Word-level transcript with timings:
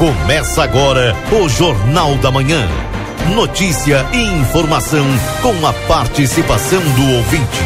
Começa 0.00 0.62
agora 0.62 1.14
o 1.30 1.46
Jornal 1.46 2.16
da 2.16 2.30
Manhã. 2.30 2.66
Notícia 3.34 4.06
e 4.14 4.40
informação 4.40 5.04
com 5.42 5.66
a 5.66 5.74
participação 5.86 6.80
do 6.80 7.16
ouvinte. 7.16 7.60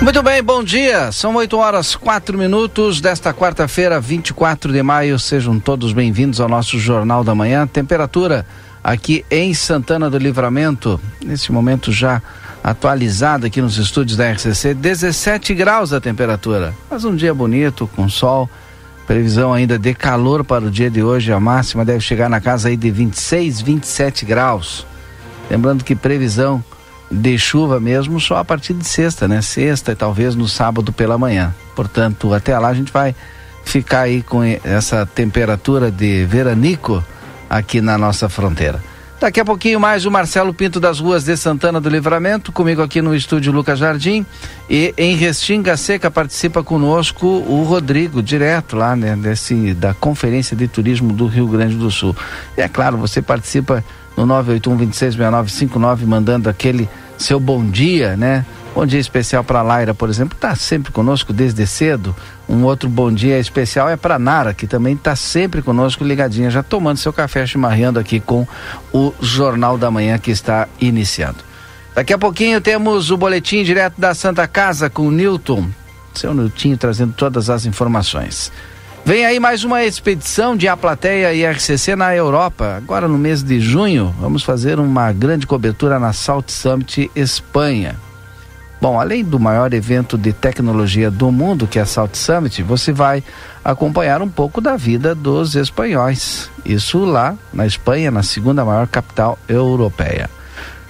Muito 0.00 0.22
bem, 0.22 0.42
bom 0.42 0.64
dia. 0.64 1.12
São 1.12 1.34
8 1.34 1.54
horas 1.58 1.94
4 1.94 2.38
minutos 2.38 3.02
desta 3.02 3.34
quarta-feira, 3.34 4.00
24 4.00 4.72
de 4.72 4.82
maio. 4.82 5.18
Sejam 5.18 5.60
todos 5.60 5.92
bem-vindos 5.92 6.40
ao 6.40 6.48
nosso 6.48 6.78
Jornal 6.78 7.22
da 7.22 7.34
Manhã. 7.34 7.66
Temperatura 7.66 8.46
aqui 8.82 9.22
em 9.30 9.52
Santana 9.52 10.08
do 10.08 10.16
Livramento, 10.16 10.98
nesse 11.22 11.52
momento 11.52 11.92
já 11.92 12.22
atualizado 12.66 13.46
aqui 13.46 13.62
nos 13.62 13.78
estúdios 13.78 14.18
da 14.18 14.28
RCC, 14.28 14.74
17 14.74 15.54
graus 15.54 15.92
a 15.92 16.00
temperatura. 16.00 16.74
Mas 16.90 17.04
um 17.04 17.14
dia 17.14 17.32
bonito, 17.32 17.88
com 17.94 18.08
sol. 18.08 18.50
Previsão 19.06 19.54
ainda 19.54 19.78
de 19.78 19.94
calor 19.94 20.42
para 20.42 20.64
o 20.64 20.70
dia 20.70 20.90
de 20.90 21.00
hoje. 21.00 21.32
A 21.32 21.38
máxima 21.38 21.84
deve 21.84 22.00
chegar 22.00 22.28
na 22.28 22.40
casa 22.40 22.68
aí 22.68 22.76
de 22.76 22.90
26, 22.90 23.60
27 23.60 24.24
graus. 24.24 24.84
Lembrando 25.48 25.84
que 25.84 25.94
previsão 25.94 26.62
de 27.08 27.38
chuva 27.38 27.78
mesmo 27.78 28.18
só 28.18 28.38
a 28.38 28.44
partir 28.44 28.74
de 28.74 28.84
sexta, 28.84 29.28
né? 29.28 29.40
Sexta 29.42 29.92
e 29.92 29.94
talvez 29.94 30.34
no 30.34 30.48
sábado 30.48 30.92
pela 30.92 31.16
manhã. 31.16 31.54
Portanto, 31.76 32.34
até 32.34 32.58
lá 32.58 32.66
a 32.66 32.74
gente 32.74 32.92
vai 32.92 33.14
ficar 33.64 34.00
aí 34.00 34.24
com 34.24 34.42
essa 34.42 35.06
temperatura 35.06 35.88
de 35.88 36.24
veranico 36.24 37.00
aqui 37.48 37.80
na 37.80 37.96
nossa 37.96 38.28
fronteira. 38.28 38.82
Daqui 39.18 39.40
a 39.40 39.44
pouquinho 39.46 39.80
mais 39.80 40.04
o 40.04 40.10
Marcelo 40.10 40.52
Pinto 40.52 40.78
das 40.78 41.00
ruas 41.00 41.24
de 41.24 41.34
Santana 41.38 41.80
do 41.80 41.88
Livramento, 41.88 42.52
comigo 42.52 42.82
aqui 42.82 43.00
no 43.00 43.14
estúdio 43.14 43.50
Lucas 43.50 43.78
Jardim. 43.78 44.26
E 44.68 44.92
em 44.98 45.16
Restinga 45.16 45.74
Seca 45.78 46.10
participa 46.10 46.62
conosco 46.62 47.26
o 47.26 47.62
Rodrigo, 47.62 48.22
direto 48.22 48.76
lá, 48.76 48.94
né, 48.94 49.16
desse, 49.16 49.72
da 49.72 49.94
Conferência 49.94 50.54
de 50.54 50.68
Turismo 50.68 51.14
do 51.14 51.26
Rio 51.26 51.48
Grande 51.48 51.76
do 51.76 51.90
Sul. 51.90 52.14
E 52.58 52.60
é 52.60 52.68
claro, 52.68 52.98
você 52.98 53.22
participa 53.22 53.82
no 54.14 54.26
981 54.26 54.76
266959 54.76 56.04
mandando 56.04 56.50
aquele 56.50 56.86
seu 57.16 57.40
bom 57.40 57.64
dia, 57.64 58.18
né? 58.18 58.44
Bom 58.74 58.84
dia 58.84 59.00
especial 59.00 59.42
para 59.42 59.60
a 59.60 59.62
Laira, 59.62 59.94
por 59.94 60.10
exemplo, 60.10 60.36
está 60.36 60.54
sempre 60.54 60.92
conosco 60.92 61.32
desde 61.32 61.66
cedo. 61.66 62.14
Um 62.48 62.62
outro 62.64 62.88
bom 62.88 63.12
dia 63.12 63.38
especial 63.38 63.88
é 63.88 63.96
para 63.96 64.18
Nara, 64.18 64.54
que 64.54 64.66
também 64.66 64.94
está 64.94 65.16
sempre 65.16 65.62
conosco 65.62 66.04
ligadinha, 66.04 66.48
já 66.48 66.62
tomando 66.62 66.98
seu 66.98 67.12
café 67.12 67.46
chimarreando 67.46 67.98
aqui 67.98 68.20
com 68.20 68.46
o 68.92 69.12
Jornal 69.20 69.76
da 69.76 69.90
Manhã 69.90 70.16
que 70.16 70.30
está 70.30 70.68
iniciando. 70.80 71.38
Daqui 71.94 72.12
a 72.12 72.18
pouquinho 72.18 72.60
temos 72.60 73.10
o 73.10 73.16
boletim 73.16 73.64
direto 73.64 74.00
da 74.00 74.14
Santa 74.14 74.46
Casa 74.46 74.88
com 74.88 75.08
o 75.08 75.10
Newton. 75.10 75.66
Seu 76.14 76.32
Niltinho 76.32 76.76
trazendo 76.76 77.12
todas 77.14 77.50
as 77.50 77.66
informações. 77.66 78.52
Vem 79.04 79.24
aí 79.24 79.38
mais 79.38 79.64
uma 79.64 79.84
expedição 79.84 80.56
de 80.56 80.66
A 80.66 80.76
Plateia 80.76 81.32
e 81.32 81.46
RCC 81.46 81.94
na 81.94 82.14
Europa. 82.14 82.74
Agora 82.76 83.06
no 83.06 83.16
mês 83.16 83.42
de 83.42 83.60
junho, 83.60 84.14
vamos 84.20 84.42
fazer 84.42 84.78
uma 84.78 85.12
grande 85.12 85.46
cobertura 85.46 85.98
na 85.98 86.12
Salt 86.12 86.50
Summit 86.50 87.10
Espanha. 87.14 87.96
Bom, 88.86 89.00
além 89.00 89.24
do 89.24 89.40
maior 89.40 89.74
evento 89.74 90.16
de 90.16 90.32
tecnologia 90.32 91.10
do 91.10 91.32
mundo, 91.32 91.66
que 91.66 91.76
é 91.76 91.82
a 91.82 91.84
Salt 91.84 92.14
Summit, 92.14 92.62
você 92.62 92.92
vai 92.92 93.20
acompanhar 93.64 94.22
um 94.22 94.28
pouco 94.28 94.60
da 94.60 94.76
vida 94.76 95.12
dos 95.12 95.56
espanhóis. 95.56 96.48
Isso 96.64 97.04
lá 97.04 97.34
na 97.52 97.66
Espanha, 97.66 98.12
na 98.12 98.22
segunda 98.22 98.64
maior 98.64 98.86
capital 98.86 99.40
europeia. 99.48 100.30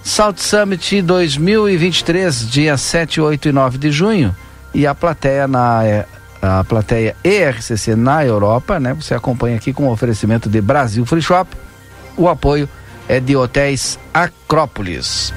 Salt 0.05 0.37
Summit 0.41 1.01
2023, 1.01 2.51
dia 2.51 2.77
7, 2.77 3.19
8 3.19 3.49
e 3.49 3.53
9 3.53 3.79
de 3.79 3.91
junho. 3.91 4.37
E 4.75 4.87
a 4.87 4.95
plateia 4.95 5.49
na 5.49 6.05
a 6.43 6.63
plateia 6.65 7.17
ERCC 7.25 7.97
na 7.97 8.23
Europa, 8.27 8.79
né? 8.79 8.93
Você 8.93 9.15
acompanha 9.15 9.57
aqui 9.57 9.73
com 9.73 9.85
o 9.85 9.91
oferecimento 9.91 10.51
de 10.51 10.61
Brasil 10.61 11.07
Free 11.07 11.23
Shop. 11.23 11.51
O 12.15 12.29
apoio 12.29 12.69
é 13.09 13.21
de 13.21 13.35
Hotéis 13.35 13.99
Acrópolis. 14.13 15.33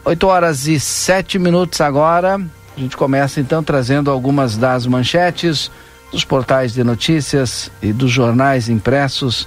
8 0.04 0.26
horas 0.26 0.66
e 0.66 0.78
7 0.78 1.38
minutos 1.38 1.80
agora. 1.80 2.38
A 2.76 2.80
gente 2.80 2.94
começa 2.96 3.40
então 3.40 3.62
trazendo 3.62 4.10
algumas 4.10 4.56
das 4.56 4.86
manchetes 4.86 5.70
dos 6.10 6.24
portais 6.24 6.72
de 6.72 6.82
notícias 6.82 7.70
e 7.82 7.92
dos 7.92 8.10
jornais 8.10 8.68
impressos 8.68 9.46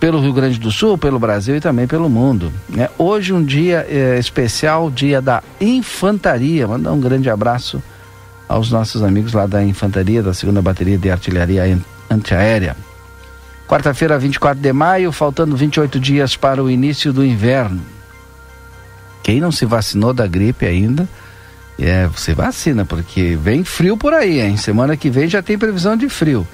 pelo 0.00 0.20
Rio 0.20 0.32
Grande 0.32 0.58
do 0.58 0.70
Sul, 0.70 0.98
pelo 0.98 1.18
Brasil 1.18 1.56
e 1.56 1.60
também 1.60 1.86
pelo 1.86 2.10
mundo. 2.10 2.52
É, 2.76 2.90
hoje 2.98 3.32
um 3.32 3.42
dia 3.42 3.86
é, 3.88 4.18
especial, 4.18 4.90
dia 4.90 5.22
da 5.22 5.42
infantaria. 5.60 6.68
Mandar 6.68 6.92
um 6.92 7.00
grande 7.00 7.30
abraço 7.30 7.82
aos 8.48 8.70
nossos 8.70 9.02
amigos 9.02 9.32
lá 9.32 9.46
da 9.46 9.64
infantaria, 9.64 10.22
da 10.22 10.34
segunda 10.34 10.60
bateria 10.60 10.98
de 10.98 11.10
artilharia 11.10 11.78
antiaérea. 12.10 12.76
Quarta-feira, 13.66 14.18
24 14.18 14.62
de 14.62 14.72
maio, 14.72 15.10
faltando 15.10 15.56
28 15.56 15.98
dias 15.98 16.36
para 16.36 16.62
o 16.62 16.70
início 16.70 17.12
do 17.12 17.24
inverno. 17.24 17.80
Quem 19.22 19.40
não 19.40 19.50
se 19.50 19.64
vacinou 19.64 20.12
da 20.12 20.26
gripe 20.26 20.66
ainda, 20.66 21.08
é, 21.78 22.06
você 22.06 22.34
vacina, 22.34 22.84
porque 22.84 23.36
vem 23.36 23.64
frio 23.64 23.96
por 23.96 24.14
aí, 24.14 24.40
hein? 24.40 24.56
Semana 24.56 24.96
que 24.96 25.10
vem 25.10 25.28
já 25.28 25.42
tem 25.42 25.58
previsão 25.58 25.96
de 25.96 26.08
frio. 26.08 26.46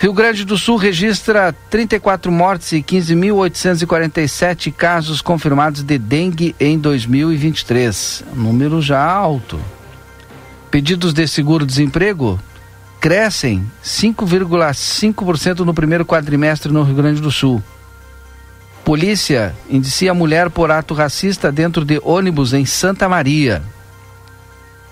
Rio 0.00 0.12
Grande 0.12 0.44
do 0.44 0.56
Sul 0.56 0.76
registra 0.76 1.52
34 1.70 2.30
mortes 2.30 2.70
e 2.70 2.80
15.847 2.82 4.72
casos 4.72 5.20
confirmados 5.20 5.82
de 5.82 5.98
dengue 5.98 6.54
em 6.60 6.78
2023. 6.78 8.24
Número 8.32 8.80
já 8.80 9.02
alto. 9.02 9.58
Pedidos 10.70 11.12
de 11.12 11.26
seguro-desemprego 11.26 12.38
crescem 13.00 13.68
5,5% 13.82 15.60
no 15.60 15.74
primeiro 15.74 16.04
quadrimestre 16.04 16.72
no 16.72 16.84
Rio 16.84 16.94
Grande 16.94 17.20
do 17.20 17.32
Sul. 17.32 17.60
Polícia 18.88 19.54
indicia 19.68 20.14
mulher 20.14 20.48
por 20.48 20.70
ato 20.70 20.94
racista 20.94 21.52
dentro 21.52 21.84
de 21.84 22.00
ônibus 22.02 22.54
em 22.54 22.64
Santa 22.64 23.06
Maria. 23.06 23.62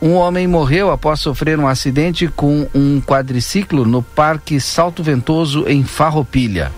Um 0.02 0.12
homem 0.12 0.46
morreu 0.46 0.90
após 0.90 1.18
sofrer 1.18 1.58
um 1.58 1.66
acidente 1.66 2.28
com 2.28 2.68
um 2.74 3.00
quadriciclo 3.00 3.86
no 3.86 4.02
Parque 4.02 4.60
Salto 4.60 5.02
Ventoso, 5.02 5.64
em 5.66 5.82
Farroupilha. 5.82 6.70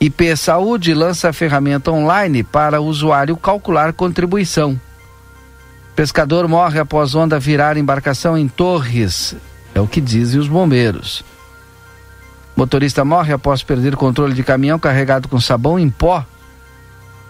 IP 0.00 0.36
Saúde 0.36 0.94
lança 0.94 1.32
ferramenta 1.32 1.90
online 1.90 2.44
para 2.44 2.80
usuário 2.80 3.36
calcular 3.36 3.92
contribuição. 3.92 4.80
Pescador 5.96 6.46
morre 6.46 6.78
após 6.78 7.16
onda 7.16 7.40
virar 7.40 7.76
embarcação 7.76 8.38
em 8.38 8.46
Torres, 8.46 9.34
é 9.74 9.80
o 9.80 9.88
que 9.88 10.00
dizem 10.00 10.38
os 10.38 10.46
bombeiros. 10.46 11.24
Motorista 12.58 13.04
morre 13.04 13.32
após 13.32 13.62
perder 13.62 13.94
controle 13.94 14.34
de 14.34 14.42
caminhão 14.42 14.80
carregado 14.80 15.28
com 15.28 15.38
sabão 15.38 15.78
em 15.78 15.88
pó 15.88 16.26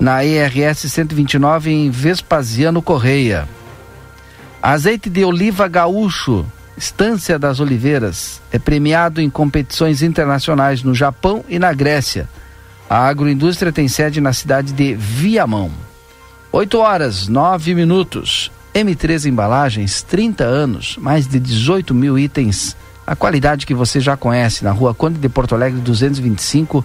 na 0.00 0.25
ERS 0.25 0.90
129 0.90 1.70
em 1.70 1.90
Vespasiano 1.90 2.80
Correia. 2.80 3.46
Azeite 4.62 5.10
de 5.10 5.22
oliva 5.26 5.69
gaúcho, 5.69 6.46
Estância 6.78 7.38
das 7.38 7.60
Oliveiras, 7.60 8.40
é 8.50 8.58
premiado 8.58 9.20
em 9.20 9.28
competições 9.28 10.00
internacionais 10.00 10.82
no 10.82 10.94
Japão 10.94 11.44
e 11.46 11.58
na 11.58 11.75
Grécia. 11.75 12.26
A 12.88 13.06
agroindústria 13.06 13.70
tem 13.70 13.86
sede 13.86 14.22
na 14.22 14.32
cidade 14.32 14.72
de 14.72 14.94
Viamão. 14.94 15.70
8 16.50 16.78
horas, 16.78 17.28
9 17.28 17.75
minutos. 17.75 18.50
M3 18.75 19.26
Embalagens, 19.26 20.00
30 20.00 20.44
anos, 20.44 20.96
mais 20.96 21.28
de 21.28 21.38
18 21.38 21.94
mil 21.94 22.19
itens 22.19 22.75
a 23.08 23.16
qualidade 23.16 23.64
que 23.64 23.72
você 23.72 24.00
já 24.00 24.19
conhece 24.19 24.62
na 24.62 24.70
rua 24.70 24.93
Conde 24.93 25.19
de 25.19 25.31
Porto 25.31 25.55
Alegre 25.55 25.81
225, 25.81 26.84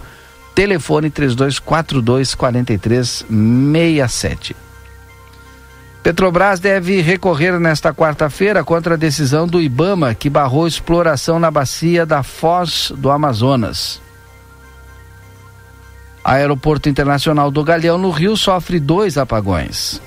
telefone 0.56 1.10
3242 1.10 2.34
4367. 2.34 4.56
Petrobras 6.02 6.62
deve 6.62 7.02
recorrer 7.02 7.60
nesta 7.60 7.94
quarta-feira 7.94 8.64
contra 8.64 8.94
a 8.94 8.98
decisão 8.98 9.46
do 9.46 9.62
Ibama 9.62 10.16
que 10.16 10.30
barrou 10.30 10.66
exploração 10.66 11.42
na 11.42 11.52
bacia 11.52 12.06
da 12.06 12.24
Foz 12.24 12.94
do 12.96 13.12
Amazonas. 13.12 14.02
Aeroporto 16.24 16.88
Internacional 16.88 17.52
do 17.52 17.66
Galeão 17.66 17.98
no 17.98 18.12
Rio 18.12 18.38
sofre 18.38 18.80
dois 18.80 19.18
apagões. 19.18 20.02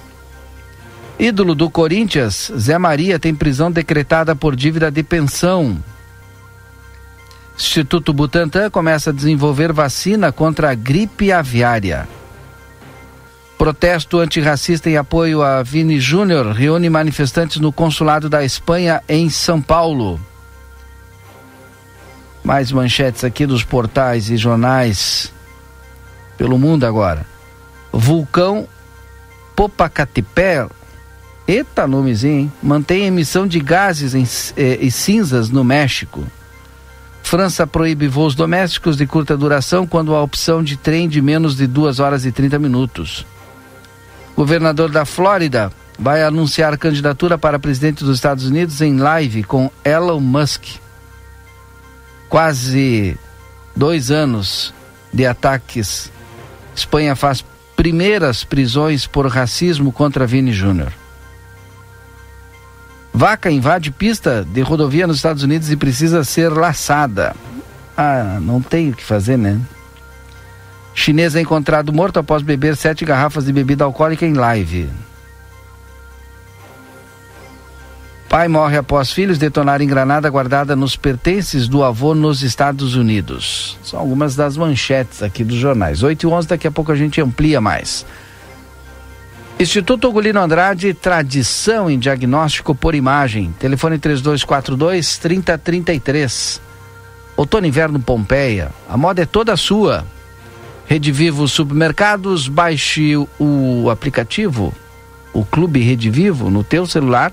Ídolo 1.19 1.54
do 1.54 1.69
Corinthians, 1.69 2.50
Zé 2.56 2.78
Maria 2.78 3.19
tem 3.19 3.34
prisão 3.34 3.70
decretada 3.70 4.34
por 4.34 4.56
dívida 4.56 4.90
de 4.90 5.02
pensão. 5.02 5.76
Instituto 7.56 8.12
Butantan 8.12 8.69
começa 8.70 9.11
a 9.11 9.12
desenvolver 9.12 9.73
vacina 9.73 10.31
contra 10.31 10.70
a 10.70 10.75
gripe 10.75 11.32
aviária. 11.32 12.06
Protesto 13.56 14.19
antirracista 14.19 14.91
em 14.91 14.99
apoio 14.99 15.43
a 15.43 15.62
Vini 15.62 15.99
Júnior 15.99 16.53
reúne 16.53 16.91
manifestantes 16.91 17.56
no 17.58 17.73
consulado 17.73 18.29
da 18.29 18.44
Espanha 18.44 19.03
em 19.08 19.31
São 19.31 19.62
Paulo. 19.62 20.20
Mais 22.44 22.70
manchetes 22.70 23.25
aqui 23.25 23.47
dos 23.47 23.64
portais 23.64 24.29
e 24.31 24.37
jornais 24.37 25.32
pelo 26.37 26.58
mundo 26.58 26.85
agora. 26.85 27.26
Vulcão 27.91 28.69
Popacatépetl, 29.56 30.70
eita 31.49 31.87
nomezinho, 31.87 32.41
hein? 32.41 32.53
mantém 32.62 33.06
emissão 33.06 33.47
de 33.47 33.58
gases 33.58 34.53
eh, 34.55 34.79
e 34.82 34.91
cinzas 34.91 35.49
no 35.49 35.64
México. 35.64 36.23
França 37.26 37.67
proíbe 37.67 38.06
voos 38.06 38.37
domésticos 38.37 38.96
de 38.96 39.05
curta 39.05 39.37
duração 39.37 39.84
quando 39.84 40.14
há 40.14 40.23
opção 40.23 40.62
de 40.62 40.76
trem 40.76 41.08
de 41.08 41.20
menos 41.20 41.56
de 41.56 41.67
2 41.67 41.99
horas 41.99 42.25
e 42.25 42.31
30 42.31 42.56
minutos. 42.56 43.26
Governador 44.37 44.93
da 44.93 45.05
Flórida 45.05 45.73
vai 45.99 46.23
anunciar 46.23 46.78
candidatura 46.78 47.37
para 47.37 47.58
presidente 47.58 48.05
dos 48.05 48.14
Estados 48.14 48.46
Unidos 48.46 48.81
em 48.81 48.99
live 48.99 49.43
com 49.43 49.69
Elon 49.84 50.20
Musk. 50.20 50.76
Quase 52.28 53.19
dois 53.75 54.12
anos 54.12 54.72
de 55.12 55.26
ataques. 55.26 56.12
Espanha 56.76 57.17
faz 57.17 57.44
primeiras 57.75 58.44
prisões 58.44 59.05
por 59.05 59.26
racismo 59.26 59.90
contra 59.90 60.29
Vini 60.29 60.52
Júnior. 60.52 60.93
Vaca 63.16 63.50
invade 63.50 63.90
pista 63.90 64.46
de 64.46 64.60
rodovia 64.60 65.06
nos 65.06 65.16
Estados 65.16 65.42
Unidos 65.42 65.70
e 65.70 65.76
precisa 65.76 66.22
ser 66.22 66.50
laçada. 66.50 67.34
Ah, 67.96 68.38
não 68.42 68.60
tem 68.60 68.90
o 68.90 68.94
que 68.94 69.02
fazer, 69.02 69.38
né? 69.38 69.58
Chinês 70.94 71.34
é 71.34 71.40
encontrado 71.40 71.94
morto 71.94 72.18
após 72.18 72.42
beber 72.42 72.76
sete 72.76 73.06
garrafas 73.06 73.46
de 73.46 73.54
bebida 73.54 73.84
alcoólica 73.84 74.26
em 74.26 74.34
live. 74.34 74.90
Pai 78.28 78.48
morre 78.48 78.76
após 78.76 79.10
filhos 79.10 79.38
detonarem 79.38 79.88
granada 79.88 80.28
guardada 80.28 80.76
nos 80.76 80.94
pertences 80.94 81.69
do 81.69 81.82
avô 81.82 82.14
nos 82.14 82.42
Estados 82.42 82.96
Unidos. 82.96 83.78
São 83.82 83.98
algumas 83.98 84.36
das 84.36 84.58
manchetes 84.58 85.22
aqui 85.22 85.42
dos 85.42 85.56
jornais. 85.56 86.02
8 86.02 86.22
e 86.22 86.26
11, 86.26 86.48
daqui 86.48 86.66
a 86.66 86.70
pouco 86.70 86.92
a 86.92 86.96
gente 86.96 87.19
amplia 87.19 87.62
mais. 87.62 88.04
Instituto 89.58 90.08
Ugolino 90.08 90.38
Andrade, 90.38 90.93
tradição 90.93 91.88
em 91.88 91.99
diagnóstico 91.99 92.75
por 92.75 92.94
imagem. 92.94 93.55
Telefone 93.58 93.99
3242 93.99 95.17
3033. 95.17 96.61
Outono 97.35 97.67
Inverno 97.67 97.99
Pompeia. 97.99 98.70
A 98.87 98.99
moda 98.99 99.23
é 99.23 99.26
toda 99.26 99.56
sua. 99.56 100.05
Rede 100.87 101.11
Vivo 101.11 101.49
Supermercados, 101.49 102.49
baixe 102.49 103.17
o 103.41 103.88
aplicativo, 103.91 104.75
o 105.32 105.44
Clube 105.44 105.81
Rede 105.81 106.11
Vivo, 106.11 106.50
no 106.50 106.62
teu 106.62 106.87
celular 106.87 107.32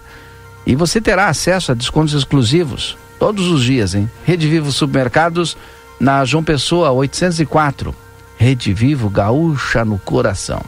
e 0.65 0.75
você 0.75 1.01
terá 1.01 1.27
acesso 1.27 1.71
a 1.71 1.75
descontos 1.75 2.13
exclusivos 2.13 2.97
todos 3.19 3.47
os 3.47 3.63
dias, 3.63 3.93
hein? 3.93 4.09
Rede 4.25 4.47
Vivo 4.47 4.71
Supermercados, 4.71 5.55
na 5.99 6.25
João 6.25 6.43
Pessoa 6.43 6.91
804. 6.91 7.93
Rede 8.37 8.73
Vivo 8.73 9.09
Gaúcha 9.09 9.85
no 9.85 9.99
coração. 9.99 10.61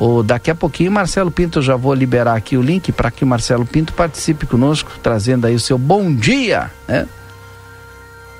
O, 0.00 0.22
daqui 0.22 0.50
a 0.50 0.54
pouquinho, 0.54 0.90
Marcelo 0.90 1.30
Pinto, 1.30 1.58
eu 1.58 1.62
já 1.62 1.76
vou 1.76 1.92
liberar 1.92 2.34
aqui 2.34 2.56
o 2.56 2.62
link 2.62 2.90
para 2.90 3.10
que 3.10 3.22
o 3.22 3.26
Marcelo 3.26 3.66
Pinto 3.66 3.92
participe 3.92 4.46
conosco, 4.46 4.92
trazendo 5.02 5.46
aí 5.46 5.54
o 5.54 5.60
seu 5.60 5.76
bom 5.76 6.10
dia, 6.10 6.70
né? 6.88 7.06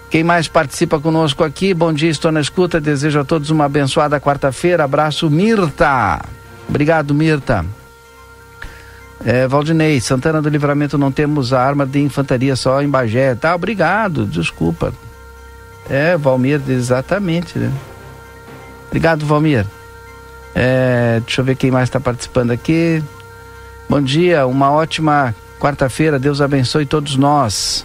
Quem 0.09 0.25
mais 0.25 0.49
participa 0.49 0.99
conosco 0.99 1.45
aqui? 1.45 1.75
Bom 1.75 1.93
dia, 1.93 2.09
estou 2.09 2.33
na 2.33 2.41
escuta. 2.41 2.81
Desejo 2.81 3.21
a 3.21 3.25
todos 3.25 3.51
uma 3.51 3.67
abençoada 3.67 4.19
quarta-feira. 4.19 4.85
Abraço, 4.85 5.29
Mirta. 5.29 6.25
Obrigado, 6.67 7.15
Mirta. 7.15 7.65
É, 9.23 9.47
Valdinei, 9.47 10.01
Santana 10.01 10.41
do 10.41 10.49
Livramento 10.49 10.97
não 10.97 11.13
temos 11.13 11.53
a 11.53 11.61
arma 11.61 11.85
de 11.85 12.01
infantaria 12.01 12.56
só 12.56 12.81
em 12.81 12.89
Bagé. 12.89 13.35
Tá, 13.35 13.55
obrigado, 13.55 14.25
desculpa. 14.25 14.95
É, 15.91 16.17
Valmir, 16.17 16.63
exatamente, 16.67 17.59
né? 17.59 17.71
Obrigado, 18.89 19.27
Valmir. 19.27 19.67
É, 20.55 21.20
deixa 21.20 21.41
eu 21.41 21.44
ver 21.44 21.56
quem 21.56 21.70
mais 21.70 21.88
está 21.88 22.00
participando 22.00 22.50
aqui. 22.50 23.02
Bom 23.88 24.00
dia, 24.00 24.47
uma 24.47 24.70
ótima 24.70 25.35
quarta-feira. 25.58 26.19
Deus 26.19 26.41
abençoe 26.41 26.87
todos 26.87 27.17
nós. 27.17 27.85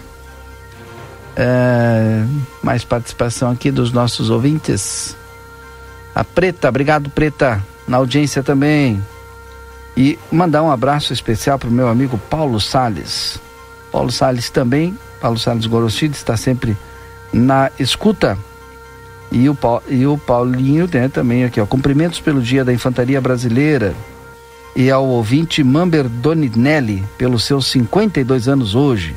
É, 1.36 2.24
mais 2.62 2.84
participação 2.84 3.50
aqui 3.50 3.70
dos 3.70 3.92
nossos 3.92 4.30
ouvintes. 4.30 5.16
A 6.14 6.24
Preta, 6.24 6.68
obrigado 6.68 7.10
Preta, 7.10 7.62
na 7.86 7.98
audiência 7.98 8.42
também. 8.42 9.02
E 9.96 10.18
mandar 10.30 10.62
um 10.62 10.70
abraço 10.70 11.12
especial 11.12 11.58
para 11.58 11.68
o 11.68 11.72
meu 11.72 11.88
amigo 11.88 12.18
Paulo 12.30 12.60
Sales. 12.60 13.40
Paulo 13.92 14.10
Sales 14.10 14.50
também, 14.50 14.98
Paulo 15.20 15.38
Sales 15.38 15.66
Gorostido 15.66 16.14
está 16.14 16.36
sempre 16.36 16.76
na 17.32 17.70
escuta 17.78 18.38
e 19.30 19.48
o, 19.48 19.56
e 19.88 20.06
o 20.06 20.16
Paulinho 20.16 20.88
né, 20.92 21.08
também 21.08 21.44
aqui, 21.44 21.60
ó. 21.60 21.66
Cumprimentos 21.66 22.20
pelo 22.20 22.40
Dia 22.40 22.64
da 22.64 22.72
Infantaria 22.72 23.20
Brasileira. 23.20 23.94
E 24.74 24.90
ao 24.90 25.06
ouvinte 25.06 25.64
Mamber 25.64 26.08
Doninelli, 26.08 27.02
pelos 27.16 27.44
seus 27.44 27.66
52 27.66 28.48
anos 28.48 28.74
hoje. 28.74 29.16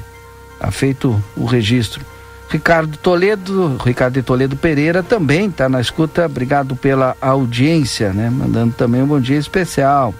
Tá 0.57 0.71
feito 0.71 1.21
o 1.35 1.45
registro. 1.45 2.03
Ricardo 2.49 2.97
Toledo, 2.97 3.77
Ricardo 3.77 4.15
de 4.15 4.23
Toledo 4.23 4.55
Pereira 4.55 5.03
também 5.03 5.47
está 5.47 5.69
na 5.69 5.79
escuta. 5.79 6.25
Obrigado 6.25 6.75
pela 6.75 7.15
audiência, 7.21 8.11
né? 8.11 8.29
Mandando 8.29 8.73
também 8.73 9.03
um 9.03 9.07
bom 9.07 9.19
dia 9.19 9.37
especial. 9.37 10.13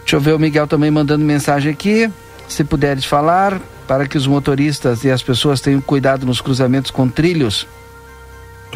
Deixa 0.00 0.16
eu 0.16 0.20
ver 0.20 0.34
o 0.34 0.38
Miguel 0.38 0.66
também 0.66 0.90
mandando 0.90 1.24
mensagem 1.24 1.70
aqui. 1.70 2.10
Se 2.48 2.64
puderes 2.64 3.04
falar, 3.04 3.60
para 3.86 4.06
que 4.06 4.18
os 4.18 4.26
motoristas 4.26 5.04
e 5.04 5.10
as 5.10 5.22
pessoas 5.22 5.60
tenham 5.60 5.80
cuidado 5.80 6.26
nos 6.26 6.40
cruzamentos 6.40 6.90
com 6.90 7.08
trilhos. 7.08 7.66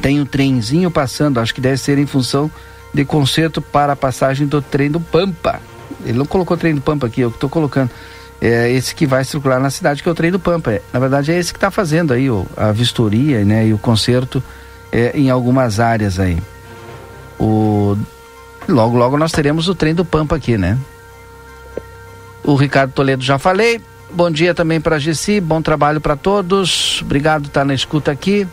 Tem 0.01 0.21
um 0.21 0.27
trenzinho 0.27 0.91
passando, 0.91 1.41
acho 1.41 1.55
que 1.55 1.61
deve 1.61 1.77
ser 1.77 1.99
em 1.99 2.07
função 2.07 2.51
de 2.93 3.05
conserto 3.05 3.61
para 3.61 3.93
a 3.93 3.97
passagem 3.97 4.47
do 4.47 4.63
trem 4.63 4.91
do 4.91 5.01
Pampa. 5.01 5.61
Ele 6.05 6.19
não 6.19 6.27
colocou 6.27 6.57
trem 6.57 6.75
do 6.75 6.81
Pampa 6.81 7.07
aqui, 7.07 7.21
eu 7.21 7.29
estou 7.29 7.51
colocando. 7.51 7.91
É 8.41 8.71
esse 8.71 8.95
que 8.95 9.07
vai 9.07 9.23
circular 9.23 9.61
na 9.61 9.69
cidade, 9.69 10.03
que 10.03 10.09
é 10.09 10.13
o 10.13 10.15
trem 10.15 10.31
do 10.31 10.39
Pampa. 10.39 10.81
Na 10.93 10.99
verdade, 10.99 11.31
é 11.31 11.39
esse 11.39 11.53
que 11.53 11.59
está 11.59 11.71
fazendo 11.71 12.15
aí 12.15 12.31
o, 12.31 12.47
a 12.57 12.73
vistoria 12.73 13.45
né, 13.45 13.67
e 13.67 13.75
o 13.75 13.79
conserto 13.79 14.43
é, 14.91 15.13
em 15.15 15.29
algumas 15.29 15.79
áreas 15.79 16.19
aí. 16.19 16.39
O, 17.39 17.97
logo, 18.67 18.97
logo 18.97 19.19
nós 19.19 19.33
teremos 19.33 19.69
o 19.69 19.75
trem 19.75 19.95
do 19.95 20.05
Pampa 20.05 20.37
aqui, 20.37 20.57
né? 20.57 20.79
O 22.43 22.55
Ricardo 22.55 22.93
Toledo 22.93 23.23
já 23.23 23.39
falei. 23.39 23.81
Bom 24.13 24.31
dia 24.31 24.55
também 24.55 24.81
para 24.81 24.99
Gessi, 24.99 25.41
bom 25.41 25.63
trabalho 25.63 26.01
para 26.01 26.17
todos. 26.17 27.01
Obrigado 27.03 27.47
estar 27.47 27.65
na 27.65 27.75
escuta 27.75 28.11
aqui. 28.11 28.47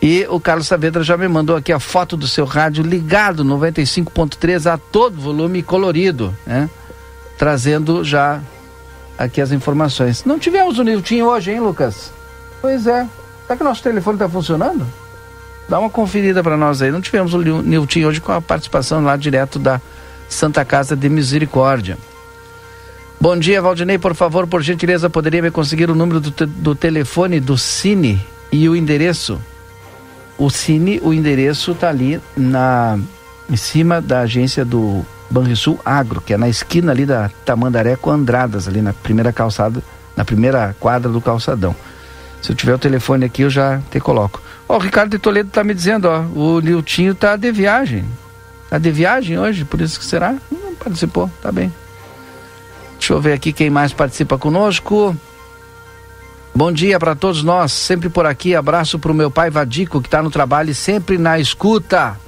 E 0.00 0.26
o 0.30 0.40
Carlos 0.40 0.68
Saavedra 0.68 1.02
já 1.02 1.16
me 1.16 1.28
mandou 1.28 1.56
aqui 1.56 1.72
a 1.72 1.80
foto 1.80 2.16
do 2.16 2.26
seu 2.26 2.44
rádio 2.44 2.82
ligado 2.82 3.44
95.3 3.44 4.72
a 4.72 4.78
todo 4.78 5.20
volume 5.20 5.62
colorido, 5.62 6.34
né? 6.46 6.70
Trazendo 7.36 8.02
já 8.04 8.40
aqui 9.18 9.40
as 9.40 9.52
informações. 9.52 10.24
Não 10.24 10.38
tivemos 10.38 10.78
o 10.78 10.84
Niltinho 10.84 11.26
hoje, 11.26 11.50
hein, 11.50 11.60
Lucas? 11.60 12.12
Pois 12.62 12.86
é. 12.86 13.06
Será 13.42 13.56
que 13.56 13.64
nosso 13.64 13.82
telefone 13.82 14.14
está 14.16 14.28
funcionando? 14.28 14.86
Dá 15.68 15.78
uma 15.78 15.90
conferida 15.90 16.42
para 16.42 16.56
nós 16.56 16.80
aí. 16.80 16.90
Não 16.90 17.00
tivemos 17.00 17.34
o 17.34 17.38
Nilton 17.38 18.04
hoje 18.06 18.20
com 18.20 18.32
a 18.32 18.40
participação 18.40 19.04
lá 19.04 19.16
direto 19.16 19.58
da 19.58 19.80
Santa 20.28 20.64
Casa 20.64 20.96
de 20.96 21.08
Misericórdia. 21.08 21.98
Bom 23.22 23.36
dia, 23.36 23.60
Valdinei. 23.60 23.98
Por 23.98 24.14
favor, 24.14 24.46
por 24.46 24.62
gentileza, 24.62 25.10
poderia 25.10 25.42
me 25.42 25.50
conseguir 25.50 25.90
o 25.90 25.94
número 25.94 26.20
do, 26.20 26.30
te 26.30 26.46
do 26.46 26.74
telefone 26.74 27.38
do 27.38 27.58
Cine 27.58 28.18
e 28.50 28.66
o 28.66 28.74
endereço? 28.74 29.38
O 30.38 30.48
Cine, 30.48 30.98
o 31.02 31.12
endereço 31.12 31.72
está 31.72 31.90
ali 31.90 32.18
na, 32.34 32.98
em 33.50 33.56
cima 33.56 34.00
da 34.00 34.20
agência 34.20 34.64
do 34.64 35.04
Banrisul 35.28 35.78
Agro, 35.84 36.22
que 36.22 36.32
é 36.32 36.38
na 36.38 36.48
esquina 36.48 36.92
ali 36.92 37.04
da 37.04 37.30
Tamandaré 37.44 37.94
com 37.94 38.10
Andradas, 38.10 38.66
ali 38.66 38.80
na 38.80 38.94
primeira 38.94 39.34
calçada, 39.34 39.82
na 40.16 40.24
primeira 40.24 40.74
quadra 40.80 41.12
do 41.12 41.20
calçadão. 41.20 41.76
Se 42.40 42.52
eu 42.52 42.56
tiver 42.56 42.72
o 42.72 42.78
telefone 42.78 43.26
aqui, 43.26 43.42
eu 43.42 43.50
já 43.50 43.82
te 43.90 44.00
coloco. 44.00 44.40
Ó, 44.66 44.76
o 44.76 44.80
Ricardo 44.80 45.10
de 45.10 45.18
Toledo 45.18 45.48
está 45.48 45.62
me 45.62 45.74
dizendo, 45.74 46.08
ó, 46.08 46.20
o 46.34 46.58
Niltinho 46.60 47.14
tá 47.14 47.36
de 47.36 47.52
viagem. 47.52 48.02
Tá 48.70 48.78
de 48.78 48.90
viagem 48.90 49.38
hoje, 49.38 49.62
por 49.66 49.78
isso 49.78 49.98
que 49.98 50.06
será? 50.06 50.36
Não 50.50 50.74
participou, 50.74 51.30
tá 51.42 51.52
bem. 51.52 51.70
Deixa 53.00 53.14
eu 53.14 53.20
ver 53.20 53.32
aqui 53.32 53.50
quem 53.50 53.70
mais 53.70 53.94
participa 53.94 54.36
conosco. 54.36 55.16
Bom 56.54 56.70
dia 56.70 56.98
para 56.98 57.14
todos 57.14 57.42
nós, 57.42 57.72
sempre 57.72 58.10
por 58.10 58.26
aqui. 58.26 58.54
Abraço 58.54 58.98
para 58.98 59.10
o 59.10 59.14
meu 59.14 59.30
pai 59.30 59.48
Vadico, 59.48 60.02
que 60.02 60.06
está 60.06 60.22
no 60.22 60.30
trabalho 60.30 60.70
e 60.70 60.74
sempre 60.74 61.16
na 61.16 61.38
escuta. 61.38 62.20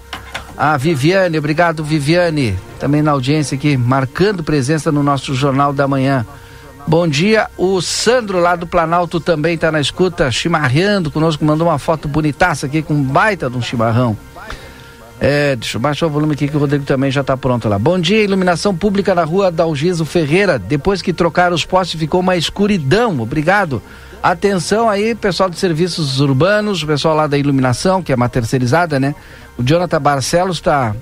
A 0.57 0.77
Viviane, 0.79 1.39
obrigado 1.39 1.85
Viviane, 1.85 2.59
também 2.81 3.03
na 3.03 3.11
audiência 3.11 3.55
aqui, 3.55 3.77
marcando 3.77 4.43
presença 4.43 4.91
no 4.91 5.03
nosso 5.03 5.35
Jornal 5.35 5.75
da 5.75 5.87
Manhã. 5.87 6.27
Bom 6.87 7.07
dia, 7.07 7.51
o 7.59 7.81
Sandro 7.83 8.41
lá 8.41 8.57
do 8.57 8.67
Planalto 8.67 9.21
também 9.21 9.55
está 9.55 9.71
na 9.71 9.81
escuta, 9.81 10.31
chimarrando 10.31 11.11
conosco, 11.11 11.45
mandou 11.45 11.69
uma 11.69 11.79
foto 11.79 12.09
bonitaça 12.09 12.67
aqui 12.67 12.81
com 12.81 12.95
um 12.95 13.03
baita 13.03 13.51
de 13.51 13.59
um 13.59 13.63
chimarrão. 13.63 14.17
É, 15.25 15.55
deixa 15.55 15.77
eu 15.77 15.81
baixar 15.81 16.09
o 16.09 16.11
volume 16.11 16.33
aqui 16.33 16.49
que 16.49 16.57
o 16.57 16.59
Rodrigo 16.59 16.85
também 16.85 17.09
já 17.09 17.21
está 17.21 17.37
pronto 17.37 17.69
lá. 17.69 17.79
Bom 17.79 17.97
dia, 17.97 18.25
iluminação 18.25 18.75
pública 18.75 19.15
na 19.15 19.23
rua 19.23 19.53
Dalgiso 19.53 20.05
Ferreira. 20.05 20.59
Depois 20.59 21.01
que 21.01 21.13
trocaram 21.13 21.55
os 21.55 21.65
postes 21.65 22.01
ficou 22.01 22.19
uma 22.19 22.37
escuridão. 22.37 23.21
Obrigado. 23.21 23.81
Atenção 24.21 24.91
aí, 24.91 25.15
pessoal 25.15 25.49
de 25.49 25.57
serviços 25.57 26.19
urbanos, 26.19 26.83
o 26.83 26.89
pessoal 26.89 27.15
lá 27.15 27.29
da 27.29 27.39
iluminação, 27.39 28.03
que 28.03 28.11
é 28.11 28.17
uma 28.17 28.29
terceirizada, 28.29 28.99
né? 28.99 29.15
O 29.57 29.63
Jonathan 29.63 30.01
Barcelos 30.01 30.57
está 30.57 30.93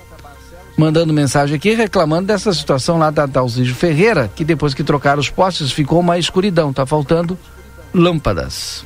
mandando 0.77 1.15
mensagem 1.15 1.57
aqui 1.57 1.73
reclamando 1.73 2.27
dessa 2.27 2.53
situação 2.53 2.99
lá 2.99 3.11
da 3.11 3.25
Dalzígio 3.25 3.75
Ferreira, 3.75 4.31
que 4.37 4.45
depois 4.45 4.75
que 4.75 4.85
trocaram 4.85 5.21
os 5.21 5.31
postes 5.31 5.73
ficou 5.73 5.99
uma 5.99 6.19
escuridão, 6.19 6.75
tá 6.75 6.85
faltando 6.85 7.39
lâmpadas. 7.95 8.85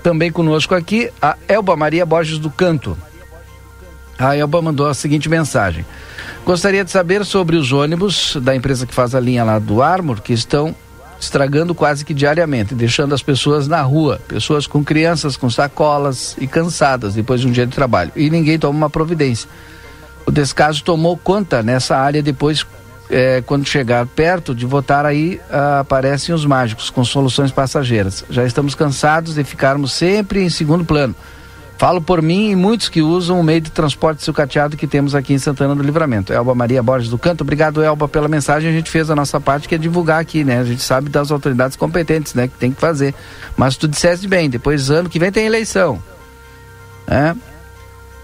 Também 0.00 0.30
conosco 0.30 0.76
aqui 0.76 1.10
a 1.20 1.36
Elba 1.48 1.74
Maria 1.74 2.06
Borges 2.06 2.38
do 2.38 2.50
Canto. 2.50 2.96
A 4.20 4.36
Elba 4.36 4.60
mandou 4.60 4.86
a 4.86 4.92
seguinte 4.92 5.28
mensagem: 5.28 5.84
Gostaria 6.44 6.84
de 6.84 6.90
saber 6.90 7.24
sobre 7.24 7.56
os 7.56 7.72
ônibus 7.72 8.36
da 8.42 8.54
empresa 8.54 8.86
que 8.86 8.94
faz 8.94 9.14
a 9.14 9.20
linha 9.20 9.42
lá 9.42 9.58
do 9.58 9.82
Armor, 9.82 10.20
que 10.20 10.32
estão 10.32 10.74
estragando 11.18 11.74
quase 11.74 12.04
que 12.04 12.14
diariamente, 12.14 12.74
deixando 12.74 13.14
as 13.14 13.22
pessoas 13.22 13.68
na 13.68 13.82
rua, 13.82 14.20
pessoas 14.26 14.66
com 14.66 14.82
crianças 14.82 15.36
com 15.36 15.50
sacolas 15.50 16.34
e 16.38 16.46
cansadas 16.46 17.14
depois 17.14 17.40
de 17.40 17.46
um 17.46 17.50
dia 17.50 17.66
de 17.66 17.74
trabalho. 17.74 18.10
E 18.16 18.30
ninguém 18.30 18.58
toma 18.58 18.76
uma 18.76 18.90
providência. 18.90 19.48
O 20.26 20.30
descaso 20.30 20.82
tomou 20.82 21.16
conta 21.16 21.62
nessa 21.62 21.96
área 21.96 22.22
depois, 22.22 22.66
é, 23.10 23.42
quando 23.44 23.66
chegar 23.66 24.06
perto 24.06 24.54
de 24.54 24.64
votar 24.64 25.04
aí, 25.04 25.40
ah, 25.50 25.80
aparecem 25.80 26.34
os 26.34 26.46
mágicos 26.46 26.88
com 26.88 27.04
soluções 27.04 27.50
passageiras. 27.50 28.24
Já 28.30 28.44
estamos 28.44 28.74
cansados 28.74 29.34
de 29.34 29.44
ficarmos 29.44 29.92
sempre 29.92 30.42
em 30.42 30.48
segundo 30.48 30.84
plano. 30.84 31.14
Falo 31.80 32.02
por 32.02 32.20
mim 32.20 32.50
e 32.50 32.54
muitos 32.54 32.90
que 32.90 33.00
usam 33.00 33.40
o 33.40 33.42
meio 33.42 33.58
de 33.58 33.70
transporte 33.70 34.22
sucateado 34.22 34.76
que 34.76 34.86
temos 34.86 35.14
aqui 35.14 35.32
em 35.32 35.38
Santana 35.38 35.74
do 35.74 35.82
Livramento. 35.82 36.30
Elba 36.30 36.54
Maria 36.54 36.82
Borges 36.82 37.08
do 37.08 37.16
Canto, 37.16 37.40
obrigado 37.40 37.82
Elba 37.82 38.06
pela 38.06 38.28
mensagem. 38.28 38.68
A 38.68 38.72
gente 38.74 38.90
fez 38.90 39.08
a 39.08 39.16
nossa 39.16 39.40
parte 39.40 39.66
que 39.66 39.74
é 39.74 39.78
divulgar 39.78 40.20
aqui, 40.20 40.44
né? 40.44 40.58
A 40.58 40.64
gente 40.64 40.82
sabe 40.82 41.08
das 41.08 41.30
autoridades 41.30 41.78
competentes, 41.78 42.34
né? 42.34 42.48
Que 42.48 42.54
tem 42.58 42.70
que 42.70 42.78
fazer. 42.78 43.14
Mas 43.56 43.78
tu 43.78 43.88
disseste 43.88 44.28
bem, 44.28 44.50
depois 44.50 44.90
ano 44.90 45.08
que 45.08 45.18
vem 45.18 45.32
tem 45.32 45.46
eleição. 45.46 46.02
É? 47.08 47.34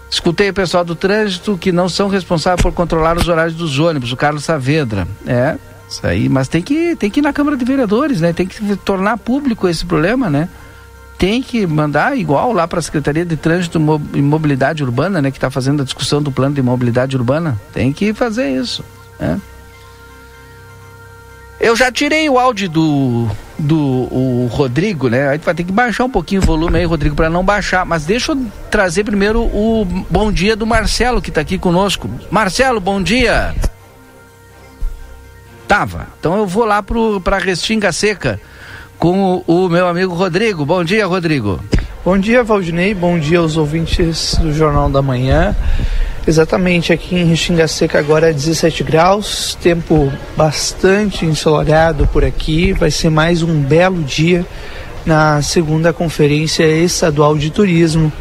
Escutei 0.07 0.51
o 0.51 0.53
pessoal 0.53 0.85
do 0.85 0.93
trânsito 0.93 1.57
que 1.57 1.71
não 1.71 1.89
são 1.89 2.09
responsáveis 2.09 2.61
por 2.61 2.73
controlar 2.73 3.17
os 3.17 3.27
horários 3.27 3.55
dos 3.55 3.79
ônibus, 3.79 4.11
o 4.11 4.15
Carlos 4.15 4.43
Saavedra. 4.43 5.07
É, 5.25 5.55
isso 5.89 6.05
aí, 6.05 6.29
mas 6.29 6.47
tem 6.47 6.61
que, 6.61 6.95
tem 6.95 7.09
que 7.09 7.21
ir 7.21 7.23
na 7.23 7.33
Câmara 7.33 7.57
de 7.57 7.65
Vereadores, 7.65 8.21
né? 8.21 8.33
Tem 8.33 8.45
que 8.45 8.75
tornar 8.75 9.17
público 9.17 9.67
esse 9.67 9.83
problema, 9.83 10.29
né? 10.29 10.47
Tem 11.17 11.41
que 11.41 11.65
mandar 11.65 12.15
igual 12.15 12.53
lá 12.53 12.67
para 12.67 12.79
a 12.79 12.81
Secretaria 12.81 13.25
de 13.25 13.35
Trânsito 13.35 13.79
e 14.13 14.21
Mobilidade 14.21 14.83
Urbana, 14.83 15.21
né? 15.21 15.31
Que 15.31 15.37
está 15.37 15.49
fazendo 15.49 15.81
a 15.81 15.85
discussão 15.85 16.21
do 16.21 16.31
plano 16.31 16.53
de 16.53 16.61
mobilidade 16.61 17.15
urbana. 17.15 17.59
Tem 17.73 17.91
que 17.91 18.13
fazer 18.13 18.49
isso, 18.49 18.83
né? 19.19 19.41
Eu 21.59 21.75
já 21.75 21.91
tirei 21.91 22.29
o 22.29 22.37
áudio 22.37 22.69
do, 22.69 23.27
do 23.57 24.45
Rodrigo, 24.51 25.09
né? 25.09 25.29
Aí 25.29 25.39
vai 25.39 25.55
ter 25.55 25.63
que 25.63 25.71
baixar 25.71 26.05
um 26.05 26.09
pouquinho 26.09 26.39
o 26.39 26.45
volume 26.45 26.77
aí, 26.77 26.85
Rodrigo, 26.85 27.15
para 27.15 27.31
não 27.31 27.43
baixar. 27.43 27.83
Mas 27.83 28.05
deixa 28.05 28.33
eu 28.33 28.45
trazer 28.69 29.03
primeiro 29.03 29.41
o 29.41 29.83
bom 30.07 30.31
dia 30.31 30.55
do 30.55 30.67
Marcelo, 30.67 31.19
que 31.19 31.29
está 31.29 31.41
aqui 31.41 31.57
conosco. 31.57 32.07
Marcelo, 32.29 32.79
bom 32.79 33.01
dia. 33.01 33.55
Tava. 35.67 36.07
Então 36.19 36.37
eu 36.37 36.45
vou 36.45 36.63
lá 36.63 36.83
para 37.23 37.39
Restinga 37.39 37.91
Seca 37.91 38.39
com 38.99 39.43
o, 39.45 39.69
meu 39.69 39.87
amigo 39.87 40.13
Rodrigo. 40.13 40.65
Bom 40.65 40.83
dia, 40.83 41.05
Rodrigo. 41.05 41.59
Bom 42.03 42.17
dia, 42.17 42.43
Valdinei. 42.43 42.93
Bom 42.93 43.19
dia 43.19 43.39
aos 43.39 43.57
ouvintes 43.57 44.35
do 44.35 44.53
Jornal 44.53 44.89
da 44.89 45.01
Manhã. 45.01 45.55
Exatamente, 46.27 46.91
aqui 46.91 47.15
em 47.15 47.25
Restinga 47.25 47.67
Seca 47.67 47.99
agora 47.99 48.29
é 48.29 48.33
17 48.33 48.83
graus, 48.83 49.57
tempo 49.61 50.11
bastante 50.35 51.25
ensolarado 51.25 52.05
por 52.07 52.25
aqui. 52.25 52.73
Vai 52.73 52.91
ser 52.91 53.09
mais 53.09 53.41
um 53.41 53.61
belo 53.61 54.03
dia 54.03 54.45
na 55.05 55.41
segunda 55.41 55.93
Conferência 55.93 56.65
Estadual 56.65 57.37
de 57.37 57.49
Turismo, 57.49 58.11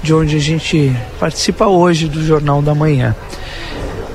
de 0.00 0.14
onde 0.14 0.36
a 0.36 0.40
gente 0.40 0.94
participa 1.18 1.66
hoje 1.66 2.06
do 2.06 2.24
Jornal 2.24 2.62
da 2.62 2.72
Manhã. 2.72 3.16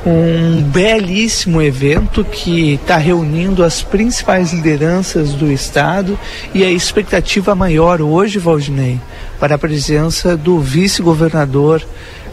Um 0.03 0.63
belíssimo 0.63 1.61
evento 1.61 2.23
que 2.23 2.73
está 2.73 2.97
reunindo 2.97 3.63
as 3.63 3.83
principais 3.83 4.51
lideranças 4.51 5.33
do 5.33 5.51
Estado 5.51 6.17
e 6.55 6.63
a 6.63 6.71
expectativa 6.71 7.53
maior 7.53 8.01
hoje, 8.01 8.39
Valdinei, 8.39 8.99
para 9.39 9.55
a 9.55 9.59
presença 9.59 10.35
do 10.35 10.59
vice-governador 10.59 11.85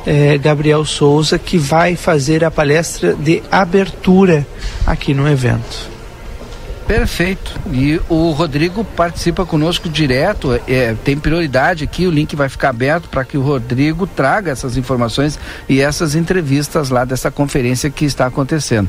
é, 0.07 0.39
Gabriel 0.39 0.85
Souza, 0.87 1.39
que 1.39 1.59
vai 1.59 1.95
fazer 1.95 2.43
a 2.43 2.51
palestra 2.51 3.13
de 3.13 3.43
abertura 3.51 4.47
aqui 4.87 5.13
no 5.13 5.29
evento. 5.29 5.98
Perfeito. 6.89 7.55
E 7.71 8.01
o 8.09 8.31
Rodrigo 8.31 8.83
participa 8.83 9.45
conosco 9.45 9.91
direto. 9.91 10.59
É, 10.67 10.95
tem 11.05 11.19
prioridade 11.19 11.85
aqui, 11.85 12.07
o 12.07 12.11
link 12.11 12.35
vai 12.35 12.49
ficar 12.49 12.71
aberto 12.71 13.11
para 13.11 13.27
que 13.27 13.37
o 13.37 13.43
Rodrigo 13.43 14.07
traga 14.07 14.51
essas 14.51 14.79
informações 14.79 15.39
e 15.69 15.83
essas 15.83 16.15
entrevistas 16.15 16.89
lá 16.89 17.05
dessa 17.05 17.31
conferência 17.31 17.91
que 17.91 18.07
está 18.07 18.25
acontecendo. 18.25 18.89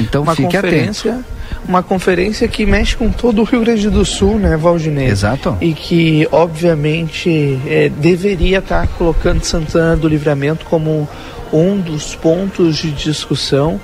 Então 0.00 0.24
uma 0.24 0.34
fique 0.34 0.52
conferência, 0.52 1.12
atento. 1.12 1.36
Uma 1.68 1.82
conferência 1.84 2.48
que 2.48 2.66
mexe 2.66 2.96
com 2.96 3.10
todo 3.10 3.42
o 3.42 3.44
Rio 3.44 3.60
Grande 3.60 3.88
do 3.90 4.04
Sul, 4.04 4.38
né, 4.38 4.56
Valdinei? 4.56 5.06
Exato. 5.06 5.56
E 5.60 5.72
que, 5.72 6.28
obviamente, 6.32 7.60
é, 7.66 7.88
deveria 7.88 8.58
estar 8.58 8.82
tá 8.82 8.86
colocando 8.98 9.44
Santana 9.44 9.96
do 9.96 10.08
Livramento 10.08 10.64
como 10.64 11.08
um 11.52 11.78
dos 11.78 12.16
pontos 12.16 12.76
de 12.76 12.90
discussão 12.90 13.80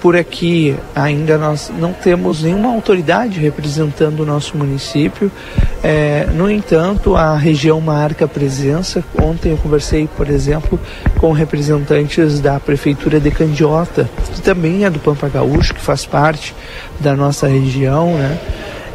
por 0.00 0.16
aqui 0.16 0.74
ainda 0.94 1.36
nós 1.38 1.70
não 1.78 1.92
temos 1.92 2.42
nenhuma 2.42 2.72
autoridade 2.72 3.38
representando 3.38 4.20
o 4.20 4.26
nosso 4.26 4.56
município. 4.56 5.30
É, 5.82 6.26
no 6.34 6.50
entanto, 6.50 7.16
a 7.16 7.36
região 7.36 7.80
marca 7.80 8.26
presença. 8.26 9.04
Ontem 9.20 9.50
eu 9.50 9.56
conversei, 9.56 10.08
por 10.16 10.28
exemplo, 10.28 10.78
com 11.18 11.32
representantes 11.32 12.40
da 12.40 12.58
Prefeitura 12.58 13.20
de 13.20 13.30
Candiota, 13.30 14.08
que 14.34 14.40
também 14.40 14.84
é 14.84 14.90
do 14.90 14.98
Pampa 14.98 15.28
Gaúcho, 15.28 15.74
que 15.74 15.80
faz 15.80 16.04
parte 16.04 16.54
da 17.00 17.14
nossa 17.14 17.46
região, 17.46 18.14
né? 18.14 18.38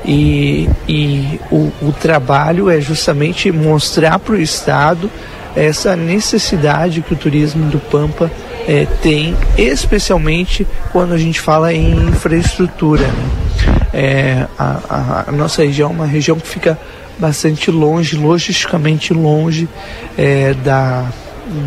E, 0.06 0.70
e 0.88 1.40
o, 1.50 1.72
o 1.82 1.94
trabalho 1.94 2.70
é 2.70 2.82
justamente 2.82 3.52
mostrar 3.52 4.20
para 4.20 4.34
o 4.34 4.42
Estado 4.42 5.10
essa 5.56 5.96
necessidade 5.96 7.02
que 7.02 7.14
o 7.14 7.18
turismo 7.18 7.70
do 7.70 7.80
Pampa 7.80 8.30
é, 8.68 8.86
tem, 9.02 9.36
especialmente 9.58 10.66
quando 10.92 11.14
a 11.14 11.18
gente 11.18 11.40
fala 11.40 11.74
em 11.74 11.92
infraestrutura. 12.10 13.08
Né? 13.08 13.30
É, 13.94 14.48
a, 14.58 14.80
a, 14.90 15.30
a, 15.30 15.32
nossa 15.32 15.64
região 15.64 15.90
é 15.90 15.94
uma 15.94 16.06
região 16.06 16.40
que 16.40 16.48
fica 16.48 16.80
bastante 17.18 17.70
longe, 17.70 18.16
logisticamente 18.16 19.14
longe 19.14 19.70
é, 20.18 20.54
da, 20.56 21.06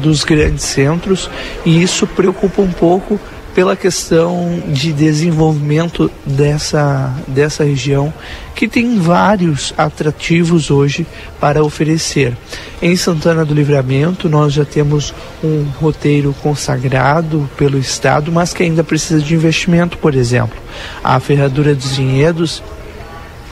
dos 0.03 0.25
grandes 0.25 0.65
centros, 0.65 1.31
e 1.65 1.83
isso 1.83 2.07
preocupa 2.07 2.63
um 2.63 2.73
pouco 2.73 3.21
pela 3.57 3.75
questão 3.75 4.63
de 4.69 4.93
desenvolvimento 4.93 6.11
dessa, 6.27 7.11
dessa 7.27 7.65
região, 7.65 8.13
que 8.55 8.69
tem 8.69 8.99
vários 9.01 9.73
atrativos 9.79 10.71
hoje 10.71 11.07
para 11.41 11.65
oferecer. 11.65 12.37
Em 12.83 12.95
Santana 12.97 13.47
do 13.47 13.55
Livramento, 13.55 14.29
nós 14.29 14.53
já 14.53 14.63
temos 14.63 15.15
um 15.43 15.65
roteiro 15.81 16.37
consagrado 16.43 17.49
pelo 17.57 17.79
Estado, 17.79 18.31
mas 18.31 18.53
que 18.53 18.63
ainda 18.63 18.85
precisa 18.85 19.23
de 19.23 19.35
investimento, 19.35 19.97
por 19.97 20.15
exemplo. 20.15 20.59
A 21.03 21.19
Ferradura 21.19 21.75
dos 21.75 21.97
Vinhedos 21.97 22.63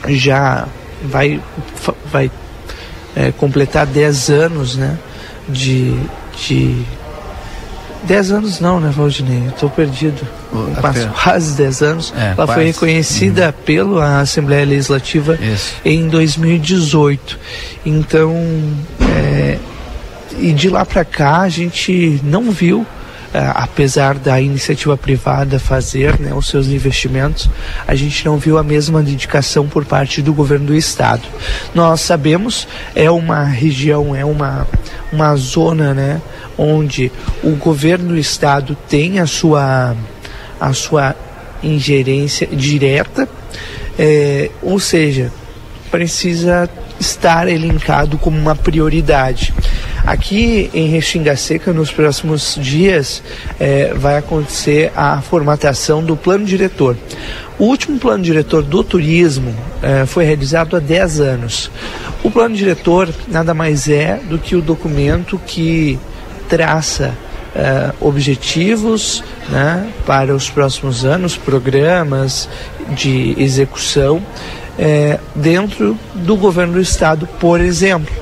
já 0.07 0.67
vai, 1.03 1.41
vai 2.11 2.29
é, 3.15 3.31
completar 3.31 3.87
10 3.87 4.29
anos 4.29 4.75
né, 4.75 4.99
de, 5.49 5.99
de 6.37 6.85
10 8.05 8.31
anos 8.31 8.59
não, 8.59 8.79
né, 8.79 8.91
Valdinei? 8.95 9.47
Estou 9.47 9.69
perdido. 9.69 10.25
Passou 10.81 11.09
quase 11.09 11.53
10 11.53 11.81
anos. 11.81 12.13
É, 12.15 12.27
Ela 12.27 12.35
quase. 12.35 12.53
foi 12.53 12.65
reconhecida 12.65 13.47
uhum. 13.47 13.63
pela 13.65 14.19
Assembleia 14.19 14.65
Legislativa 14.65 15.35
Isso. 15.41 15.75
em 15.83 16.07
2018. 16.07 17.39
Então, 17.85 18.33
é, 19.01 19.57
e 20.37 20.51
de 20.51 20.69
lá 20.69 20.85
para 20.85 21.03
cá 21.03 21.41
a 21.41 21.49
gente 21.49 22.19
não 22.23 22.51
viu 22.51 22.85
Uh, 23.35 23.51
apesar 23.55 24.15
da 24.15 24.39
iniciativa 24.39 24.95
privada 24.95 25.59
fazer 25.59 26.17
né, 26.21 26.33
os 26.33 26.47
seus 26.47 26.67
investimentos, 26.67 27.49
a 27.85 27.93
gente 27.93 28.25
não 28.25 28.37
viu 28.37 28.57
a 28.57 28.63
mesma 28.63 29.03
dedicação 29.03 29.67
por 29.67 29.83
parte 29.83 30.21
do 30.21 30.33
governo 30.33 30.67
do 30.67 30.73
estado. 30.73 31.23
Nós 31.73 31.99
sabemos, 31.99 32.65
é 32.95 33.11
uma 33.11 33.43
região, 33.43 34.15
é 34.15 34.23
uma, 34.23 34.65
uma 35.11 35.35
zona 35.35 35.93
né, 35.93 36.21
onde 36.57 37.11
o 37.43 37.51
governo 37.51 38.09
do 38.09 38.17
estado 38.17 38.75
tem 38.87 39.19
a 39.19 39.27
sua, 39.27 39.95
a 40.59 40.73
sua 40.73 41.15
ingerência 41.63 42.47
direta, 42.47 43.27
é, 43.97 44.49
ou 44.61 44.79
seja, 44.79 45.31
precisa 45.89 46.69
estar 46.99 47.47
elencado 47.47 48.17
como 48.17 48.37
uma 48.37 48.55
prioridade. 48.55 49.53
Aqui 50.05 50.69
em 50.73 50.87
Restinga 50.87 51.35
Seca, 51.35 51.73
nos 51.73 51.91
próximos 51.91 52.57
dias, 52.61 53.23
é, 53.59 53.93
vai 53.93 54.17
acontecer 54.17 54.91
a 54.95 55.21
formatação 55.21 56.03
do 56.03 56.15
plano 56.15 56.45
diretor. 56.45 56.95
O 57.57 57.65
último 57.65 57.97
plano 57.97 58.23
diretor 58.23 58.61
do 58.61 58.83
turismo 58.83 59.53
é, 59.81 60.05
foi 60.05 60.25
realizado 60.25 60.75
há 60.75 60.79
10 60.79 61.21
anos. 61.21 61.71
O 62.23 62.29
plano 62.29 62.55
diretor 62.55 63.09
nada 63.27 63.53
mais 63.53 63.87
é 63.89 64.19
do 64.29 64.37
que 64.37 64.55
o 64.55 64.61
documento 64.61 65.39
que 65.39 65.97
traça 66.47 67.13
uh, 67.55 68.07
objetivos 68.07 69.23
né, 69.49 69.89
para 70.05 70.35
os 70.35 70.49
próximos 70.49 71.05
anos, 71.05 71.37
programas 71.37 72.49
de 72.89 73.35
execução 73.37 74.17
uh, 74.17 75.19
dentro 75.35 75.97
do 76.13 76.35
governo 76.35 76.73
do 76.73 76.81
estado, 76.81 77.27
por 77.39 77.59
exemplo. 77.61 78.13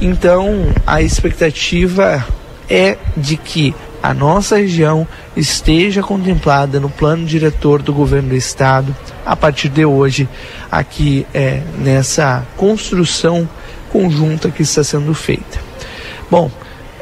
Então, 0.00 0.66
a 0.86 1.00
expectativa 1.00 2.24
é 2.68 2.96
de 3.16 3.36
que 3.36 3.74
a 4.02 4.12
nossa 4.12 4.56
região 4.56 5.06
esteja 5.36 6.02
contemplada 6.02 6.80
no 6.80 6.90
plano 6.90 7.24
diretor 7.24 7.80
do 7.80 7.92
governo 7.92 8.30
do 8.30 8.34
estado 8.34 8.94
a 9.24 9.36
partir 9.36 9.68
de 9.68 9.84
hoje, 9.84 10.28
aqui 10.70 11.24
é, 11.32 11.62
nessa 11.78 12.44
construção 12.56 13.48
conjunta 13.92 14.50
que 14.50 14.62
está 14.62 14.82
sendo 14.82 15.14
feita. 15.14 15.60
Bom, 16.28 16.50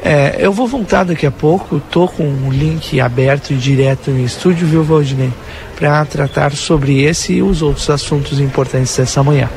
é, 0.03 0.37
eu 0.39 0.51
vou 0.51 0.67
voltar 0.67 1.03
daqui 1.03 1.25
a 1.25 1.31
pouco, 1.31 1.79
tô 1.79 2.07
com 2.07 2.23
um 2.23 2.51
link 2.51 2.99
aberto 2.99 3.51
e 3.51 3.55
direto 3.55 4.09
no 4.09 4.25
estúdio, 4.25 4.67
viu, 4.67 4.83
Valdinei? 4.83 5.31
Para 5.75 6.03
tratar 6.05 6.53
sobre 6.53 7.03
esse 7.03 7.33
e 7.33 7.43
os 7.43 7.61
outros 7.61 7.89
assuntos 7.89 8.39
importantes 8.39 8.95
dessa 8.97 9.21
manhã. 9.21 9.47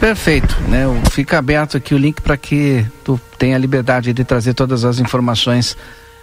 Perfeito, 0.00 0.56
né? 0.68 0.84
Fica 1.10 1.38
aberto 1.38 1.76
aqui 1.76 1.94
o 1.94 1.98
link 1.98 2.22
para 2.22 2.36
que 2.36 2.86
tu 3.04 3.20
tenha 3.38 3.56
a 3.56 3.58
liberdade 3.58 4.14
de 4.14 4.24
trazer 4.24 4.54
todas 4.54 4.84
as 4.86 4.98
informações 4.98 5.76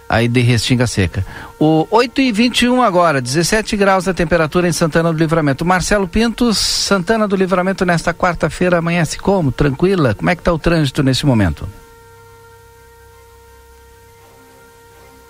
aí 0.09 0.27
de 0.27 0.41
Restinga 0.41 0.87
Seca. 0.87 1.23
O 1.59 1.87
8 1.91 2.21
e 2.21 2.31
21 2.31 2.81
agora, 2.81 3.21
17 3.21 3.77
graus 3.77 4.07
a 4.07 4.13
temperatura 4.13 4.67
em 4.67 4.71
Santana 4.71 5.13
do 5.13 5.19
Livramento. 5.19 5.63
Marcelo 5.63 6.07
Pintos, 6.07 6.57
Santana 6.57 7.27
do 7.27 7.35
Livramento 7.35 7.85
nesta 7.85 8.13
quarta-feira 8.13 8.79
amanhece 8.79 9.19
como? 9.19 9.51
Tranquila? 9.51 10.15
Como 10.15 10.29
é 10.29 10.35
que 10.35 10.41
está 10.41 10.51
o 10.51 10.57
trânsito 10.57 11.03
nesse 11.03 11.25
momento? 11.27 11.67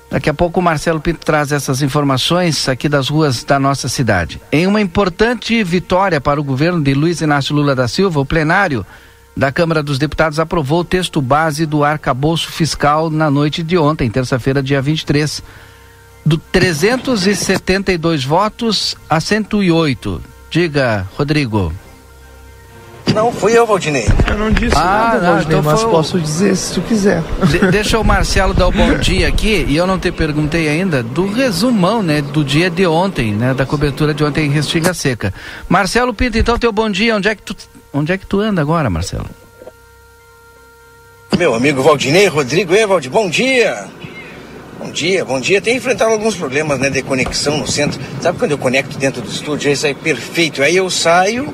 Daqui 0.09 0.29
a 0.29 0.33
pouco 0.33 0.59
o 0.59 0.63
Marcelo 0.63 1.01
Pinto 1.01 1.19
traz 1.25 1.51
essas 1.51 1.81
informações 1.81 2.69
aqui 2.69 2.87
das 2.87 3.09
ruas 3.09 3.43
da 3.43 3.59
nossa 3.59 3.89
cidade. 3.89 4.41
Em 4.51 4.65
uma 4.65 4.79
importante 4.79 5.61
vitória 5.63 6.21
para 6.21 6.39
o 6.39 6.43
governo 6.43 6.81
de 6.81 6.93
Luiz 6.93 7.19
Inácio 7.19 7.53
Lula 7.53 7.75
da 7.75 7.87
Silva, 7.87 8.19
o 8.19 8.25
plenário 8.25 8.85
da 9.35 9.51
Câmara 9.51 9.83
dos 9.83 9.99
Deputados 9.99 10.39
aprovou 10.39 10.79
o 10.79 10.85
texto 10.85 11.21
base 11.21 11.65
do 11.65 11.83
arcabouço 11.83 12.51
fiscal 12.51 13.09
na 13.09 13.29
noite 13.29 13.61
de 13.61 13.77
ontem, 13.77 14.09
terça-feira, 14.09 14.63
dia 14.63 14.81
23. 14.81 15.43
Do 16.25 16.37
372 16.37 18.23
votos 18.23 18.95
a 19.09 19.19
108. 19.19 20.21
Diga, 20.49 21.07
Rodrigo. 21.15 21.71
Não, 23.13 23.31
fui 23.31 23.57
eu, 23.57 23.65
Valdinei. 23.65 24.05
Eu 24.27 24.37
não 24.37 24.51
disse 24.51 24.75
ah, 24.75 24.83
nada, 24.83 25.21
não, 25.21 25.33
Valdinei, 25.33 25.59
então 25.59 25.71
mas 25.71 25.81
foi... 25.81 25.91
posso 25.91 26.19
dizer 26.19 26.55
se 26.55 26.73
tu 26.73 26.81
quiser. 26.81 27.23
De 27.49 27.71
deixa 27.71 27.99
o 27.99 28.03
Marcelo 28.03 28.53
dar 28.53 28.67
o 28.67 28.71
bom 28.71 28.95
dia 28.99 29.27
aqui, 29.27 29.65
e 29.67 29.75
eu 29.75 29.87
não 29.87 29.97
te 29.97 30.11
perguntei 30.11 30.69
ainda 30.69 31.01
do 31.01 31.31
resumão, 31.31 32.03
né, 32.03 32.21
do 32.21 32.43
dia 32.43 32.69
de 32.69 32.85
ontem, 32.85 33.33
né, 33.33 33.53
da 33.53 33.65
cobertura 33.65 34.13
de 34.13 34.23
ontem 34.23 34.45
em 34.45 34.49
Restinga 34.49 34.93
Seca. 34.93 35.33
Marcelo 35.67 36.13
Pinto, 36.13 36.37
então, 36.37 36.59
teu 36.59 36.71
bom 36.71 36.89
dia, 36.89 37.15
onde 37.15 37.27
é 37.27 37.35
que 37.35 37.41
tu, 37.41 37.55
onde 37.93 38.11
é 38.11 38.17
que 38.17 38.25
tu 38.25 38.39
anda 38.39 38.61
agora, 38.61 38.89
Marcelo? 38.89 39.29
Meu 41.37 41.53
amigo 41.53 41.81
Valdinei, 41.83 42.27
Rodrigo 42.27 42.73
Evald, 42.73 43.07
bom 43.09 43.29
dia. 43.29 43.85
Bom 44.79 44.91
dia, 44.91 45.25
bom 45.25 45.39
dia. 45.39 45.59
Tem 45.59 45.75
enfrentado 45.75 46.11
alguns 46.11 46.35
problemas, 46.35 46.79
né, 46.79 46.89
de 46.89 47.01
conexão 47.01 47.57
no 47.57 47.67
centro. 47.67 47.99
Sabe 48.21 48.37
quando 48.37 48.51
eu 48.51 48.57
conecto 48.57 48.97
dentro 48.97 49.21
do 49.21 49.29
estúdio, 49.29 49.69
aí 49.69 49.75
sai 49.75 49.93
perfeito. 49.93 50.61
Aí 50.61 50.75
eu 50.75 50.89
saio 50.89 51.53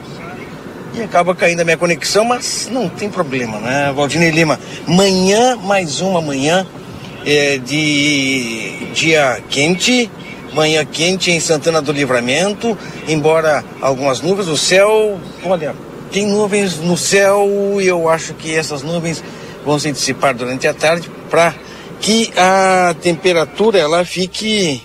e 0.93 1.01
acaba 1.01 1.34
caindo 1.34 1.62
a 1.62 1.63
minha 1.63 1.77
conexão, 1.77 2.23
mas 2.23 2.69
não 2.71 2.88
tem 2.88 3.10
problema, 3.10 3.60
né? 3.60 3.91
Valdinei 3.95 4.29
Lima, 4.29 4.60
manhã, 4.88 5.56
mais 5.56 6.01
uma 6.01 6.21
manhã 6.21 6.65
é, 7.25 7.58
de 7.58 8.88
dia 8.93 9.41
quente, 9.49 10.10
manhã 10.53 10.86
quente 10.86 11.32
em 11.32 11.39
Santana 11.39 11.82
do 11.82 11.91
Livramento, 11.91 12.77
embora 13.08 13.63
algumas 13.82 14.21
nuvens, 14.21 14.47
o 14.47 14.58
céu, 14.58 15.19
olha, 15.43 15.75
tem 16.12 16.27
nuvens 16.27 16.77
no 16.77 16.95
céu 16.95 17.77
e 17.82 17.88
eu 17.88 18.08
acho 18.08 18.36
que 18.36 18.53
essas 18.53 18.84
nuvens 18.84 19.23
vão 19.65 19.79
se 19.79 19.91
dissipar 19.91 20.36
durante 20.36 20.67
a 20.67 20.73
tarde 20.73 21.10
para 21.29 21.56
que 21.99 22.32
a 22.38 22.93
temperatura 23.01 23.79
ela 23.79 24.06
fique 24.06 24.82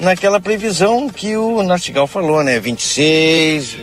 naquela 0.00 0.40
previsão 0.40 1.10
que 1.10 1.36
o 1.36 1.62
Nartigal 1.62 2.06
falou, 2.06 2.42
né? 2.42 2.58
26, 2.58 3.76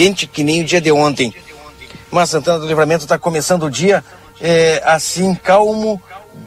quente 0.00 0.26
que 0.26 0.42
nem 0.42 0.62
o 0.62 0.64
dia 0.64 0.80
de 0.80 0.90
ontem. 0.90 1.34
Mas 2.10 2.30
Santana 2.30 2.58
do 2.58 2.66
Livramento 2.66 3.04
está 3.04 3.18
começando 3.18 3.64
o 3.64 3.70
dia 3.70 4.02
é, 4.40 4.80
assim, 4.82 5.34
calmo, 5.34 6.00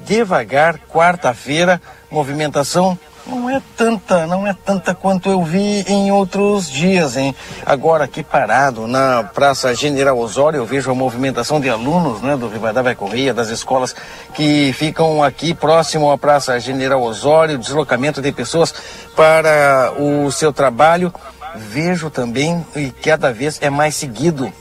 devagar, 0.03 0.79
quarta-feira, 0.91 1.79
movimentação 2.09 2.97
não 3.25 3.49
é 3.49 3.61
tanta, 3.77 4.27
não 4.27 4.45
é 4.45 4.53
tanta 4.53 4.93
quanto 4.93 5.29
eu 5.29 5.41
vi 5.43 5.85
em 5.87 6.11
outros 6.11 6.69
dias, 6.69 7.15
hein? 7.15 7.33
Agora 7.65 8.03
aqui 8.03 8.21
parado 8.21 8.85
na 8.85 9.23
Praça 9.23 9.73
General 9.73 10.17
Osório, 10.17 10.57
eu 10.57 10.65
vejo 10.65 10.91
a 10.91 10.95
movimentação 10.95 11.61
de 11.61 11.69
alunos, 11.69 12.21
né, 12.21 12.35
do 12.35 12.49
Rivadavia 12.49 12.95
Correia, 12.95 13.33
das 13.33 13.49
escolas 13.49 13.95
que 14.33 14.73
ficam 14.73 15.23
aqui 15.23 15.53
próximo 15.53 16.11
à 16.11 16.17
Praça 16.17 16.59
General 16.59 17.01
Osório, 17.01 17.57
deslocamento 17.57 18.21
de 18.21 18.31
pessoas 18.31 18.73
para 19.15 19.93
o 19.97 20.29
seu 20.31 20.51
trabalho 20.51 21.13
vejo 21.55 22.09
também, 22.09 22.65
e 22.75 22.89
cada 22.91 23.31
vez 23.31 23.57
é 23.61 23.69
mais 23.69 23.95
seguido, 23.95 24.51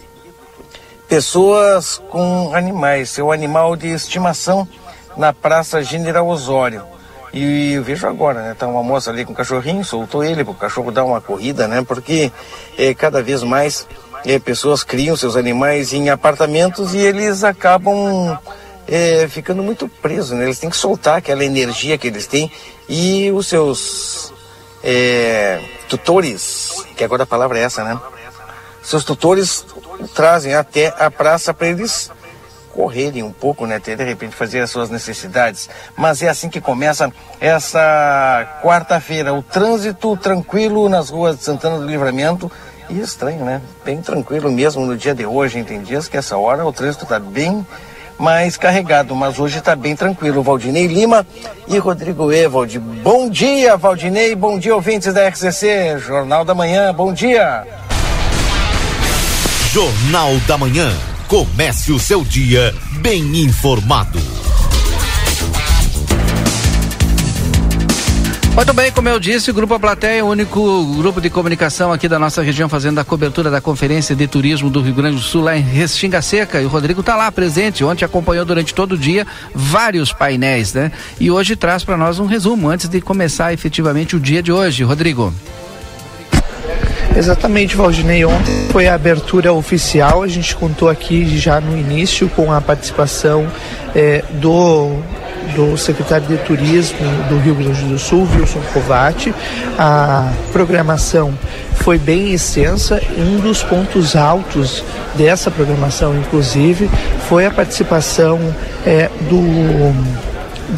pessoas 1.09 2.01
com 2.11 2.55
animais, 2.55 3.11
seu 3.11 3.31
animal 3.31 3.77
de 3.77 3.89
estimação 3.89 4.67
na 5.17 5.33
Praça 5.33 5.83
General 5.83 6.27
Osório. 6.27 6.85
E 7.35 7.79
vejo 7.79 8.07
agora, 8.07 8.43
né? 8.43 8.57
Tá 8.59 8.67
uma 8.67 8.83
moça 8.83 9.11
ali 9.11 9.25
com 9.25 9.33
o 9.33 9.37
cachorrinho, 9.37 9.83
soltou 9.85 10.23
ele 10.23 10.45
para 10.45 10.53
o 10.53 10.57
cachorro 10.57 10.91
dar 10.91 11.05
uma 11.05 11.21
corrida, 11.21 11.67
né? 11.67 11.83
Porque 11.83 12.31
é, 12.77 12.93
cada 12.93 13.23
vez 13.23 13.43
mais 13.43 13.87
é, 14.25 14.39
pessoas 14.39 14.85
criam 14.85 15.17
seus 15.17 15.35
animais 15.35 15.95
em 15.95 16.11
apartamentos 16.11 16.93
e 16.93 16.99
eles 16.99 17.43
acabam 17.43 18.39
é, 18.87 19.27
ficando 19.29 19.63
muito 19.63 19.89
presos, 19.89 20.33
né? 20.33 20.45
Eles 20.45 20.59
têm 20.59 20.69
que 20.69 20.77
soltar 20.77 21.19
aquela 21.19 21.45
energia 21.45 21.97
que 21.97 22.07
eles 22.07 22.27
têm 22.27 22.51
e 22.89 23.31
os 23.33 23.47
seus 23.47 24.32
é, 24.83 25.61
tutores, 25.89 26.85
que 26.97 27.05
agora 27.05 27.23
a 27.23 27.27
palavra 27.27 27.59
é 27.59 27.63
essa, 27.63 27.85
né? 27.85 27.99
Seus 28.83 29.05
tutores 29.05 29.65
trazem 30.15 30.55
até 30.55 30.93
a 30.99 31.11
praça 31.11 31.55
para 31.55 31.69
eles 31.69 32.11
correrem 32.73 33.23
um 33.23 33.33
pouco, 33.33 33.67
né? 33.67 33.79
Ter 33.79 33.97
de 33.97 34.05
repente 34.05 34.35
fazer 34.35 34.61
as 34.61 34.71
suas 34.71 34.91
necessidades. 34.91 35.69
Mas 35.97 36.23
é 36.23 36.29
assim 36.29 36.49
que 36.49 36.61
começa 36.61 37.13
essa 37.41 38.61
quarta-feira. 38.63 39.33
O 39.33 39.43
trânsito 39.43 40.17
tranquilo 40.17 40.89
nas 40.89 41.11
ruas 41.11 41.39
de 41.39 41.45
Santana 41.45 41.79
do 41.79 41.87
Livramento. 41.87 42.51
E 42.91 43.01
estranho, 43.01 43.45
né? 43.45 43.63
Bem 43.85 44.03
tranquilo 44.03 44.51
mesmo 44.51 44.85
no 44.85 44.97
dia 44.97 45.15
de 45.15 45.25
hoje. 45.25 45.63
Tem 45.63 45.81
dias 45.81 46.09
que 46.09 46.17
essa 46.17 46.37
hora 46.37 46.67
o 46.67 46.73
trânsito 46.73 47.05
está 47.05 47.19
bem 47.19 47.65
mais 48.19 48.57
carregado, 48.57 49.15
mas 49.15 49.39
hoje 49.39 49.59
está 49.59 49.75
bem 49.75 49.97
tranquilo. 49.97 50.43
Valdinei 50.43 50.87
Lima 50.87 51.27
e 51.69 51.79
Rodrigo 51.79 52.33
Evald. 52.33 52.79
Bom 52.79 53.29
dia, 53.29 53.77
Valdinei. 53.77 54.35
Bom 54.35 54.59
dia, 54.59 54.75
ouvintes 54.75 55.13
da 55.13 55.29
RCC. 55.29 55.99
Jornal 55.99 56.45
da 56.45 56.55
Manhã. 56.55 56.93
Bom 56.93 57.13
dia. 57.13 57.65
Jornal 59.73 60.37
da 60.47 60.59
Manhã. 60.59 60.93
Comece 61.29 61.93
o 61.93 61.99
seu 61.99 62.23
dia 62.23 62.75
bem 63.01 63.23
informado. 63.39 64.21
Muito 68.55 68.75
bem, 68.75 68.93
como 68.93 69.09
eu 69.09 69.19
disse, 69.19 69.51
o 69.51 69.55
Grupo 69.55 69.73
A 69.73 69.81
Plateia 69.81 70.21
é 70.21 70.23
o 70.23 70.27
único 70.27 70.85
grupo 70.97 71.23
de 71.23 71.31
comunicação 71.31 71.91
aqui 71.91 72.07
da 72.07 72.19
nossa 72.19 72.43
região 72.43 72.69
fazendo 72.69 72.99
a 72.99 73.05
cobertura 73.05 73.51
da 73.51 73.63
Conferência 73.63 74.15
de 74.15 74.27
Turismo 74.27 74.69
do 74.69 74.83
Rio 74.83 74.93
Grande 74.93 75.17
do 75.17 75.23
Sul 75.23 75.43
lá 75.43 75.57
em 75.57 75.63
Restinga 75.63 76.21
Seca. 76.21 76.61
E 76.61 76.67
o 76.67 76.69
Rodrigo 76.69 77.01
está 77.01 77.17
lá 77.17 77.33
presente. 77.33 77.83
Ontem 77.83 78.05
acompanhou 78.05 78.45
durante 78.45 78.75
todo 78.75 78.93
o 78.93 78.99
dia 78.99 79.27
vários 79.55 80.13
painéis, 80.13 80.75
né? 80.75 80.93
E 81.19 81.31
hoje 81.31 81.57
traz 81.57 81.83
para 81.83 81.97
nós 81.97 82.19
um 82.19 82.27
resumo 82.27 82.69
antes 82.69 82.89
de 82.89 83.01
começar 83.01 83.55
efetivamente 83.55 84.17
o 84.17 84.21
dia 84.21 84.43
de 84.43 84.53
hoje. 84.53 84.85
Rodrigo. 84.85 85.33
Exatamente, 87.17 87.75
Valdinei. 87.75 88.23
Ontem 88.27 88.69
foi 88.71 88.87
a 88.87 88.95
abertura 88.95 89.51
oficial. 89.55 90.23
A 90.23 90.29
gente 90.29 90.55
contou 90.55 90.91
aqui 90.91 91.39
já 91.39 91.59
no 91.59 91.77
início 91.77 92.29
com 92.29 92.53
a 92.53 92.61
participação 92.61 93.47
eh, 93.95 94.23
do 94.33 94.99
do 95.55 95.77
secretário 95.77 96.27
de 96.27 96.37
Turismo 96.39 96.99
do 97.29 97.39
Rio 97.39 97.55
Grande 97.55 97.83
do 97.85 97.99
Sul, 97.99 98.29
Wilson 98.35 98.61
Covatti. 98.73 99.35
A 99.79 100.33
programação 100.53 101.33
foi 101.75 101.99
bem 101.99 102.33
extensa. 102.33 103.01
Um 103.17 103.41
dos 103.41 103.63
pontos 103.63 104.15
altos 104.17 104.85
dessa 105.15 105.51
programação, 105.51 106.17
inclusive, 106.17 106.91
foi 107.29 107.47
a 107.47 107.51
participação 107.51 108.39
é, 108.87 109.11
do, 109.29 109.93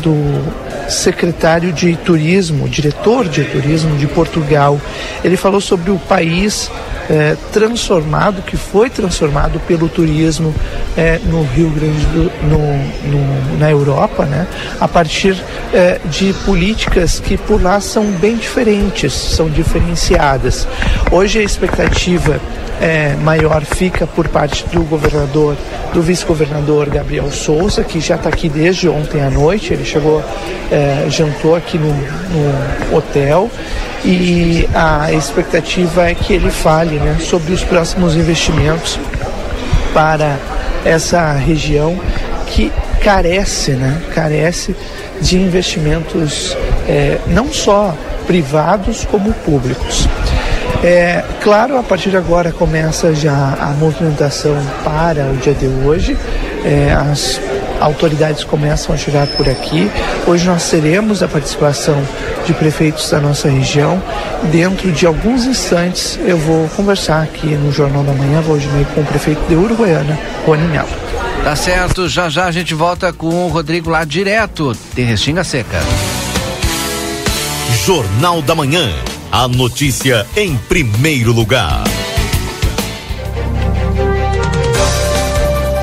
do 0.00 0.90
secretário 0.90 1.72
de 1.72 1.96
turismo, 1.96 2.68
diretor 2.68 3.28
de 3.28 3.44
turismo 3.44 3.96
de 3.96 4.06
Portugal. 4.06 4.80
Ele 5.22 5.36
falou 5.36 5.60
sobre 5.60 5.90
o 5.90 5.98
país 5.98 6.70
é, 7.08 7.36
transformado, 7.52 8.42
que 8.42 8.56
foi 8.56 8.88
transformado 8.88 9.60
pelo 9.60 9.88
turismo 9.88 10.54
é, 10.96 11.18
no 11.24 11.42
Rio 11.44 11.70
Grande 11.70 12.04
do 12.06 12.24
no, 12.44 12.58
no, 13.10 13.58
na 13.58 13.70
Europa, 13.70 14.24
né? 14.24 14.46
a 14.80 14.88
partir 14.88 15.36
é, 15.72 16.00
de 16.06 16.32
políticas 16.44 17.20
que 17.20 17.36
por 17.36 17.62
lá 17.62 17.80
são 17.80 18.04
bem 18.12 18.36
diferentes, 18.36 19.12
são 19.12 19.48
diferenciadas. 19.48 20.66
Hoje 21.10 21.38
a 21.38 21.42
expectativa 21.42 22.40
é, 22.80 23.14
maior 23.22 23.64
fica 23.64 24.06
por 24.06 24.28
parte 24.28 24.64
do 24.68 24.82
governador, 24.82 25.56
do 25.92 26.02
vice-governador 26.02 26.88
Gabriel 26.88 27.30
Souza, 27.30 27.84
que 27.84 28.00
já 28.00 28.16
está 28.16 28.28
aqui 28.28 28.48
desde 28.48 28.88
ontem 28.88 29.22
à 29.22 29.30
noite. 29.30 29.72
Ele 29.72 29.84
chegou, 29.84 30.22
é, 30.70 31.06
jantou 31.08 31.54
aqui 31.54 31.78
no, 31.78 31.88
no, 31.88 32.96
hotel 32.96 33.50
e 34.04 34.68
a 34.74 35.12
expectativa 35.12 36.10
é 36.10 36.14
que 36.14 36.34
ele 36.34 36.50
fale 36.50 36.93
né, 36.98 37.18
sobre 37.20 37.52
os 37.52 37.62
próximos 37.62 38.14
investimentos 38.16 38.98
para 39.92 40.38
essa 40.84 41.32
região 41.32 41.98
que 42.46 42.72
carece, 43.02 43.72
né, 43.72 44.00
carece 44.14 44.74
de 45.20 45.38
investimentos 45.38 46.56
é, 46.88 47.18
não 47.26 47.52
só 47.52 47.94
privados 48.26 49.04
como 49.04 49.32
públicos. 49.32 50.08
É, 50.82 51.24
claro, 51.42 51.78
a 51.78 51.82
partir 51.82 52.10
de 52.10 52.16
agora 52.16 52.52
começa 52.52 53.14
já 53.14 53.56
a 53.58 53.68
movimentação 53.78 54.54
para 54.84 55.24
o 55.26 55.36
dia 55.36 55.54
de 55.54 55.66
hoje. 55.66 56.16
É, 56.64 56.92
as 56.92 57.40
autoridades 57.84 58.44
começam 58.44 58.94
a 58.94 58.98
chegar 58.98 59.26
por 59.26 59.48
aqui. 59.48 59.90
Hoje 60.26 60.46
nós 60.46 60.68
teremos 60.70 61.22
a 61.22 61.28
participação 61.28 62.02
de 62.46 62.54
prefeitos 62.54 63.10
da 63.10 63.20
nossa 63.20 63.48
região. 63.48 64.02
Dentro 64.50 64.90
de 64.90 65.06
alguns 65.06 65.44
instantes 65.44 66.18
eu 66.24 66.38
vou 66.38 66.68
conversar 66.70 67.22
aqui 67.22 67.46
no 67.46 67.70
Jornal 67.70 68.02
da 68.02 68.12
Manhã, 68.12 68.40
Valdinei, 68.40 68.86
com 68.94 69.02
o 69.02 69.04
prefeito 69.04 69.40
de 69.48 69.54
Uruguaiana, 69.54 70.18
Rony 70.46 70.66
Melo. 70.68 70.88
Tá 71.42 71.54
certo, 71.54 72.08
já 72.08 72.28
já 72.30 72.46
a 72.46 72.50
gente 72.50 72.72
volta 72.72 73.12
com 73.12 73.26
o 73.26 73.48
Rodrigo 73.48 73.90
lá 73.90 74.04
direto 74.04 74.74
de 74.94 75.02
Restinga 75.02 75.44
Seca. 75.44 75.80
Jornal 77.84 78.40
da 78.40 78.54
Manhã. 78.54 78.90
A 79.30 79.46
notícia 79.46 80.26
em 80.36 80.56
primeiro 80.56 81.32
lugar. 81.32 81.84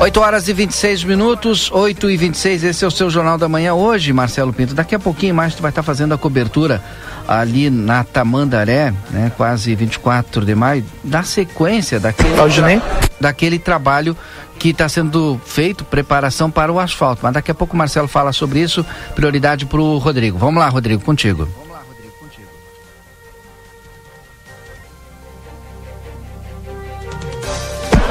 8 0.02 0.20
horas 0.20 0.48
e 0.48 0.52
26 0.52 1.04
minutos, 1.04 1.70
8 1.70 2.10
e 2.10 2.16
26, 2.16 2.64
esse 2.64 2.84
é 2.84 2.88
o 2.88 2.90
seu 2.90 3.08
Jornal 3.08 3.38
da 3.38 3.48
Manhã 3.48 3.72
hoje, 3.72 4.12
Marcelo 4.12 4.52
Pinto. 4.52 4.74
Daqui 4.74 4.96
a 4.96 4.98
pouquinho 4.98 5.32
mais 5.32 5.54
tu 5.54 5.62
vai 5.62 5.70
estar 5.70 5.84
fazendo 5.84 6.12
a 6.12 6.18
cobertura 6.18 6.82
ali 7.28 7.70
na 7.70 8.02
Tamandaré, 8.02 8.92
né, 9.10 9.30
quase 9.36 9.72
24 9.76 10.44
de 10.44 10.56
maio, 10.56 10.84
da 11.04 11.22
sequência 11.22 12.00
daquele, 12.00 12.34
tra 12.34 12.82
daquele 13.20 13.60
trabalho 13.60 14.16
que 14.58 14.70
está 14.70 14.88
sendo 14.88 15.40
feito, 15.46 15.84
preparação 15.84 16.50
para 16.50 16.72
o 16.72 16.80
asfalto. 16.80 17.20
Mas 17.22 17.34
daqui 17.34 17.52
a 17.52 17.54
pouco 17.54 17.74
o 17.74 17.78
Marcelo 17.78 18.08
fala 18.08 18.32
sobre 18.32 18.58
isso, 18.58 18.84
prioridade 19.14 19.66
para 19.66 19.80
o 19.80 19.98
Rodrigo. 19.98 20.36
Vamos 20.36 20.60
lá, 20.60 20.68
Rodrigo, 20.68 21.00
contigo. 21.04 21.46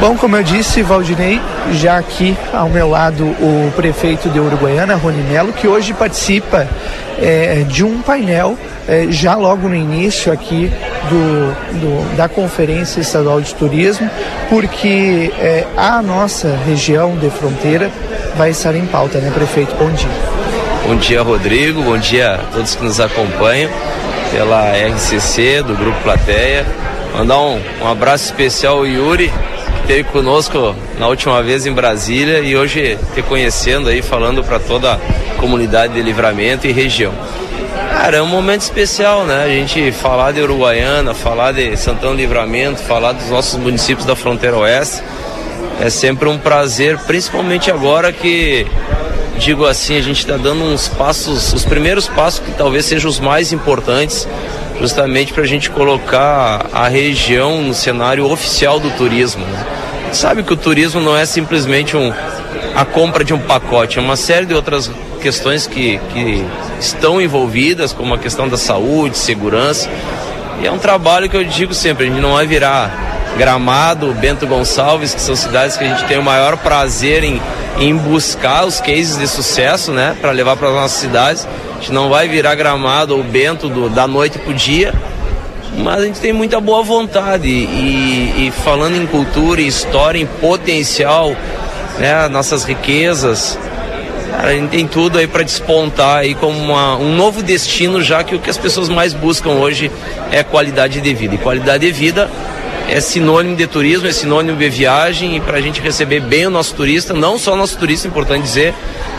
Bom, 0.01 0.17
como 0.17 0.35
eu 0.35 0.41
disse, 0.41 0.81
Valdinei, 0.81 1.39
já 1.73 1.99
aqui 1.99 2.35
ao 2.51 2.67
meu 2.67 2.89
lado 2.89 3.23
o 3.23 3.71
prefeito 3.75 4.29
de 4.29 4.39
Uruguaiana, 4.39 4.95
Rony 4.95 5.21
Melo, 5.21 5.53
que 5.53 5.67
hoje 5.67 5.93
participa 5.93 6.67
é, 7.19 7.63
de 7.67 7.83
um 7.83 8.01
painel 8.01 8.57
é, 8.89 9.05
já 9.11 9.35
logo 9.35 9.69
no 9.69 9.75
início 9.75 10.33
aqui 10.33 10.71
do, 11.07 11.79
do, 11.79 12.17
da 12.17 12.27
Conferência 12.27 12.99
Estadual 12.99 13.41
de 13.41 13.53
Turismo, 13.53 14.09
porque 14.49 15.31
é, 15.37 15.67
a 15.77 16.01
nossa 16.01 16.57
região 16.65 17.15
de 17.15 17.29
fronteira 17.29 17.91
vai 18.35 18.49
estar 18.49 18.75
em 18.75 18.87
pauta, 18.87 19.19
né, 19.19 19.29
prefeito? 19.31 19.75
Bom 19.75 19.91
dia. 19.91 20.09
Bom 20.87 20.95
dia, 20.95 21.21
Rodrigo. 21.21 21.83
Bom 21.83 21.99
dia 21.99 22.33
a 22.33 22.37
todos 22.51 22.73
que 22.73 22.83
nos 22.83 22.99
acompanham 22.99 23.69
pela 24.31 24.71
RCC, 24.71 25.61
do 25.61 25.75
Grupo 25.75 26.01
Plateia. 26.01 26.65
Mandar 27.15 27.37
um, 27.37 27.61
um 27.83 27.87
abraço 27.87 28.25
especial 28.25 28.77
ao 28.77 28.87
Yuri, 28.87 29.31
esteve 29.91 30.03
conosco 30.05 30.73
na 30.97 31.09
última 31.09 31.43
vez 31.43 31.65
em 31.65 31.73
Brasília 31.73 32.39
e 32.39 32.55
hoje 32.55 32.97
te 33.13 33.21
conhecendo 33.21 33.89
aí, 33.89 34.01
falando 34.01 34.41
para 34.41 34.57
toda 34.57 34.93
a 34.93 34.99
comunidade 35.37 35.93
de 35.93 36.01
Livramento 36.01 36.65
e 36.65 36.71
região. 36.71 37.13
Cara, 37.89 38.15
é 38.15 38.21
um 38.21 38.27
momento 38.27 38.61
especial, 38.61 39.25
né? 39.25 39.43
A 39.43 39.49
gente 39.49 39.91
falar 39.91 40.31
de 40.31 40.39
Uruguaiana, 40.39 41.13
falar 41.13 41.51
de 41.51 41.75
Santão 41.75 42.13
Livramento, 42.13 42.81
falar 42.81 43.11
dos 43.11 43.29
nossos 43.29 43.59
municípios 43.59 44.05
da 44.05 44.15
fronteira 44.15 44.55
oeste. 44.55 45.03
É 45.81 45.89
sempre 45.89 46.29
um 46.29 46.37
prazer, 46.37 46.97
principalmente 46.99 47.69
agora 47.69 48.13
que, 48.13 48.65
digo 49.39 49.65
assim, 49.65 49.97
a 49.97 50.01
gente 50.01 50.19
está 50.19 50.37
dando 50.37 50.63
uns 50.63 50.87
passos, 50.87 51.51
os 51.51 51.65
primeiros 51.65 52.07
passos 52.07 52.39
que 52.39 52.51
talvez 52.51 52.85
sejam 52.85 53.09
os 53.09 53.19
mais 53.19 53.51
importantes 53.51 54.25
justamente 54.81 55.31
para 55.31 55.43
a 55.43 55.47
gente 55.47 55.69
colocar 55.69 56.65
a 56.73 56.87
região 56.87 57.61
no 57.61 57.73
cenário 57.73 58.29
oficial 58.29 58.79
do 58.79 58.89
turismo. 58.91 59.45
Né? 59.45 59.65
Sabe 60.11 60.43
que 60.43 60.51
o 60.51 60.57
turismo 60.57 60.99
não 60.99 61.15
é 61.15 61.25
simplesmente 61.25 61.95
um, 61.95 62.11
a 62.75 62.83
compra 62.83 63.23
de 63.23 63.33
um 63.33 63.39
pacote, 63.39 63.99
é 63.99 64.01
uma 64.01 64.15
série 64.15 64.47
de 64.47 64.53
outras 64.53 64.91
questões 65.21 65.67
que, 65.67 65.99
que 66.11 66.43
estão 66.79 67.21
envolvidas, 67.21 67.93
como 67.93 68.15
a 68.15 68.17
questão 68.17 68.49
da 68.49 68.57
saúde, 68.57 69.17
segurança. 69.17 69.87
E 70.61 70.65
é 70.65 70.71
um 70.71 70.79
trabalho 70.79 71.29
que 71.29 71.37
eu 71.37 71.43
digo 71.43 71.73
sempre, 71.73 72.07
a 72.07 72.09
gente 72.09 72.19
não 72.19 72.33
vai 72.33 72.47
virar 72.47 73.20
Gramado, 73.37 74.13
Bento 74.13 74.45
Gonçalves, 74.45 75.13
que 75.13 75.21
são 75.21 75.35
cidades 75.35 75.77
que 75.77 75.83
a 75.83 75.87
gente 75.87 76.05
tem 76.05 76.17
o 76.17 76.23
maior 76.23 76.57
prazer 76.57 77.23
em, 77.23 77.41
em 77.79 77.95
buscar 77.95 78.65
os 78.65 78.79
cases 78.79 79.17
de 79.17 79.27
sucesso, 79.27 79.91
né, 79.91 80.15
para 80.19 80.31
levar 80.31 80.55
para 80.57 80.69
as 80.69 80.73
nossas 80.73 80.99
cidades. 80.99 81.47
A 81.71 81.79
gente 81.79 81.91
não 81.91 82.09
vai 82.09 82.27
virar 82.27 82.55
Gramado 82.55 83.15
ou 83.15 83.23
Bento 83.23 83.69
do, 83.69 83.89
da 83.89 84.07
noite 84.07 84.37
para 84.37 84.51
o 84.51 84.53
dia, 84.53 84.93
mas 85.77 86.01
a 86.01 86.05
gente 86.05 86.19
tem 86.19 86.33
muita 86.33 86.59
boa 86.59 86.83
vontade 86.83 87.47
e, 87.47 88.47
e 88.47 88.53
falando 88.63 88.95
em 88.95 89.07
cultura, 89.07 89.61
em 89.61 89.67
história, 89.67 90.19
em 90.19 90.25
potencial, 90.25 91.35
né, 91.97 92.27
nossas 92.27 92.63
riquezas, 92.63 93.57
a 94.37 94.53
gente 94.53 94.69
tem 94.69 94.87
tudo 94.87 95.19
aí 95.19 95.27
para 95.27 95.43
despontar 95.43 96.19
aí 96.19 96.33
como 96.33 96.57
uma, 96.57 96.95
um 96.95 97.15
novo 97.15 97.43
destino, 97.43 98.01
já 98.01 98.23
que 98.23 98.33
o 98.33 98.39
que 98.39 98.49
as 98.49 98.57
pessoas 98.57 98.89
mais 98.89 99.13
buscam 99.13 99.51
hoje 99.51 99.91
é 100.31 100.41
qualidade 100.41 101.01
de 101.01 101.13
vida. 101.13 101.35
E 101.35 101.37
qualidade 101.37 101.85
de 101.85 101.91
vida 101.91 102.29
é 102.91 102.99
sinônimo 102.99 103.55
de 103.55 103.65
turismo, 103.67 104.05
é 104.05 104.11
sinônimo 104.11 104.57
de 104.57 104.69
viagem 104.69 105.37
e 105.37 105.39
para 105.39 105.57
a 105.57 105.61
gente 105.61 105.79
receber 105.79 106.19
bem 106.19 106.45
o 106.45 106.49
nosso 106.49 106.75
turista, 106.75 107.13
não 107.13 107.39
só 107.39 107.53
o 107.53 107.55
nosso 107.55 107.77
turista, 107.77 108.05
é 108.05 108.09
importante 108.09 108.43
dizer, 108.43 108.73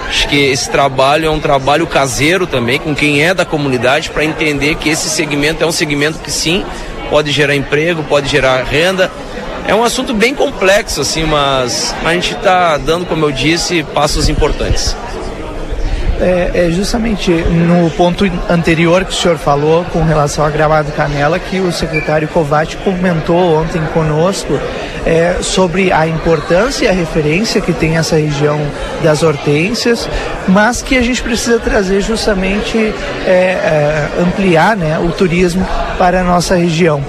acho 0.07 0.29
que 0.29 0.37
esse 0.37 0.69
trabalho 0.71 1.25
é 1.25 1.31
um 1.31 1.41
trabalho 1.41 1.87
caseiro 1.87 2.47
também, 2.47 2.79
com 2.79 2.95
quem 2.95 3.25
é 3.25 3.33
da 3.33 3.47
comunidade, 3.47 4.11
para 4.11 4.27
entender 4.27 4.75
que 4.75 4.91
esse 4.91 5.09
segmento 5.09 5.65
é 5.65 5.67
um 5.67 5.73
segmento 5.73 6.19
que 6.19 6.31
sim, 6.31 6.63
pode 7.09 7.31
gerar 7.31 7.57
emprego, 7.57 8.03
pode 8.03 8.29
gerar 8.29 8.63
renda. 8.63 9.11
É 9.67 9.75
um 9.75 9.83
assunto 9.83 10.13
bem 10.13 10.35
complexo, 10.35 11.01
assim, 11.01 11.25
mas 11.25 11.95
a 12.05 12.13
gente 12.13 12.35
está 12.35 12.77
dando, 12.77 13.07
como 13.07 13.25
eu 13.25 13.33
disse, 13.33 13.83
passos 13.95 14.29
importantes 14.29 14.95
é, 16.20 16.51
é, 16.66 16.70
justamente 16.70 17.31
no 17.31 17.90
ponto 17.90 18.25
anterior 18.48 19.05
que 19.05 19.11
o 19.11 19.14
senhor 19.14 19.38
falou 19.38 19.85
com 19.87 20.03
relação 20.03 20.44
a 20.44 20.51
Gramado 20.51 20.92
Canela, 20.92 21.38
que 21.38 21.61
o 21.61 21.72
secretário 21.72 22.29
Covatti 22.29 22.77
comentou 22.79 23.61
ontem 23.61 23.83
conosco 23.92 24.59
é, 25.05 25.37
sobre 25.40 25.92
a 25.92 26.07
importância 26.07 26.85
e 26.85 26.88
a 26.88 26.92
referência 26.92 27.61
que 27.61 27.72
tem 27.72 27.96
essa 27.96 28.16
região 28.16 28.61
das 29.03 29.22
hortênsias, 29.22 30.09
mas 30.48 30.83
que 30.83 30.96
a 30.96 31.03
gente 31.03 31.22
precisa 31.22 31.59
trazer 31.59 32.01
justamente 32.01 32.94
é, 33.27 33.31
é 33.31 34.11
ampliar 34.20 34.77
né, 34.77 34.98
o 34.98 35.11
turismo 35.11 35.66
para 35.98 36.20
a 36.20 36.25
nossa 36.25 36.55
região. 36.55 37.03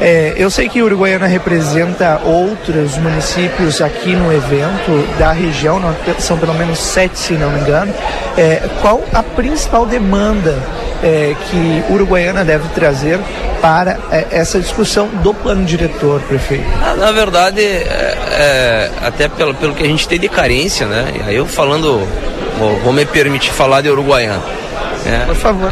É, 0.00 0.32
eu 0.38 0.50
sei 0.50 0.66
que 0.66 0.82
Uruguaiana 0.82 1.26
representa 1.26 2.22
outros 2.24 2.96
municípios 2.96 3.82
aqui 3.82 4.16
no 4.16 4.32
evento 4.32 5.06
da 5.18 5.30
região, 5.30 5.78
são 6.18 6.38
pelo 6.38 6.54
menos 6.54 6.78
sete, 6.78 7.18
se 7.18 7.34
não 7.34 7.50
me 7.50 7.60
engano. 7.60 7.92
É, 8.36 8.49
qual 8.80 9.02
a 9.12 9.22
principal 9.22 9.86
demanda 9.86 10.58
é, 11.02 11.34
que 11.48 11.92
Uruguaiana 11.92 12.44
deve 12.44 12.68
trazer 12.68 13.18
para 13.60 13.98
é, 14.10 14.26
essa 14.30 14.58
discussão 14.58 15.08
do 15.22 15.34
plano 15.34 15.64
diretor, 15.64 16.20
prefeito? 16.22 16.64
Na, 16.96 17.12
verdade, 17.12 17.60
é, 17.60 18.16
é, 18.32 18.90
até 19.02 19.28
pelo, 19.28 19.54
pelo 19.54 19.74
que 19.74 19.84
a 19.84 19.86
gente 19.86 20.08
tem 20.08 20.18
de 20.18 20.28
carência, 20.28 20.86
né? 20.86 21.22
Aí 21.26 21.36
eu 21.36 21.46
falando, 21.46 22.06
vou, 22.58 22.76
vou 22.80 22.92
me 22.92 23.04
permitir 23.04 23.52
falar 23.52 23.80
de 23.80 23.90
Uruguaiana. 23.90 24.42
Né? 25.04 25.24
Por 25.26 25.36
favor. 25.36 25.70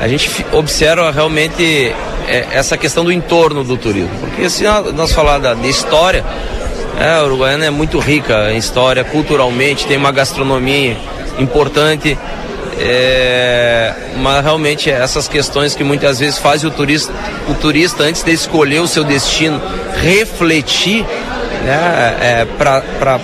a 0.00 0.08
gente 0.08 0.44
observa 0.52 1.10
realmente 1.10 1.94
é, 2.28 2.46
essa 2.52 2.76
questão 2.76 3.04
do 3.04 3.12
entorno 3.12 3.64
do 3.64 3.76
turismo. 3.76 4.10
Porque 4.20 4.48
se 4.48 4.64
nós 4.94 5.12
falar 5.12 5.38
da, 5.38 5.54
de 5.54 5.68
história, 5.68 6.24
é, 6.98 7.14
a 7.14 7.24
Uruguaiana 7.24 7.66
é 7.66 7.70
muito 7.70 7.98
rica 7.98 8.52
em 8.52 8.56
história, 8.56 9.02
culturalmente, 9.04 9.86
tem 9.86 9.96
uma 9.96 10.12
gastronomia 10.12 10.96
importante. 11.38 12.16
É, 12.76 13.94
mas 14.16 14.42
realmente 14.42 14.90
essas 14.90 15.28
questões 15.28 15.74
que 15.74 15.84
muitas 15.84 16.18
vezes 16.18 16.38
fazem 16.38 16.68
o 16.68 16.72
turista, 16.72 17.12
o 17.48 17.54
turista 17.54 18.02
antes 18.02 18.22
de 18.24 18.32
escolher 18.32 18.80
o 18.80 18.88
seu 18.88 19.04
destino, 19.04 19.60
refletir 20.02 21.04
né, 21.64 22.16
é, 22.20 22.46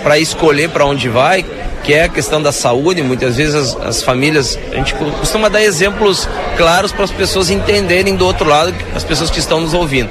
para 0.01 0.19
escolher 0.19 0.69
para 0.69 0.85
onde 0.85 1.09
vai, 1.09 1.45
que 1.83 1.93
é 1.93 2.03
a 2.03 2.09
questão 2.09 2.41
da 2.41 2.51
saúde. 2.51 3.01
Muitas 3.01 3.37
vezes 3.37 3.55
as, 3.55 3.75
as 3.81 4.03
famílias, 4.03 4.57
a 4.71 4.75
gente 4.75 4.93
costuma 4.95 5.49
dar 5.49 5.61
exemplos 5.61 6.27
claros 6.57 6.91
para 6.91 7.03
as 7.03 7.11
pessoas 7.11 7.49
entenderem 7.49 8.15
do 8.15 8.25
outro 8.25 8.47
lado, 8.47 8.73
as 8.95 9.03
pessoas 9.03 9.29
que 9.29 9.39
estão 9.39 9.59
nos 9.59 9.73
ouvindo. 9.73 10.09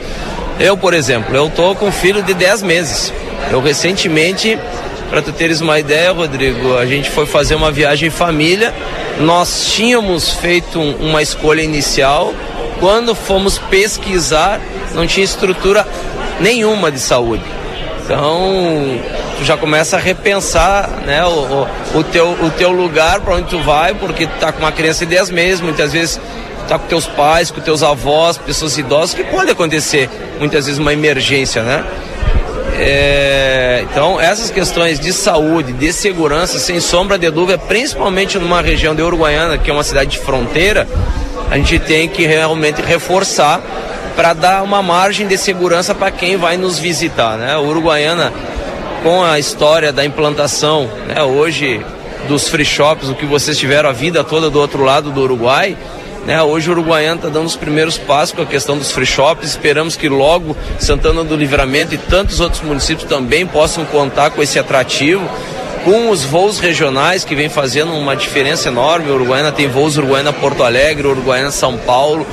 Eu, 0.58 0.76
por 0.76 0.92
exemplo, 0.92 1.34
eu 1.34 1.48
tô 1.48 1.74
com 1.74 1.86
um 1.86 1.92
filho 1.92 2.22
de 2.22 2.34
10 2.34 2.62
meses. 2.62 3.12
Eu 3.50 3.60
recentemente, 3.60 4.58
para 5.08 5.22
tu 5.22 5.32
teres 5.32 5.60
uma 5.60 5.78
ideia, 5.78 6.12
Rodrigo, 6.12 6.76
a 6.76 6.86
gente 6.86 7.10
foi 7.10 7.26
fazer 7.26 7.54
uma 7.54 7.70
viagem 7.70 8.08
em 8.08 8.10
família. 8.10 8.74
Nós 9.20 9.66
tínhamos 9.66 10.30
feito 10.30 10.78
um, 10.78 11.08
uma 11.08 11.22
escolha 11.22 11.62
inicial. 11.62 12.32
Quando 12.78 13.14
fomos 13.14 13.58
pesquisar, 13.58 14.60
não 14.94 15.06
tinha 15.06 15.24
estrutura 15.24 15.86
nenhuma 16.40 16.90
de 16.90 16.98
saúde. 16.98 17.44
Então, 18.04 18.98
tu 19.38 19.44
já 19.44 19.56
começa 19.56 19.96
a 19.96 20.00
repensar 20.00 20.88
né, 21.06 21.24
o, 21.24 21.28
o, 21.94 21.98
o 21.98 22.04
teu, 22.04 22.30
o 22.42 22.50
teu 22.50 22.70
lugar 22.70 23.20
para 23.20 23.36
onde 23.36 23.48
tu 23.48 23.60
vai, 23.60 23.94
porque 23.94 24.26
tu 24.26 24.38
tá 24.40 24.50
com 24.50 24.58
uma 24.58 24.72
criança 24.72 25.06
de 25.06 25.14
10 25.14 25.30
meses, 25.30 25.60
muitas 25.60 25.92
vezes 25.92 26.20
tá 26.66 26.78
com 26.78 26.86
teus 26.86 27.06
pais, 27.06 27.50
com 27.50 27.60
teus 27.60 27.82
avós, 27.82 28.36
pessoas 28.36 28.76
idosas, 28.78 29.14
que 29.14 29.24
pode 29.24 29.50
acontecer 29.50 30.08
muitas 30.38 30.66
vezes 30.66 30.78
uma 30.78 30.92
emergência, 30.92 31.62
né? 31.62 31.84
É, 32.82 33.84
então, 33.90 34.18
essas 34.18 34.50
questões 34.50 34.98
de 34.98 35.12
saúde, 35.12 35.74
de 35.74 35.92
segurança, 35.92 36.58
sem 36.58 36.80
sombra 36.80 37.18
de 37.18 37.30
dúvida, 37.30 37.58
principalmente 37.58 38.38
numa 38.38 38.62
região 38.62 38.94
de 38.94 39.02
Uruguaiana, 39.02 39.58
que 39.58 39.70
é 39.70 39.72
uma 39.72 39.84
cidade 39.84 40.12
de 40.12 40.18
fronteira, 40.18 40.88
a 41.50 41.56
gente 41.58 41.78
tem 41.78 42.08
que 42.08 42.26
realmente 42.26 42.80
reforçar 42.80 43.60
para 44.16 44.32
dar 44.32 44.62
uma 44.62 44.82
margem 44.82 45.26
de 45.26 45.36
segurança 45.36 45.94
para 45.94 46.10
quem 46.10 46.38
vai 46.38 46.56
nos 46.56 46.78
visitar. 46.78 47.36
Né? 47.36 47.54
Uruguaiana 47.58 48.32
com 49.02 49.22
a 49.22 49.38
história 49.38 49.92
da 49.92 50.02
implantação, 50.02 50.90
né, 51.06 51.22
hoje 51.22 51.84
dos 52.28 52.48
free 52.48 52.64
shops, 52.64 53.08
o 53.08 53.14
que 53.14 53.26
vocês 53.26 53.58
tiveram 53.58 53.90
a 53.90 53.92
vida 53.92 54.24
toda 54.24 54.48
do 54.48 54.58
outro 54.58 54.84
lado 54.84 55.10
do 55.10 55.20
Uruguai, 55.20 55.76
né, 56.26 56.42
hoje 56.42 56.68
o 56.68 56.72
Uruguaiano 56.72 57.16
está 57.16 57.28
dando 57.28 57.46
os 57.46 57.56
primeiros 57.56 57.96
passos 57.96 58.34
com 58.34 58.42
a 58.42 58.46
questão 58.46 58.76
dos 58.76 58.92
free 58.92 59.06
shops. 59.06 59.48
Esperamos 59.48 59.96
que 59.96 60.08
logo 60.08 60.56
Santana 60.78 61.24
do 61.24 61.36
Livramento 61.36 61.94
e 61.94 61.98
tantos 61.98 62.40
outros 62.40 62.62
municípios 62.62 63.08
também 63.08 63.46
possam 63.46 63.84
contar 63.84 64.30
com 64.30 64.42
esse 64.42 64.58
atrativo. 64.58 65.28
Com 65.84 66.10
os 66.10 66.22
voos 66.22 66.58
regionais 66.58 67.24
que 67.24 67.34
vem 67.34 67.48
fazendo 67.48 67.92
uma 67.94 68.14
diferença 68.14 68.68
enorme. 68.68 69.10
Uruguaiana 69.10 69.50
tem 69.50 69.66
voos 69.66 69.96
Uruguaiana 69.96 70.32
Porto 70.32 70.62
Alegre, 70.62 71.06
Uruguaiana 71.06 71.50
São 71.50 71.76
Paulo 71.78 72.26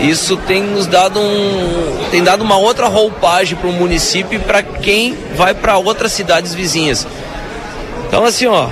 isso 0.00 0.36
tem 0.36 0.62
nos 0.62 0.86
dado 0.86 1.18
um 1.18 2.08
tem 2.10 2.22
dado 2.22 2.42
uma 2.42 2.56
outra 2.56 2.86
roupagem 2.86 3.58
para 3.58 3.68
o 3.68 3.72
município 3.72 4.38
e 4.38 4.38
para 4.38 4.62
quem 4.62 5.16
vai 5.34 5.54
para 5.54 5.76
outras 5.76 6.12
cidades 6.12 6.54
vizinhas. 6.54 7.06
Então 8.06 8.24
assim, 8.24 8.46
ó, 8.46 8.68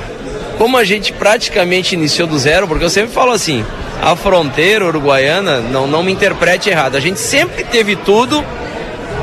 como 0.57 0.77
a 0.77 0.85
gente 0.85 1.13
praticamente 1.13 1.95
iniciou 1.95 2.29
do 2.29 2.39
zero, 2.39 2.69
porque 2.69 2.85
eu 2.85 2.91
sempre 2.91 3.13
falo 3.13 3.33
assim, 3.33 3.65
a 4.03 4.15
fronteira 4.15 4.87
uruguaiana, 4.87 5.61
não, 5.61 5.87
não 5.87 6.03
me 6.03 6.13
interprete 6.13 6.71
errado, 6.71 6.97
a 6.97 7.01
gente 7.01 7.19
sempre 7.19 7.65
teve 7.65 7.97
tudo, 7.97 8.45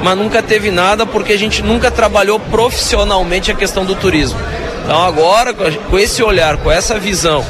mas 0.03 0.17
nunca 0.17 0.41
teve 0.41 0.71
nada 0.71 1.05
porque 1.05 1.33
a 1.33 1.38
gente 1.38 1.62
nunca 1.62 1.89
trabalhou 1.89 2.39
profissionalmente 2.39 3.51
a 3.51 3.55
questão 3.55 3.86
do 3.86 3.95
turismo. 3.95 4.39
Então 4.83 5.01
agora, 5.01 5.53
com 5.53 5.97
esse 5.97 6.21
olhar, 6.21 6.57
com 6.57 6.69
essa 6.69 6.99
visão, 6.99 7.45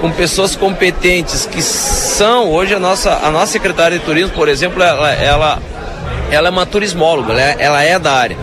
com 0.00 0.10
pessoas 0.10 0.56
competentes 0.56 1.44
que 1.44 1.60
são 1.60 2.50
hoje 2.50 2.74
a 2.74 2.78
nossa 2.78 3.20
a 3.22 3.30
nossa 3.30 3.52
secretária 3.52 3.98
de 3.98 4.04
turismo, 4.04 4.30
por 4.30 4.48
exemplo, 4.48 4.82
ela 4.82 5.12
ela, 5.12 5.58
ela 6.30 6.48
é 6.48 6.50
uma 6.50 6.64
turismóloga, 6.64 7.32
ela 7.32 7.42
é, 7.42 7.56
ela 7.58 7.82
é 7.82 7.98
da 7.98 8.12
área. 8.12 8.38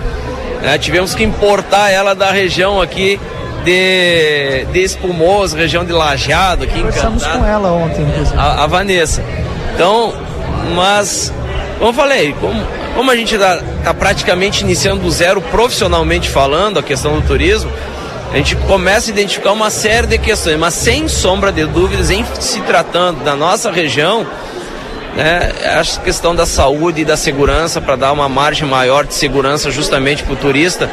É, 0.63 0.77
tivemos 0.77 1.15
que 1.15 1.23
importar 1.23 1.89
ela 1.89 2.13
da 2.13 2.31
região 2.31 2.81
aqui 2.81 3.19
de, 3.67 4.65
de 4.71 4.79
Espumoso, 4.79 5.57
região 5.57 5.83
de 5.83 5.91
Lajeado, 5.91 6.63
aqui 6.63 6.79
Conversamos 6.79 7.25
com 7.25 7.45
ela 7.45 7.69
ontem, 7.73 8.01
inclusive. 8.01 8.37
A, 8.37 8.63
a, 8.63 8.67
Vanessa. 8.67 9.21
Então, 9.73 10.13
mas, 10.73 11.33
como 11.77 11.89
eu 11.89 11.93
falei, 11.93 12.33
como, 12.39 12.65
como 12.95 13.11
a 13.11 13.15
gente 13.15 13.35
está 13.35 13.61
tá 13.83 13.93
praticamente 13.93 14.63
iniciando 14.63 15.01
do 15.01 15.11
zero 15.11 15.41
profissionalmente 15.41 16.29
falando 16.29 16.79
a 16.79 16.83
questão 16.83 17.19
do 17.19 17.27
turismo, 17.27 17.69
a 18.31 18.37
gente 18.37 18.55
começa 18.55 19.09
a 19.09 19.11
identificar 19.11 19.51
uma 19.51 19.69
série 19.69 20.07
de 20.07 20.17
questões, 20.17 20.57
mas 20.57 20.73
sem 20.73 21.09
sombra 21.09 21.51
de 21.51 21.65
dúvidas, 21.65 22.09
em 22.09 22.25
se 22.39 22.61
tratando 22.61 23.21
da 23.21 23.35
nossa 23.35 23.69
região, 23.69 24.25
né, 25.15 25.51
a 25.65 26.01
questão 26.01 26.33
da 26.33 26.45
saúde 26.45 27.01
e 27.01 27.05
da 27.05 27.17
segurança, 27.17 27.81
para 27.81 27.97
dar 27.97 28.13
uma 28.13 28.29
margem 28.29 28.67
maior 28.67 29.05
de 29.05 29.13
segurança 29.13 29.71
justamente 29.71 30.23
para 30.23 30.33
o 30.33 30.37
turista, 30.37 30.89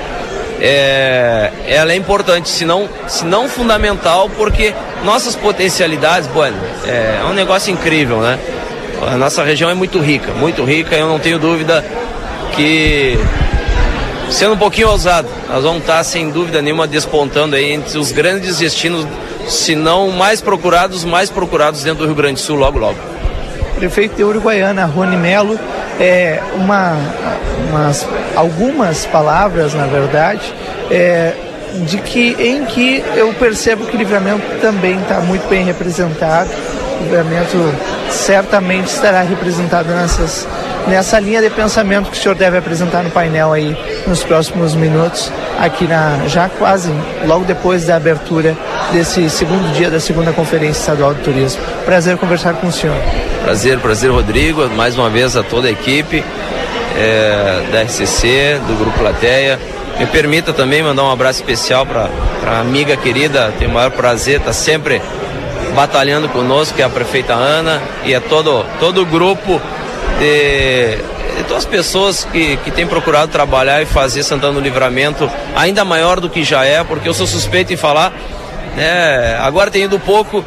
é, 0.61 1.51
ela 1.67 1.93
é 1.93 1.97
importante, 1.97 2.49
se 2.49 2.65
não, 2.65 2.89
se 3.07 3.25
não 3.25 3.49
fundamental, 3.49 4.31
porque 4.37 4.75
nossas 5.05 5.35
potencialidades, 5.35 6.29
bueno, 6.29 6.57
é, 6.87 7.21
é 7.21 7.25
um 7.25 7.33
negócio 7.33 7.73
incrível, 7.73 8.21
né? 8.21 8.39
A 9.07 9.17
nossa 9.17 9.43
região 9.43 9.69
é 9.69 9.75
muito 9.75 9.99
rica, 9.99 10.33
muito 10.33 10.65
rica, 10.65 10.95
eu 10.97 11.09
não 11.09 11.19
tenho 11.19 11.39
dúvida 11.39 11.85
que 12.55 13.19
sendo 14.31 14.55
um 14.55 14.59
pouquinho 14.59 14.89
ousado, 14.89 15.29
nós 15.49 15.63
vamos 15.63 15.81
estar 15.81 16.03
sem 16.05 16.31
dúvida 16.31 16.63
nenhuma 16.63 16.87
despontando 16.87 17.57
aí 17.57 17.73
entre 17.73 17.99
os 17.99 18.13
grandes 18.13 18.59
destinos, 18.59 19.07
se 19.49 19.75
não 19.75 20.11
mais 20.11 20.41
procurados, 20.41 21.05
mais 21.05 21.29
procurados 21.29 21.83
dentro 21.83 22.01
do 22.01 22.07
Rio 22.07 22.15
Grande 22.15 22.35
do 22.35 22.41
Sul 22.41 22.57
logo 22.57 22.79
logo. 22.79 23.14
Prefeito 23.75 24.17
de 24.17 24.25
Uruguaiana, 24.25 24.85
Rony 24.87 25.17
Melo, 25.17 25.59
é, 26.01 26.41
uma, 26.55 26.97
umas, 27.71 28.07
algumas 28.37 29.07
palavras, 29.07 29.75
na 29.75 29.87
verdade, 29.87 30.55
é, 30.91 31.35
de 31.87 31.99
que 31.99 32.37
em 32.39 32.65
que 32.65 33.05
eu 33.17 33.33
percebo 33.35 33.85
que 33.87 33.97
o 33.97 33.99
livramento 33.99 34.43
também 34.61 34.99
está 35.01 35.21
muito 35.21 35.49
bem 35.49 35.65
representado. 35.65 36.51
O 37.01 37.05
livramento 37.05 37.75
certamente 38.11 38.87
estará 38.87 39.23
representado 39.23 39.89
nessas 39.89 40.47
nessa 40.87 41.19
linha 41.19 41.41
de 41.41 41.51
pensamento 41.51 42.11
que 42.11 42.19
o 42.19 42.21
senhor 42.21 42.35
deve 42.35 42.59
apresentar 42.59 43.03
no 43.03 43.11
painel 43.11 43.53
aí 43.53 43.77
nos 44.07 44.23
próximos 44.23 44.75
minutos, 44.75 45.31
aqui 45.59 45.87
na 45.87 46.27
já 46.27 46.49
quase 46.49 46.91
logo 47.27 47.45
depois 47.45 47.87
da 47.87 47.97
abertura 47.97 48.57
desse 48.93 49.29
segundo 49.31 49.73
dia 49.75 49.91
da 49.91 50.01
segunda 50.01 50.33
conferência 50.33 50.81
estadual 50.81 51.15
de 51.15 51.23
turismo. 51.23 51.63
Prazer 51.85 52.17
conversar 52.17 52.55
com 52.55 52.67
o 52.67 52.73
senhor. 52.73 52.97
Prazer, 53.43 53.79
prazer, 53.79 54.11
Rodrigo. 54.11 54.69
Mais 54.71 54.97
uma 54.97 55.11
vez 55.11 55.37
a 55.37 55.43
toda 55.43 55.69
a 55.69 55.71
equipe 55.71 56.25
é, 56.97 57.63
da 57.73 57.83
RCC, 57.83 58.61
do 58.67 58.79
Grupo 58.79 58.99
Plateia. 58.99 59.59
Me 59.99 60.07
permita 60.07 60.53
também 60.53 60.83
mandar 60.83 61.05
um 61.05 61.11
abraço 61.11 61.41
especial 61.41 61.87
para 61.87 62.09
a 62.47 62.61
amiga 62.61 62.97
querida, 62.97 63.53
tenho 63.59 63.71
o 63.71 63.75
maior 63.75 63.91
prazer, 63.91 64.41
está 64.41 64.53
sempre 64.53 65.01
batalhando 65.75 66.29
conosco, 66.29 66.75
que 66.75 66.83
é 66.83 66.85
a 66.85 66.89
prefeita 66.89 67.33
Ana, 67.33 67.81
e 68.05 68.13
é 68.13 68.21
todo, 68.21 68.65
todo 68.81 69.03
o 69.03 69.07
grupo 69.07 69.61
de, 70.19 70.97
de 71.37 71.45
todas 71.45 71.65
as 71.65 71.67
pessoas 71.67 72.25
que, 72.25 72.57
que 72.59 72.71
têm 72.71 72.87
procurado 72.87 73.31
trabalhar 73.31 73.83
e 73.83 73.87
fazer 73.87 74.23
Santana 74.23 74.55
do 74.55 74.61
Livramento 74.61 75.31
ainda 75.57 75.85
maior 75.85 76.21
do 76.21 76.29
que 76.29 76.45
já 76.45 76.65
é, 76.65 76.83
porque 76.85 77.09
eu 77.09 77.15
sou 77.15 77.27
suspeito 77.27 77.73
em 77.73 77.77
falar, 77.77 78.13
né? 78.77 79.39
Agora 79.41 79.71
tem 79.71 79.85
ido 79.85 79.99
pouco, 79.99 80.45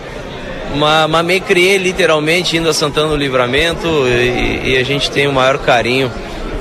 mas, 0.76 1.10
mas 1.10 1.26
me 1.26 1.40
criei 1.40 1.78
literalmente 1.78 2.58
indo 2.58 2.70
a 2.70 2.74
Santana 2.74 3.10
do 3.10 3.16
Livramento 3.16 3.88
e, 4.08 4.74
e 4.74 4.78
a 4.78 4.84
gente 4.84 5.10
tem 5.12 5.28
o 5.28 5.34
maior 5.34 5.58
carinho 5.58 6.12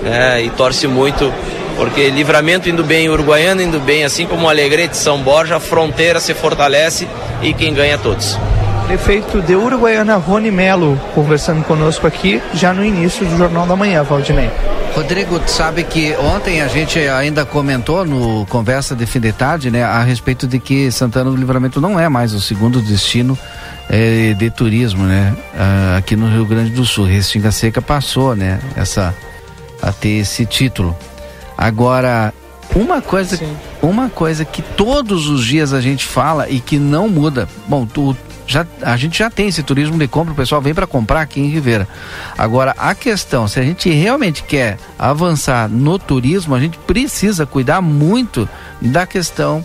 né? 0.02 0.42
e 0.42 0.50
torce 0.50 0.86
muito 0.86 1.32
porque 1.76 2.08
Livramento 2.08 2.68
indo 2.70 2.82
bem, 2.82 3.08
Uruguaiana 3.08 3.62
indo 3.62 3.78
bem, 3.78 4.02
assim 4.02 4.26
como 4.26 4.48
Alegrete, 4.48 4.96
São 4.96 5.18
Borja, 5.18 5.56
a 5.56 5.60
fronteira 5.60 6.18
se 6.18 6.32
fortalece 6.32 7.06
e 7.42 7.52
quem 7.52 7.74
ganha 7.74 7.94
é 7.94 7.98
todos. 7.98 8.38
Prefeito 8.86 9.42
de 9.42 9.56
Uruguaiana, 9.56 10.14
Rony 10.14 10.52
Melo, 10.52 10.96
conversando 11.12 11.64
conosco 11.64 12.06
aqui 12.06 12.40
já 12.54 12.72
no 12.72 12.84
início 12.84 13.26
do 13.26 13.36
Jornal 13.36 13.66
da 13.66 13.74
Manhã, 13.74 14.04
Valdinei. 14.04 14.48
Rodrigo, 14.94 15.40
sabe 15.48 15.82
que 15.82 16.14
ontem 16.16 16.62
a 16.62 16.68
gente 16.68 16.96
ainda 17.00 17.44
comentou 17.44 18.04
no 18.04 18.46
Conversa 18.46 18.94
de 18.94 19.04
Fim 19.04 19.18
de 19.18 19.32
Tarde, 19.32 19.72
né, 19.72 19.82
a 19.82 20.04
respeito 20.04 20.46
de 20.46 20.60
que 20.60 20.90
Santana 20.92 21.30
do 21.30 21.36
Livramento 21.36 21.80
não 21.80 21.98
é 21.98 22.08
mais 22.08 22.32
o 22.32 22.40
segundo 22.40 22.80
destino 22.80 23.36
é, 23.90 24.34
de 24.34 24.50
turismo, 24.50 25.02
né, 25.02 25.34
ah, 25.58 25.96
aqui 25.98 26.14
no 26.14 26.30
Rio 26.30 26.46
Grande 26.46 26.70
do 26.70 26.86
Sul. 26.86 27.06
Restinga 27.06 27.50
Seca 27.50 27.82
passou, 27.82 28.36
né, 28.36 28.60
essa, 28.76 29.12
a 29.82 29.90
ter 29.90 30.20
esse 30.20 30.46
título. 30.46 30.96
Agora, 31.58 32.32
uma 32.72 33.02
coisa, 33.02 33.40
uma 33.82 34.08
coisa 34.08 34.44
que 34.44 34.62
todos 34.62 35.28
os 35.28 35.44
dias 35.44 35.72
a 35.72 35.80
gente 35.80 36.04
fala 36.04 36.48
e 36.48 36.60
que 36.60 36.78
não 36.78 37.08
muda. 37.08 37.48
Bom, 37.66 37.84
tu, 37.84 38.16
já, 38.46 38.66
a 38.82 38.96
gente 38.96 39.18
já 39.18 39.28
tem 39.28 39.48
esse 39.48 39.62
turismo 39.62 39.98
de 39.98 40.06
compra, 40.06 40.32
o 40.32 40.36
pessoal 40.36 40.60
vem 40.62 40.74
para 40.74 40.86
comprar 40.86 41.20
aqui 41.20 41.40
em 41.40 41.48
Ribeira. 41.48 41.88
Agora, 42.36 42.74
a 42.78 42.94
questão, 42.94 43.48
se 43.48 43.58
a 43.58 43.62
gente 43.62 43.90
realmente 43.90 44.42
quer 44.42 44.78
avançar 44.98 45.68
no 45.68 45.98
turismo, 45.98 46.54
a 46.54 46.60
gente 46.60 46.78
precisa 46.78 47.44
cuidar 47.44 47.80
muito 47.80 48.48
da 48.80 49.06
questão 49.06 49.64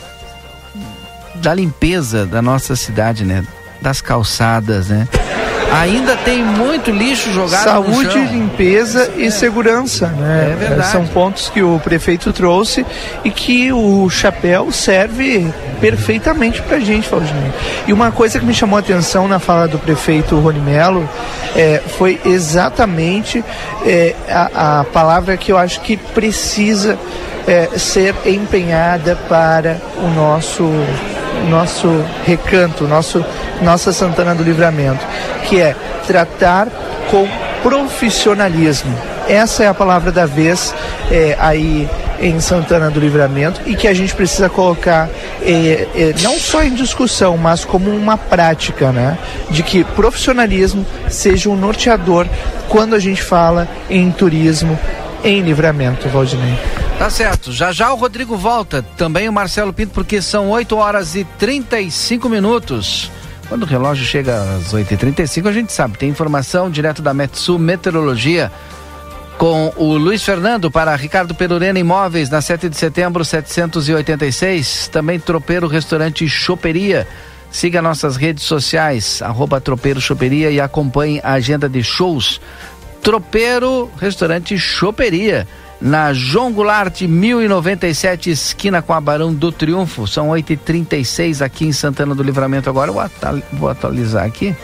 da 1.36 1.54
limpeza 1.54 2.26
da 2.26 2.41
nossa 2.41 2.76
cidade, 2.76 3.24
né? 3.24 3.46
Das 3.82 4.02
calçadas, 4.02 4.89
né? 4.89 5.08
Ainda 5.72 6.16
tem 6.18 6.44
muito 6.44 6.92
lixo 6.92 7.32
jogado 7.32 7.64
Saúde, 7.64 8.20
limpeza 8.20 9.10
e 9.18 9.32
segurança, 9.32 10.08
né? 10.08 10.52
É 10.52 10.56
verdade. 10.56 10.92
São 10.92 11.06
pontos 11.08 11.50
que 11.50 11.64
o 11.64 11.80
prefeito 11.80 12.34
trouxe 12.34 12.86
e 13.24 13.32
que 13.32 13.72
o 13.72 14.10
chapéu 14.10 14.72
serve 14.72 15.48
perfeitamente 15.80 16.62
pra 16.62 16.80
gente, 16.80 17.10
Valdinei. 17.10 17.52
E 17.88 17.94
uma 17.94 18.12
coisa 18.12 18.40
que 18.40 18.46
me 18.46 18.54
chamou 18.54 18.78
a 18.78 18.80
atenção 18.80 19.28
na 19.28 19.40
fala 19.40 19.68
do 19.68 19.80
prefeito 19.80 20.38
Rony 20.40 20.60
Melo 20.60 21.10
é, 21.56 21.82
foi 21.98 22.20
exatamente 22.26 23.44
é, 23.86 24.14
a, 24.30 24.80
a 24.80 24.84
palavra 24.84 25.38
que 25.38 25.52
eu 25.52 25.58
acho 25.58 25.80
que 25.82 25.98
precisa 25.98 27.00
é, 27.48 27.78
ser 27.78 28.14
empenhada 28.26 29.16
para 29.28 29.78
o 29.98 30.08
nosso 30.10 30.70
nosso 31.49 31.88
recanto, 32.25 32.88
nosso, 32.88 33.23
nossa 33.62 33.91
Santana 33.91 34.36
do 34.36 34.43
Livramento, 34.43 35.06
que 35.47 35.60
é 35.60 35.75
tratar 36.08 36.67
com 37.10 37.27
profissionalismo. 37.62 38.95
Essa 39.27 39.63
é 39.63 39.67
a 39.67 39.73
palavra 39.73 40.12
da 40.12 40.25
vez 40.25 40.73
é, 41.12 41.36
aí 41.39 41.88
em 42.21 42.39
Santana 42.39 42.91
do 42.91 42.99
Livramento 42.99 43.62
e 43.65 43.75
que 43.75 43.88
a 43.88 43.93
gente 43.93 44.13
precisa 44.13 44.47
colocar 44.47 45.10
é, 45.41 45.88
é, 45.95 46.13
não 46.21 46.38
só 46.38 46.63
em 46.63 46.73
discussão, 46.73 47.36
mas 47.36 47.65
como 47.65 47.89
uma 47.89 48.17
prática, 48.17 48.91
né? 48.91 49.17
De 49.49 49.63
que 49.63 49.84
profissionalismo 49.84 50.86
seja 51.10 51.49
um 51.49 51.56
norteador 51.56 52.27
quando 52.69 52.95
a 52.95 52.99
gente 52.99 53.23
fala 53.23 53.67
em 53.89 54.12
turismo 54.12 54.80
em 55.24 55.42
livramento, 55.42 56.08
Valdinei. 56.10 56.58
Tá 56.98 57.10
certo. 57.10 57.52
Já 57.52 57.72
já 57.72 57.92
o 57.92 57.96
Rodrigo 57.96 58.38
volta. 58.38 58.82
Também 58.96 59.28
o 59.28 59.34
Marcelo 59.34 59.74
Pinto, 59.74 59.94
porque 59.94 60.22
são 60.22 60.50
8 60.50 60.76
horas 60.76 61.16
e 61.16 61.24
35 61.24 62.30
minutos. 62.30 63.12
Quando 63.50 63.64
o 63.64 63.66
relógio 63.66 64.06
chega 64.06 64.42
às 64.56 64.74
8h35, 64.74 65.48
a 65.48 65.52
gente 65.52 65.74
sabe. 65.74 65.98
Tem 65.98 66.10
informação 66.10 66.70
direto 66.70 67.02
da 67.02 67.14
Metsu 67.14 67.60
Meteorologia 67.60 68.52
com 69.38 69.74
o 69.76 69.98
Luiz 69.98 70.24
Fernando 70.24 70.70
para 70.70 70.96
Ricardo 70.96 71.34
Perurena 71.34 71.80
Imóveis, 71.80 72.30
na 72.30 72.42
7 72.42 72.70
de 72.70 72.78
setembro, 72.78 73.26
786. 73.26 74.88
Também 74.90 75.20
Tropeiro 75.20 75.68
Restaurante 75.68 76.30
Choperia. 76.30 77.08
Siga 77.50 77.82
nossas 77.82 78.16
redes 78.16 78.44
sociais, 78.44 79.22
arroba 79.22 79.60
Tropeiro 79.60 80.00
Choperia 80.00 80.52
e 80.52 80.62
acompanhe 80.62 81.20
a 81.24 81.34
agenda 81.34 81.68
de 81.68 81.84
shows. 81.84 82.40
Tropeiro 83.02 83.90
Restaurante 84.00 84.58
Choperia 84.58 85.48
na 85.82 86.14
João 86.14 86.54
Goulart 86.54 87.02
1097, 87.02 88.30
esquina 88.30 88.82
com 88.82 88.94
a 88.94 89.02
Barão 89.02 89.34
do 89.34 89.52
Triunfo. 89.52 90.06
São 90.06 90.30
8h36 90.30 91.44
aqui 91.44 91.66
em 91.66 91.72
Santana 91.72 92.14
do 92.14 92.22
Livramento. 92.22 92.70
Agora 92.70 92.92
eu 92.92 93.12
vou 93.54 93.70
atualizar 93.70 94.26
aqui. 94.26 94.56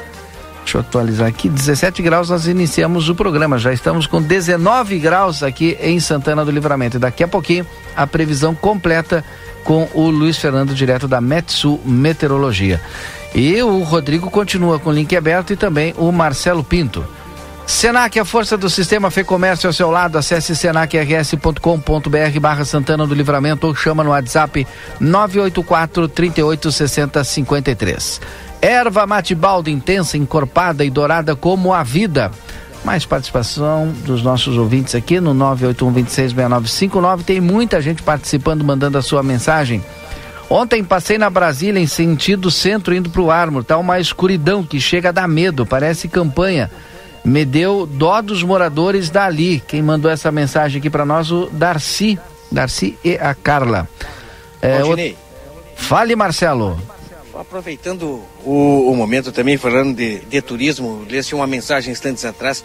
Deixa 0.59 0.77
eu 0.77 0.81
atualizar 0.81 1.27
aqui. 1.27 1.49
17 1.49 2.03
graus 2.03 2.29
nós 2.29 2.45
iniciamos 2.45 3.09
o 3.09 3.15
programa. 3.15 3.57
Já 3.57 3.73
estamos 3.73 4.05
com 4.05 4.21
19 4.21 4.99
graus 4.99 5.41
aqui 5.41 5.75
em 5.81 5.99
Santana 5.99 6.45
do 6.45 6.51
Livramento. 6.51 6.97
E 6.97 6.99
daqui 6.99 7.23
a 7.23 7.27
pouquinho 7.27 7.65
a 7.95 8.05
previsão 8.05 8.53
completa 8.53 9.23
com 9.63 9.87
o 9.93 10.09
Luiz 10.09 10.37
Fernando, 10.37 10.75
direto 10.75 11.07
da 11.07 11.19
Metsu 11.19 11.79
Meteorologia. 11.83 12.79
E 13.33 13.59
o 13.63 13.79
Rodrigo 13.79 14.29
continua 14.29 14.77
com 14.77 14.91
o 14.91 14.93
link 14.93 15.15
aberto 15.15 15.51
e 15.51 15.55
também 15.55 15.95
o 15.97 16.11
Marcelo 16.11 16.63
Pinto. 16.63 17.16
Senac, 17.67 18.17
a 18.17 18.23
força 18.23 18.57
do 18.57 18.69
sistema 18.69 19.11
Fê 19.11 19.25
Comércio 19.25 19.67
ao 19.67 19.73
seu 19.73 19.91
lado. 19.91 20.17
Acesse 20.17 20.55
senacrs.com.br 20.55 22.39
barra 22.39 22.63
Santana 22.63 23.05
do 23.05 23.13
Livramento 23.13 23.67
ou 23.67 23.75
chama 23.75 24.05
no 24.05 24.11
WhatsApp 24.11 24.65
984 25.01 26.07
38 26.07 26.71
60 26.71 27.23
53. 27.25 28.21
Erva 28.61 29.05
mate 29.05 29.35
balde 29.35 29.69
intensa, 29.69 30.17
encorpada 30.17 30.85
e 30.85 30.89
dourada 30.89 31.35
como 31.35 31.73
a 31.73 31.83
vida. 31.83 32.31
Mais 32.85 33.05
participação 33.05 33.93
dos 34.05 34.23
nossos 34.23 34.57
ouvintes 34.57 34.95
aqui 34.95 35.19
no 35.19 35.33
981 35.33 35.91
26 35.91 36.31
6959. 36.31 37.23
Tem 37.25 37.41
muita 37.41 37.81
gente 37.81 38.01
participando, 38.01 38.63
mandando 38.63 38.97
a 38.97 39.01
sua 39.01 39.21
mensagem. 39.21 39.83
Ontem 40.49 40.85
passei 40.85 41.17
na 41.17 41.29
Brasília 41.29 41.81
em 41.81 41.87
sentido 41.87 42.49
centro 42.49 42.95
indo 42.95 43.09
para 43.09 43.21
o 43.21 43.29
Armor. 43.29 43.65
Tá 43.65 43.77
uma 43.77 43.99
escuridão 43.99 44.63
que 44.63 44.79
chega 44.79 45.09
a 45.09 45.11
dar 45.11 45.27
medo, 45.27 45.65
parece 45.65 46.07
campanha 46.07 46.71
me 47.23 47.45
deu 47.45 47.85
dó 47.85 48.21
dos 48.21 48.43
moradores 48.43 49.09
dali. 49.09 49.61
Quem 49.67 49.81
mandou 49.81 50.09
essa 50.09 50.31
mensagem 50.31 50.79
aqui 50.79 50.89
para 50.89 51.05
nós, 51.05 51.31
o 51.31 51.47
Darcy. 51.51 52.19
Darcy 52.51 52.97
e 53.03 53.15
a 53.15 53.35
Carla. 53.35 53.87
É, 54.61 54.83
o... 54.83 54.95
Fale, 55.75 56.15
Marcelo. 56.15 56.79
Aproveitando 57.33 58.23
o, 58.43 58.91
o, 58.91 58.95
momento 58.95 59.31
também, 59.31 59.57
falando 59.57 59.95
de, 59.95 60.19
de 60.21 60.41
turismo, 60.41 61.05
li 61.07 61.19
uma 61.33 61.45
mensagem 61.45 61.91
instantes 61.91 62.25
atrás 62.25 62.63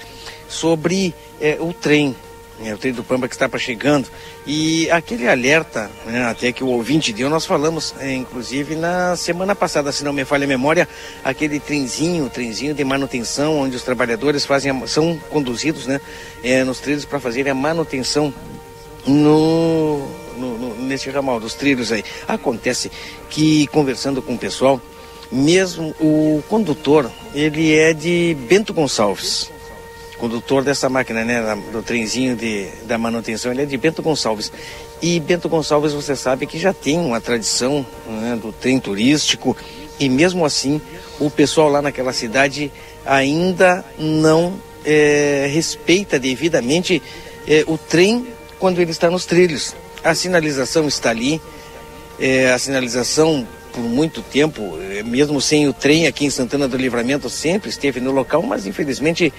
sobre 0.49 1.15
é, 1.41 1.59
o 1.61 1.75
trem 1.75 2.17
é, 2.65 2.73
o 2.73 2.79
trem 2.79 2.93
do 2.93 3.05
Pamba 3.05 3.29
que 3.29 3.35
está 3.35 3.49
para 3.49 3.59
chegando. 3.59 4.09
E 4.47 4.91
aquele 4.91 5.29
alerta, 5.29 5.91
né, 6.07 6.25
até 6.25 6.53
que 6.53 6.65
o 6.65 6.69
ouvinte 6.69 7.13
deu, 7.13 7.29
nós 7.29 7.47
falamos, 7.47 7.95
é, 7.99 8.13
inclusive 8.15 8.77
na 8.77 9.17
semana 9.17 9.55
passada, 9.55 9.93
se 9.93 10.05
não 10.05 10.13
me 10.13 10.25
falha 10.25 10.45
a 10.45 10.49
memória, 10.49 10.89
aquele 11.25 11.61
trenzinho, 11.61 12.29
trenzinho 12.29 12.75
de 12.75 12.85
manutenção, 12.85 13.59
onde 13.59 13.77
os 13.77 13.83
trabalhadores 13.83 14.45
fazem 14.45 14.71
a, 14.71 14.87
são 14.87 15.19
conduzidos 15.31 15.87
né, 15.87 16.01
é, 16.43 16.65
nos 16.65 16.81
trilhos 16.81 17.05
para 17.05 17.21
fazer 17.21 17.49
a 17.49 17.55
manutenção 17.55 18.33
no, 19.07 20.09
no, 20.37 20.59
no, 20.59 20.75
nesse 20.77 21.11
ramal 21.11 21.39
dos 21.39 21.55
trilhos 21.55 21.93
aí. 21.93 22.05
Acontece 22.27 22.91
que, 23.31 23.67
conversando 23.69 24.23
com 24.23 24.35
o 24.35 24.39
pessoal, 24.39 24.81
mesmo 25.31 25.95
o 26.01 26.43
condutor, 26.49 27.11
ele 27.35 27.75
é 27.75 27.95
de 27.95 28.37
Bento 28.49 28.75
Gonçalves 28.75 29.52
condutor 30.23 30.63
dessa 30.63 30.89
máquina, 30.89 31.25
né, 31.25 31.43
do 31.73 31.83
trenzinho 31.83 32.37
de, 32.37 32.69
da 32.85 32.97
manutenção, 32.97 33.51
ele 33.51 33.63
é 33.63 33.67
de 33.67 33.77
Bento 33.77 34.01
Gonçalves. 34.01 34.53
E 35.03 35.19
Bento 35.19 35.49
Gonçalves, 35.49 35.93
você 35.93 36.15
sabe 36.15 36.47
que 36.47 36.61
já 36.61 36.73
tem 36.73 36.97
uma 36.97 37.21
tradição 37.21 37.85
né, 38.07 38.39
do 38.41 38.53
trem 38.53 38.79
turístico, 38.79 39.57
e 39.99 40.09
mesmo 40.09 40.47
assim, 40.47 40.81
o 41.19 41.29
pessoal 41.29 41.69
lá 41.69 41.83
naquela 41.83 42.13
cidade 42.13 42.71
ainda 43.05 43.85
não 43.99 44.55
é, 44.85 45.51
respeita 45.53 46.21
devidamente 46.21 47.03
é, 47.45 47.65
o 47.67 47.77
trem 47.77 48.25
quando 48.61 48.81
ele 48.81 48.93
está 48.93 49.11
nos 49.11 49.27
trilhos. 49.27 49.75
A 50.05 50.15
sinalização 50.15 50.87
está 50.87 51.11
ali, 51.11 51.43
é, 52.21 52.53
a 52.53 52.59
sinalização 52.61 53.45
por 53.73 53.83
muito 53.83 54.23
tempo, 54.23 54.79
mesmo 55.05 55.41
sem 55.41 55.67
o 55.67 55.73
trem 55.73 56.07
aqui 56.07 56.27
em 56.27 56.31
Santana 56.31 56.69
do 56.69 56.77
Livramento, 56.77 57.29
sempre 57.29 57.71
esteve 57.71 57.99
no 57.99 58.13
local, 58.13 58.41
mas 58.43 58.67
infelizmente 58.67 59.33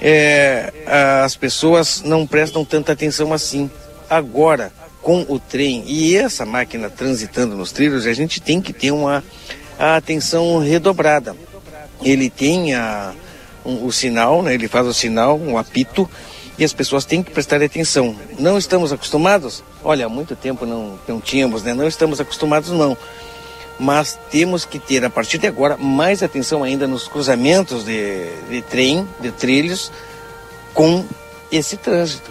é, 0.00 0.72
as 1.22 1.36
pessoas 1.36 2.02
não 2.02 2.26
prestam 2.26 2.64
tanta 2.64 2.92
atenção 2.92 3.32
assim. 3.32 3.70
Agora, 4.08 4.72
com 5.02 5.24
o 5.28 5.38
trem 5.38 5.84
e 5.86 6.16
essa 6.16 6.44
máquina 6.44 6.90
transitando 6.90 7.56
nos 7.56 7.72
trilhos, 7.72 8.06
a 8.06 8.12
gente 8.12 8.40
tem 8.40 8.60
que 8.60 8.72
ter 8.72 8.90
uma 8.90 9.22
atenção 9.78 10.58
redobrada. 10.58 11.36
Ele 12.02 12.30
tem 12.30 12.74
a, 12.74 13.12
um, 13.64 13.86
o 13.86 13.92
sinal, 13.92 14.42
né? 14.42 14.54
ele 14.54 14.68
faz 14.68 14.86
o 14.86 14.94
sinal, 14.94 15.38
um 15.38 15.58
apito, 15.58 16.08
e 16.58 16.64
as 16.64 16.72
pessoas 16.72 17.04
têm 17.04 17.22
que 17.22 17.30
prestar 17.30 17.62
atenção. 17.62 18.16
Não 18.38 18.58
estamos 18.58 18.92
acostumados? 18.92 19.62
Olha, 19.84 20.06
há 20.06 20.08
muito 20.08 20.34
tempo 20.34 20.66
não, 20.66 20.98
não 21.06 21.20
tínhamos, 21.20 21.62
né? 21.62 21.72
Não 21.72 21.86
estamos 21.86 22.20
acostumados, 22.20 22.70
não. 22.70 22.96
Mas 23.78 24.18
temos 24.30 24.64
que 24.64 24.78
ter, 24.78 25.04
a 25.04 25.10
partir 25.10 25.38
de 25.38 25.46
agora, 25.46 25.76
mais 25.76 26.22
atenção 26.22 26.64
ainda 26.64 26.86
nos 26.86 27.06
cruzamentos 27.06 27.84
de, 27.84 28.28
de 28.50 28.62
trem, 28.62 29.08
de 29.20 29.30
trilhos, 29.30 29.92
com 30.74 31.04
esse 31.50 31.76
trânsito. 31.76 32.30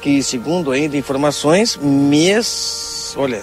Que, 0.00 0.22
segundo 0.22 0.72
ainda 0.72 0.96
informações, 0.96 1.76
mês. 1.76 3.14
Olha, 3.16 3.42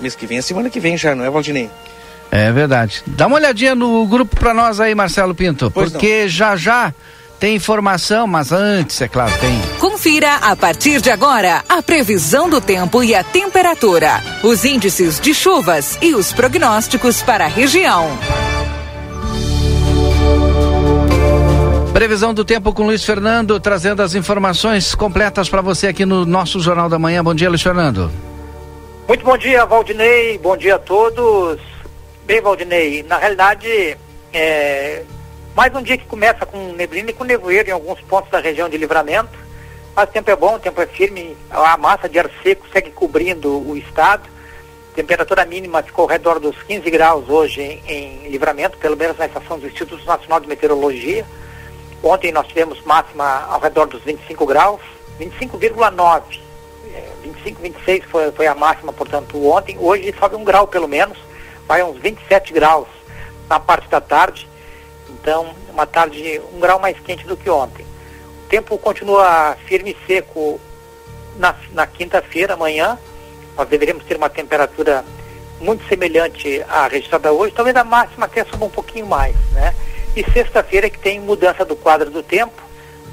mês 0.00 0.14
que 0.14 0.26
vem 0.26 0.38
é 0.38 0.42
semana 0.42 0.70
que 0.70 0.78
vem 0.78 0.96
já, 0.96 1.14
não 1.14 1.24
é, 1.24 1.30
Valdinei? 1.30 1.68
É 2.30 2.52
verdade. 2.52 3.02
Dá 3.06 3.26
uma 3.26 3.36
olhadinha 3.36 3.74
no 3.74 4.06
grupo 4.06 4.36
para 4.36 4.54
nós 4.54 4.80
aí, 4.80 4.94
Marcelo 4.94 5.34
Pinto, 5.34 5.70
pois 5.70 5.90
porque 5.90 6.22
não. 6.22 6.28
já 6.28 6.56
já 6.56 6.94
tem 7.40 7.56
informação, 7.56 8.26
mas 8.26 8.52
antes, 8.52 9.00
é 9.00 9.08
claro, 9.08 9.32
tem. 9.40 9.77
Confira 9.98 10.36
a 10.36 10.54
partir 10.54 11.00
de 11.00 11.10
agora 11.10 11.64
a 11.68 11.82
previsão 11.82 12.48
do 12.48 12.60
tempo 12.60 13.02
e 13.02 13.16
a 13.16 13.24
temperatura, 13.24 14.22
os 14.44 14.64
índices 14.64 15.18
de 15.18 15.34
chuvas 15.34 15.98
e 16.00 16.14
os 16.14 16.32
prognósticos 16.32 17.20
para 17.20 17.46
a 17.46 17.48
região. 17.48 18.06
Previsão 21.92 22.32
do 22.32 22.44
tempo 22.44 22.72
com 22.72 22.84
Luiz 22.84 23.04
Fernando, 23.04 23.58
trazendo 23.58 24.00
as 24.00 24.14
informações 24.14 24.94
completas 24.94 25.48
para 25.48 25.60
você 25.60 25.88
aqui 25.88 26.06
no 26.06 26.24
nosso 26.24 26.60
Jornal 26.60 26.88
da 26.88 26.96
Manhã. 26.96 27.24
Bom 27.24 27.34
dia, 27.34 27.48
Luiz 27.48 27.60
Fernando. 27.60 28.08
Muito 29.08 29.24
bom 29.24 29.36
dia, 29.36 29.66
Valdinei. 29.66 30.38
Bom 30.38 30.56
dia 30.56 30.76
a 30.76 30.78
todos. 30.78 31.60
Bem, 32.24 32.40
Valdinei, 32.40 33.02
na 33.02 33.18
realidade, 33.18 33.98
é, 34.32 35.02
mais 35.56 35.74
um 35.74 35.82
dia 35.82 35.98
que 35.98 36.06
começa 36.06 36.46
com 36.46 36.72
neblina 36.74 37.10
e 37.10 37.12
com 37.12 37.24
nevoeiro 37.24 37.68
em 37.68 37.72
alguns 37.72 38.00
pontos 38.02 38.30
da 38.30 38.38
região 38.38 38.68
de 38.68 38.78
livramento. 38.78 39.47
Mas 39.98 40.10
o 40.10 40.12
tempo 40.12 40.30
é 40.30 40.36
bom, 40.36 40.54
o 40.54 40.60
tempo 40.60 40.80
é 40.80 40.86
firme, 40.86 41.36
a 41.50 41.76
massa 41.76 42.08
de 42.08 42.20
ar 42.20 42.30
seco 42.40 42.64
segue 42.72 42.92
cobrindo 42.92 43.68
o 43.68 43.76
estado. 43.76 44.28
Temperatura 44.94 45.44
mínima 45.44 45.82
ficou 45.82 46.04
ao 46.04 46.08
redor 46.08 46.38
dos 46.38 46.56
15 46.62 46.88
graus 46.88 47.28
hoje 47.28 47.60
em, 47.60 47.82
em 47.88 48.28
livramento, 48.28 48.78
pelo 48.78 48.96
menos 48.96 49.18
na 49.18 49.26
estação 49.26 49.58
do 49.58 49.66
Instituto 49.66 50.04
Nacional 50.04 50.38
de 50.38 50.46
Meteorologia. 50.46 51.26
Ontem 52.00 52.30
nós 52.30 52.46
tivemos 52.46 52.80
máxima 52.82 53.44
ao 53.50 53.58
redor 53.58 53.88
dos 53.88 54.00
25 54.04 54.46
graus, 54.46 54.80
25,9. 55.18 56.22
25, 57.24 57.60
26 57.60 58.04
foi, 58.04 58.30
foi 58.30 58.46
a 58.46 58.54
máxima, 58.54 58.92
portanto, 58.92 59.44
ontem. 59.50 59.76
Hoje 59.80 60.14
sobe 60.16 60.36
um 60.36 60.44
grau 60.44 60.68
pelo 60.68 60.86
menos, 60.86 61.18
vai 61.66 61.80
a 61.80 61.86
uns 61.86 61.98
27 61.98 62.52
graus 62.52 62.86
na 63.48 63.58
parte 63.58 63.88
da 63.88 64.00
tarde. 64.00 64.48
Então, 65.10 65.56
uma 65.70 65.88
tarde 65.88 66.40
um 66.54 66.60
grau 66.60 66.78
mais 66.78 66.96
quente 67.00 67.26
do 67.26 67.36
que 67.36 67.50
ontem. 67.50 67.87
Tempo 68.48 68.78
continua 68.78 69.56
firme 69.66 69.90
e 69.90 70.06
seco 70.06 70.60
na, 71.36 71.54
na 71.72 71.86
quinta-feira, 71.86 72.54
amanhã. 72.54 72.98
Nós 73.56 73.68
deveríamos 73.68 74.04
ter 74.04 74.16
uma 74.16 74.30
temperatura 74.30 75.04
muito 75.60 75.86
semelhante 75.88 76.64
à 76.68 76.86
registrada 76.86 77.32
hoje, 77.32 77.52
talvez 77.52 77.76
a 77.76 77.84
máxima 77.84 78.26
até 78.26 78.44
suba 78.44 78.66
um 78.66 78.70
pouquinho 78.70 79.06
mais, 79.06 79.34
né? 79.52 79.74
E 80.14 80.24
sexta-feira 80.32 80.88
que 80.88 80.98
tem 80.98 81.20
mudança 81.20 81.64
do 81.64 81.76
quadro 81.76 82.10
do 82.10 82.22
tempo, 82.22 82.62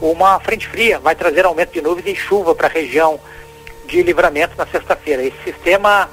uma 0.01 0.39
frente 0.39 0.67
fria 0.67 0.99
vai 0.99 1.15
trazer 1.15 1.45
aumento 1.45 1.73
de 1.73 1.81
nuvens 1.81 2.05
e 2.07 2.15
chuva 2.15 2.53
para 2.53 2.67
a 2.67 2.69
região 2.69 3.19
de 3.85 4.01
livramento 4.03 4.55
na 4.57 4.65
sexta-feira. 4.67 5.23
Esse 5.23 5.37
sistema 5.43 6.09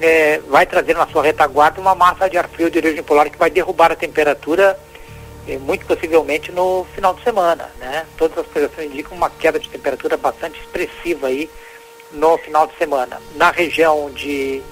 é, 0.00 0.40
vai 0.48 0.66
trazer 0.66 0.94
na 0.94 1.06
sua 1.06 1.22
retaguarda 1.22 1.80
uma 1.80 1.94
massa 1.94 2.28
de 2.28 2.36
ar 2.36 2.48
frio 2.48 2.70
de 2.70 2.78
origem 2.78 3.02
polar 3.02 3.30
que 3.30 3.38
vai 3.38 3.50
derrubar 3.50 3.92
a 3.92 3.96
temperatura 3.96 4.78
muito 5.58 5.84
possivelmente 5.86 6.52
no 6.52 6.86
final 6.94 7.14
de 7.14 7.22
semana, 7.24 7.70
né? 7.78 8.06
Todas 8.16 8.38
as 8.38 8.46
projeções 8.46 8.90
indicam 8.90 9.16
uma 9.16 9.28
queda 9.28 9.58
de 9.58 9.68
temperatura 9.68 10.16
bastante 10.16 10.60
expressiva 10.60 11.26
aí 11.26 11.50
no 12.12 12.38
final 12.38 12.66
de 12.66 12.76
semana. 12.76 13.20
Na 13.34 13.50
região 13.50 14.10
de, 14.10 14.62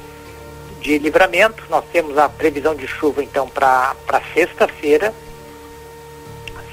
de 0.80 0.98
livramento, 0.98 1.64
nós 1.68 1.84
temos 1.92 2.16
a 2.16 2.28
previsão 2.28 2.74
de 2.74 2.86
chuva 2.86 3.22
então 3.22 3.48
para 3.48 3.96
sexta-feira. 4.32 5.12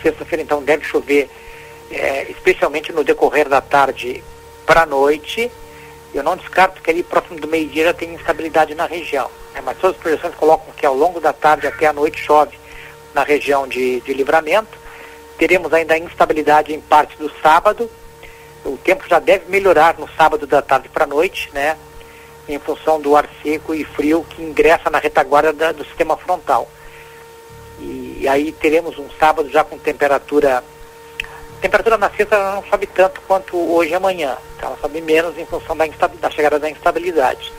Sexta-feira 0.02 0.44
então 0.44 0.62
deve 0.62 0.86
chover 0.86 1.30
é, 1.90 2.30
especialmente 2.30 2.92
no 2.92 3.04
decorrer 3.04 3.50
da 3.50 3.62
tarde 3.62 4.24
para 4.66 4.84
a 4.84 4.86
noite. 4.86 5.52
Eu 6.14 6.22
não 6.22 6.38
descarto 6.38 6.82
que 6.82 6.92
ali 6.92 7.02
próximo 7.02 7.40
do 7.40 7.48
meio-dia 7.48 7.86
já 7.86 7.94
tem 7.94 8.14
instabilidade 8.14 8.76
na 8.76 8.86
região, 8.86 9.30
né? 9.54 9.62
mas 9.64 9.78
todas 9.78 9.96
as 9.96 10.02
projeções 10.02 10.36
colocam 10.36 10.74
que 10.76 10.86
ao 10.86 10.96
longo 10.96 11.20
da 11.20 11.34
tarde 11.34 11.66
até 11.66 11.88
a 11.88 11.94
noite 11.94 12.22
chove 12.22 12.58
na 13.18 13.24
região 13.24 13.68
de, 13.68 14.00
de 14.02 14.14
livramento. 14.14 14.78
Teremos 15.40 15.74
ainda 15.74 15.98
instabilidade 15.98 16.74
em 16.74 16.80
parte 16.80 17.18
do 17.18 17.32
sábado. 17.42 17.90
O 18.64 18.78
tempo 18.78 19.08
já 19.10 19.18
deve 19.18 19.50
melhorar 19.50 19.98
no 19.98 20.08
sábado 20.16 20.46
da 20.46 20.62
tarde 20.62 20.88
para 20.88 21.06
a 21.06 21.08
noite, 21.08 21.50
né? 21.52 21.76
Em 22.48 22.60
função 22.60 23.02
do 23.02 23.16
ar 23.16 23.28
seco 23.42 23.74
e 23.74 23.84
frio 23.84 24.26
que 24.30 24.42
ingressa 24.42 24.90
na 24.90 25.00
retaguarda 25.00 25.52
da, 25.52 25.72
do 25.72 25.84
sistema 25.84 26.16
frontal. 26.16 26.70
E, 27.80 28.20
e, 28.22 28.28
aí 28.28 28.52
teremos 28.52 28.98
um 29.00 29.10
sábado 29.20 29.50
já 29.50 29.64
com 29.64 29.78
temperatura. 29.80 30.64
Temperatura 31.60 31.98
na 31.98 32.10
sexta 32.12 32.54
não 32.54 32.64
sobe 32.66 32.86
tanto 32.86 33.20
quanto 33.22 33.58
hoje 33.58 33.92
e 33.92 33.96
amanhã. 33.96 34.38
Então 34.56 34.70
ela 34.70 34.78
sobe 34.80 35.02
menos 35.02 35.38
em 35.38 35.46
função 35.46 35.76
da, 35.76 35.86
da 36.20 36.30
chegada 36.30 36.60
da 36.60 36.70
instabilidade. 36.70 37.52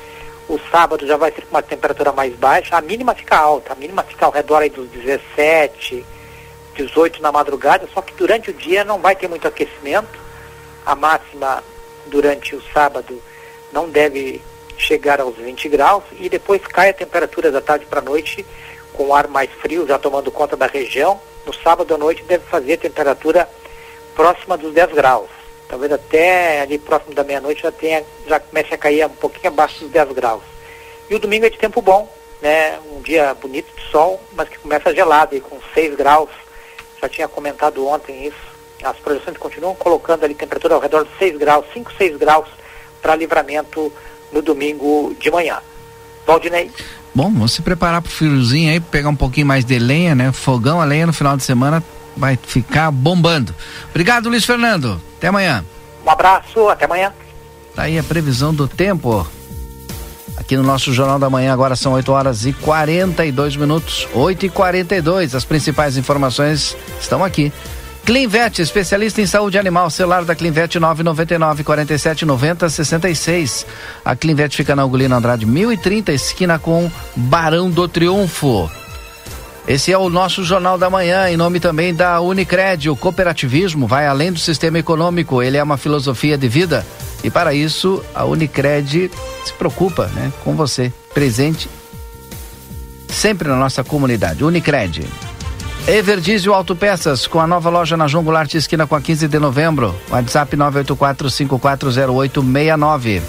O 0.49 0.59
sábado 0.70 1.07
já 1.07 1.18
vai 1.18 1.30
ser 1.30 1.42
com 1.42 1.51
uma 1.51 1.62
temperatura 1.62 2.11
mais 2.11 2.34
baixa, 2.34 2.74
a 2.74 2.80
mínima 2.80 3.14
fica 3.14 3.36
alta, 3.36 3.74
a 3.74 3.76
mínima 3.76 4.03
fica 4.03 4.24
ao 4.24 4.32
redor 4.32 4.62
aí 4.62 4.70
dos 4.70 4.88
17, 4.88 6.07
18 6.74 7.20
na 7.20 7.30
madrugada, 7.30 7.86
só 7.92 8.01
que 8.01 8.14
durante 8.14 8.49
o 8.49 8.55
dia 8.55 8.82
não 8.82 8.99
vai 8.99 9.14
ter 9.14 9.28
muito 9.28 9.46
aquecimento. 9.46 10.18
A 10.86 10.94
máxima 10.94 11.62
durante 12.07 12.57
o 12.57 12.62
sábado 12.72 13.22
não 13.70 13.90
deve 13.90 14.40
chegar 14.78 15.20
aos 15.20 15.36
20 15.36 15.68
graus 15.68 16.05
e 16.18 16.30
depois 16.30 16.62
cai 16.66 16.90
a 16.90 16.94
temperatura 16.94 17.51
da 17.51 17.61
tarde 17.61 17.84
para 17.84 18.01
a 18.01 18.03
noite 18.03 18.46
com 18.94 19.09
o 19.09 19.14
ar 19.14 19.28
mais 19.28 19.51
frio 19.51 19.86
já 19.86 19.99
tomando 19.99 20.30
conta 20.30 20.57
da 20.57 20.66
região. 20.66 21.20
No 21.44 21.53
sábado 21.53 21.94
à 21.94 21.99
noite 21.99 22.22
deve 22.22 22.44
fazer 22.46 22.78
temperatura 22.78 23.46
próxima 24.14 24.57
dos 24.57 24.72
10 24.72 24.92
graus 24.92 25.38
talvez 25.68 25.92
até 25.92 26.62
ali 26.62 26.78
próximo 26.78 27.14
da 27.14 27.22
meia-noite 27.22 27.62
já 27.62 27.70
tenha, 27.70 28.02
já 28.26 28.40
comece 28.40 28.74
a 28.74 28.78
cair 28.78 29.06
um 29.06 29.10
pouquinho 29.10 29.48
abaixo 29.48 29.80
dos 29.80 29.90
10 29.90 30.12
graus. 30.12 30.42
E 31.10 31.14
o 31.14 31.18
domingo 31.18 31.46
é 31.46 31.50
de 31.50 31.58
tempo 31.58 31.80
bom, 31.82 32.12
né? 32.40 32.78
Um 32.92 33.00
dia 33.00 33.34
bonito 33.34 33.68
de 33.74 33.90
sol, 33.90 34.20
mas 34.34 34.48
que 34.48 34.58
começa 34.58 34.94
gelado 34.94 35.36
e 35.36 35.40
com 35.40 35.58
6 35.74 35.94
graus. 35.96 36.30
Já 37.00 37.08
tinha 37.08 37.28
comentado 37.28 37.86
ontem 37.86 38.26
isso. 38.26 38.48
As 38.82 38.96
projeções 38.96 39.36
continuam 39.36 39.74
colocando 39.74 40.24
ali 40.24 40.34
temperatura 40.34 40.74
ao 40.74 40.80
redor 40.80 41.04
de 41.04 41.10
6 41.18 41.36
graus, 41.36 41.64
5, 41.72 41.92
6 41.96 42.16
graus 42.16 42.48
para 43.02 43.16
livramento 43.16 43.92
no 44.32 44.42
domingo 44.42 45.14
de 45.18 45.30
manhã. 45.30 45.58
Valdinei. 46.26 46.70
Bom, 47.14 47.32
vamos 47.32 47.52
se 47.52 47.62
preparar 47.62 48.02
para 48.02 48.08
o 48.08 48.12
friozinho 48.12 48.70
aí, 48.70 48.80
pegar 48.80 49.08
um 49.08 49.16
pouquinho 49.16 49.46
mais 49.46 49.64
de 49.64 49.78
lenha, 49.78 50.14
né? 50.14 50.30
Fogão 50.30 50.80
a 50.80 50.84
lenha 50.84 51.06
no 51.06 51.12
final 51.12 51.36
de 51.36 51.42
semana 51.42 51.82
vai 52.18 52.36
ficar 52.36 52.90
bombando. 52.90 53.54
Obrigado, 53.90 54.28
Luiz 54.28 54.44
Fernando. 54.44 55.00
Até 55.16 55.28
amanhã. 55.28 55.64
Um 56.04 56.10
abraço, 56.10 56.68
até 56.68 56.84
amanhã. 56.84 57.12
Tá 57.74 57.82
aí 57.82 57.98
a 57.98 58.02
previsão 58.02 58.52
do 58.52 58.66
tempo. 58.66 59.26
Aqui 60.36 60.56
no 60.56 60.62
nosso 60.62 60.92
Jornal 60.92 61.18
da 61.18 61.28
Manhã, 61.28 61.52
agora 61.52 61.76
são 61.76 61.92
8 61.92 62.12
horas 62.12 62.46
e 62.46 62.52
42 62.52 63.56
minutos. 63.56 64.08
8 64.14 64.46
e 64.46 64.48
42 64.48 65.34
As 65.34 65.44
principais 65.44 65.96
informações 65.96 66.76
estão 67.00 67.24
aqui. 67.24 67.52
Clinvet, 68.04 68.62
especialista 68.62 69.20
em 69.20 69.26
saúde 69.26 69.58
animal, 69.58 69.90
celular 69.90 70.24
da 70.24 70.34
Clinvet 70.34 70.78
999 70.78 71.62
47 71.62 72.24
90 72.24 72.70
66. 72.70 73.66
A 74.02 74.16
Clinvet 74.16 74.56
fica 74.56 74.74
na 74.74 74.84
Ugolino 74.84 75.14
Andrade 75.14 75.44
1030, 75.44 76.12
esquina 76.12 76.58
com 76.58 76.90
Barão 77.14 77.68
do 77.68 77.86
Triunfo. 77.86 78.70
Esse 79.68 79.92
é 79.92 79.98
o 79.98 80.08
nosso 80.08 80.42
Jornal 80.42 80.78
da 80.78 80.88
Manhã, 80.88 81.28
em 81.28 81.36
nome 81.36 81.60
também 81.60 81.94
da 81.94 82.18
Unicred. 82.22 82.88
O 82.88 82.96
cooperativismo 82.96 83.86
vai 83.86 84.06
além 84.06 84.32
do 84.32 84.38
sistema 84.38 84.78
econômico, 84.78 85.42
ele 85.42 85.58
é 85.58 85.62
uma 85.62 85.76
filosofia 85.76 86.38
de 86.38 86.48
vida. 86.48 86.86
E 87.22 87.30
para 87.30 87.52
isso, 87.52 88.02
a 88.14 88.24
Unicred 88.24 89.10
se 89.44 89.52
preocupa 89.52 90.06
né, 90.06 90.32
com 90.42 90.56
você, 90.56 90.90
presente 91.12 91.68
sempre 93.08 93.46
na 93.48 93.56
nossa 93.56 93.84
comunidade. 93.84 94.42
Unicred. 94.42 95.06
Everdiesel 95.86 96.54
Autopeças, 96.54 97.26
com 97.26 97.38
a 97.38 97.46
nova 97.46 97.68
loja 97.68 97.94
na 97.94 98.06
João 98.06 98.24
Goulart, 98.24 98.54
esquina 98.54 98.86
com 98.86 98.94
a 98.94 99.02
15 99.02 99.28
de 99.28 99.38
novembro. 99.38 99.94
WhatsApp 100.08 100.56
984-540869. 100.56 103.20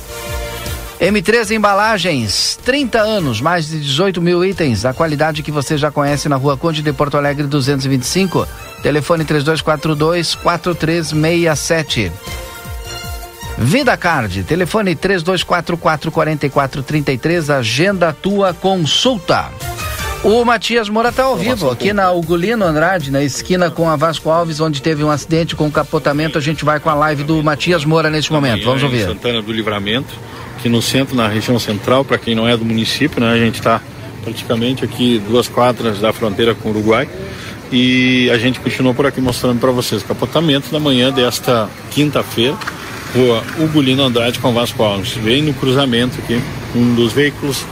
M3 1.00 1.52
Embalagens, 1.52 2.60
30 2.66 3.00
anos, 3.00 3.39
mais 3.39 3.70
de 3.70 3.80
18 3.80 4.22
mil 4.22 4.43
itens, 4.43 4.84
a 4.84 4.93
qualidade 4.93 5.41
que 5.41 5.52
você 5.52 5.78
já 5.78 5.89
conhece 5.89 6.28
na 6.28 6.36
rua 6.36 6.58
Conde 6.58 6.82
de 6.82 6.91
Porto 6.91 7.16
Alegre 7.16 7.47
225. 7.47 8.45
Telefone 8.84 9.24
3242-4367. 9.24 12.12
Vida 13.58 13.95
Card, 13.95 14.43
telefone 14.43 14.93
3244-4433, 14.95 17.50
agenda 17.50 18.12
tua 18.14 18.54
consulta. 18.54 19.50
O 20.22 20.43
Matias 20.43 20.89
Moura 20.89 21.08
está 21.10 21.24
ao 21.24 21.38
vivo 21.38 21.70
aqui 21.70 21.93
na 21.93 22.12
Ugolino 22.12 22.66
Andrade, 22.66 23.10
na 23.10 23.24
esquina 23.24 23.72
com 23.72 23.89
a 23.89 23.95
Vasco 23.95 24.30
Alves, 24.30 24.60
onde 24.60 24.82
teve 24.82 25.02
um 25.02 25.10
acidente 25.10 25.56
com 25.56 25.72
capotamento. 25.72 26.38
A 26.38 26.41
gente 26.41 26.66
vai 26.66 26.78
com 26.80 26.89
a 26.89 26.93
live 26.93 27.24
do 27.24 27.41
Matias 27.41 27.86
Moura 27.86 28.10
neste 28.10 28.34
momento. 28.34 28.66
Vamos 28.66 28.84
ouvir. 28.84 29.06
Santana 29.06 29.41
do 29.41 29.54
Livramento, 29.54 30.14
aqui 30.60 30.68
no 30.68 30.82
centro, 30.82 31.16
na 31.16 31.28
região 31.28 31.57
central, 31.57 32.03
para 32.03 32.18
quem 32.18 32.36
não 32.36 32.47
é 32.47 32.55
do 32.57 32.66
município, 32.66 33.22
né? 33.22 33.32
A 33.32 33.38
gente 33.38 33.55
está 33.55 33.82
praticamente 34.22 34.84
aqui 34.84 35.22
duas 35.26 35.47
quadras 35.47 35.99
da 35.99 36.12
fronteira 36.12 36.53
com 36.53 36.68
o 36.68 36.72
Uruguai. 36.72 37.07
E 37.72 38.30
a 38.30 38.38
gente 38.38 38.60
continuou 38.60 38.93
por 38.93 39.05
aqui 39.05 39.22
mostrando 39.22 39.60
para 39.60 39.72
vocês 39.72 40.03
capotamento 40.03 40.72
da 40.72 40.80
manhã 40.80 41.12
desta 41.12 41.70
quinta-feira, 41.91 42.57
rua 43.16 43.43
Ugolino 43.60 44.03
Andrade 44.03 44.39
com 44.39 44.51
Vasco 44.53 44.84
Alves. 44.84 45.14
Bem 45.18 45.41
no 45.41 45.53
cruzamento 45.53 46.20
aqui, 46.20 46.41
um 46.76 46.93
dos 46.95 47.14
veículos 47.14 47.64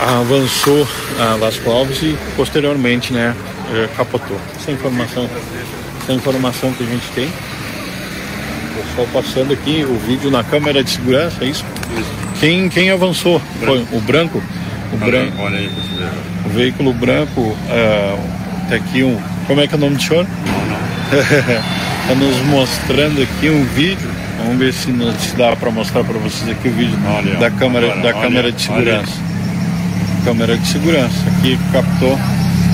avançou 0.00 0.88
a 1.20 1.36
Vasco 1.36 1.70
Alves 1.70 2.02
e 2.02 2.16
posteriormente, 2.34 3.12
né, 3.12 3.36
eh, 3.72 3.88
capotou. 3.96 4.40
Essa 4.56 4.72
informação, 4.72 5.28
essa 6.02 6.12
informação 6.14 6.72
que 6.72 6.82
a 6.82 6.86
gente 6.86 7.06
tem. 7.14 7.30
Pessoal 8.88 9.06
passando 9.12 9.52
aqui 9.52 9.84
o 9.84 9.98
vídeo 9.98 10.30
na 10.30 10.42
câmera 10.42 10.82
de 10.82 10.90
segurança, 10.90 11.44
é 11.44 11.48
isso? 11.48 11.64
Quem, 12.38 12.68
quem 12.68 12.90
avançou? 12.90 13.40
Foi 13.64 13.86
o 13.92 14.00
branco? 14.00 14.42
O 14.92 14.96
branco. 14.96 15.36
Olha 15.38 15.58
aí, 15.58 15.70
o 16.46 16.48
veículo 16.48 16.92
branco, 16.92 17.40
uh, 17.40 18.68
tá 18.68 18.76
aqui 18.76 19.04
um. 19.04 19.20
Como 19.46 19.60
é 19.60 19.66
que 19.66 19.74
é 19.74 19.76
o 19.76 19.80
nome 19.80 19.96
do 19.96 20.02
senhor? 20.02 20.26
Não, 20.46 20.66
não. 20.66 20.80
Está 22.02 22.14
nos 22.18 22.36
mostrando 22.46 23.22
aqui 23.22 23.50
um 23.50 23.64
vídeo. 23.64 24.10
Vamos 24.38 24.58
ver 24.58 24.72
se, 24.72 24.90
se 25.18 25.36
dá 25.36 25.54
para 25.54 25.70
mostrar 25.70 26.02
para 26.02 26.18
vocês 26.18 26.48
aqui 26.48 26.68
o 26.68 26.72
vídeo 26.72 26.98
olha, 27.06 27.36
da 27.36 27.50
câmera, 27.50 27.88
olha, 27.88 28.02
da 28.02 28.08
olha, 28.08 28.20
câmera 28.22 28.50
de 28.50 28.62
segurança. 28.62 29.12
Olha 29.12 29.30
câmera 30.24 30.56
de 30.56 30.66
segurança. 30.66 31.28
Aqui 31.28 31.58
captou 31.72 32.18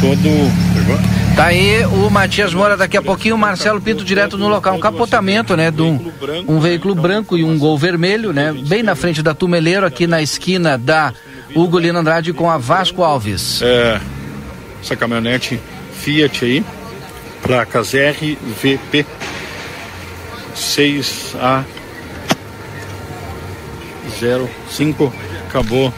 todo. 0.00 1.25
Tá 1.36 1.48
aí 1.48 1.84
o 1.84 2.08
Matias 2.08 2.54
Moura, 2.54 2.78
daqui 2.78 2.96
a 2.96 3.02
pouquinho 3.02 3.34
o 3.34 3.38
Marcelo 3.38 3.78
Pinto 3.78 4.02
direto 4.02 4.38
no 4.38 4.48
local. 4.48 4.74
Um 4.74 4.80
capotamento, 4.80 5.54
né? 5.54 5.70
De 5.70 5.82
um, 5.82 6.10
um 6.48 6.58
veículo 6.58 6.94
branco 6.94 7.36
e 7.36 7.44
um 7.44 7.58
gol 7.58 7.76
vermelho, 7.76 8.32
né? 8.32 8.54
Bem 8.66 8.82
na 8.82 8.94
frente 8.94 9.22
da 9.22 9.34
Tumeleiro, 9.34 9.84
aqui 9.84 10.06
na 10.06 10.22
esquina 10.22 10.78
da 10.78 11.12
Hugo 11.54 11.78
Lino 11.78 11.98
Andrade 11.98 12.32
com 12.32 12.50
a 12.50 12.56
Vasco 12.56 13.02
Alves. 13.02 13.60
É, 13.60 14.00
essa 14.82 14.96
caminhonete 14.96 15.60
Fiat 15.92 16.42
aí, 16.42 16.64
placas 17.42 17.92
RVP 17.92 19.04
6A 20.54 21.64
05, 24.70 25.12
acabou. 25.48 25.88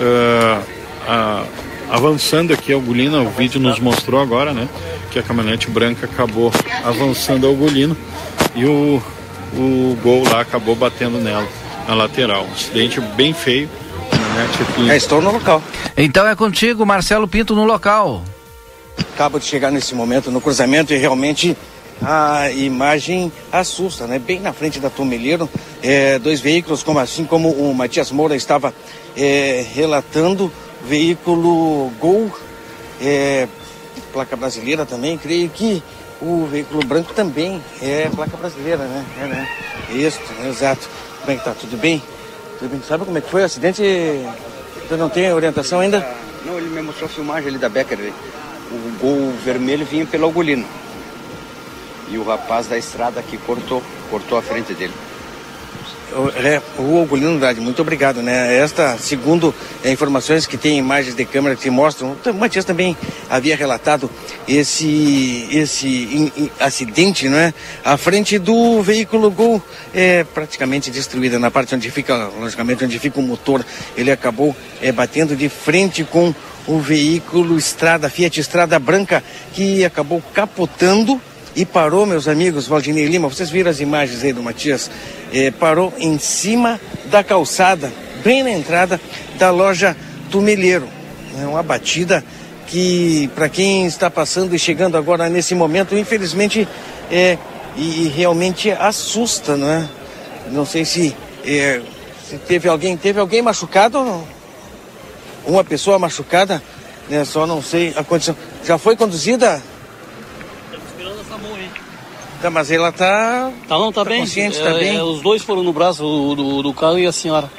Uh, 0.00 0.62
a, 1.06 1.44
avançando 1.90 2.52
aqui 2.52 2.72
a 2.72 2.78
Ugolina, 2.78 3.20
o 3.20 3.30
vídeo 3.30 3.60
nos 3.60 3.78
mostrou 3.78 4.20
agora, 4.20 4.52
né? 4.52 4.68
Que 5.10 5.18
a 5.18 5.22
caminhonete 5.22 5.70
branca 5.70 6.06
acabou 6.06 6.52
avançando 6.84 7.46
a 7.46 7.50
Ugolina 7.50 7.96
e 8.54 8.64
o, 8.64 9.02
o 9.54 9.98
gol 10.02 10.24
lá 10.24 10.40
acabou 10.40 10.74
batendo 10.74 11.18
nela, 11.18 11.46
na 11.86 11.94
lateral. 11.94 12.44
Um 12.44 12.52
acidente 12.52 13.00
bem 13.00 13.32
feio. 13.32 13.68
É, 14.88 14.96
estou 14.96 15.20
no 15.20 15.32
local. 15.32 15.62
Então 15.96 16.26
é 16.26 16.36
contigo, 16.36 16.86
Marcelo 16.86 17.26
Pinto, 17.26 17.54
no 17.54 17.64
local. 17.64 18.22
Acabo 19.14 19.38
de 19.38 19.46
chegar 19.46 19.70
nesse 19.70 19.94
momento 19.94 20.30
no 20.30 20.40
cruzamento 20.40 20.92
e 20.92 20.96
realmente 20.96 21.56
a 22.00 22.50
imagem 22.52 23.32
assusta, 23.50 24.06
né? 24.06 24.18
Bem 24.18 24.40
na 24.40 24.52
frente 24.52 24.78
da 24.78 24.88
Tomeleiro, 24.88 25.48
é, 25.82 26.18
dois 26.18 26.40
veículos, 26.40 26.82
como 26.82 26.98
assim 26.98 27.24
como 27.24 27.50
o 27.50 27.74
Matias 27.74 28.12
Moura 28.12 28.36
estava 28.36 28.72
é, 29.16 29.64
relatando, 29.74 30.52
veículo 30.84 31.90
Gol, 31.98 32.30
é, 33.00 33.48
placa 34.12 34.36
brasileira 34.36 34.84
também, 34.86 35.18
creio 35.18 35.48
que 35.50 35.82
o 36.20 36.46
veículo 36.46 36.84
branco 36.84 37.12
também 37.14 37.62
é 37.80 38.08
placa 38.14 38.36
brasileira, 38.36 38.84
né? 38.84 39.04
É, 39.20 39.26
né? 39.26 39.48
Isso, 39.90 40.20
exato. 40.46 40.88
Como 41.20 41.32
é 41.32 41.36
que 41.36 41.44
tá? 41.44 41.52
Tudo 41.52 41.76
bem? 41.76 42.02
Tudo 42.58 42.70
bem? 42.70 42.82
Sabe 42.86 43.04
como 43.04 43.18
é 43.18 43.20
que 43.20 43.30
foi 43.30 43.42
o 43.42 43.44
acidente? 43.44 43.82
Você 43.82 44.96
não 44.96 45.08
tem 45.08 45.32
orientação 45.32 45.80
ainda? 45.80 46.04
Não, 46.44 46.58
ele 46.58 46.68
me 46.68 46.82
mostrou 46.82 47.06
a 47.06 47.12
filmagem 47.12 47.48
ali 47.48 47.58
da 47.58 47.68
Becker. 47.68 48.12
O 48.70 48.98
gol 49.00 49.32
vermelho 49.44 49.84
vinha 49.84 50.06
pelo 50.06 50.28
Agulino. 50.28 50.66
E 52.10 52.16
o 52.16 52.24
rapaz 52.24 52.66
da 52.66 52.76
estrada 52.76 53.22
que 53.22 53.36
cortou, 53.38 53.82
cortou 54.10 54.38
a 54.38 54.42
frente 54.42 54.74
dele. 54.74 54.94
É, 56.42 56.62
o 56.78 57.02
Ogolino 57.02 57.32
Andrade, 57.32 57.60
muito 57.60 57.82
obrigado, 57.82 58.22
né? 58.22 58.56
Esta, 58.56 58.96
segundo 58.96 59.54
é, 59.84 59.92
informações 59.92 60.46
que 60.46 60.56
tem 60.56 60.78
imagens 60.78 61.14
de 61.14 61.24
câmera 61.24 61.54
que 61.54 61.68
mostram, 61.68 62.16
o 62.24 62.34
Matias 62.34 62.64
também 62.64 62.96
havia 63.28 63.54
relatado 63.54 64.10
esse, 64.48 65.46
esse 65.52 65.86
in, 65.86 66.32
in, 66.34 66.50
acidente, 66.58 67.28
não 67.28 67.36
é? 67.36 67.52
À 67.84 67.98
frente 67.98 68.38
do 68.38 68.82
veículo 68.82 69.30
Gol, 69.30 69.62
é 69.92 70.24
praticamente 70.24 70.90
destruída 70.90 71.38
na 71.38 71.50
parte 71.50 71.74
onde 71.74 71.90
fica, 71.90 72.30
logicamente, 72.40 72.84
onde 72.84 72.98
fica 72.98 73.20
o 73.20 73.22
motor. 73.22 73.64
Ele 73.94 74.10
acabou 74.10 74.56
é, 74.80 74.90
batendo 74.90 75.36
de 75.36 75.50
frente 75.50 76.04
com 76.04 76.34
o 76.66 76.80
veículo 76.80 77.58
Estrada, 77.58 78.08
Fiat 78.08 78.40
Estrada 78.40 78.78
Branca, 78.78 79.22
que 79.52 79.84
acabou 79.84 80.22
capotando 80.32 81.20
e 81.58 81.66
parou, 81.66 82.06
meus 82.06 82.28
amigos, 82.28 82.68
Valdinei 82.68 83.06
Lima, 83.06 83.28
vocês 83.28 83.50
viram 83.50 83.68
as 83.68 83.80
imagens 83.80 84.22
aí 84.22 84.32
do 84.32 84.40
Matias, 84.40 84.88
eh, 85.34 85.50
parou 85.50 85.92
em 85.98 86.16
cima 86.16 86.80
da 87.06 87.24
calçada, 87.24 87.92
bem 88.22 88.44
na 88.44 88.50
entrada 88.52 89.00
da 89.36 89.50
loja 89.50 89.96
Tumeleiro. 90.30 90.88
É 91.36 91.44
uma 91.44 91.60
batida 91.60 92.24
que, 92.68 93.28
para 93.34 93.48
quem 93.48 93.86
está 93.86 94.08
passando 94.08 94.54
e 94.54 94.58
chegando 94.58 94.96
agora 94.96 95.28
nesse 95.28 95.52
momento, 95.52 95.98
infelizmente, 95.98 96.68
é, 97.10 97.36
e, 97.76 98.04
e 98.04 98.08
realmente 98.08 98.70
assusta, 98.70 99.56
não 99.56 99.68
é? 99.68 99.88
Não 100.52 100.64
sei 100.64 100.84
se, 100.84 101.16
é, 101.44 101.80
se 102.24 102.36
teve 102.38 102.68
alguém, 102.68 102.96
teve 102.96 103.18
alguém 103.18 103.42
machucado, 103.42 104.22
uma 105.44 105.64
pessoa 105.64 105.98
machucada, 105.98 106.62
né? 107.08 107.24
Só 107.24 107.48
não 107.48 107.60
sei 107.60 107.92
a 107.96 108.04
condição. 108.04 108.36
Já 108.64 108.78
foi 108.78 108.94
conduzida? 108.94 109.60
Tá, 112.40 112.50
mas 112.50 112.70
ela 112.70 112.92
tá. 112.92 113.50
Tá 113.68 113.78
não, 113.78 113.92
tá, 113.92 114.04
tá 114.04 114.10
bem. 114.10 114.20
Consciente, 114.20 114.60
é, 114.60 114.64
tá 114.64 114.74
bem. 114.74 114.96
É, 114.96 115.02
os 115.02 115.20
dois 115.20 115.42
foram 115.42 115.62
no 115.62 115.72
braço 115.72 116.02
do, 116.02 116.34
do, 116.34 116.62
do, 116.62 116.72
carro 116.72 116.98
e 116.98 117.06
a 117.06 117.12
senhora. 117.12 117.50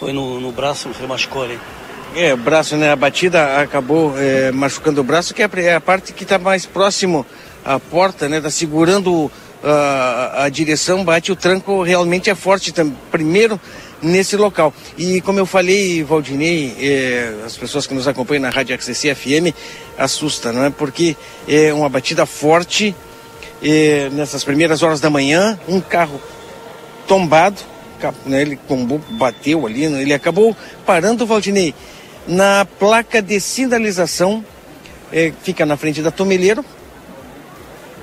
Foi 0.00 0.12
no, 0.12 0.40
no 0.40 0.50
braço, 0.50 0.92
se 0.92 1.06
machucou 1.06 1.44
ali. 1.44 1.58
É, 2.16 2.34
o 2.34 2.36
braço, 2.36 2.76
né? 2.76 2.90
A 2.90 2.96
batida 2.96 3.60
acabou 3.60 4.14
é, 4.18 4.50
machucando 4.50 5.00
o 5.00 5.04
braço, 5.04 5.32
que 5.32 5.42
é, 5.42 5.48
é 5.56 5.74
a 5.76 5.80
parte 5.80 6.12
que 6.12 6.24
está 6.24 6.36
mais 6.36 6.66
próximo 6.66 7.24
à 7.64 7.78
porta, 7.78 8.28
né? 8.28 8.40
Tá 8.40 8.50
segurando 8.50 9.26
uh, 9.26 9.30
a 10.36 10.48
direção, 10.48 11.04
bate 11.04 11.30
o 11.30 11.36
tranco, 11.36 11.82
realmente 11.82 12.28
é 12.28 12.34
forte. 12.34 12.72
Tam, 12.72 12.90
primeiro 13.10 13.58
nesse 14.02 14.36
local. 14.36 14.74
E 14.98 15.20
como 15.20 15.38
eu 15.38 15.46
falei, 15.46 16.02
Valdinei, 16.02 16.74
é, 16.80 17.44
as 17.46 17.56
pessoas 17.56 17.86
que 17.86 17.94
nos 17.94 18.08
acompanham 18.08 18.42
na 18.42 18.50
Rádio 18.50 18.76
XCC 18.76 19.14
FM, 19.14 19.54
assusta, 19.96 20.52
não 20.52 20.64
é? 20.64 20.70
Porque 20.70 21.16
é 21.46 21.72
uma 21.72 21.88
batida 21.88 22.26
forte 22.26 22.94
e, 23.62 24.08
nessas 24.12 24.42
primeiras 24.42 24.82
horas 24.82 25.00
da 25.00 25.08
manhã, 25.08 25.58
um 25.68 25.80
carro 25.80 26.20
tombado, 27.06 27.60
né, 28.26 28.42
ele 28.42 28.56
tombou, 28.68 29.00
bateu 29.10 29.66
ali, 29.66 29.88
né, 29.88 30.02
ele 30.02 30.12
acabou 30.12 30.56
parando, 30.84 31.24
Valdinei, 31.24 31.74
na 32.26 32.66
placa 32.78 33.22
de 33.22 33.38
sinalização, 33.40 34.44
é, 35.12 35.32
fica 35.42 35.66
na 35.66 35.76
frente 35.76 36.02
da 36.02 36.10
Tomeleiro. 36.10 36.64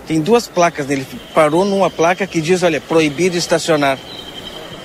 Tem 0.07 0.21
duas 0.21 0.47
placas 0.47 0.87
nele, 0.87 1.05
parou 1.33 1.65
numa 1.65 1.89
placa 1.89 2.25
que 2.25 2.41
diz, 2.41 2.63
olha, 2.63 2.81
proibido 2.81 3.37
estacionar. 3.37 3.97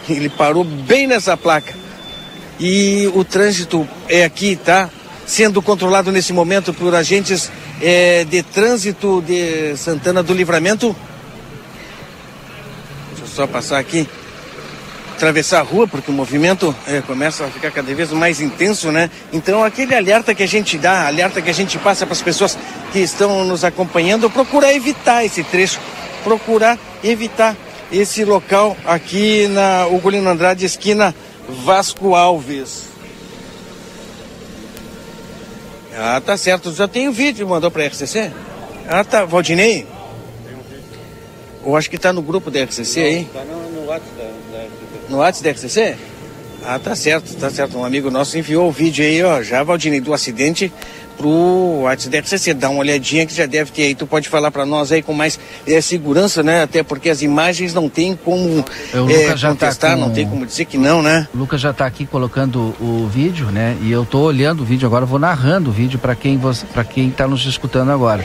Ele 0.09 0.29
parou 0.29 0.65
bem 0.65 1.07
nessa 1.07 1.37
placa. 1.37 1.75
E 2.61 3.11
o 3.15 3.25
trânsito 3.25 3.89
é 4.09 4.25
aqui, 4.25 4.55
tá? 4.55 4.91
Sendo 5.27 5.63
controlado 5.63 6.13
nesse 6.13 6.33
momento 6.33 6.73
por 6.75 6.95
agentes 6.95 7.51
é, 7.81 8.25
de 8.25 8.43
trânsito 8.43 9.23
de 9.23 9.77
Santana 9.77 10.23
do 10.23 10.35
Livramento. 10.35 10.95
Deixa 13.11 13.25
eu 13.25 13.29
só 13.29 13.47
passar 13.47 13.79
aqui. 13.79 14.07
atravessar 15.15 15.61
a 15.61 15.63
rua, 15.63 15.87
porque 15.87 16.11
o 16.11 16.15
movimento 16.15 16.75
é, 16.87 17.01
começa 17.01 17.45
a 17.45 17.49
ficar 17.49 17.71
cada 17.71 17.95
vez 17.95 18.11
mais 18.11 18.41
intenso, 18.41 18.91
né? 18.91 19.09
Então, 19.33 19.63
aquele 19.63 19.95
alerta 19.95 20.35
que 20.35 20.43
a 20.43 20.47
gente 20.47 20.77
dá, 20.77 21.07
alerta 21.07 21.41
que 21.41 21.49
a 21.49 21.55
gente 21.55 21.79
passa 21.79 22.05
para 22.05 22.15
as 22.15 22.23
pessoas 22.23 22.59
que 22.93 22.99
estão 22.99 23.45
nos 23.45 23.65
acompanhando, 23.65 24.29
procurar 24.29 24.75
evitar 24.75 25.25
esse 25.25 25.43
trecho, 25.45 25.81
procurar 26.25 26.79
evitar 27.03 27.57
esse 27.93 28.25
local 28.25 28.77
aqui 28.85 29.47
na 29.49 29.87
Ugolino 29.87 30.29
Andrade, 30.29 30.67
esquina 30.67 31.15
Vasco 31.49 32.15
Alves. 32.15 32.94
Ah, 35.97 36.21
tá 36.21 36.37
certo. 36.37 36.73
Já 36.73 36.89
tem 36.89 37.09
o 37.09 37.13
vídeo, 37.13 37.49
mandou 37.49 37.71
para 37.71 37.85
a 37.85 37.87
RCC? 37.87 38.33
Ah, 38.89 39.05
tá. 39.05 39.25
Valdinei? 39.25 39.87
Eu 41.65 41.77
acho 41.77 41.89
que 41.89 41.97
tá 41.97 42.13
no 42.13 42.21
grupo 42.21 42.51
da 42.51 42.63
RCC 42.63 43.01
aí. 43.01 43.25
Tá 43.33 43.43
no, 43.45 43.71
no 43.71 43.87
WhatsApp 43.87 44.15
da, 44.19 44.59
da 44.59 44.67
No 45.09 45.19
WhatsApp 45.19 45.45
da 45.45 45.51
RCC? 45.51 45.97
Ah, 46.67 46.79
tá 46.79 46.95
certo, 46.95 47.35
tá 47.37 47.51
certo. 47.51 47.79
Um 47.79 47.85
amigo 47.85 48.11
nosso 48.11 48.39
enviou 48.39 48.69
o 48.69 48.73
vídeo 48.73 49.05
aí, 49.05 49.23
ó, 49.23 49.43
já, 49.43 49.63
Valdinei, 49.63 50.01
do 50.01 50.15
acidente 50.15 50.73
pro 51.17 51.81
WhatsApp 51.83 52.19
RCC. 52.19 52.55
Dá 52.55 52.69
uma 52.71 52.81
olhadinha 52.81 53.25
que 53.27 53.35
já 53.35 53.47
deve 53.47 53.71
ter 53.71 53.83
aí. 53.83 53.95
Tu 53.95 54.07
pode 54.07 54.29
falar 54.29 54.51
para 54.51 54.65
nós 54.67 54.93
aí 54.93 55.03
com 55.03 55.13
mais 55.13 55.39
é, 55.67 55.81
segurança, 55.81 56.43
né? 56.43 56.63
Até 56.63 56.83
porque 56.83 57.09
as 57.11 57.23
imagens 57.23 57.73
não 57.75 57.89
tem 57.89 58.15
como 58.17 58.65
é, 59.11 59.37
já 59.37 59.49
tá 59.49 59.55
contestar, 59.55 59.95
com- 59.95 60.01
não 60.01 60.11
tem 60.11 60.27
como 60.29 60.45
dizer 60.47 60.65
que 60.67 60.77
não, 60.79 61.03
né? 61.03 61.27
O 61.35 61.39
Lucas 61.39 61.61
já 61.61 61.71
está 61.71 61.87
aqui 61.87 62.07
colocando 62.07 62.75
o 62.81 63.09
vídeo, 63.13 63.47
né? 63.47 63.77
E 63.83 63.91
eu 63.91 64.05
tô 64.05 64.21
olhando 64.21 64.61
o 64.63 64.65
vídeo 64.65 64.87
agora, 64.87 65.05
vou 65.07 65.19
narrando 65.19 65.71
o 65.71 65.73
vídeo 65.73 65.99
para 65.99 66.15
quem 66.15 66.37
você, 66.37 66.65
para 66.67 66.85
quem 66.85 67.09
está 67.09 67.27
nos 67.27 67.45
escutando 67.47 67.91
agora. 67.91 68.25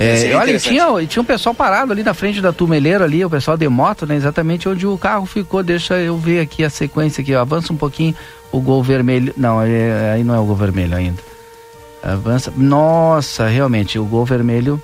É, 0.00 0.30
é 0.30 0.36
olha, 0.36 0.52
e 0.52 0.60
tinha, 0.60 0.84
e 1.02 1.06
tinha 1.08 1.20
um 1.20 1.24
pessoal 1.24 1.52
parado 1.52 1.90
ali 1.92 2.04
na 2.04 2.14
frente 2.14 2.40
da 2.40 2.52
tumeleira 2.52 3.04
ali, 3.04 3.24
o 3.24 3.28
pessoal 3.30 3.56
de 3.56 3.68
moto, 3.68 4.06
né? 4.06 4.14
Exatamente 4.14 4.68
onde 4.68 4.86
o 4.86 4.96
carro 4.96 5.26
ficou. 5.26 5.60
Deixa 5.62 5.94
eu 5.94 6.16
ver 6.16 6.38
aqui 6.40 6.62
a 6.62 6.70
sequência 6.70 7.20
aqui. 7.20 7.34
ó. 7.34 7.40
Avança 7.40 7.72
um 7.72 7.76
pouquinho 7.76 8.14
o 8.52 8.60
gol 8.60 8.80
vermelho. 8.80 9.34
Não, 9.36 9.60
é- 9.60 10.12
aí 10.14 10.22
não 10.22 10.34
é 10.36 10.38
o 10.38 10.44
gol 10.44 10.54
vermelho 10.54 10.94
ainda. 10.96 11.20
Avança. 12.02 12.52
Nossa, 12.56 13.46
realmente, 13.46 13.98
o 13.98 14.04
gol 14.04 14.24
vermelho. 14.24 14.80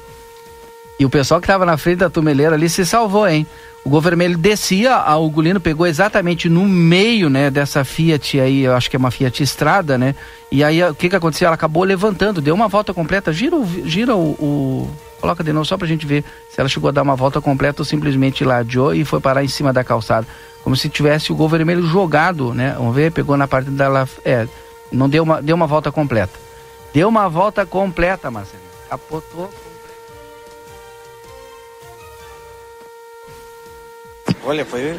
E 0.98 1.04
o 1.04 1.10
pessoal 1.10 1.40
que 1.40 1.44
estava 1.46 1.66
na 1.66 1.76
frente 1.76 1.98
da 1.98 2.10
tumeleira 2.10 2.54
ali 2.54 2.68
se 2.68 2.84
salvou, 2.86 3.26
hein? 3.28 3.46
O 3.84 3.90
gol 3.90 4.00
vermelho 4.00 4.38
descia, 4.38 4.94
a 4.94 5.18
Ugolino 5.18 5.60
pegou 5.60 5.86
exatamente 5.86 6.48
no 6.48 6.64
meio, 6.66 7.28
né, 7.28 7.50
dessa 7.50 7.84
Fiat 7.84 8.40
aí, 8.40 8.62
eu 8.62 8.74
acho 8.74 8.88
que 8.88 8.96
é 8.96 8.98
uma 8.98 9.10
Fiat 9.10 9.42
Estrada, 9.42 9.98
né? 9.98 10.14
E 10.50 10.64
aí 10.64 10.82
o 10.82 10.94
que 10.94 11.10
que 11.10 11.16
aconteceu? 11.16 11.46
Ela 11.46 11.54
acabou 11.54 11.84
levantando, 11.84 12.40
deu 12.40 12.54
uma 12.54 12.66
volta 12.68 12.94
completa, 12.94 13.30
gira 13.30 13.56
gira 13.84 14.16
o, 14.16 14.30
o- 14.40 14.90
coloca 15.20 15.44
de 15.44 15.52
novo 15.52 15.66
só 15.66 15.76
pra 15.76 15.86
gente 15.86 16.06
ver 16.06 16.24
se 16.48 16.58
ela 16.60 16.68
chegou 16.68 16.88
a 16.88 16.92
dar 16.92 17.02
uma 17.02 17.14
volta 17.16 17.40
completa 17.42 17.82
ou 17.82 17.84
simplesmente 17.84 18.42
ladeou 18.44 18.94
e 18.94 19.04
foi 19.04 19.20
parar 19.20 19.44
em 19.44 19.48
cima 19.48 19.70
da 19.70 19.84
calçada, 19.84 20.26
como 20.62 20.74
se 20.74 20.88
tivesse 20.88 21.30
o 21.30 21.34
gol 21.36 21.48
vermelho 21.48 21.86
jogado, 21.86 22.54
né? 22.54 22.74
Vamos 22.78 22.94
ver, 22.94 23.12
pegou 23.12 23.36
na 23.36 23.46
parte 23.46 23.68
da 23.68 24.06
é, 24.24 24.46
não 24.90 25.10
deu 25.10 25.24
uma 25.24 25.42
deu 25.42 25.56
uma 25.56 25.66
volta 25.66 25.92
completa. 25.92 26.43
Deu 26.94 27.08
uma 27.08 27.28
volta 27.28 27.66
completa, 27.66 28.30
Marcelo. 28.30 28.62
Capotou. 28.88 29.50
Olha, 34.44 34.64
foi. 34.64 34.96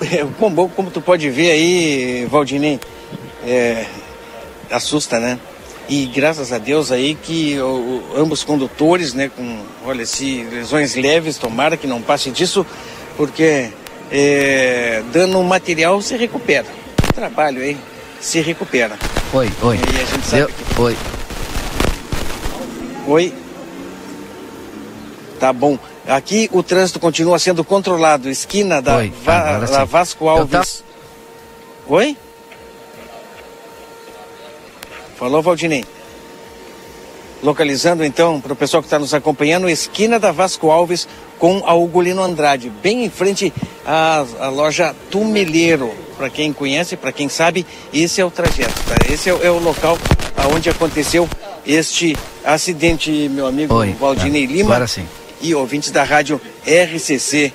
Como, 0.38 0.68
como 0.68 0.90
tu 0.92 1.00
pode 1.00 1.28
ver 1.28 1.50
aí, 1.50 2.24
Valdinei, 2.30 2.78
é, 3.44 3.84
assusta, 4.70 5.18
né? 5.18 5.36
E 5.88 6.06
graças 6.06 6.52
a 6.52 6.58
Deus 6.58 6.92
aí 6.92 7.16
que 7.16 7.58
o- 7.58 7.64
o- 8.14 8.14
ambos 8.16 8.44
condutores, 8.44 9.12
né, 9.14 9.28
com, 9.34 9.64
olha, 9.84 10.06
se 10.06 10.44
lesões 10.44 10.94
leves, 10.94 11.36
tomara 11.36 11.76
que 11.76 11.86
não 11.88 12.00
passe 12.00 12.30
disso, 12.30 12.64
porque 13.16 13.72
é, 14.12 15.02
dano 15.12 15.42
material 15.42 16.00
se 16.00 16.16
recupera. 16.16 16.66
Trabalho 17.12 17.60
aí 17.60 17.76
se 18.20 18.40
recupera. 18.40 18.96
Oi, 19.32 19.50
oi. 19.62 19.76
E 19.78 20.00
a 20.00 20.04
gente 20.04 20.26
sabe 20.26 20.42
Deu- 20.46 20.84
Oi. 20.84 20.96
Oi. 23.08 23.32
Tá 25.40 25.50
bom. 25.50 25.78
Aqui 26.06 26.48
o 26.52 26.62
trânsito 26.62 27.00
continua 27.00 27.38
sendo 27.38 27.64
controlado. 27.64 28.28
Esquina 28.28 28.82
da, 28.82 28.96
Oi, 28.98 29.12
Va- 29.24 29.58
da 29.60 29.84
Vasco 29.86 30.28
Alves. 30.28 30.84
Oi? 31.86 32.14
Falou, 35.18 35.40
Valdinei. 35.42 35.84
Localizando 37.42 38.04
então, 38.04 38.40
para 38.42 38.52
o 38.52 38.56
pessoal 38.56 38.82
que 38.82 38.88
está 38.88 38.98
nos 38.98 39.14
acompanhando, 39.14 39.70
esquina 39.70 40.18
da 40.18 40.30
Vasco 40.30 40.70
Alves 40.70 41.08
com 41.38 41.62
a 41.64 41.72
Ugolino 41.72 42.22
Andrade, 42.22 42.68
bem 42.68 43.04
em 43.04 43.10
frente 43.10 43.52
à, 43.86 44.24
à 44.40 44.48
loja 44.48 44.94
Tumeleiro. 45.10 45.90
Para 46.18 46.28
quem 46.28 46.52
conhece, 46.52 46.96
para 46.96 47.12
quem 47.12 47.28
sabe, 47.28 47.64
esse 47.94 48.20
é 48.20 48.24
o 48.24 48.30
trajeto, 48.30 48.74
tá? 48.88 48.96
Esse 49.10 49.30
é, 49.30 49.34
o- 49.34 49.42
é 49.42 49.50
o 49.50 49.58
local 49.60 49.96
onde 50.52 50.68
aconteceu 50.68 51.28
este 51.66 52.16
acidente, 52.44 53.10
meu 53.28 53.46
amigo 53.46 53.74
Oi, 53.74 53.94
Valdinei 53.98 54.46
tá. 54.46 54.52
Lima. 54.52 54.70
Agora 54.70 54.86
sim. 54.86 55.06
E 55.40 55.54
ouvintes 55.54 55.90
da 55.90 56.02
rádio 56.02 56.40
RCC. 56.66 57.52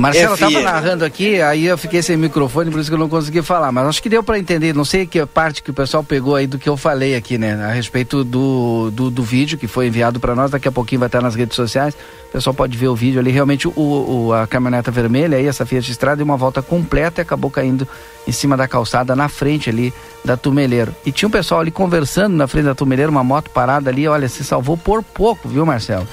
Marcelo 0.00 0.34
estava 0.34 0.60
narrando 0.62 1.04
aqui, 1.04 1.40
aí 1.42 1.66
eu 1.66 1.76
fiquei 1.78 2.02
sem 2.02 2.16
microfone, 2.16 2.70
por 2.70 2.80
isso 2.80 2.88
que 2.90 2.94
eu 2.94 2.98
não 2.98 3.08
consegui 3.08 3.42
falar. 3.42 3.70
Mas 3.70 3.86
acho 3.86 4.02
que 4.02 4.08
deu 4.08 4.22
para 4.22 4.38
entender, 4.38 4.74
não 4.74 4.84
sei 4.84 5.06
que 5.06 5.24
parte 5.26 5.62
que 5.62 5.70
o 5.70 5.74
pessoal 5.74 6.02
pegou 6.02 6.34
aí 6.34 6.46
do 6.46 6.58
que 6.58 6.68
eu 6.68 6.76
falei 6.76 7.14
aqui, 7.14 7.36
né? 7.38 7.54
A 7.64 7.72
respeito 7.72 8.24
do, 8.24 8.90
do, 8.90 9.10
do 9.10 9.22
vídeo 9.22 9.58
que 9.58 9.66
foi 9.66 9.86
enviado 9.88 10.18
para 10.18 10.34
nós, 10.34 10.50
daqui 10.50 10.66
a 10.66 10.72
pouquinho 10.72 10.98
vai 11.00 11.06
estar 11.08 11.20
nas 11.20 11.34
redes 11.34 11.54
sociais. 11.56 11.94
O 12.28 12.32
pessoal 12.32 12.54
pode 12.54 12.76
ver 12.78 12.88
o 12.88 12.94
vídeo 12.94 13.18
ali. 13.20 13.30
Realmente 13.30 13.66
o, 13.68 13.72
o- 13.76 14.32
a 14.32 14.46
caminhoneta 14.46 14.90
vermelha 14.90 15.36
aí, 15.36 15.46
essa 15.46 15.66
Fiat 15.66 15.90
Estrada, 15.90 16.16
deu 16.16 16.24
uma 16.24 16.36
volta 16.36 16.62
completa 16.62 17.20
e 17.20 17.22
acabou 17.22 17.50
caindo 17.50 17.86
em 18.26 18.32
cima 18.32 18.56
da 18.56 18.66
calçada, 18.68 19.14
na 19.16 19.28
frente 19.28 19.68
ali 19.68 19.92
da 20.24 20.36
Tumeleiro. 20.36 20.94
E 21.04 21.10
tinha 21.12 21.26
um 21.28 21.30
pessoal 21.32 21.60
ali 21.60 21.70
conversando 21.70 22.36
na 22.36 22.46
frente 22.46 22.64
da 22.66 22.74
Tumeleiro, 22.74 23.10
uma 23.10 23.24
moto 23.24 23.50
parada 23.50 23.90
ali, 23.90 24.06
olha, 24.06 24.28
se 24.28 24.44
salvou 24.44 24.76
por 24.76 25.02
pouco, 25.02 25.48
viu, 25.48 25.66
Marcelo? 25.66 26.06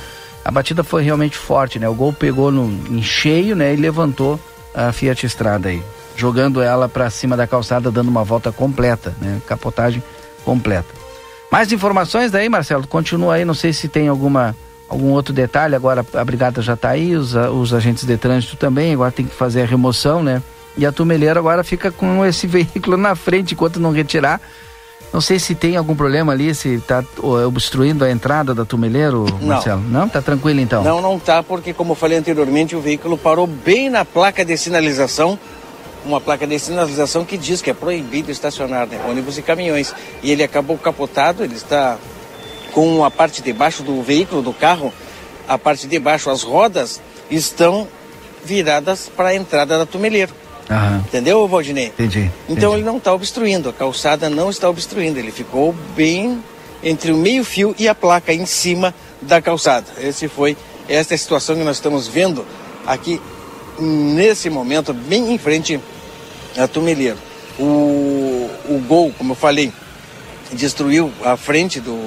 A 0.48 0.52
batida 0.52 0.82
foi 0.82 1.04
realmente 1.04 1.36
forte, 1.36 1.78
né? 1.78 1.90
O 1.90 1.94
gol 1.94 2.14
pegou 2.14 2.50
no, 2.54 2.64
em 2.90 3.04
cheio, 3.04 3.54
né? 3.54 3.74
E 3.74 3.76
levantou 3.76 4.40
a 4.74 4.94
Fiat 4.94 5.26
Estrada 5.26 5.68
aí, 5.68 5.84
jogando 6.16 6.62
ela 6.62 6.88
para 6.88 7.10
cima 7.10 7.36
da 7.36 7.46
calçada, 7.46 7.92
dando 7.92 8.08
uma 8.08 8.24
volta 8.24 8.50
completa, 8.50 9.14
né? 9.20 9.42
Capotagem 9.46 10.02
completa. 10.46 10.88
Mais 11.52 11.70
informações 11.74 12.32
daí, 12.32 12.48
Marcelo? 12.48 12.88
Continua 12.88 13.34
aí, 13.36 13.44
não 13.44 13.54
sei 13.54 13.74
se 13.74 13.90
tem 13.90 14.08
alguma 14.08 14.56
algum 14.88 15.10
outro 15.10 15.34
detalhe. 15.34 15.76
Agora 15.76 16.06
a 16.14 16.24
brigada 16.24 16.62
já 16.62 16.76
está 16.76 16.92
aí, 16.92 17.14
os, 17.14 17.36
os 17.36 17.74
agentes 17.74 18.06
de 18.06 18.16
trânsito 18.16 18.56
também. 18.56 18.94
Agora 18.94 19.12
tem 19.12 19.26
que 19.26 19.36
fazer 19.36 19.64
a 19.64 19.66
remoção, 19.66 20.24
né? 20.24 20.42
E 20.78 20.86
a 20.86 20.94
tumeleira 20.94 21.42
agora 21.42 21.62
fica 21.62 21.92
com 21.92 22.26
esse 22.26 22.48
veículo 22.48 22.96
na 22.96 23.16
frente 23.16 23.54
enquanto 23.54 23.82
não 23.82 23.92
retirar. 23.92 24.40
Não 25.14 25.22
sei 25.22 25.40
se 25.40 25.56
tem 25.56 25.78
algum 25.78 25.96
problema 25.96 26.34
ali, 26.34 26.54
se 26.54 26.76
está 26.76 27.04
obstruindo 27.46 28.04
a 28.04 28.12
entrada 28.12 28.54
da 28.54 28.66
tumeleiro. 28.66 29.26
Marcelo. 29.42 29.82
Não? 29.82 30.08
Tá 30.08 30.22
tranquilo 30.22 30.60
então? 30.60 30.84
Não, 30.84 31.02
não 31.02 31.18
tá, 31.18 31.42
porque 31.42 31.74
como 31.74 31.94
eu 31.94 31.96
falei 31.96 32.18
anteriormente, 32.18 32.76
o 32.76 32.82
veículo 32.82 33.18
parou 33.18 33.48
bem 33.48 33.90
na 33.90 34.04
placa 34.04 34.44
de 34.44 34.58
sinalização, 34.58 35.40
uma 36.06 36.20
placa 36.22 36.46
de 36.46 36.60
sinalização 36.60 37.26
que 37.26 37.38
diz 37.38 37.62
que 37.62 37.70
é 37.70 37.74
proibido 37.74 38.32
estacionar 38.32 38.88
né, 38.88 39.00
ônibus 39.10 39.38
e 39.38 39.42
caminhões. 39.42 39.94
E 40.22 40.32
ele 40.32 40.44
acabou 40.44 40.78
capotado, 40.78 41.44
ele 41.44 41.56
está 41.56 41.98
com 42.72 43.04
a 43.04 43.10
parte 43.10 43.42
de 43.42 43.54
baixo 43.54 43.84
do 43.84 44.02
veículo, 44.02 44.42
do 44.42 44.54
carro, 44.54 44.94
a 45.48 45.58
parte 45.58 45.88
de 45.88 45.98
baixo, 46.00 46.30
as 46.30 46.44
rodas 46.44 47.02
estão 47.32 47.88
viradas 48.44 49.10
para 49.10 49.30
a 49.30 49.36
entrada 49.36 49.78
da 49.78 49.86
tumeleiro. 49.86 50.34
Aham. 50.70 51.04
Entendeu, 51.08 51.48
Valdinei? 51.48 51.88
Entendi. 51.88 52.32
Então 52.50 52.74
ele 52.74 52.84
não 52.84 52.98
está 52.98 53.14
obstruindo, 53.14 53.70
a 53.70 53.74
calçada 53.74 54.30
não 54.30 54.50
está 54.50 54.70
obstruindo, 54.70 55.18
ele 55.18 55.32
ficou 55.32 55.74
bem 55.96 56.44
entre 56.84 57.12
o 57.12 57.18
meio-fio 57.18 57.76
e 57.80 57.88
a 57.88 57.96
placa 57.96 58.34
em 58.34 58.46
cima 58.46 58.94
da 59.22 59.42
calçada. 59.42 59.88
Esse 60.00 60.28
foi 60.28 60.58
esta 60.88 61.14
é 61.14 61.16
a 61.16 61.18
situação 61.18 61.56
que 61.56 61.64
nós 61.64 61.78
estamos 61.78 62.08
vendo 62.08 62.46
aqui 62.86 63.22
nesse 63.78 64.50
momento, 64.50 64.94
bem 64.94 65.34
em 65.34 65.38
frente 65.38 65.80
a 66.58 66.68
Tumeleiro. 66.68 67.18
O, 67.60 68.50
o 68.70 68.84
gol, 68.88 69.14
como 69.18 69.32
eu 69.34 69.36
falei, 69.36 69.72
destruiu 70.54 71.12
a 71.24 71.36
frente 71.36 71.80
do, 71.82 71.98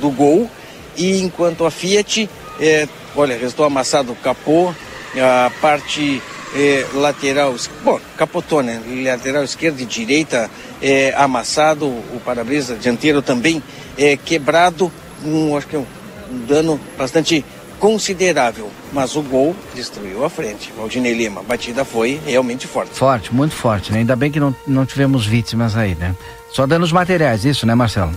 do 0.00 0.10
gol 0.10 0.50
e 0.96 1.20
enquanto 1.20 1.66
a 1.66 1.70
Fiat, 1.70 2.28
é, 2.58 2.88
olha, 3.14 3.36
restou 3.36 3.66
amassado 3.66 4.12
o 4.12 4.16
capô, 4.16 4.72
a 5.16 5.50
parte 5.60 6.22
é, 6.54 6.86
lateral, 6.94 7.54
bom, 7.82 7.98
capotou, 8.16 8.62
né? 8.62 8.80
Lateral 9.04 9.44
esquerda 9.44 9.82
e 9.82 9.86
direita 9.86 10.50
é, 10.80 11.14
amassado, 11.16 11.86
o 11.86 12.20
para-brisa 12.24 12.76
dianteiro 12.76 13.22
também 13.22 13.62
é 13.96 14.16
quebrado, 14.16 14.92
um, 15.24 15.56
acho 15.56 15.66
que 15.66 15.76
um, 15.76 15.86
um 16.30 16.46
dano 16.46 16.80
bastante 16.96 17.44
considerável, 17.78 18.70
mas 18.92 19.16
o 19.16 19.22
gol 19.22 19.56
destruiu 19.74 20.24
a 20.24 20.30
frente. 20.30 20.72
Valdinei 20.76 21.14
Lima, 21.14 21.40
a 21.40 21.42
batida 21.42 21.84
foi 21.84 22.20
realmente 22.24 22.66
forte. 22.66 22.94
Forte, 22.94 23.34
muito 23.34 23.54
forte, 23.54 23.92
né? 23.92 23.98
Ainda 23.98 24.14
bem 24.14 24.30
que 24.30 24.38
não, 24.38 24.54
não 24.66 24.86
tivemos 24.86 25.26
vítimas 25.26 25.76
aí, 25.76 25.94
né? 25.96 26.14
Só 26.52 26.66
danos 26.66 26.92
materiais, 26.92 27.44
isso, 27.44 27.66
né, 27.66 27.74
Marcelo? 27.74 28.12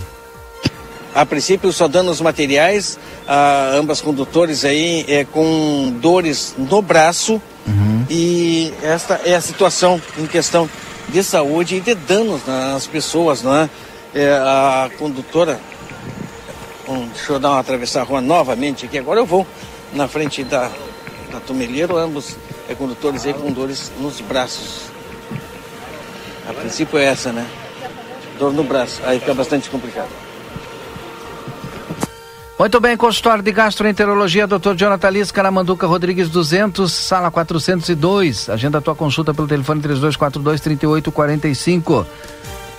A 1.16 1.26
princípio, 1.26 1.72
só 1.72 1.88
danos 1.88 2.20
materiais, 2.20 3.00
ah, 3.28 3.72
ambas 3.74 4.02
condutores 4.02 4.66
aí 4.66 5.06
é, 5.08 5.24
com 5.24 5.98
dores 6.02 6.54
no 6.58 6.82
braço, 6.82 7.42
E 8.10 8.74
esta 8.82 9.22
é 9.26 9.36
a 9.36 9.42
situação 9.42 10.02
em 10.18 10.28
questão 10.28 10.70
de 11.10 11.24
saúde 11.24 11.76
e 11.76 11.80
de 11.80 11.96
danos 11.96 12.46
nas 12.46 12.88
pessoas, 12.88 13.42
não 13.42 13.56
é? 13.56 13.70
a 14.44 14.90
condutora, 14.98 15.60
um, 16.88 17.08
deixa 17.08 17.34
eu 17.34 17.40
dar 17.40 17.50
uma 17.50 17.60
atravessar 17.60 18.02
a 18.02 18.04
rua 18.04 18.22
novamente 18.22 18.86
aqui, 18.86 18.98
agora 18.98 19.20
eu 19.20 19.26
vou 19.26 19.46
na 19.92 20.08
frente 20.08 20.44
da, 20.44 20.72
da 21.32 21.40
Tumeleiro, 21.40 21.98
ambos 21.98 22.38
é 22.70 22.74
condutores 22.74 23.26
aí 23.26 23.34
com 23.34 23.52
dores 23.52 23.92
nos 24.00 24.22
braços. 24.22 24.84
A 26.48 26.54
princípio 26.54 26.98
é 26.98 27.06
essa, 27.06 27.32
né? 27.32 27.46
Dor 28.40 28.54
no 28.54 28.64
braço, 28.64 29.02
aí 29.06 29.20
fica 29.20 29.34
bastante 29.34 29.70
complicado. 29.70 30.25
Muito 32.58 32.80
bem, 32.80 32.96
consultório 32.96 33.44
de 33.44 33.52
gastroenterologia, 33.52 34.48
Dr. 34.48 34.76
Jonathan 34.78 35.10
Lisca, 35.10 35.44
na 35.44 35.52
Manduca 35.52 35.86
Rodrigues 35.86 36.30
200, 36.30 36.90
sala 36.92 37.30
402. 37.30 38.50
Agenda 38.50 38.78
a 38.78 38.82
tua 38.82 38.96
consulta 38.96 39.34
pelo 39.34 39.46
telefone 39.48 39.82
3242-3845. 39.82 42.06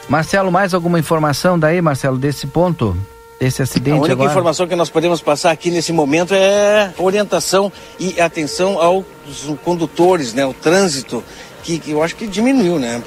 Marcelo, 0.08 0.50
mais 0.50 0.72
alguma 0.72 0.98
informação 0.98 1.58
daí, 1.58 1.82
Marcelo, 1.82 2.16
desse 2.16 2.46
ponto? 2.46 2.96
Desse 3.38 3.60
acidente 3.60 3.98
A 3.98 4.00
única 4.00 4.12
agora? 4.14 4.30
informação 4.30 4.66
que 4.66 4.74
nós 4.74 4.88
podemos 4.88 5.20
passar 5.20 5.50
aqui 5.50 5.70
nesse 5.70 5.92
momento 5.92 6.32
é 6.32 6.94
orientação 6.96 7.70
e 8.00 8.18
atenção 8.18 8.80
aos 8.80 9.04
condutores, 9.62 10.32
né? 10.32 10.46
O 10.46 10.54
trânsito, 10.54 11.22
que, 11.62 11.78
que 11.78 11.90
eu 11.90 12.02
acho 12.02 12.16
que 12.16 12.26
diminuiu, 12.26 12.78
né? 12.78 13.02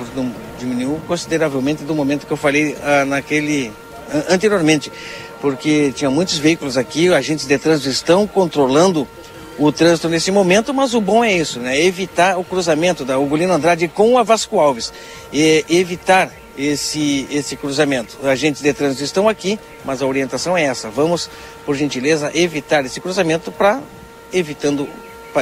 Diminuiu 0.59 1.01
consideravelmente 1.07 1.83
do 1.83 1.95
momento 1.95 2.27
que 2.27 2.33
eu 2.33 2.37
falei 2.37 2.77
ah, 2.83 3.05
naquele 3.05 3.71
an- 4.13 4.25
anteriormente, 4.35 4.91
porque 5.41 5.91
tinha 5.91 6.09
muitos 6.09 6.37
veículos 6.37 6.77
aqui, 6.77 7.13
agentes 7.13 7.45
de 7.45 7.57
trânsito 7.57 7.89
estão 7.89 8.27
controlando 8.27 9.07
o 9.57 9.71
trânsito 9.71 10.07
nesse 10.07 10.31
momento, 10.31 10.73
mas 10.73 10.93
o 10.93 11.01
bom 11.01 11.23
é 11.23 11.33
isso, 11.33 11.59
né? 11.59 11.79
Evitar 11.79 12.37
o 12.37 12.43
cruzamento 12.43 13.03
da 13.03 13.19
Ugolino 13.19 13.53
Andrade 13.53 13.87
com 13.87 14.17
a 14.17 14.23
Vasco 14.23 14.59
Alves. 14.59 14.93
E 15.33 15.65
evitar 15.69 16.31
esse, 16.57 17.27
esse 17.29 17.55
cruzamento. 17.55 18.17
Os 18.21 18.27
agentes 18.27 18.61
de 18.61 18.73
trânsito 18.73 19.03
estão 19.03 19.27
aqui, 19.27 19.59
mas 19.85 20.01
a 20.01 20.05
orientação 20.05 20.57
é 20.57 20.63
essa. 20.63 20.89
Vamos, 20.89 21.29
por 21.65 21.75
gentileza, 21.75 22.31
evitar 22.33 22.85
esse 22.85 22.99
cruzamento 22.99 23.51
para, 23.51 23.81
evitando 24.31 24.87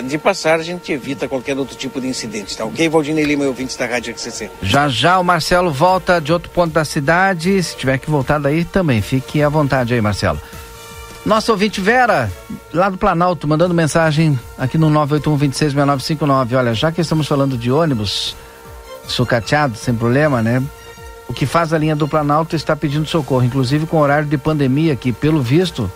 de 0.08 0.18
passar, 0.18 0.60
a 0.60 0.64
gente 0.64 0.92
evita 0.92 1.28
qualquer 1.28 1.58
outro 1.58 1.76
tipo 1.76 2.00
de 2.00 2.08
incidente, 2.08 2.56
tá 2.58 2.66
ok? 2.66 2.88
Valdinei 2.90 3.26
Lima 3.26 3.44
e 3.44 3.48
ouvintes 3.48 3.76
da 3.76 3.86
Rádio 3.86 4.14
XCC. 4.18 4.50
Já 4.62 4.88
já 4.88 5.20
o 5.20 5.24
Marcelo 5.24 5.72
volta 5.72 6.20
de 6.20 6.32
outro 6.32 6.50
ponto 6.50 6.74
da 6.74 6.86
cidade. 6.86 7.62
Se 7.62 7.76
tiver 7.76 7.98
que 7.98 8.10
voltar 8.10 8.40
daí 8.40 8.66
também, 8.66 9.02
fique 9.02 9.42
à 9.42 9.50
vontade 9.50 9.94
aí, 9.94 10.02
Marcelo. 10.02 10.40
Nosso 11.26 11.52
ouvinte 11.52 11.82
Vera, 11.82 12.32
lá 12.74 12.90
do 12.90 12.98
Planalto, 12.98 13.48
mandando 13.48 13.74
mensagem 13.74 14.40
aqui 14.58 14.78
no 14.78 14.90
981-266959. 14.92 16.58
Olha, 16.58 16.74
já 16.74 16.92
que 16.92 17.02
estamos 17.02 17.28
falando 17.28 17.58
de 17.58 17.70
ônibus 17.70 18.36
sucateado, 19.08 19.78
sem 19.78 19.94
problema, 19.94 20.42
né? 20.42 20.64
O 21.28 21.34
que 21.34 21.46
faz 21.46 21.74
a 21.74 21.78
linha 21.78 21.96
do 21.96 22.08
Planalto 22.08 22.56
está 22.56 22.76
pedindo 22.76 23.06
socorro, 23.06 23.44
inclusive 23.44 23.86
com 23.86 23.98
horário 23.98 24.28
de 24.28 24.38
pandemia, 24.38 24.96
que 24.96 25.12
pelo 25.12 25.42
visto 25.42 25.92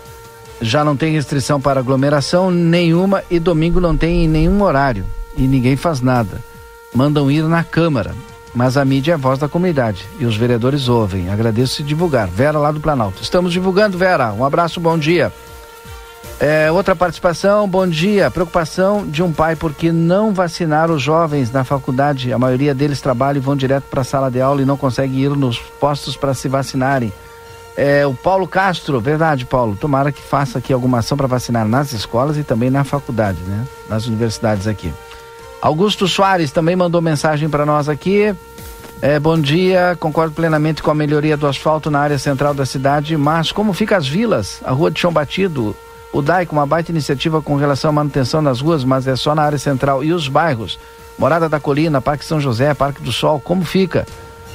já 0.62 0.84
não 0.84 0.96
tem 0.96 1.12
restrição 1.12 1.60
para 1.60 1.80
aglomeração 1.80 2.50
nenhuma 2.50 3.22
e 3.28 3.38
domingo 3.38 3.80
não 3.80 3.96
tem 3.96 4.24
em 4.24 4.28
nenhum 4.28 4.62
horário 4.62 5.04
e 5.36 5.42
ninguém 5.42 5.76
faz 5.76 6.00
nada. 6.00 6.38
Mandam 6.94 7.30
ir 7.30 7.42
na 7.44 7.64
Câmara, 7.64 8.14
mas 8.54 8.76
a 8.76 8.84
mídia 8.84 9.12
é 9.12 9.14
a 9.14 9.18
voz 9.18 9.38
da 9.38 9.48
comunidade 9.48 10.06
e 10.18 10.24
os 10.24 10.36
vereadores 10.36 10.88
ouvem. 10.88 11.28
Agradeço 11.28 11.74
se 11.74 11.82
divulgar. 11.82 12.28
Vera 12.28 12.58
lá 12.58 12.70
do 12.70 12.80
Planalto. 12.80 13.22
Estamos 13.22 13.52
divulgando, 13.52 13.98
Vera. 13.98 14.32
Um 14.32 14.44
abraço, 14.44 14.78
bom 14.78 14.96
dia. 14.96 15.32
É, 16.38 16.70
outra 16.70 16.94
participação, 16.94 17.68
bom 17.68 17.86
dia. 17.86 18.30
Preocupação 18.30 19.06
de 19.06 19.22
um 19.22 19.32
pai 19.32 19.56
porque 19.56 19.90
não 19.90 20.34
vacinaram 20.34 20.94
os 20.94 21.02
jovens 21.02 21.50
na 21.50 21.64
faculdade. 21.64 22.32
A 22.32 22.38
maioria 22.38 22.74
deles 22.74 23.00
trabalham 23.00 23.40
e 23.40 23.44
vão 23.44 23.56
direto 23.56 23.84
para 23.84 24.02
a 24.02 24.04
sala 24.04 24.30
de 24.30 24.40
aula 24.40 24.60
e 24.60 24.66
não 24.66 24.76
conseguem 24.76 25.20
ir 25.20 25.30
nos 25.30 25.58
postos 25.58 26.16
para 26.16 26.34
se 26.34 26.48
vacinarem. 26.48 27.12
É, 27.76 28.06
o 28.06 28.12
Paulo 28.12 28.46
Castro, 28.46 29.00
verdade, 29.00 29.44
Paulo. 29.46 29.76
Tomara 29.76 30.12
que 30.12 30.20
faça 30.20 30.58
aqui 30.58 30.72
alguma 30.72 30.98
ação 30.98 31.16
para 31.16 31.26
vacinar 31.26 31.66
nas 31.66 31.92
escolas 31.92 32.36
e 32.36 32.44
também 32.44 32.70
na 32.70 32.84
faculdade, 32.84 33.40
né? 33.42 33.66
Nas 33.88 34.06
universidades 34.06 34.66
aqui. 34.66 34.92
Augusto 35.60 36.06
Soares 36.08 36.50
também 36.50 36.76
mandou 36.76 37.00
mensagem 37.00 37.48
para 37.48 37.64
nós 37.64 37.88
aqui. 37.88 38.34
É, 39.00 39.18
bom 39.18 39.38
dia, 39.38 39.96
concordo 39.98 40.34
plenamente 40.34 40.82
com 40.82 40.90
a 40.90 40.94
melhoria 40.94 41.36
do 41.36 41.46
asfalto 41.46 41.90
na 41.90 41.98
área 41.98 42.18
central 42.18 42.54
da 42.54 42.64
cidade, 42.64 43.16
mas 43.16 43.50
como 43.50 43.72
fica 43.72 43.96
as 43.96 44.06
vilas? 44.06 44.60
A 44.64 44.70
rua 44.70 44.92
de 44.92 45.00
Chão 45.00 45.12
Batido, 45.12 45.74
o 46.12 46.22
DAI 46.22 46.46
com 46.46 46.54
uma 46.54 46.66
baita 46.66 46.92
iniciativa 46.92 47.42
com 47.42 47.56
relação 47.56 47.90
à 47.90 47.92
manutenção 47.92 48.44
das 48.44 48.60
ruas, 48.60 48.84
mas 48.84 49.06
é 49.08 49.16
só 49.16 49.34
na 49.34 49.42
área 49.42 49.58
central. 49.58 50.04
E 50.04 50.12
os 50.12 50.28
bairros? 50.28 50.78
Morada 51.18 51.48
da 51.48 51.58
Colina, 51.58 52.00
Parque 52.00 52.24
São 52.24 52.40
José, 52.40 52.74
Parque 52.74 53.02
do 53.02 53.12
Sol, 53.12 53.40
como 53.40 53.64
fica? 53.64 54.06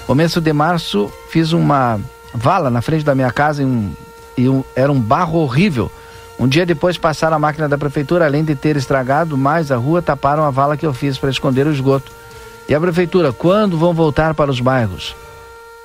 Começo 0.05 0.39
de 0.39 0.53
março 0.53 1.11
fiz 1.29 1.51
uma 1.51 1.99
vala 2.33 2.69
na 2.69 2.81
frente 2.81 3.03
da 3.03 3.15
minha 3.15 3.31
casa 3.31 3.61
e, 3.61 3.65
um, 3.65 3.91
e 4.37 4.49
um- 4.49 4.63
era 4.75 4.91
um 4.91 4.99
barro 4.99 5.39
horrível. 5.39 5.91
Um 6.39 6.47
dia 6.47 6.65
depois 6.65 6.97
passaram 6.97 7.35
a 7.35 7.39
máquina 7.39 7.67
da 7.67 7.77
prefeitura, 7.77 8.25
além 8.25 8.43
de 8.43 8.55
ter 8.55 8.77
estragado 8.77 9.35
mais 9.37 9.71
a 9.71 9.75
rua, 9.75 10.01
taparam 10.01 10.43
a 10.43 10.51
vala 10.51 10.77
que 10.77 10.85
eu 10.85 10.93
fiz 10.93 11.17
para 11.17 11.31
esconder 11.31 11.65
o 11.65 11.71
esgoto. 11.73 12.11
E 12.69 12.75
a 12.75 12.79
prefeitura, 12.79 13.33
quando 13.33 13.77
vão 13.77 13.93
voltar 13.93 14.33
para 14.33 14.51
os 14.51 14.59
bairros? 14.59 15.15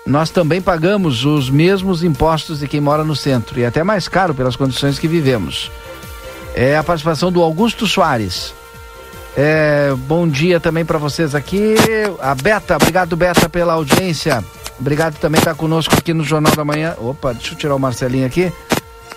Nós 0.04 0.30
também 0.30 0.60
pagamos 0.60 1.24
os 1.24 1.48
mesmos 1.48 2.02
impostos 2.02 2.58
de 2.58 2.66
quem 2.66 2.80
mora 2.80 3.04
no 3.04 3.14
centro 3.14 3.58
e 3.60 3.64
até 3.64 3.84
mais 3.84 4.08
caro 4.08 4.34
pelas 4.34 4.56
condições 4.56 4.98
que 4.98 5.06
vivemos. 5.06 5.70
É 6.54 6.76
a 6.76 6.82
participação 6.82 7.30
do 7.30 7.40
Augusto 7.40 7.86
Soares. 7.86 8.52
É, 9.36 9.94
bom 9.96 10.28
dia 10.28 10.60
também 10.60 10.84
para 10.84 10.98
vocês 10.98 11.34
aqui. 11.34 11.74
A 12.20 12.34
Beta, 12.34 12.76
obrigado 12.76 13.16
Beta 13.16 13.48
pela 13.48 13.72
audiência. 13.72 14.44
Obrigado 14.78 15.18
também 15.18 15.38
estar 15.38 15.54
conosco 15.54 15.94
aqui 15.94 16.12
no 16.12 16.22
Jornal 16.22 16.54
da 16.54 16.64
Manhã. 16.64 16.94
Opa, 16.98 17.32
deixa 17.32 17.54
eu 17.54 17.58
tirar 17.58 17.74
o 17.74 17.78
Marcelinho 17.78 18.26
aqui. 18.26 18.52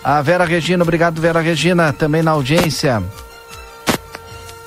A 0.03 0.21
Vera 0.21 0.45
Regina, 0.45 0.83
obrigado 0.83 1.19
Vera 1.19 1.41
Regina, 1.41 1.91
também 1.91 2.21
na 2.21 2.31
audiência. 2.31 3.03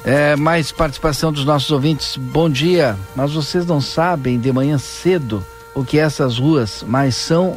É, 0.05 0.37
mais 0.37 0.71
participação 0.71 1.33
dos 1.33 1.45
nossos 1.45 1.71
ouvintes. 1.71 2.17
Bom 2.17 2.51
dia. 2.51 2.97
Mas 3.15 3.33
vocês 3.33 3.65
não 3.65 3.81
sabem 3.81 4.39
de 4.39 4.53
manhã 4.53 4.77
cedo 4.77 5.45
o 5.75 5.85
que 5.85 5.99
é 5.99 6.03
essas 6.03 6.39
ruas, 6.39 6.85
mas 6.87 7.15
são, 7.15 7.57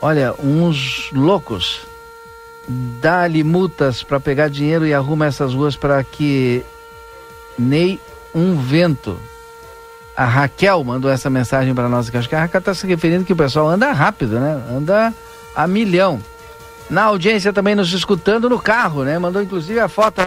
olha, 0.00 0.34
uns 0.42 1.10
loucos. 1.12 1.82
Dá-lhe 3.00 3.44
multas 3.44 4.02
para 4.02 4.18
pegar 4.18 4.48
dinheiro 4.48 4.86
e 4.86 4.92
arruma 4.92 5.26
essas 5.26 5.54
ruas 5.54 5.76
para 5.76 6.02
que 6.02 6.64
nem 7.58 8.00
um 8.34 8.56
vento. 8.60 9.18
A 10.16 10.24
Raquel 10.24 10.82
mandou 10.84 11.10
essa 11.10 11.30
mensagem 11.30 11.74
para 11.74 11.88
nós. 11.88 12.10
Que 12.10 12.16
acho 12.16 12.28
que 12.28 12.34
a 12.34 12.40
Raquel 12.40 12.58
está 12.58 12.74
se 12.74 12.86
referindo 12.86 13.24
que 13.24 13.32
o 13.32 13.36
pessoal 13.36 13.68
anda 13.68 13.92
rápido, 13.92 14.38
né? 14.38 14.62
Anda 14.70 15.14
a 15.54 15.66
milhão. 15.66 16.20
Na 16.90 17.04
audiência 17.04 17.52
também 17.52 17.74
nos 17.74 17.92
escutando 17.92 18.48
no 18.48 18.58
carro, 18.58 19.04
né? 19.04 19.18
Mandou 19.18 19.42
inclusive 19.42 19.78
a 19.78 19.88
foto. 19.88 20.22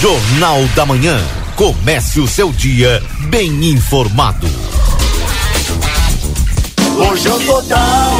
Jornal 0.00 0.64
da 0.76 0.86
Manhã. 0.86 1.18
Comece 1.56 2.20
o 2.20 2.28
seu 2.28 2.52
dia 2.52 3.02
bem 3.30 3.64
informado. 3.64 4.48
Lojão 6.94 7.36
Total. 7.40 8.12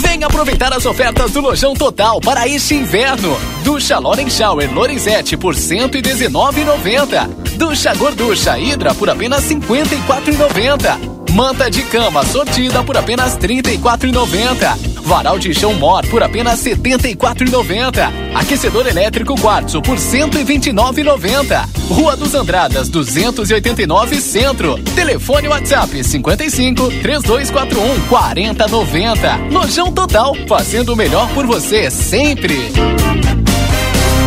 Vem 0.00 0.24
aproveitar 0.24 0.72
as 0.72 0.86
ofertas 0.86 1.32
do 1.32 1.42
Lojão 1.42 1.74
Total 1.74 2.18
para 2.18 2.48
este 2.48 2.74
inverno. 2.76 3.38
Ducha 3.62 3.98
Loren 3.98 4.30
Shower 4.30 4.72
Lorenzetti 4.72 5.36
por 5.36 5.54
119,90. 5.54 7.28
Ducha 7.58 7.94
Gorducha 7.94 8.58
Hidra 8.58 8.94
por 8.94 9.10
apenas 9.10 9.44
54,90. 9.44 11.32
Manta 11.34 11.70
de 11.70 11.82
cama 11.82 12.24
sortida 12.24 12.82
por 12.82 12.96
apenas 12.96 13.36
34,90. 13.36 14.91
Varal 15.04 15.38
de 15.38 15.52
chão 15.54 15.74
Mor 15.74 16.06
por 16.08 16.22
apenas 16.22 16.62
74,90. 16.64 18.10
Aquecedor 18.34 18.86
elétrico 18.86 19.34
Quartzo 19.40 19.82
por 19.82 19.96
129,90. 19.96 21.68
Rua 21.88 22.16
dos 22.16 22.34
Andradas 22.34 22.88
289 22.88 24.20
Centro. 24.20 24.78
Telefone 24.94 25.48
WhatsApp 25.48 26.02
55 26.02 26.88
3241 27.02 28.08
4090. 28.08 29.36
Lojão 29.50 29.92
Total, 29.92 30.34
fazendo 30.48 30.92
o 30.92 30.96
melhor 30.96 31.28
por 31.34 31.46
você 31.46 31.90
sempre. 31.90 32.70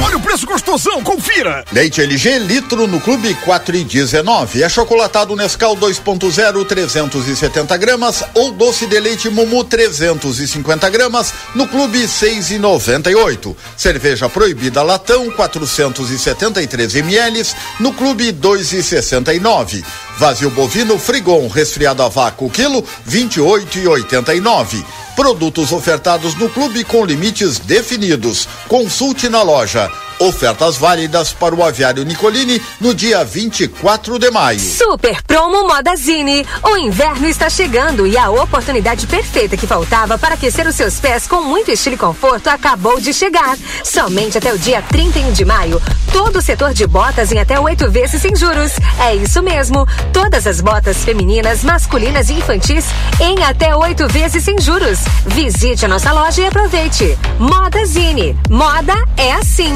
Olha 0.06 0.18
o 0.18 0.22
preço 0.22 0.46
gostoso 0.46 0.76
promoção, 0.76 1.02
confira! 1.02 1.64
Leite 1.72 2.02
LG 2.02 2.40
litro 2.40 2.86
no 2.86 3.00
Clube 3.00 3.34
4 3.46 3.76
e 3.76 3.84
19. 3.84 4.62
É 4.62 4.70
chocolatado 4.70 5.36
Nescau 5.36 5.76
2.0 5.76 6.66
370 6.66 7.78
gramas 7.78 8.24
ou 8.34 8.52
doce 8.52 8.86
de 8.88 9.00
leite 9.00 9.30
Mumu 9.30 9.64
350 9.64 10.90
gramas 10.90 11.34
no 11.54 11.68
Clube 11.68 12.08
6 12.08 12.52
e 12.52 12.60
98. 12.60 13.56
Cerveja 13.78 14.28
proibida 14.28 14.84
latão 14.84 15.32
473 15.32 16.96
ml 16.96 17.46
no 17.80 17.94
Clube 17.94 18.32
2 18.32 18.74
e 18.74 18.84
69. 18.84 19.84
Vazio 20.18 20.50
bovino 20.50 21.00
Frigon 21.00 21.48
resfriado 21.48 22.04
a 22.04 22.10
vácuo 22.10 22.50
quilo 22.50 22.86
28 23.06 23.80
e 23.80 23.88
89. 23.88 24.86
Produtos 25.16 25.72
ofertados 25.72 26.36
no 26.36 26.50
clube 26.50 26.84
com 26.84 27.06
limites 27.06 27.58
definidos. 27.60 28.50
Consulte 28.68 29.30
na 29.30 29.42
loja. 29.42 29.90
Ofertas 30.20 30.78
válidas 30.78 31.34
para 31.34 31.54
o 31.54 31.62
aviário 31.62 32.06
Nicolini 32.06 32.62
no 32.80 32.96
dia 32.96 33.24
24 33.26 34.18
de 34.18 34.32
maio. 34.32 34.60
Super 34.60 35.22
Promo 35.24 35.68
Modazine. 35.68 36.46
O 36.64 36.78
inverno 36.78 37.28
está 37.28 37.50
chegando 37.50 38.08
e 38.08 38.18
a 38.18 38.30
oportunidade 38.30 39.08
perfeita 39.08 39.58
que 39.58 39.68
faltava 39.68 40.18
para 40.18 40.36
aquecer 40.36 40.66
os 40.68 40.76
seus 40.76 41.00
pés 41.02 41.28
com 41.28 41.42
muito 41.42 41.70
estilo 41.70 41.96
e 41.96 42.00
conforto 42.00 42.48
acabou 42.48 43.00
de 43.00 43.14
chegar. 43.14 43.58
Somente 43.84 44.38
até 44.38 44.54
o 44.54 44.58
dia 44.58 44.82
31 44.82 45.34
de 45.34 45.44
maio, 45.44 45.82
todo 46.14 46.38
o 46.38 46.42
setor 46.42 46.74
de 46.74 46.88
botas 46.88 47.34
em 47.34 47.40
até 47.40 47.60
oito 47.60 47.92
vezes 47.92 48.22
sem 48.22 48.34
juros. 48.36 48.72
É 49.00 49.14
isso 49.16 49.44
mesmo. 49.44 49.86
Todas 50.14 50.48
as 50.48 50.62
botas 50.62 51.04
femininas, 51.04 51.62
masculinas 51.62 52.30
e 52.30 52.34
infantis 52.34 52.86
em 53.20 53.44
até 53.44 53.76
oito 53.76 54.08
vezes 54.08 54.46
sem 54.46 54.60
juros. 54.62 55.00
Visite 55.26 55.84
a 55.84 55.90
nossa 55.90 56.14
loja 56.14 56.42
e 56.42 56.48
aproveite. 56.48 57.18
Modazine. 57.38 58.38
Moda 58.50 58.96
é 59.18 59.34
assim. 59.34 59.76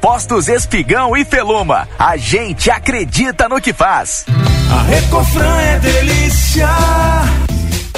Postos 0.00 0.48
Espigão 0.48 1.16
e 1.16 1.24
Feluma. 1.24 1.88
A 1.98 2.16
gente 2.16 2.70
acredita 2.70 3.48
no 3.48 3.60
que 3.60 3.72
faz. 3.72 4.24
A 4.70 4.82
Recofran 4.82 5.60
é 5.60 5.78
delícia. 5.78 6.68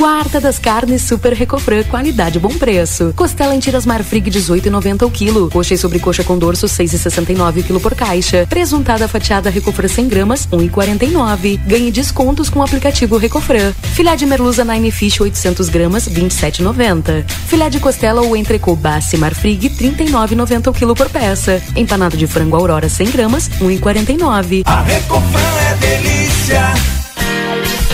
Quarta 0.01 0.41
das 0.41 0.59
carnes 0.59 1.03
Super 1.03 1.35
Recofran, 1.35 1.83
qualidade 1.83 2.39
bom 2.39 2.49
preço. 2.49 3.13
Costela 3.15 3.55
em 3.55 3.59
tiras 3.59 3.85
Marfrig 3.85 4.31
18,90 4.31 5.07
o 5.07 5.11
quilo. 5.11 5.51
Coxa 5.51 5.75
e 5.75 5.77
sobrecoxa 5.77 6.25
com 6.25 6.39
dorso 6.39 6.67
6,69 6.67 7.61
o 7.61 7.63
quilo 7.63 7.81
por 7.81 7.95
caixa. 7.95 8.47
Presuntada 8.49 9.07
fatiada 9.07 9.51
Recofran 9.51 9.89
100 9.89 10.09
gramas 10.09 10.47
1,49. 10.47 11.61
Ganhe 11.67 11.93
descontos 11.93 12.49
com 12.49 12.61
o 12.61 12.63
aplicativo 12.63 13.19
Recofran. 13.19 13.75
Filé 13.93 14.17
de 14.17 14.25
merluza 14.25 14.65
Nine 14.65 14.91
Fish 14.91 15.21
800 15.21 15.69
gramas 15.69 16.09
27,90. 16.09 17.23
Filé 17.47 17.69
de 17.69 17.79
costela 17.79 18.23
ou 18.23 18.35
entrecô 18.35 18.75
Bassi 18.75 19.19
Marfrig 19.19 19.69
39,90 19.69 20.69
o 20.69 20.73
quilo 20.73 20.95
por 20.95 21.11
peça. 21.11 21.63
Empanado 21.77 22.17
de 22.17 22.27
frango 22.27 22.57
Aurora 22.57 22.89
100 22.89 23.11
gramas 23.11 23.51
1,49. 23.61 24.63
A 24.65 24.81
Recofran 24.81 25.61
é 25.71 25.75
delícia. 25.75 27.01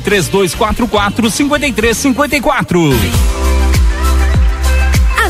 3244 0.00 1.30
5354. 1.30 2.94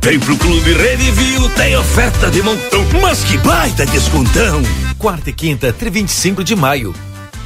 Vem 0.00 0.18
pro 0.20 0.34
Clube 0.38 0.72
Redivio, 0.72 1.50
tem 1.50 1.76
oferta 1.76 2.30
de 2.30 2.40
montão, 2.40 2.82
mas 3.02 3.22
que 3.22 3.36
baita 3.36 3.84
descontão! 3.84 4.62
Quarta 4.96 5.28
e 5.28 5.34
quinta, 5.34 5.70
25 5.70 6.42
de 6.42 6.56
maio. 6.56 6.94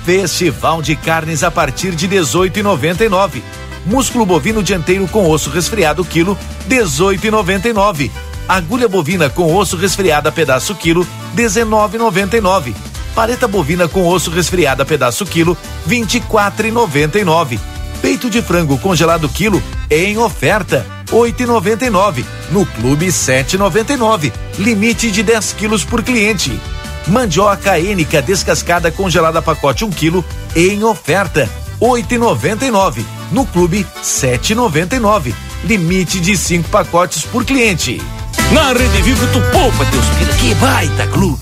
Festival 0.05 0.81
de 0.81 0.95
carnes 0.95 1.43
a 1.43 1.51
partir 1.51 1.97
de 1.97 2.09
18,99. 2.09 3.43
Músculo 3.85 4.25
bovino 4.25 4.63
dianteiro 4.63 5.09
com 5.09 5.29
osso 5.29 5.51
resfriado 5.51 6.05
quilo, 6.05 6.39
18,99. 6.69 8.09
Agulha 8.49 8.87
bovina 8.87 9.29
com 9.29 9.53
osso 9.57 9.77
resfriada 9.77 10.31
pedaço 10.31 10.73
quilo, 10.73 11.05
19,99. 11.35 12.77
Paleta 13.13 13.49
bovina 13.49 13.89
com 13.89 14.07
osso 14.07 14.31
resfriada 14.31 14.85
pedaço 14.85 15.27
quilo, 15.27 15.59
24,99. 15.89 17.59
Peito 18.03 18.29
de 18.29 18.43
frango 18.43 18.77
congelado 18.79 19.29
quilo 19.29 19.63
em 19.89 20.19
oferta, 20.19 20.85
8,99. 21.13 22.25
No 22.51 22.67
Clube 22.67 23.07
7,99. 23.07 24.33
Limite 24.59 25.11
de 25.11 25.23
10 25.23 25.53
quilos 25.53 25.85
por 25.85 26.03
cliente. 26.03 26.61
Mandioca 27.07 27.79
ênica 27.79 28.21
descascada 28.21 28.91
congelada 28.91 29.41
pacote 29.41 29.85
1 29.85 29.91
quilo 29.91 30.25
em 30.57 30.83
oferta, 30.83 31.49
8,99. 31.81 33.05
No 33.31 33.47
Clube 33.47 33.87
7,99. 34.03 35.33
Limite 35.65 36.19
de 36.19 36.37
5 36.37 36.69
pacotes 36.71 37.23
por 37.23 37.45
cliente. 37.45 38.03
Na 38.51 38.73
Rede 38.73 39.01
Vivo 39.03 39.27
tu 39.29 39.41
poupa 39.53 39.85
teus 39.87 40.05
pila, 40.19 40.33
que 40.35 40.55
baita 40.57 41.07
clube! 41.07 41.41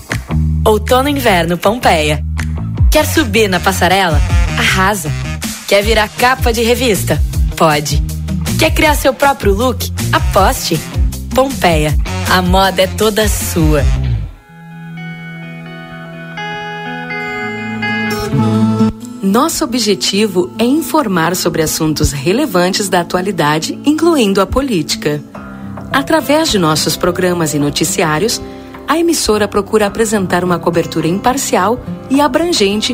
Outono 0.63 1.09
e 1.09 1.11
inverno 1.11 1.57
Pompeia. 1.57 2.23
Quer 2.91 3.05
subir 3.05 3.49
na 3.49 3.59
passarela? 3.59 4.21
Arrasa. 4.57 5.11
Quer 5.71 5.83
virar 5.83 6.09
capa 6.09 6.51
de 6.51 6.61
revista? 6.61 7.17
Pode. 7.55 8.03
Quer 8.59 8.73
criar 8.73 8.93
seu 8.93 9.13
próprio 9.13 9.53
look? 9.53 9.89
Aposte. 10.11 10.77
Pompeia. 11.33 11.97
A 12.29 12.41
moda 12.41 12.81
é 12.81 12.87
toda 12.87 13.25
sua. 13.29 13.81
Nosso 19.23 19.63
objetivo 19.63 20.51
é 20.59 20.65
informar 20.65 21.37
sobre 21.37 21.61
assuntos 21.61 22.11
relevantes 22.11 22.89
da 22.89 22.99
atualidade, 22.99 23.79
incluindo 23.85 24.41
a 24.41 24.45
política. 24.45 25.23
Através 25.89 26.51
de 26.51 26.59
nossos 26.59 26.97
programas 26.97 27.53
e 27.53 27.59
noticiários, 27.59 28.41
a 28.85 28.99
emissora 28.99 29.47
procura 29.47 29.87
apresentar 29.87 30.43
uma 30.43 30.59
cobertura 30.59 31.07
imparcial 31.07 31.79
e 32.09 32.19
abrangente 32.19 32.93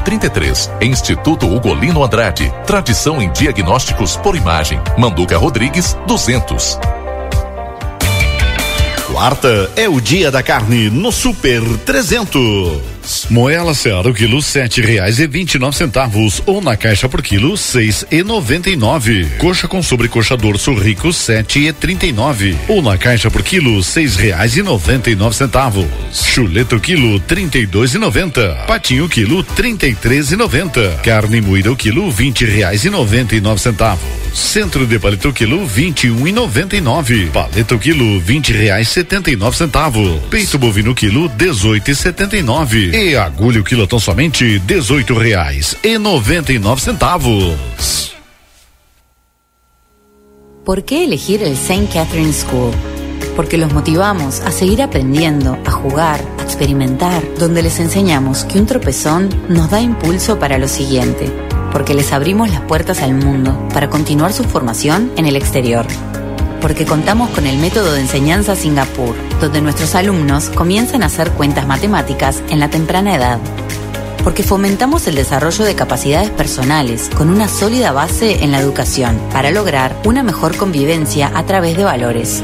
3033. 0.01 0.71
Instituto 0.81 1.47
Ugolino 1.47 2.03
Andrade. 2.03 2.53
Tradição 2.65 3.21
em 3.21 3.31
diagnósticos 3.31 4.17
por 4.17 4.35
imagem. 4.35 4.79
Manduca 4.97 5.37
Rodrigues 5.37 5.97
200. 6.07 6.79
Quarta 9.11 9.69
é 9.75 9.89
o 9.89 9.99
dia 9.99 10.31
da 10.31 10.41
carne 10.41 10.89
no 10.89 11.11
Super 11.11 11.61
300. 11.85 12.90
Moela 13.29 13.73
Seara 13.73 14.09
o 14.09 14.13
quilo 14.13 14.41
sete 14.41 14.81
reais 14.81 15.19
e 15.19 15.27
vinte 15.27 15.55
e 15.55 15.59
nove 15.59 15.77
centavos 15.77 16.41
ou 16.45 16.61
na 16.61 16.75
caixa 16.75 17.07
por 17.07 17.21
quilo 17.21 17.55
seis 17.57 18.05
e 18.11 18.23
noventa 18.23 18.69
e 18.69 18.75
nove. 18.75 19.25
Coxa 19.37 19.67
com 19.67 19.81
sobrecoxa 19.81 20.35
dorso 20.35 20.73
rico 20.73 21.11
sete 21.13 21.65
e 21.65 21.73
trinta 21.73 22.05
e 22.05 22.11
nove 22.11 22.55
ou 22.67 22.81
na 22.81 22.97
caixa 22.97 23.31
por 23.31 23.41
quilo 23.41 23.81
seis 23.83 24.15
reais 24.15 24.57
e 24.57 24.61
noventa 24.61 25.09
e 25.09 25.15
nove 25.15 25.35
centavos. 25.35 25.85
Chuleta 26.33 26.75
o 26.75 26.79
quilo 26.79 27.19
trinta 27.21 27.57
e 27.57 27.65
dois 27.65 27.93
e 27.93 27.97
noventa. 27.97 28.55
Patinho 28.67 29.07
quilo 29.09 29.43
trinta 29.43 29.87
e 29.87 29.95
três 29.95 30.31
e 30.31 30.35
noventa. 30.35 30.99
Carne 31.03 31.41
moída 31.41 31.71
o 31.71 31.75
quilo 31.75 32.11
vinte 32.11 32.45
reais 32.45 32.85
e 32.85 32.89
noventa 32.89 33.35
e 33.35 33.41
nove 33.41 33.61
centavos. 33.61 34.20
Centro 34.33 34.87
de 34.87 34.97
paleta 34.97 35.27
o 35.27 35.33
quilo 35.33 35.65
vinte 35.65 36.07
e 36.07 36.11
um 36.11 36.25
e 36.25 36.31
noventa 36.31 36.75
e 36.75 36.81
nove. 36.81 37.27
Paleta 37.27 37.75
o 37.75 37.79
quilo 37.79 38.19
vinte 38.21 38.53
reais 38.53 38.87
setenta 38.87 39.29
e 39.29 39.35
nove 39.35 39.57
centavos. 39.57 40.21
Peito 40.29 40.57
bovino 40.57 40.95
quilo 40.95 41.27
dezoito 41.29 41.91
e 41.91 41.95
setenta 41.95 42.37
e 42.37 42.41
nove. 42.41 42.91
E 42.91 43.15
agulha 43.15 43.59
o 43.59 43.63
quilotão 43.63 43.99
somente 43.99 44.57
dezoito 44.59 45.13
reais 45.13 45.75
e 45.83 45.97
noventa 45.97 46.53
y 46.53 46.59
nueve 46.59 46.81
centavos. 46.81 48.15
¿Por 50.63 50.83
qué 50.83 51.03
elegir 51.03 51.43
el 51.43 51.53
St. 51.53 51.87
Catherine 51.91 52.31
School? 52.31 52.71
Porque 53.35 53.57
los 53.57 53.73
motivamos 53.73 54.41
a 54.41 54.51
seguir 54.51 54.81
aprendiendo, 54.81 55.57
a 55.65 55.71
jugar, 55.71 56.21
a 56.39 56.43
experimentar, 56.43 57.23
donde 57.37 57.63
les 57.63 57.79
enseñamos 57.79 58.43
que 58.45 58.59
un 58.59 58.65
tropezón 58.65 59.29
nos 59.49 59.69
da 59.69 59.81
impulso 59.81 60.37
para 60.37 60.57
lo 60.57 60.67
siguiente, 60.67 61.31
porque 61.71 61.93
les 61.93 62.11
abrimos 62.13 62.49
las 62.51 62.61
puertas 62.61 63.01
al 63.01 63.13
mundo 63.13 63.67
para 63.73 63.89
continuar 63.89 64.33
su 64.33 64.43
formación 64.43 65.11
en 65.17 65.25
el 65.25 65.35
exterior 65.35 65.85
porque 66.61 66.85
contamos 66.85 67.31
con 67.31 67.47
el 67.47 67.57
método 67.57 67.93
de 67.93 68.01
enseñanza 68.01 68.55
Singapur, 68.55 69.15
donde 69.41 69.61
nuestros 69.61 69.95
alumnos 69.95 70.49
comienzan 70.49 71.03
a 71.03 71.07
hacer 71.07 71.31
cuentas 71.31 71.67
matemáticas 71.67 72.41
en 72.49 72.59
la 72.59 72.69
temprana 72.69 73.15
edad. 73.15 73.39
Porque 74.23 74.43
fomentamos 74.43 75.07
el 75.07 75.15
desarrollo 75.15 75.65
de 75.65 75.73
capacidades 75.73 76.29
personales 76.29 77.09
con 77.17 77.29
una 77.29 77.47
sólida 77.47 77.91
base 77.91 78.43
en 78.43 78.51
la 78.51 78.59
educación 78.59 79.19
para 79.33 79.49
lograr 79.49 79.99
una 80.05 80.21
mejor 80.21 80.55
convivencia 80.55 81.31
a 81.33 81.43
través 81.47 81.75
de 81.75 81.83
valores. 81.83 82.43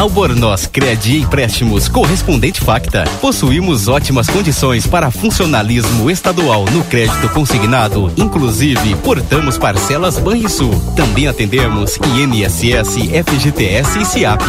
Albornoz 0.00 0.66
Credi 0.66 1.18
Empréstimos 1.18 1.86
Correspondente 1.86 2.58
Facta. 2.58 3.04
Possuímos 3.20 3.86
ótimas 3.86 4.30
condições 4.30 4.86
para 4.86 5.10
funcionalismo 5.10 6.10
estadual 6.10 6.64
no 6.72 6.82
crédito 6.84 7.28
consignado, 7.28 8.10
inclusive 8.16 8.94
portamos 9.04 9.58
parcelas 9.58 10.18
Banrisul. 10.18 10.70
Também 10.96 11.28
atendemos 11.28 11.98
INSS, 11.98 12.96
FGTS 13.26 13.98
e 13.98 14.04
SIAP. 14.06 14.40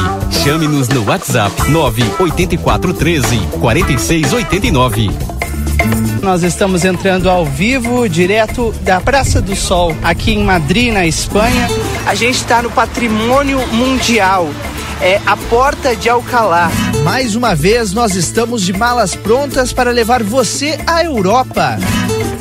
Chame-nos 0.42 0.88
no 0.88 1.04
WhatsApp 1.04 1.70
98413 1.70 3.38
4689. 3.60 5.10
Nós 6.22 6.44
estamos 6.44 6.86
entrando 6.86 7.30
ao 7.30 7.46
vivo, 7.46 8.08
direto 8.08 8.74
da 8.84 9.02
Praça 9.02 9.42
do 9.42 9.58
Sol, 9.58 9.94
aqui 10.02 10.32
em 10.32 10.46
Madrid, 10.46 10.94
na 10.94 11.06
Espanha. 11.06 11.68
A 12.06 12.16
gente 12.16 12.36
está 12.36 12.62
no 12.62 12.72
patrimônio 12.72 13.60
mundial 13.68 14.48
é 15.02 15.20
a 15.26 15.36
Porta 15.36 15.96
de 15.96 16.08
Alcalá. 16.08 16.70
Mais 17.04 17.36
uma 17.36 17.56
vez, 17.56 17.92
nós 17.92 18.16
estamos 18.16 18.62
de 18.62 18.72
malas 18.72 19.16
prontas 19.16 19.74
para 19.74 19.90
levar 19.90 20.22
você 20.22 20.80
à 20.86 21.04
Europa. 21.04 21.78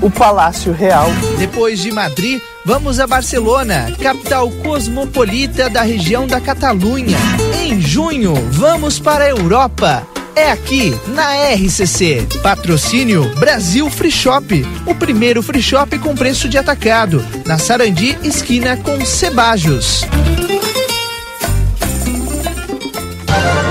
O 0.00 0.10
Palácio 0.10 0.72
Real. 0.72 1.08
Depois 1.38 1.80
de 1.80 1.90
Madrid, 1.90 2.40
vamos 2.64 3.00
a 3.00 3.06
Barcelona, 3.06 3.92
capital 4.00 4.50
cosmopolita 4.50 5.68
da 5.68 5.82
região 5.82 6.26
da 6.26 6.40
Catalunha. 6.40 7.18
Em 7.62 7.80
junho, 7.80 8.34
vamos 8.50 8.98
para 8.98 9.24
a 9.24 9.30
Europa. 9.30 10.06
É 10.34 10.52
aqui, 10.52 10.94
na 11.08 11.34
RCC. 11.52 12.24
Patrocínio 12.42 13.28
Brasil 13.36 13.90
Free 13.90 14.10
Shop. 14.10 14.64
O 14.86 14.94
primeiro 14.94 15.42
free 15.42 15.60
shop 15.60 15.98
com 15.98 16.14
preço 16.14 16.48
de 16.48 16.56
atacado. 16.56 17.24
Na 17.44 17.58
Sarandi, 17.58 18.16
esquina 18.22 18.76
com 18.76 19.04
Cebajos. 19.04 20.04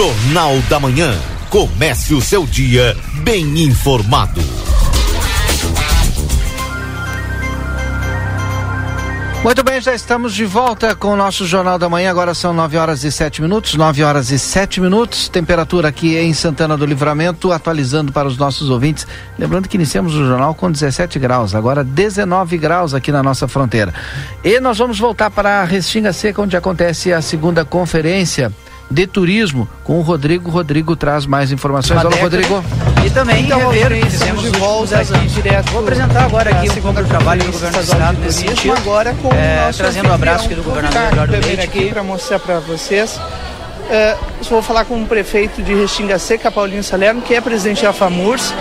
Jornal 0.00 0.56
da 0.70 0.80
Manhã. 0.80 1.12
Comece 1.50 2.14
o 2.14 2.22
seu 2.22 2.46
dia 2.46 2.96
bem 3.22 3.64
informado. 3.64 4.40
Muito 9.44 9.62
bem, 9.62 9.78
já 9.78 9.94
estamos 9.94 10.32
de 10.32 10.46
volta 10.46 10.94
com 10.94 11.08
o 11.08 11.16
nosso 11.16 11.44
Jornal 11.44 11.78
da 11.78 11.86
Manhã. 11.86 12.10
Agora 12.10 12.32
são 12.32 12.54
9 12.54 12.78
horas 12.78 13.04
e 13.04 13.12
7 13.12 13.42
minutos. 13.42 13.74
9 13.74 14.02
horas 14.02 14.30
e 14.30 14.38
7 14.38 14.80
minutos. 14.80 15.28
Temperatura 15.28 15.88
aqui 15.88 16.16
em 16.16 16.32
Santana 16.32 16.78
do 16.78 16.86
Livramento, 16.86 17.52
atualizando 17.52 18.10
para 18.10 18.26
os 18.26 18.38
nossos 18.38 18.70
ouvintes. 18.70 19.06
Lembrando 19.38 19.68
que 19.68 19.76
iniciamos 19.76 20.14
o 20.14 20.26
jornal 20.26 20.54
com 20.54 20.72
17 20.72 21.18
graus, 21.18 21.54
agora 21.54 21.84
19 21.84 22.56
graus 22.56 22.94
aqui 22.94 23.12
na 23.12 23.22
nossa 23.22 23.46
fronteira. 23.46 23.92
E 24.42 24.60
nós 24.60 24.78
vamos 24.78 24.98
voltar 24.98 25.30
para 25.30 25.60
a 25.60 25.64
Restinga 25.64 26.10
Seca, 26.14 26.40
onde 26.40 26.56
acontece 26.56 27.12
a 27.12 27.20
segunda 27.20 27.66
conferência 27.66 28.50
de 28.90 29.06
turismo 29.06 29.68
com 29.84 29.98
o 29.98 30.02
Rodrigo. 30.02 30.50
Rodrigo 30.50 30.96
traz 30.96 31.26
mais 31.26 31.52
informações. 31.52 32.04
Olá, 32.04 32.16
Rodrigo. 32.16 32.62
E 33.04 33.10
também 33.10 33.44
então, 33.44 33.70
rever, 33.70 34.04
fizemos 34.06 34.42
de 34.42 34.50
volta 34.58 35.00
aqui 35.00 35.26
direto. 35.28 35.70
Vou 35.70 35.82
apresentar 35.82 36.24
agora 36.24 36.50
aqui 36.50 36.68
um 36.70 36.82
pouco 36.82 37.02
do 37.02 37.08
trabalho 37.08 37.42
do 37.44 37.52
governo 37.52 37.78
do 37.78 37.84
estado 37.84 38.18
nesse 38.18 38.40
sentido. 38.40 38.76
Agora 38.76 39.14
com 39.14 39.28
é, 39.32 39.70
trazendo 39.72 40.08
um 40.08 40.12
abraço 40.12 40.46
aqui 40.46 40.54
do 40.54 40.62
governador 40.62 41.12
Eduardo 41.12 41.32
Leite 41.32 41.60
aqui 41.60 41.90
para 41.90 42.02
mostrar 42.02 42.38
para 42.38 42.58
vocês 42.58 43.18
uh, 43.90 44.44
vou 44.48 44.62
falar 44.62 44.84
com 44.84 45.02
o 45.02 45.06
prefeito 45.06 45.62
de 45.62 45.74
Restinga 45.74 46.18
Seca, 46.18 46.50
Paulinho 46.50 46.82
Salerno, 46.84 47.20
que 47.20 47.34
é 47.34 47.40
presidente 47.40 47.82
da 47.82 47.92
FAMURS. 47.92 48.54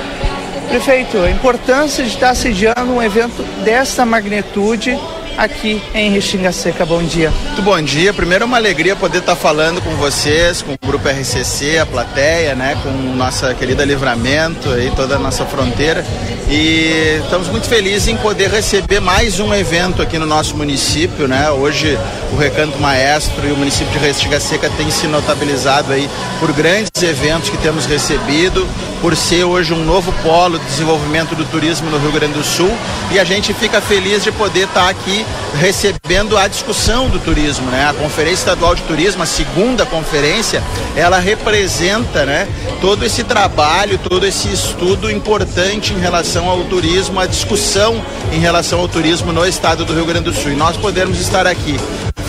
Prefeito, 0.68 1.18
a 1.18 1.32
importância 1.32 2.04
de 2.04 2.10
estar 2.12 2.36
sediando 2.36 2.92
um 2.92 3.02
evento 3.02 3.44
dessa 3.64 4.06
magnitude 4.06 5.00
aqui 5.40 5.82
em 5.96 6.12
Restinga 6.12 6.52
Seca. 6.52 6.86
Bom 6.86 7.02
dia. 7.02 7.32
Muito 7.32 7.62
bom 7.62 7.82
dia. 7.82 8.14
Primeiro 8.14 8.44
é 8.44 8.46
uma 8.46 8.58
alegria 8.58 8.94
poder 8.94 9.20
estar 9.20 9.38
falando 9.38 9.82
com 9.82 9.92
vocês, 9.92 10.62
com 10.62 10.74
o 10.74 10.78
Grupo 10.86 11.08
RCC, 11.08 11.80
a 11.80 11.86
plateia, 11.86 12.54
né, 12.56 12.78
com 12.84 12.90
nossa 13.16 13.54
querida 13.54 13.86
Livramento 13.86 14.78
e 14.78 14.92
toda 14.92 15.16
a 15.16 15.20
nossa 15.20 15.46
fronteira. 15.46 16.06
E 16.50 17.22
estamos 17.24 17.48
muito 17.48 17.70
felizes 17.70 18.08
em 18.08 18.18
poder 18.18 18.50
receber 18.50 19.00
mais 19.00 19.40
um 19.40 19.54
evento 19.54 20.02
aqui 20.02 20.18
no 20.18 20.26
nosso 20.26 20.58
município, 20.58 21.28
né? 21.28 21.50
Hoje 21.52 21.98
o 22.34 22.38
Recanto 22.38 22.78
Maestro 22.80 23.48
e 23.48 23.52
o 23.52 23.56
município 23.56 23.94
de 23.94 24.00
Restinga 24.00 24.40
Seca 24.40 24.70
tem 24.76 24.90
se 24.90 25.06
notabilizado 25.06 25.94
aí 25.94 26.10
por 26.40 26.52
grandes 26.52 27.04
eventos 27.04 27.50
que 27.50 27.58
temos 27.58 27.86
recebido, 27.86 28.68
por 29.00 29.16
ser 29.16 29.44
hoje 29.44 29.74
um 29.74 29.86
novo 29.86 30.12
polo 30.24 30.58
de 30.58 30.66
desenvolvimento 30.66 31.36
do 31.36 31.46
turismo 31.46 31.90
no 31.92 32.00
Rio 32.00 32.12
Grande 32.12 32.34
do 32.34 32.44
Sul 32.44 32.72
e 33.12 33.20
a 33.20 33.24
gente 33.24 33.54
fica 33.54 33.80
feliz 33.80 34.24
de 34.24 34.32
poder 34.32 34.66
estar 34.66 34.90
aqui 34.90 35.24
recebendo 35.60 36.38
a 36.38 36.48
discussão 36.48 37.10
do 37.10 37.20
turismo, 37.20 37.70
né? 37.70 37.90
A 37.90 37.94
Conferência 37.94 38.40
Estadual 38.40 38.76
de 38.76 38.84
Turismo, 38.84 39.24
a 39.24 39.26
segunda 39.26 39.86
conferência, 39.86 40.64
ela 40.96 41.20
representa, 41.20 42.26
né, 42.26 42.48
todo 42.82 43.06
esse 43.06 43.24
trabalho, 43.24 43.98
todo 43.98 44.26
esse 44.26 44.48
estudo 44.52 45.10
importante 45.12 45.94
em 45.94 46.00
relação 46.00 46.50
ao 46.50 46.64
turismo, 46.66 47.20
a 47.20 47.26
discussão 47.26 48.02
em 48.32 48.40
relação 48.40 48.80
ao 48.80 48.88
turismo 48.88 49.34
no 49.34 49.46
estado 49.46 49.84
do 49.84 49.94
Rio 49.94 50.06
Grande 50.06 50.26
do 50.26 50.34
Sul. 50.34 50.52
E 50.52 50.56
nós 50.56 50.78
podermos 50.78 51.20
estar 51.20 51.46
aqui 51.46 51.80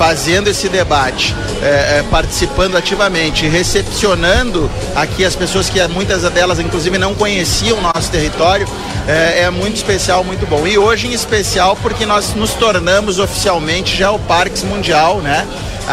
fazendo 0.01 0.49
esse 0.49 0.67
debate, 0.67 1.37
é, 1.63 1.99
é, 1.99 2.05
participando 2.11 2.75
ativamente, 2.75 3.47
recepcionando 3.47 4.71
aqui 4.97 5.27
as 5.27 5.37
pessoas 5.37 5.69
que 5.69 5.79
muitas 5.89 6.23
delas, 6.31 6.59
inclusive, 6.59 6.97
não 6.97 7.15
conheciam 7.15 7.77
o 7.77 7.83
nosso 7.83 8.11
território, 8.11 8.67
é, 9.07 9.43
é, 9.43 9.51
muito 9.51 9.77
especial, 9.77 10.25
muito 10.25 10.47
bom. 10.47 10.67
E 10.67 10.79
hoje 10.79 11.07
em 11.07 11.13
especial 11.13 11.77
porque 11.83 12.07
nós 12.07 12.33
nos 12.35 12.55
tornamos 12.55 13.19
oficialmente 13.19 13.95
já 13.95 14.11
o 14.11 14.19
Parques 14.21 14.63
Mundial, 14.63 15.21
né? 15.21 15.47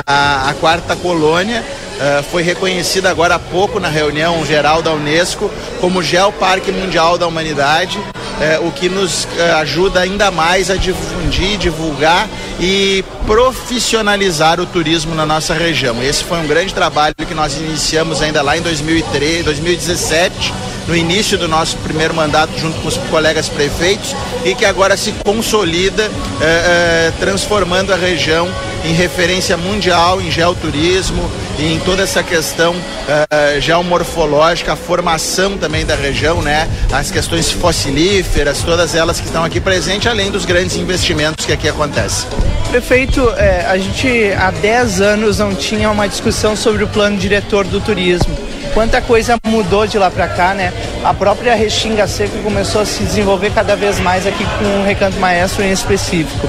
A, 0.06 0.52
a 0.52 0.54
quarta 0.54 0.96
colônia 0.96 1.62
Uh, 1.98 2.22
foi 2.30 2.44
reconhecida 2.44 3.10
agora 3.10 3.34
há 3.34 3.40
pouco 3.40 3.80
na 3.80 3.90
reunião 3.90 4.46
geral 4.46 4.84
da 4.84 4.94
Unesco 4.94 5.50
como 5.82 6.04
Geoparque 6.04 6.72
Mundial 6.72 7.18
da 7.18 7.26
Humanidade, 7.26 8.00
uh, 8.38 8.68
o 8.68 8.72
que 8.72 8.90
nos 8.90 9.26
uh, 9.26 9.56
ajuda 9.60 10.00
ainda 10.00 10.32
mais 10.32 10.70
a 10.70 10.76
difundir, 10.76 11.58
divulgar 11.58 12.28
e 12.60 13.04
profissionalizar 13.26 14.60
o 14.60 14.66
turismo 14.66 15.14
na 15.16 15.26
nossa 15.26 15.54
região. 15.54 16.02
Esse 16.02 16.24
foi 16.24 16.40
um 16.40 16.48
grande 16.48 16.74
trabalho 16.74 17.16
que 17.16 17.34
nós 17.34 17.56
iniciamos 17.58 18.22
ainda 18.22 18.42
lá 18.42 18.58
em 18.58 18.62
2003, 18.62 19.46
2017 19.46 20.67
no 20.88 20.96
início 20.96 21.38
do 21.38 21.48
nosso 21.48 21.78
primeiro 21.78 22.14
mandato 22.14 22.58
junto 22.58 22.80
com 22.82 22.88
os 22.88 22.98
colegas 23.10 23.50
prefeitos 23.50 24.16
e 24.46 24.56
que 24.56 24.66
agora 24.66 24.96
se 24.96 25.12
consolida 25.24 26.04
eh, 26.04 26.10
eh, 26.42 27.14
transformando 27.20 27.94
a 27.94 27.96
região 27.96 28.50
em 28.86 28.94
referência 28.94 29.58
mundial 29.58 30.22
em 30.22 30.32
geoturismo 30.32 31.30
e 31.60 31.74
em 31.74 31.80
toda 31.80 32.04
essa 32.04 32.22
questão 32.22 32.74
uh, 32.74 33.60
geomorfológica, 33.60 34.74
a 34.74 34.76
formação 34.76 35.58
também 35.58 35.86
da 35.86 35.96
região, 35.96 36.42
né? 36.42 36.70
As 36.92 37.10
questões 37.10 37.52
fossilíferas, 37.52 38.62
todas 38.62 38.94
elas 38.94 39.20
que 39.20 39.26
estão 39.26 39.44
aqui 39.44 39.60
presentes, 39.60 40.08
além 40.08 40.30
dos 40.30 40.46
grandes 40.46 40.76
investimentos 40.76 41.46
que 41.46 41.52
aqui 41.52 41.68
acontecem. 41.68 42.30
Prefeito, 42.70 43.28
a 43.68 43.78
gente 43.78 44.32
há 44.38 44.52
10 44.52 45.02
anos 45.02 45.40
não 45.40 45.56
tinha 45.56 45.90
uma 45.90 46.08
discussão 46.08 46.56
sobre 46.56 46.84
o 46.84 46.88
plano 46.88 47.18
diretor 47.18 47.66
do 47.66 47.82
turismo. 47.82 48.38
Quanta 48.78 49.02
coisa 49.02 49.38
mudou 49.44 49.88
de 49.88 49.98
lá 49.98 50.12
para 50.12 50.28
cá, 50.28 50.54
né? 50.54 50.72
A 51.04 51.12
própria 51.12 51.56
Restinga 51.56 52.08
Seca 52.08 52.38
começou 52.44 52.82
a 52.82 52.86
se 52.86 53.04
desenvolver 53.04 53.52
cada 53.52 53.76
vez 53.76 54.00
mais 54.00 54.28
aqui 54.28 54.46
com 54.60 54.82
o 54.82 54.86
Recanto 54.86 55.18
Maestro 55.18 55.64
em 55.64 55.72
específico. 55.72 56.48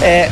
É, 0.00 0.30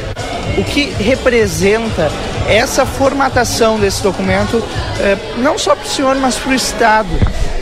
o 0.57 0.63
que 0.63 0.85
representa 1.03 2.13
essa 2.49 2.87
formatação 2.87 3.77
desse 3.77 4.01
documento, 4.05 4.63
é, 5.01 5.17
não 5.39 5.59
só 5.59 5.75
para 5.75 5.85
o 5.85 5.89
senhor, 5.89 6.15
mas 6.15 6.37
para 6.37 6.53
o 6.53 6.55
Estado? 6.55 7.09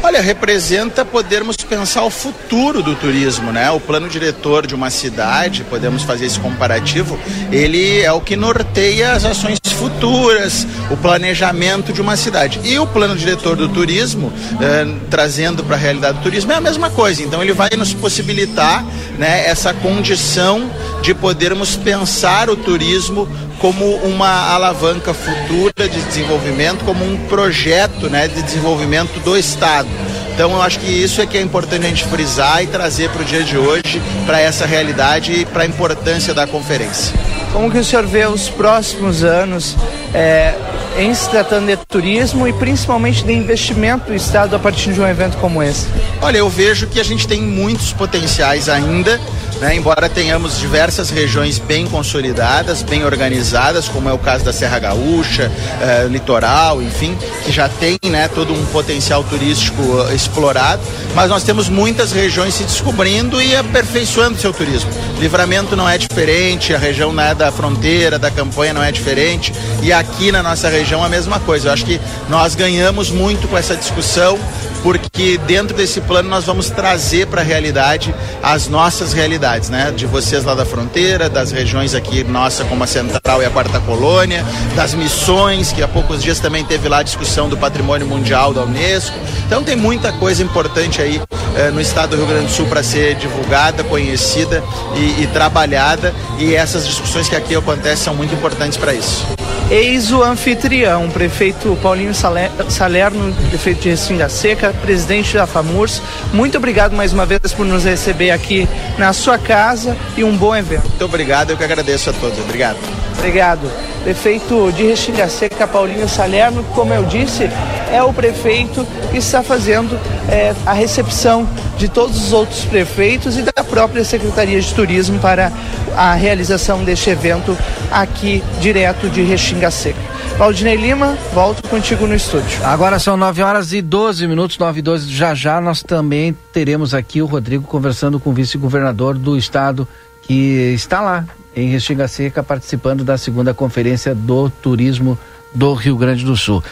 Olha, 0.02 0.20
representa 0.22 1.04
podermos 1.04 1.56
pensar 1.56 2.04
o 2.04 2.10
futuro 2.10 2.82
do 2.82 2.94
turismo, 2.94 3.52
né? 3.52 3.70
O 3.70 3.78
plano 3.78 4.08
diretor 4.08 4.66
de 4.66 4.74
uma 4.74 4.88
cidade, 4.88 5.62
podemos 5.64 6.02
fazer 6.02 6.24
esse 6.24 6.40
comparativo, 6.40 7.18
ele 7.52 8.00
é 8.00 8.10
o 8.10 8.20
que 8.20 8.34
norteia 8.34 9.12
as 9.12 9.24
ações 9.26 9.59
futuras, 9.80 10.66
o 10.90 10.96
planejamento 10.96 11.92
de 11.92 12.02
uma 12.02 12.16
cidade. 12.16 12.60
E 12.62 12.78
o 12.78 12.86
plano 12.86 13.16
diretor 13.16 13.56
do 13.56 13.68
turismo, 13.68 14.30
eh, 14.60 14.86
trazendo 15.08 15.64
para 15.64 15.76
a 15.76 15.78
realidade 15.78 16.18
do 16.18 16.22
turismo, 16.22 16.52
é 16.52 16.56
a 16.56 16.60
mesma 16.60 16.90
coisa. 16.90 17.22
Então 17.22 17.42
ele 17.42 17.54
vai 17.54 17.70
nos 17.78 17.94
possibilitar 17.94 18.84
né, 19.18 19.46
essa 19.46 19.72
condição 19.72 20.70
de 21.02 21.14
podermos 21.14 21.76
pensar 21.76 22.50
o 22.50 22.56
turismo 22.56 23.26
como 23.58 23.94
uma 23.96 24.52
alavanca 24.52 25.14
futura 25.14 25.88
de 25.88 26.00
desenvolvimento, 26.02 26.84
como 26.84 27.04
um 27.04 27.16
projeto 27.26 28.10
né, 28.10 28.28
de 28.28 28.42
desenvolvimento 28.42 29.18
do 29.20 29.36
Estado. 29.36 29.88
Então 30.34 30.52
eu 30.52 30.62
acho 30.62 30.78
que 30.78 30.90
isso 30.90 31.20
é 31.20 31.26
que 31.26 31.36
é 31.36 31.40
importante 31.40 31.86
a 31.86 31.88
gente 31.88 32.04
frisar 32.04 32.62
e 32.62 32.66
trazer 32.66 33.10
para 33.10 33.22
o 33.22 33.24
dia 33.24 33.42
de 33.42 33.56
hoje, 33.56 34.00
para 34.26 34.40
essa 34.40 34.66
realidade 34.66 35.32
e 35.32 35.44
para 35.44 35.62
a 35.62 35.66
importância 35.66 36.32
da 36.32 36.46
conferência. 36.46 37.14
Como 37.52 37.70
que 37.70 37.78
o 37.78 37.84
senhor 37.84 38.06
vê 38.06 38.26
os 38.26 38.48
próximos 38.48 39.24
anos 39.24 39.76
é, 40.14 40.54
em 40.98 41.12
se 41.12 41.28
tratando 41.28 41.66
de 41.66 41.76
turismo 41.76 42.46
e 42.46 42.52
principalmente 42.52 43.24
de 43.24 43.32
investimento 43.32 44.06
do 44.06 44.14
Estado 44.14 44.54
a 44.54 44.58
partir 44.58 44.92
de 44.92 45.00
um 45.00 45.06
evento 45.06 45.36
como 45.38 45.62
esse? 45.62 45.86
Olha, 46.22 46.38
eu 46.38 46.48
vejo 46.48 46.86
que 46.86 47.00
a 47.00 47.04
gente 47.04 47.26
tem 47.26 47.42
muitos 47.42 47.92
potenciais 47.92 48.68
ainda 48.68 49.20
né? 49.60 49.76
Embora 49.76 50.08
tenhamos 50.08 50.58
diversas 50.58 51.10
regiões 51.10 51.58
bem 51.58 51.86
consolidadas, 51.86 52.82
bem 52.82 53.04
organizadas, 53.04 53.88
como 53.88 54.08
é 54.08 54.12
o 54.12 54.18
caso 54.18 54.44
da 54.44 54.52
Serra 54.52 54.78
Gaúcha, 54.78 55.52
eh, 55.80 56.06
litoral, 56.08 56.82
enfim, 56.82 57.16
que 57.44 57.52
já 57.52 57.68
tem 57.68 57.98
né, 58.04 58.28
todo 58.28 58.52
um 58.52 58.64
potencial 58.66 59.22
turístico 59.22 59.82
uh, 59.82 60.14
explorado, 60.14 60.80
mas 61.14 61.28
nós 61.28 61.42
temos 61.42 61.68
muitas 61.68 62.12
regiões 62.12 62.54
se 62.54 62.64
descobrindo 62.64 63.40
e 63.40 63.54
aperfeiçoando 63.54 64.38
seu 64.38 64.52
turismo. 64.52 64.90
Livramento 65.18 65.76
não 65.76 65.88
é 65.88 65.98
diferente, 65.98 66.74
a 66.74 66.78
região 66.78 67.12
né, 67.12 67.34
da 67.34 67.52
fronteira, 67.52 68.18
da 68.18 68.30
campanha 68.30 68.72
não 68.72 68.82
é 68.82 68.90
diferente, 68.90 69.52
e 69.82 69.92
aqui 69.92 70.32
na 70.32 70.42
nossa 70.42 70.68
região 70.68 71.04
a 71.04 71.08
mesma 71.08 71.38
coisa. 71.40 71.68
Eu 71.68 71.72
acho 71.72 71.84
que 71.84 72.00
nós 72.28 72.54
ganhamos 72.54 73.10
muito 73.10 73.46
com 73.48 73.58
essa 73.58 73.76
discussão 73.76 74.38
porque 74.82 75.38
dentro 75.46 75.76
desse 75.76 76.00
plano 76.00 76.28
nós 76.28 76.44
vamos 76.44 76.70
trazer 76.70 77.26
para 77.26 77.40
a 77.40 77.44
realidade 77.44 78.14
as 78.42 78.68
nossas 78.68 79.12
realidades, 79.12 79.68
né? 79.68 79.90
De 79.90 80.06
vocês 80.06 80.44
lá 80.44 80.54
da 80.54 80.64
fronteira, 80.64 81.28
das 81.28 81.52
regiões 81.52 81.94
aqui 81.94 82.24
nossa 82.24 82.64
como 82.64 82.82
a 82.84 82.86
Central 82.86 83.42
e 83.42 83.44
a 83.44 83.50
Quarta 83.50 83.80
Colônia, 83.80 84.44
das 84.74 84.94
missões, 84.94 85.72
que 85.72 85.82
há 85.82 85.88
poucos 85.88 86.22
dias 86.22 86.38
também 86.38 86.64
teve 86.64 86.88
lá 86.88 86.98
a 86.98 87.02
discussão 87.02 87.48
do 87.48 87.56
Patrimônio 87.56 88.06
Mundial 88.06 88.52
da 88.52 88.62
Unesco. 88.62 89.16
Então 89.46 89.62
tem 89.62 89.76
muita 89.76 90.12
coisa 90.12 90.42
importante 90.42 91.02
aí 91.02 91.20
eh, 91.56 91.70
no 91.70 91.80
estado 91.80 92.10
do 92.10 92.16
Rio 92.16 92.26
Grande 92.26 92.46
do 92.46 92.52
Sul 92.52 92.66
para 92.66 92.82
ser 92.82 93.14
divulgada, 93.16 93.84
conhecida 93.84 94.62
e, 94.96 95.22
e 95.22 95.26
trabalhada 95.32 96.14
e 96.38 96.54
essas 96.54 96.86
discussões 96.86 97.28
que 97.28 97.36
aqui 97.36 97.54
acontecem 97.54 98.04
são 98.04 98.14
muito 98.14 98.34
importantes 98.34 98.78
para 98.78 98.94
isso. 98.94 99.26
Eis 99.70 100.10
o 100.10 100.20
anfitrião, 100.24 101.08
prefeito 101.10 101.78
Paulinho 101.80 102.12
Salerno, 102.12 103.32
prefeito 103.50 103.82
de 103.82 103.90
Restinga 103.90 104.28
Seca, 104.28 104.69
presidente 104.72 105.34
da 105.34 105.46
FAMURS. 105.46 106.02
Muito 106.32 106.58
obrigado 106.58 106.92
mais 106.92 107.12
uma 107.12 107.26
vez 107.26 107.52
por 107.52 107.66
nos 107.66 107.84
receber 107.84 108.30
aqui 108.30 108.68
na 108.98 109.12
sua 109.12 109.38
casa 109.38 109.96
e 110.16 110.24
um 110.24 110.36
bom 110.36 110.54
evento. 110.54 110.88
Muito 110.88 111.04
obrigado, 111.04 111.50
eu 111.50 111.56
que 111.56 111.64
agradeço 111.64 112.10
a 112.10 112.12
todos. 112.12 112.38
Obrigado. 112.38 112.78
Obrigado. 113.18 113.70
Prefeito 114.02 114.72
de 114.72 114.84
Restinga 114.84 115.28
Seca, 115.28 115.66
Paulinho 115.66 116.08
Salerno, 116.08 116.64
como 116.74 116.94
eu 116.94 117.04
disse, 117.04 117.50
é 117.92 118.02
o 118.02 118.12
prefeito 118.14 118.86
que 119.10 119.18
está 119.18 119.42
fazendo 119.42 119.98
é, 120.30 120.54
a 120.64 120.72
recepção 120.72 121.46
de 121.76 121.86
todos 121.86 122.16
os 122.24 122.32
outros 122.32 122.64
prefeitos 122.64 123.36
e 123.36 123.42
da 123.42 123.62
própria 123.62 124.04
Secretaria 124.04 124.60
de 124.60 124.74
Turismo 124.74 125.18
para 125.18 125.52
a 125.96 126.14
realização 126.14 126.82
deste 126.82 127.10
evento 127.10 127.56
aqui 127.90 128.42
direto 128.60 129.10
de 129.10 129.22
Restinga 129.22 129.70
Seca. 129.70 130.09
Valdinei 130.40 130.74
Lima, 130.74 131.18
volto 131.34 131.68
contigo 131.68 132.06
no 132.06 132.14
estúdio. 132.14 132.64
Agora 132.64 132.98
são 132.98 133.14
9 133.14 133.42
horas 133.42 133.74
e 133.74 133.82
12 133.82 134.26
minutos, 134.26 134.56
9 134.56 134.78
e 134.78 134.82
12. 134.82 135.12
Já 135.12 135.34
já 135.34 135.60
nós 135.60 135.82
também 135.82 136.34
teremos 136.50 136.94
aqui 136.94 137.20
o 137.20 137.26
Rodrigo 137.26 137.64
conversando 137.64 138.18
com 138.18 138.30
o 138.30 138.32
vice-governador 138.32 139.18
do 139.18 139.36
estado 139.36 139.86
que 140.22 140.72
está 140.74 141.02
lá 141.02 141.26
em 141.54 141.68
Restinga 141.68 142.08
Seca 142.08 142.42
participando 142.42 143.04
da 143.04 143.18
segunda 143.18 143.52
conferência 143.52 144.14
do 144.14 144.48
turismo 144.48 145.18
do 145.54 145.74
Rio 145.74 145.98
Grande 145.98 146.24
do 146.24 146.34
Sul. 146.34 146.64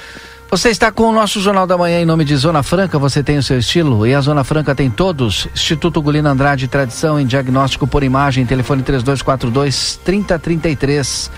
Você 0.50 0.70
está 0.70 0.90
com 0.90 1.02
o 1.02 1.12
nosso 1.12 1.38
Jornal 1.38 1.66
da 1.66 1.76
Manhã 1.76 2.00
em 2.00 2.06
nome 2.06 2.24
de 2.24 2.34
Zona 2.36 2.62
Franca, 2.62 2.98
você 2.98 3.22
tem 3.22 3.36
o 3.36 3.42
seu 3.42 3.58
estilo 3.58 4.06
e 4.06 4.14
a 4.14 4.20
Zona 4.22 4.44
Franca 4.44 4.74
tem 4.74 4.88
todos. 4.88 5.46
Instituto 5.52 6.00
Gulino 6.00 6.30
Andrade, 6.30 6.68
tradição 6.68 7.20
em 7.20 7.26
diagnóstico 7.26 7.86
por 7.86 8.02
imagem, 8.02 8.46
telefone 8.46 8.82
3242 8.82 10.00
3033. 10.02 11.30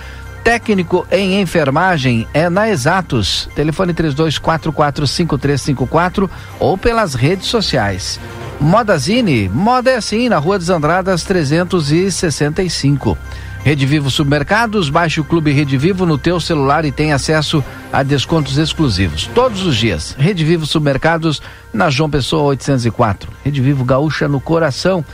Técnico 0.42 1.06
em 1.10 1.40
enfermagem 1.40 2.26
é 2.32 2.48
na 2.48 2.68
Exatos. 2.68 3.48
Telefone 3.54 3.92
32445354 3.94 6.28
ou 6.58 6.78
pelas 6.78 7.14
redes 7.14 7.46
sociais. 7.46 8.18
Modazine, 8.60 9.48
moda 9.48 9.90
é 9.90 9.96
assim, 9.96 10.28
na 10.28 10.38
Rua 10.38 10.58
dos 10.58 10.68
Andradas 10.68 11.22
365. 11.24 13.16
Rede 13.62 13.84
Vivo 13.84 14.10
Supermercados, 14.10 14.88
baixe 14.88 15.20
o 15.20 15.24
Clube 15.24 15.52
Rede 15.52 15.76
Vivo 15.76 16.06
no 16.06 16.16
teu 16.16 16.40
celular 16.40 16.86
e 16.86 16.92
tem 16.92 17.12
acesso 17.12 17.62
a 17.92 18.02
descontos 18.02 18.56
exclusivos 18.56 19.26
todos 19.34 19.66
os 19.66 19.76
dias. 19.76 20.16
Rede 20.18 20.42
Vivo 20.44 20.64
Supermercados 20.64 21.42
na 21.72 21.90
João 21.90 22.08
Pessoa 22.08 22.44
804. 22.44 23.30
Rede 23.44 23.60
Vivo 23.60 23.84
Gaúcha 23.84 24.26
no 24.26 24.40
coração. 24.40 25.04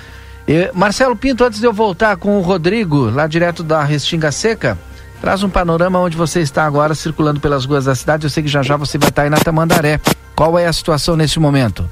E, 0.47 0.71
Marcelo 0.73 1.17
Pinto, 1.17 1.43
antes 1.43 1.59
de 1.59 1.67
eu 1.67 1.73
voltar 1.73 2.17
com 2.17 2.39
o 2.39 2.41
Rodrigo, 2.41 3.11
lá 3.11 3.27
direto 3.27 3.65
da 3.65 3.83
Restinga 3.83 4.31
Seca, 4.31 4.79
traz 5.27 5.43
um 5.43 5.51
panorama 5.51 5.99
onde 5.99 6.17
você 6.17 6.39
está 6.39 6.65
agora 6.65 6.95
circulando 6.95 7.41
pelas 7.41 7.65
ruas 7.65 7.87
da 7.87 7.97
cidade. 7.97 8.25
Eu 8.25 8.31
sei 8.31 8.45
que 8.45 8.49
já 8.49 8.63
já 8.63 8.77
você 8.77 8.97
vai 8.97 9.09
estar 9.09 9.23
aí 9.23 9.29
na 9.29 9.39
Tamandaré. 9.39 9.99
Qual 10.37 10.57
é 10.57 10.67
a 10.67 10.73
situação 10.73 11.17
nesse 11.17 11.41
momento? 11.41 11.85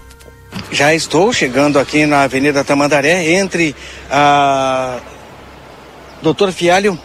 Já 0.70 0.94
estou 0.94 1.32
chegando 1.32 1.80
aqui 1.80 2.06
na 2.06 2.22
Avenida 2.22 2.62
Tamandaré, 2.62 3.32
entre 3.32 3.74
a 4.08 5.00
Doutor 6.22 6.52
Fialho 6.52 6.96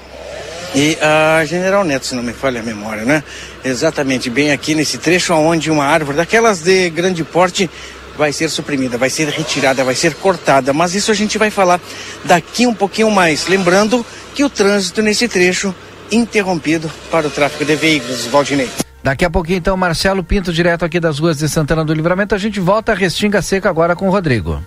e 0.76 1.00
a 1.02 1.44
General 1.46 1.84
Neto, 1.84 2.06
se 2.06 2.14
não 2.14 2.22
me 2.22 2.32
falha 2.32 2.60
a 2.60 2.64
memória, 2.64 3.06
né? 3.06 3.24
Exatamente, 3.66 4.30
bem 4.30 4.52
aqui 4.52 4.76
nesse 4.76 5.00
trecho 5.00 5.34
onde 5.34 5.72
uma 5.72 5.86
árvore 5.86 6.18
daquelas 6.18 6.62
de 6.62 6.92
grande 6.92 7.24
porte 7.24 7.68
vai 8.16 8.32
ser 8.32 8.50
suprimida, 8.50 9.00
vai 9.00 9.10
ser 9.10 9.30
retirada, 9.30 9.84
vai 9.84 9.96
ser 9.96 10.14
cortada, 10.14 10.74
mas 10.74 10.94
isso 10.94 11.10
a 11.10 11.16
gente 11.16 11.40
vai 11.40 11.50
falar 11.50 11.82
daqui 12.24 12.68
um 12.68 12.74
pouquinho 12.76 13.10
mais. 13.10 13.48
Lembrando 13.48 14.06
que 14.36 14.44
o 14.44 14.50
trânsito 14.50 15.02
nesse 15.02 15.28
trecho 15.28 15.74
interrompido 16.12 16.90
para 17.12 17.28
o 17.28 17.30
tráfego 17.30 17.66
de 17.66 17.76
veículos, 17.76 18.26
Valdinei. 18.26 18.70
Daqui 19.02 19.24
a 19.24 19.30
pouquinho, 19.30 19.58
então, 19.58 19.78
Marcelo 19.78 20.24
Pinto, 20.24 20.52
direto 20.52 20.84
aqui 20.84 21.00
das 21.00 21.20
ruas 21.20 21.38
de 21.38 21.48
Santana 21.48 21.86
do 21.86 21.94
Livramento. 21.94 22.36
A 22.36 22.38
gente 22.38 22.60
volta 22.60 22.92
a 22.92 22.96
Restinga 22.96 23.42
Seca 23.42 23.70
agora 23.70 23.96
com 23.96 24.08
o 24.08 24.12
Rodrigo 24.12 24.62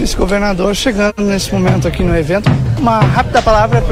vice-governador 0.00 0.74
chegando 0.74 1.22
nesse 1.22 1.52
momento 1.52 1.86
aqui 1.86 2.02
no 2.02 2.16
evento. 2.16 2.50
Uma 2.78 3.00
rápida 3.00 3.42
palavra 3.42 3.82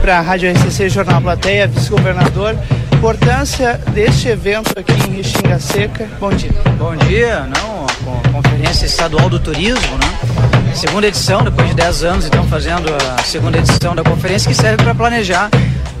para 0.00 0.18
a 0.18 0.20
Rádio 0.20 0.50
RCC 0.50 0.88
Jornal 0.88 1.20
Plateia, 1.20 1.68
vice-governador. 1.68 2.56
Importância 2.94 3.78
deste 3.92 4.28
evento 4.28 4.72
aqui 4.78 4.92
em 4.92 5.16
Restinga 5.16 5.58
Seca. 5.58 6.08
Bom 6.18 6.30
dia. 6.30 6.52
Bom 6.78 6.96
dia, 6.96 7.40
não, 7.40 7.86
a 8.24 8.28
Conferência 8.30 8.86
Estadual 8.86 9.28
do 9.28 9.38
Turismo, 9.38 9.98
né? 9.98 10.51
Segunda 10.74 11.06
edição, 11.06 11.42
depois 11.42 11.68
de 11.68 11.74
10 11.74 12.04
anos, 12.04 12.26
então 12.26 12.44
fazendo 12.48 12.92
a 12.94 13.22
segunda 13.22 13.58
edição 13.58 13.94
da 13.94 14.02
conferência 14.02 14.48
que 14.48 14.54
serve 14.54 14.82
para 14.82 14.94
planejar 14.94 15.50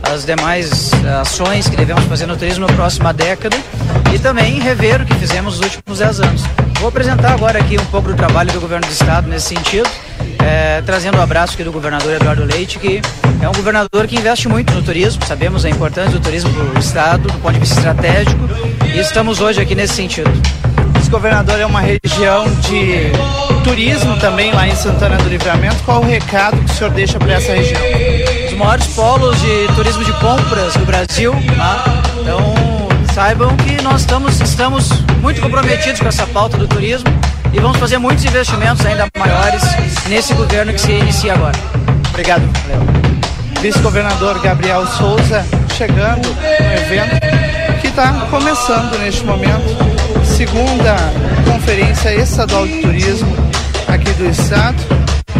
as 0.02 0.24
demais 0.24 0.90
ações 1.20 1.68
que 1.68 1.76
devemos 1.76 2.04
fazer 2.04 2.26
no 2.26 2.36
turismo 2.36 2.66
na 2.66 2.72
próxima 2.72 3.12
década 3.12 3.56
e 4.12 4.18
também 4.18 4.58
rever 4.60 5.00
o 5.00 5.06
que 5.06 5.14
fizemos 5.14 5.58
nos 5.58 5.74
últimos 5.74 5.98
10 5.98 6.20
anos. 6.20 6.42
Vou 6.80 6.88
apresentar 6.88 7.32
agora 7.32 7.58
aqui 7.58 7.78
um 7.78 7.84
pouco 7.86 8.08
do 8.08 8.14
trabalho 8.14 8.52
do 8.52 8.60
governo 8.60 8.86
do 8.86 8.92
estado 8.92 9.28
nesse 9.28 9.54
sentido, 9.54 9.88
é, 10.44 10.82
trazendo 10.82 11.16
o 11.16 11.20
um 11.20 11.22
abraço 11.22 11.54
aqui 11.54 11.62
do 11.62 11.72
governador 11.72 12.14
Eduardo 12.14 12.44
Leite, 12.44 12.78
que 12.78 13.00
é 13.40 13.48
um 13.48 13.52
governador 13.52 14.06
que 14.06 14.16
investe 14.16 14.48
muito 14.48 14.72
no 14.72 14.82
turismo, 14.82 15.24
sabemos 15.24 15.64
a 15.64 15.70
importância 15.70 16.10
do 16.10 16.20
turismo 16.20 16.52
para 16.52 16.64
o 16.64 16.78
estado, 16.78 17.28
do 17.28 17.38
ponto 17.38 17.54
de 17.54 17.60
vista 17.60 17.76
estratégico, 17.76 18.48
e 18.94 18.98
estamos 18.98 19.40
hoje 19.40 19.60
aqui 19.60 19.74
nesse 19.74 19.94
sentido. 19.94 20.30
Governador 21.12 21.60
é 21.60 21.66
uma 21.66 21.82
região 21.82 22.46
de 22.62 23.12
turismo 23.62 24.16
também 24.16 24.50
lá 24.50 24.66
em 24.66 24.74
Santana 24.74 25.18
do 25.18 25.28
Livramento. 25.28 25.76
Qual 25.84 26.00
o 26.00 26.06
recado 26.06 26.56
que 26.56 26.64
o 26.64 26.74
senhor 26.74 26.90
deixa 26.90 27.18
para 27.18 27.34
essa 27.34 27.52
região? 27.52 27.80
Os 28.48 28.54
maiores 28.54 28.86
polos 28.86 29.38
de 29.38 29.68
turismo 29.74 30.02
de 30.02 30.12
compras 30.14 30.72
do 30.72 30.86
Brasil, 30.86 31.32
tá? 31.54 31.84
então 32.18 32.54
saibam 33.12 33.54
que 33.58 33.82
nós 33.82 34.00
estamos, 34.00 34.40
estamos 34.40 34.88
muito 35.20 35.42
comprometidos 35.42 36.00
com 36.00 36.08
essa 36.08 36.26
pauta 36.26 36.56
do 36.56 36.66
turismo 36.66 37.10
e 37.52 37.60
vamos 37.60 37.76
fazer 37.76 37.98
muitos 37.98 38.24
investimentos 38.24 38.84
ainda 38.86 39.06
maiores 39.18 39.62
nesse 40.08 40.32
governo 40.32 40.72
que 40.72 40.80
se 40.80 40.92
inicia 40.92 41.34
agora. 41.34 41.58
Obrigado. 42.08 42.42
Vice-governador 43.60 44.40
Gabriel 44.40 44.86
Souza 44.86 45.44
chegando 45.76 46.26
no 46.26 46.72
evento 46.72 47.20
que 47.82 47.88
está 47.88 48.12
começando 48.30 48.98
neste 48.98 49.24
momento, 49.26 50.01
segunda 50.46 50.96
conferência 51.46 52.12
estadual 52.16 52.66
de 52.66 52.80
turismo 52.80 53.32
aqui 53.86 54.12
do 54.14 54.28
estado, 54.28 54.76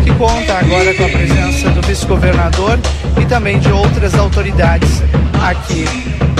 que 0.05 0.15
conta 0.15 0.59
agora 0.59 0.95
com 0.95 1.05
a 1.05 1.09
presença 1.09 1.71
do 1.71 1.83
vice-governador 1.83 2.79
e 3.21 3.27
também 3.27 3.59
de 3.59 3.73
outras 3.73 4.15
autoridades 4.15 5.03
aqui 5.43 5.87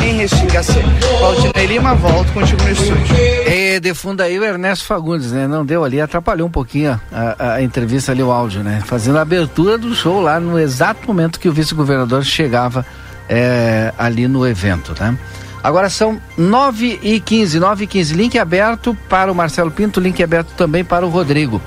em 0.05 0.19
Restinga 0.19 0.63
Seca. 0.63 0.89
Valdinei 1.21 1.67
Lima, 1.67 1.97
volto 1.97 2.33
contigo 2.33 2.63
no 2.63 2.71
estúdio. 2.71 3.17
É, 3.47 3.81
de 3.81 3.95
fundo 3.95 4.21
aí 4.21 4.39
o 4.39 4.45
Ernesto 4.45 4.85
Fagundes, 4.85 5.33
né? 5.33 5.49
Não 5.49 5.67
deu 5.67 5.83
ali, 5.83 6.01
atrapalhou 6.01 6.47
um 6.47 6.51
pouquinho 6.51 7.01
a, 7.11 7.55
a, 7.55 7.63
entrevista 7.63 8.13
ali, 8.13 8.23
o 8.23 8.31
áudio, 8.31 8.63
né? 8.63 8.81
Fazendo 8.87 9.19
a 9.19 9.23
abertura 9.23 9.77
do 9.77 9.93
show 9.93 10.21
lá 10.21 10.39
no 10.39 10.57
exato 10.57 11.05
momento 11.09 11.41
que 11.41 11.49
o 11.49 11.53
vice-governador 11.53 12.23
chegava 12.23 12.87
é, 13.29 13.93
ali 13.99 14.29
no 14.29 14.47
evento, 14.47 14.95
né? 15.01 15.19
Agora 15.63 15.89
são 15.89 16.21
9 16.37 16.99
e 17.03 17.21
15, 17.21 17.61
9 17.61 17.85
e 17.85 17.87
15. 17.87 18.15
Link 18.15 18.37
aberto 18.39 18.97
para 19.09 19.31
o 19.31 19.35
Marcelo 19.35 19.71
Pinto, 19.71 20.01
link 20.01 20.21
aberto 20.23 20.53
também 20.57 20.85
para 20.85 21.07
o 21.07 21.09
Rodrigo. 21.09 21.63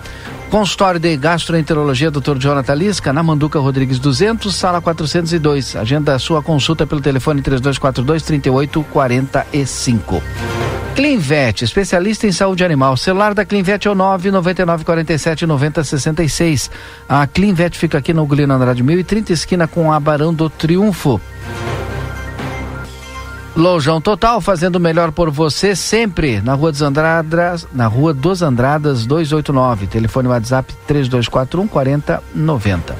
Consultório 0.49 0.99
de 0.99 1.15
Gastroenterologia, 1.17 2.11
Dr. 2.11 2.37
Jonathan 2.37 2.75
Lisca, 2.75 3.11
na 3.11 3.23
Manduca 3.23 3.59
Rodrigues 3.59 3.97
200, 3.99 4.55
sala 4.55 4.79
402. 4.79 5.75
Agenda 5.75 6.17
sua 6.19 6.41
consulta 6.41 6.87
pelo 6.87 7.01
telefone 7.01 7.41
3242-3845. 7.41 10.21
Clinvet, 10.95 11.63
especialista 11.63 12.25
em 12.25 12.31
saúde 12.31 12.63
animal. 12.63 12.95
Celular 12.95 13.33
da 13.33 13.43
Clinvet 13.43 13.85
é 13.85 13.91
o 13.91 13.95
99947 13.95 15.45
9066. 15.45 16.71
A 17.09 17.27
Clinvet 17.27 17.77
fica 17.77 17.97
aqui 17.97 18.13
no 18.13 18.25
Gulino 18.25 18.53
Andrade 18.53 18.81
1030, 18.81 19.33
esquina 19.33 19.67
com 19.67 19.91
a 19.91 19.99
Barão 19.99 20.33
do 20.33 20.49
Triunfo. 20.49 21.19
Lojão 23.55 24.01
Total, 24.01 24.41
fazendo 24.41 24.75
o 24.75 24.79
melhor 24.81 25.13
por 25.13 25.31
você 25.31 25.77
sempre, 25.77 26.41
na 26.41 26.53
Rua 26.53 26.73
dos 26.73 26.81
Andradas, 26.81 27.65
na 27.71 27.87
Rua 27.87 28.13
dos 28.13 28.41
Andradas 28.41 29.05
289, 29.05 29.87
telefone 29.87 30.27
WhatsApp 30.27 30.73
3241 30.85 31.65
4090. 31.65 32.95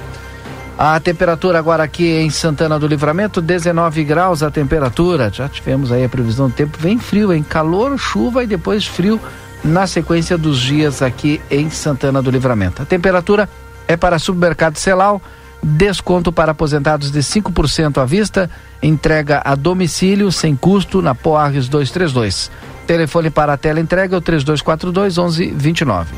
A 0.77 0.98
temperatura 1.02 1.60
agora 1.60 1.84
aqui 1.84 2.07
em 2.07 2.30
Santana 2.30 2.80
do 2.80 2.88
Livramento, 2.88 3.41
19 3.41 4.03
graus 4.06 4.41
a 4.41 4.49
temperatura. 4.49 5.30
Já 5.30 5.49
tivemos 5.49 5.91
aí 5.91 6.06
a 6.06 6.10
previsão 6.10 6.48
do 6.48 6.56
tempo, 6.56 6.77
bem 6.82 6.99
frio, 6.99 7.34
em 7.34 7.44
calor, 7.44 7.98
chuva 7.98 8.41
e 8.41 8.48
depois 8.48 8.86
frio 8.86 9.19
na 9.61 9.86
sequência 9.86 10.38
dos 10.38 10.57
dias 10.60 11.02
aqui 11.02 11.41
em 11.52 11.69
Santana 11.69 12.22
do 12.22 12.32
Livramento. 12.32 12.82
A 12.82 12.86
temperatura 12.86 13.49
é 13.90 13.98
para 13.98 14.18
supermercado 14.19 14.77
Celal 14.77 15.22
desconto 15.66 16.32
para 16.32 16.52
aposentados 16.52 17.10
de 17.10 17.22
5% 17.22 17.98
à 17.98 18.06
vista, 18.06 18.48
entrega 18.84 19.42
a 19.44 19.56
domicílio 19.56 20.32
sem 20.32 20.56
custo 20.56 21.02
na 21.02 21.16
Poarres 21.16 21.68
232. 21.68 22.52
Telefone 22.86 23.32
para 23.32 23.54
a 23.54 23.58
tela 23.58 23.80
entrega 23.80 24.16
é 24.16 24.20
o 24.20 24.22
3242 24.22 25.18
1129. 25.18 26.14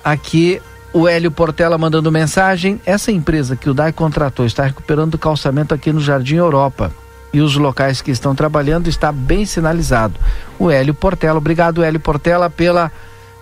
Aqui 0.03 0.61
o 0.91 1.07
Hélio 1.07 1.31
Portela 1.31 1.77
mandando 1.77 2.11
mensagem. 2.11 2.79
Essa 2.85 3.11
empresa 3.11 3.55
que 3.55 3.69
o 3.69 3.73
DAI 3.73 3.91
contratou 3.91 4.45
está 4.45 4.63
recuperando 4.63 5.15
o 5.15 5.19
calçamento 5.19 5.73
aqui 5.73 5.91
no 5.91 5.99
Jardim 5.99 6.35
Europa. 6.35 6.91
E 7.33 7.41
os 7.41 7.57
locais 7.57 8.01
que 8.01 8.11
estão 8.11 8.33
trabalhando 8.33 8.87
está 8.87 9.11
bem 9.11 9.45
sinalizado. 9.45 10.17
O 10.57 10.71
Hélio 10.71 10.93
Portela, 10.93 11.37
obrigado 11.37 11.83
Hélio 11.83 11.99
Portela 11.99 12.49
pela 12.49 12.89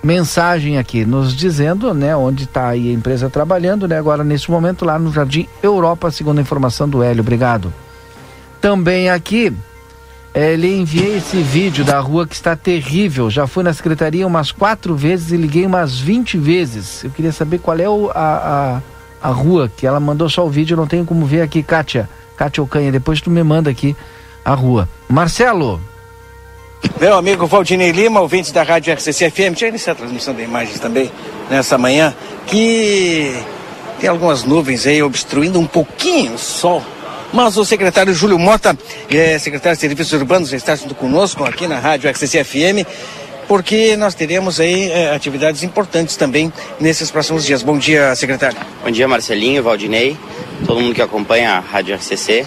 mensagem 0.04 0.78
aqui, 0.78 1.06
nos 1.06 1.36
dizendo, 1.36 1.94
né, 1.94 2.16
onde 2.16 2.44
está 2.44 2.70
a 2.70 2.78
empresa 2.78 3.30
trabalhando, 3.30 3.88
né, 3.88 3.98
agora 3.98 4.24
nesse 4.24 4.52
momento 4.52 4.84
lá 4.84 5.00
no 5.00 5.12
Jardim 5.12 5.48
Europa, 5.62 6.12
segundo 6.12 6.40
a 6.40 6.42
informação 6.42 6.88
do 6.90 7.02
Hélio, 7.02 7.22
obrigado. 7.22 7.74
Também 8.60 9.10
aqui, 9.10 9.54
ele 10.36 10.76
enviei 10.76 11.18
esse 11.18 11.38
vídeo 11.42 11.86
da 11.86 12.00
rua 12.00 12.28
que 12.28 12.36
está 12.36 12.56
terrível, 12.56 13.30
já 13.30 13.48
fui 13.48 13.64
na 13.64 13.74
secretaria 13.74 14.28
umas 14.28 14.52
quatro 14.52 14.96
vezes 14.96 15.32
e 15.32 15.38
liguei 15.38 15.66
umas 15.66 15.98
20 15.98 16.38
vezes, 16.38 17.04
eu 17.04 17.10
queria 17.10 17.32
saber 17.32 17.60
qual 17.60 17.80
é 17.80 17.88
o, 17.88 18.12
a, 18.14 18.82
a, 19.24 19.30
a 19.30 19.32
rua, 19.32 19.72
que 19.76 19.88
ela 19.88 20.00
mandou 20.02 20.30
só 20.30 20.46
o 20.46 20.50
vídeo, 20.50 20.76
não 20.76 20.86
tenho 20.86 21.06
como 21.06 21.26
ver 21.26 21.42
aqui, 21.42 21.64
Kátia, 21.64 22.10
Cátia 22.36 22.62
Ocanha. 22.62 22.92
Depois 22.92 23.22
tu 23.22 23.30
me 23.30 23.42
manda 23.42 23.70
aqui 23.70 23.96
a 24.44 24.54
rua. 24.54 24.90
Marcelo. 25.08 25.80
Meu 27.00 27.16
amigo 27.16 27.46
Valdinei 27.48 27.92
Lima, 27.92 28.22
ouvinte 28.22 28.54
da 28.54 28.64
Rádio 28.64 28.94
RCC 28.94 29.30
FM, 29.30 29.56
tinha 29.56 29.70
iniciado 29.70 29.98
a 29.98 30.02
transmissão 30.04 30.34
de 30.34 30.44
imagens 30.44 30.80
também 30.80 31.12
nessa 31.50 31.78
manhã, 31.78 32.16
que 32.48 33.36
tem 34.00 34.10
algumas 34.10 34.44
nuvens 34.44 34.86
aí 34.88 35.02
obstruindo 35.02 35.60
um 35.60 35.66
pouquinho 35.66 36.34
o 36.34 36.38
sol. 36.38 36.84
Mas 37.34 37.58
o 37.58 37.66
secretário 37.66 38.14
Júlio 38.14 38.38
Mota, 38.38 38.78
é, 39.10 39.40
secretário 39.40 39.76
de 39.76 39.82
Serviços 39.82 40.14
Urbanos, 40.14 40.54
está 40.54 40.76
junto 40.76 40.94
conosco 40.94 41.44
aqui 41.44 41.68
na 41.68 41.80
Rádio 41.80 42.10
RCC 42.10 42.44
FM, 42.44 42.88
porque 43.48 43.96
nós 43.98 44.14
teremos 44.14 44.60
aí 44.60 44.92
é, 44.92 45.14
atividades 45.14 45.64
importantes 45.64 46.16
também 46.16 46.54
nesses 46.80 47.10
próximos 47.10 47.44
dias. 47.44 47.64
Bom 47.64 47.78
dia, 47.78 48.16
secretário. 48.16 48.58
Bom 48.84 48.92
dia, 48.92 49.08
Marcelinho, 49.08 49.64
Valdinei, 49.64 50.16
todo 50.66 50.80
mundo 50.80 50.94
que 50.94 51.02
acompanha 51.02 51.54
a 51.54 51.60
Rádio 51.60 51.96
RCC. 51.96 52.46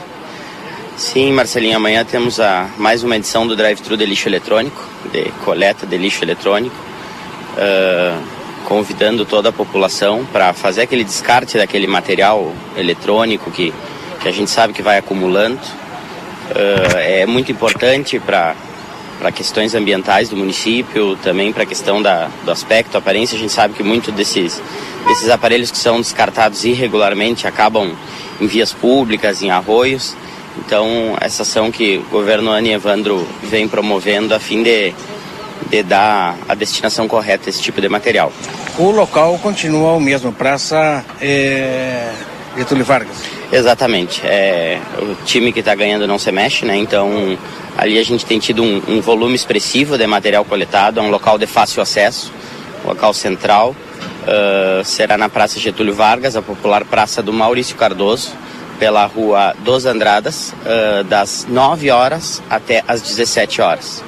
Sim, 0.96 1.30
Marcelinho, 1.32 1.76
amanhã 1.76 2.06
temos 2.06 2.40
a, 2.40 2.70
mais 2.78 3.04
uma 3.04 3.16
edição 3.16 3.46
do 3.46 3.54
Drive-Thru 3.54 3.98
de 3.98 4.06
lixo 4.06 4.30
eletrônico, 4.30 4.82
de 5.12 5.30
coleta 5.44 5.86
de 5.86 5.98
lixo 5.98 6.24
eletrônico, 6.24 6.74
uh, 6.74 8.18
convidando 8.64 9.26
toda 9.26 9.50
a 9.50 9.52
população 9.52 10.24
para 10.32 10.54
fazer 10.54 10.80
aquele 10.80 11.04
descarte 11.04 11.58
daquele 11.58 11.86
material 11.86 12.50
eletrônico 12.78 13.50
que, 13.50 13.74
que 14.22 14.26
a 14.26 14.32
gente 14.32 14.50
sabe 14.50 14.72
que 14.72 14.80
vai 14.80 14.96
acumulando. 14.96 15.60
Uh, 16.50 16.96
é 16.96 17.26
muito 17.26 17.52
importante 17.52 18.18
para 18.18 18.56
para 19.18 19.32
questões 19.32 19.74
ambientais 19.74 20.28
do 20.28 20.36
município, 20.36 21.16
também 21.16 21.50
para 21.50 21.62
a 21.62 21.66
questão 21.66 22.02
da, 22.02 22.28
do 22.44 22.50
aspecto, 22.50 22.98
aparência. 22.98 23.34
A 23.34 23.40
gente 23.40 23.52
sabe 23.52 23.72
que 23.72 23.82
muito 23.82 24.12
desses, 24.12 24.62
desses 25.06 25.30
aparelhos 25.30 25.70
que 25.70 25.78
são 25.78 25.98
descartados 25.98 26.64
irregularmente 26.66 27.46
acabam 27.46 27.94
em 28.38 28.46
vias 28.46 28.74
públicas, 28.74 29.42
em 29.42 29.50
arroios. 29.50 30.14
Então, 30.58 31.16
essa 31.20 31.42
ação 31.42 31.70
que 31.70 31.98
o 31.98 32.10
governo 32.10 32.50
Ani 32.50 32.72
Evandro 32.72 33.26
vem 33.42 33.68
promovendo 33.68 34.34
a 34.34 34.40
fim 34.40 34.62
de, 34.62 34.92
de 35.68 35.82
dar 35.82 36.36
a 36.48 36.54
destinação 36.54 37.06
correta 37.06 37.48
a 37.48 37.50
esse 37.50 37.60
tipo 37.60 37.80
de 37.80 37.88
material. 37.88 38.32
O 38.78 38.90
local 38.90 39.38
continua 39.38 39.92
o 39.92 40.00
mesmo, 40.00 40.32
Praça 40.32 41.04
é, 41.20 42.12
Getúlio 42.56 42.84
Vargas. 42.84 43.16
Exatamente. 43.52 44.22
É, 44.24 44.80
o 44.98 45.14
time 45.24 45.52
que 45.52 45.60
está 45.60 45.74
ganhando 45.74 46.06
não 46.06 46.18
se 46.18 46.32
mexe, 46.32 46.64
né? 46.64 46.76
Então, 46.76 47.38
ali 47.76 47.98
a 47.98 48.04
gente 48.04 48.26
tem 48.26 48.38
tido 48.38 48.62
um, 48.62 48.82
um 48.88 49.00
volume 49.00 49.34
expressivo 49.34 49.96
de 49.96 50.06
material 50.06 50.44
coletado, 50.44 50.98
é 50.98 51.02
um 51.02 51.10
local 51.10 51.38
de 51.38 51.46
fácil 51.46 51.80
acesso, 51.80 52.32
local 52.84 53.12
central. 53.14 53.74
Uh, 54.26 54.84
será 54.84 55.16
na 55.16 55.28
Praça 55.28 55.60
Getúlio 55.60 55.94
Vargas, 55.94 56.34
a 56.34 56.42
popular 56.42 56.84
Praça 56.84 57.22
do 57.22 57.32
Maurício 57.32 57.76
Cardoso 57.76 58.32
pela 58.78 59.06
rua 59.06 59.54
dos 59.60 59.86
Andradas, 59.86 60.52
uh, 60.52 61.04
das 61.04 61.46
9 61.48 61.90
horas 61.90 62.42
até 62.48 62.82
as 62.86 63.02
17 63.02 63.60
horas. 63.60 64.02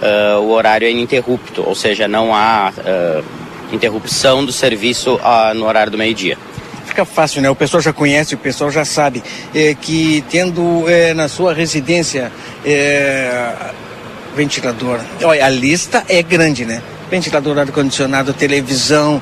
Uh, 0.00 0.40
o 0.40 0.50
horário 0.50 0.86
é 0.86 0.90
ininterrupto, 0.90 1.62
ou 1.66 1.74
seja, 1.74 2.06
não 2.06 2.34
há 2.34 2.72
uh, 2.76 3.24
interrupção 3.72 4.44
do 4.44 4.52
serviço 4.52 5.18
no 5.54 5.66
horário 5.66 5.90
do 5.90 5.98
meio-dia. 5.98 6.38
Fica 6.86 7.04
fácil, 7.04 7.42
né? 7.42 7.50
O 7.50 7.54
pessoal 7.54 7.80
já 7.82 7.92
conhece, 7.92 8.34
o 8.34 8.38
pessoal 8.38 8.70
já 8.70 8.84
sabe 8.84 9.22
é, 9.54 9.74
que 9.74 10.24
tendo 10.30 10.88
é, 10.88 11.12
na 11.12 11.28
sua 11.28 11.52
residência 11.52 12.32
é, 12.64 13.52
ventilador. 14.34 15.00
Olha, 15.22 15.44
a 15.44 15.48
lista 15.50 16.04
é 16.08 16.22
grande, 16.22 16.64
né? 16.64 16.80
Ventilador, 17.10 17.58
ar-condicionado, 17.58 18.32
televisão, 18.32 19.20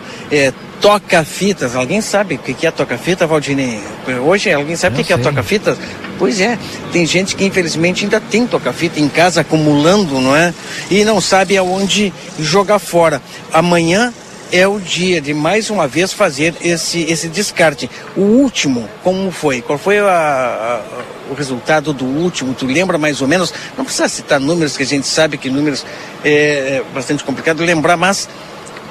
toca-fitas. 0.81 1.75
Alguém 1.75 2.01
sabe 2.01 2.35
o 2.37 2.39
que 2.39 2.67
é 2.67 2.71
toca-fita, 2.71 3.27
Valdinei? 3.27 3.81
Hoje 4.25 4.53
alguém 4.53 4.77
sabe 4.77 5.01
o 5.01 5.05
que 5.05 5.13
é 5.13 5.17
toca-fitas? 5.17 5.79
Pois 6.19 6.41
é, 6.41 6.59
tem 6.93 7.07
gente 7.07 7.35
que 7.35 7.45
infelizmente 7.45 8.05
ainda 8.05 8.21
tem 8.21 8.47
toca-fita 8.47 9.01
em 9.01 9.09
casa 9.09 9.41
acumulando, 9.41 10.21
não 10.21 10.37
é? 10.37 10.55
E 10.91 11.05
não 11.05 11.21
sabe 11.21 11.57
aonde 11.57 12.13
jogar 12.39 12.79
fora. 12.79 13.21
Amanhã 13.53 14.13
é 14.53 14.69
o 14.69 14.79
dia 14.79 15.21
de 15.21 15.35
mais 15.35 15.71
uma 15.71 15.89
vez 15.89 16.13
fazer 16.13 16.55
esse, 16.63 17.03
esse 17.03 17.29
descarte. 17.29 17.91
O 18.17 18.21
último, 18.21 18.89
como 19.03 19.31
foi? 19.33 19.61
Qual 19.61 19.77
foi 19.77 19.99
a, 19.99 20.05
a, 20.07 21.31
o 21.31 21.35
resultado 21.35 21.93
do 21.93 22.05
último? 22.05 22.55
Tu 22.55 22.65
lembra 22.67 22.97
mais 22.97 23.21
ou 23.21 23.27
menos? 23.27 23.53
Não 23.77 23.85
precisa 23.85 24.09
citar 24.09 24.39
números, 24.39 24.77
que 24.77 24.85
a 24.85 24.87
gente 24.87 25.09
sabe 25.09 25.39
que 25.39 25.51
números 25.51 25.85
é, 26.25 26.31
é 26.31 26.83
bastante 26.95 27.25
complicado 27.25 27.65
lembrar, 27.65 27.97
mas 27.97 28.29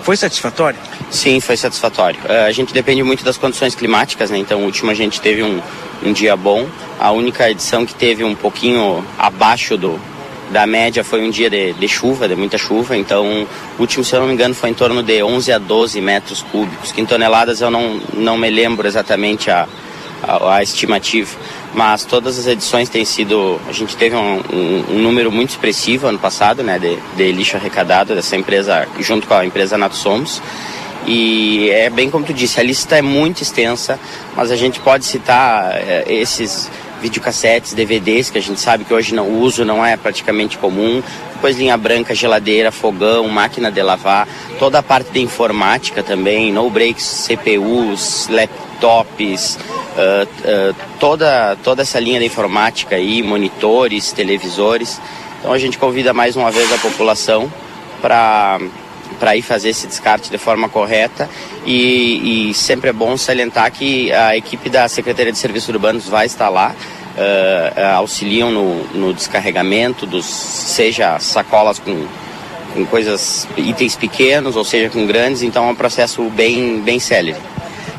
foi 0.04 0.18
satisfatório? 0.18 0.78
Sim, 1.10 1.40
foi 1.40 1.56
satisfatório. 1.56 2.20
Uh, 2.26 2.46
a 2.46 2.52
gente 2.52 2.74
depende 2.74 3.02
muito 3.04 3.24
das 3.24 3.38
condições 3.38 3.74
climáticas, 3.74 4.30
né? 4.30 4.38
Então, 4.38 4.64
último 4.64 4.92
a 4.92 4.94
gente 4.94 5.22
teve 5.22 5.42
um, 5.42 5.62
um 6.04 6.12
dia 6.12 6.36
bom. 6.36 6.68
A 7.00 7.12
única 7.12 7.50
edição 7.50 7.86
que 7.86 7.96
teve 7.96 8.24
um 8.24 8.36
pouquinho 8.36 9.04
abaixo 9.18 9.78
do, 9.78 10.00
da 10.52 10.68
média 10.68 11.04
foi 11.04 11.26
um 11.26 11.30
dia 11.30 11.50
de, 11.50 11.74
de, 11.74 11.88
chuva, 11.88 12.28
de 12.28 12.36
muita 12.36 12.58
chuva. 12.58 12.98
Então, 12.98 13.48
o 13.78 13.82
último, 13.82 14.04
se 14.04 14.14
eu 14.14 14.20
não 14.20 14.28
me 14.28 14.34
engano, 14.34 14.54
foi 14.54 14.70
em 14.70 14.74
torno 14.74 15.02
de 15.02 15.24
11 15.24 15.52
a 15.54 15.58
12 15.58 16.02
metros 16.02 16.44
cúbicos, 16.44 16.92
que 16.92 17.02
em 17.02 17.06
toneladas 17.06 17.62
eu 17.62 17.72
não, 17.72 18.00
não 18.14 18.38
me 18.38 18.50
lembro 18.50 18.86
exatamente 18.86 19.50
a, 19.50 19.68
a, 20.22 20.56
a 20.56 20.64
estimativa 20.64 21.36
mas 21.74 22.06
todas 22.06 22.38
as 22.38 22.48
edições 22.48 22.90
têm 22.90 23.04
sido. 23.04 23.60
A 23.68 23.72
gente 23.72 23.96
teve 23.98 24.16
um, 24.16 24.42
um, 24.52 24.86
um 24.96 25.02
número 25.02 25.32
muito 25.32 25.50
expressivo 25.50 26.08
ano 26.08 26.20
passado, 26.20 26.64
né, 26.64 26.78
de, 26.78 26.98
de, 27.16 27.32
lixo 27.32 27.58
arrecadado 27.58 28.14
dessa 28.14 28.36
empresa, 28.36 28.88
junto 29.00 29.28
com 29.28 29.34
a 29.34 29.46
empresa 29.46 29.78
Nato 29.78 29.96
Somos. 29.96 30.42
E 31.06 31.70
é 31.70 31.90
bem 31.90 32.10
como 32.10 32.26
tu 32.26 32.34
disse, 32.34 32.60
a 32.60 32.64
lista 32.64 32.98
é 32.98 33.02
muito 33.02 33.42
extensa, 33.42 34.00
mas 34.38 34.52
a 34.52 34.56
gente 34.56 34.80
pode 34.80 35.04
citar 35.04 35.76
é, 35.76 36.06
esses 36.08 36.72
videocassetes, 37.02 37.74
DVDs, 37.74 38.30
que 38.30 38.38
a 38.38 38.42
gente 38.42 38.62
sabe 38.62 38.86
que 38.86 38.94
hoje 38.94 39.14
o 39.20 39.40
uso 39.42 39.66
não 39.66 39.86
é 39.86 39.98
praticamente 39.98 40.58
comum, 40.58 41.04
depois 41.34 41.58
linha 41.58 41.76
branca, 41.76 42.16
geladeira, 42.16 42.72
fogão, 42.72 43.28
máquina 43.28 43.70
de 43.70 43.82
lavar, 43.82 44.26
toda 44.58 44.80
a 44.80 44.84
parte 44.84 45.12
de 45.12 45.20
informática 45.20 46.02
também, 46.02 46.54
no 46.54 46.70
breaks, 46.70 47.28
CPUs, 47.28 48.30
laptops, 48.30 49.60
uh, 49.94 50.76
toda, 51.00 51.56
toda 51.64 51.82
essa 51.82 52.00
linha 52.00 52.20
de 52.20 52.26
informática 52.26 52.96
aí, 52.96 53.22
monitores, 53.22 54.12
televisores. 54.12 55.00
Então 55.40 55.54
a 55.54 55.58
gente 55.58 55.78
convida 55.78 56.14
mais 56.14 56.36
uma 56.36 56.52
vez 56.52 56.72
a 56.72 56.78
população 56.78 57.52
para 58.02 58.60
para 59.20 59.38
ir 59.38 59.42
fazer 59.42 59.70
esse 59.70 59.88
descarte 59.88 60.30
de 60.30 60.38
forma 60.38 60.68
correta 60.68 61.30
e, 61.66 62.50
e, 62.50 62.54
sempre 62.54 62.90
é 62.90 62.94
bom 62.94 63.16
salientar 63.16 63.72
que 63.72 64.12
a 64.12 64.36
equipe 64.36 64.70
da 64.70 64.88
Secretaria 64.90 65.32
de 65.32 65.38
Serviços 65.38 65.70
Urbanos 65.70 66.10
vai 66.10 66.26
estar 66.26 66.50
lá, 66.50 66.76
uh, 67.16 67.96
auxiliam 67.96 68.52
no, 68.52 68.84
no, 68.88 69.14
descarregamento 69.14 70.06
dos, 70.06 70.26
seja 70.26 71.20
sacolas 71.20 71.80
com, 71.80 72.06
com 72.74 72.86
coisas, 72.86 73.48
itens 73.56 73.96
pequenos, 73.96 74.56
ou 74.56 74.66
seja, 74.66 74.90
com 74.90 75.06
grandes, 75.06 75.42
então 75.42 75.68
é 75.68 75.72
um 75.72 75.76
processo 75.76 76.24
bem, 76.32 76.82
bem 76.82 77.00
célere. 77.00 77.38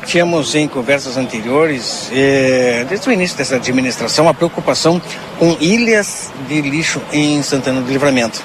Tínhamos 0.05 0.53
em 0.53 0.67
conversas 0.67 1.17
anteriores, 1.17 2.09
eh, 2.13 2.85
desde 2.87 3.09
o 3.09 3.11
início 3.11 3.35
dessa 3.35 3.55
administração, 3.55 4.29
a 4.29 4.33
preocupação 4.33 5.01
com 5.39 5.57
ilhas 5.59 6.31
de 6.47 6.61
lixo 6.61 7.01
em 7.11 7.41
Santana 7.41 7.81
do 7.81 7.91
Livramento. 7.91 8.43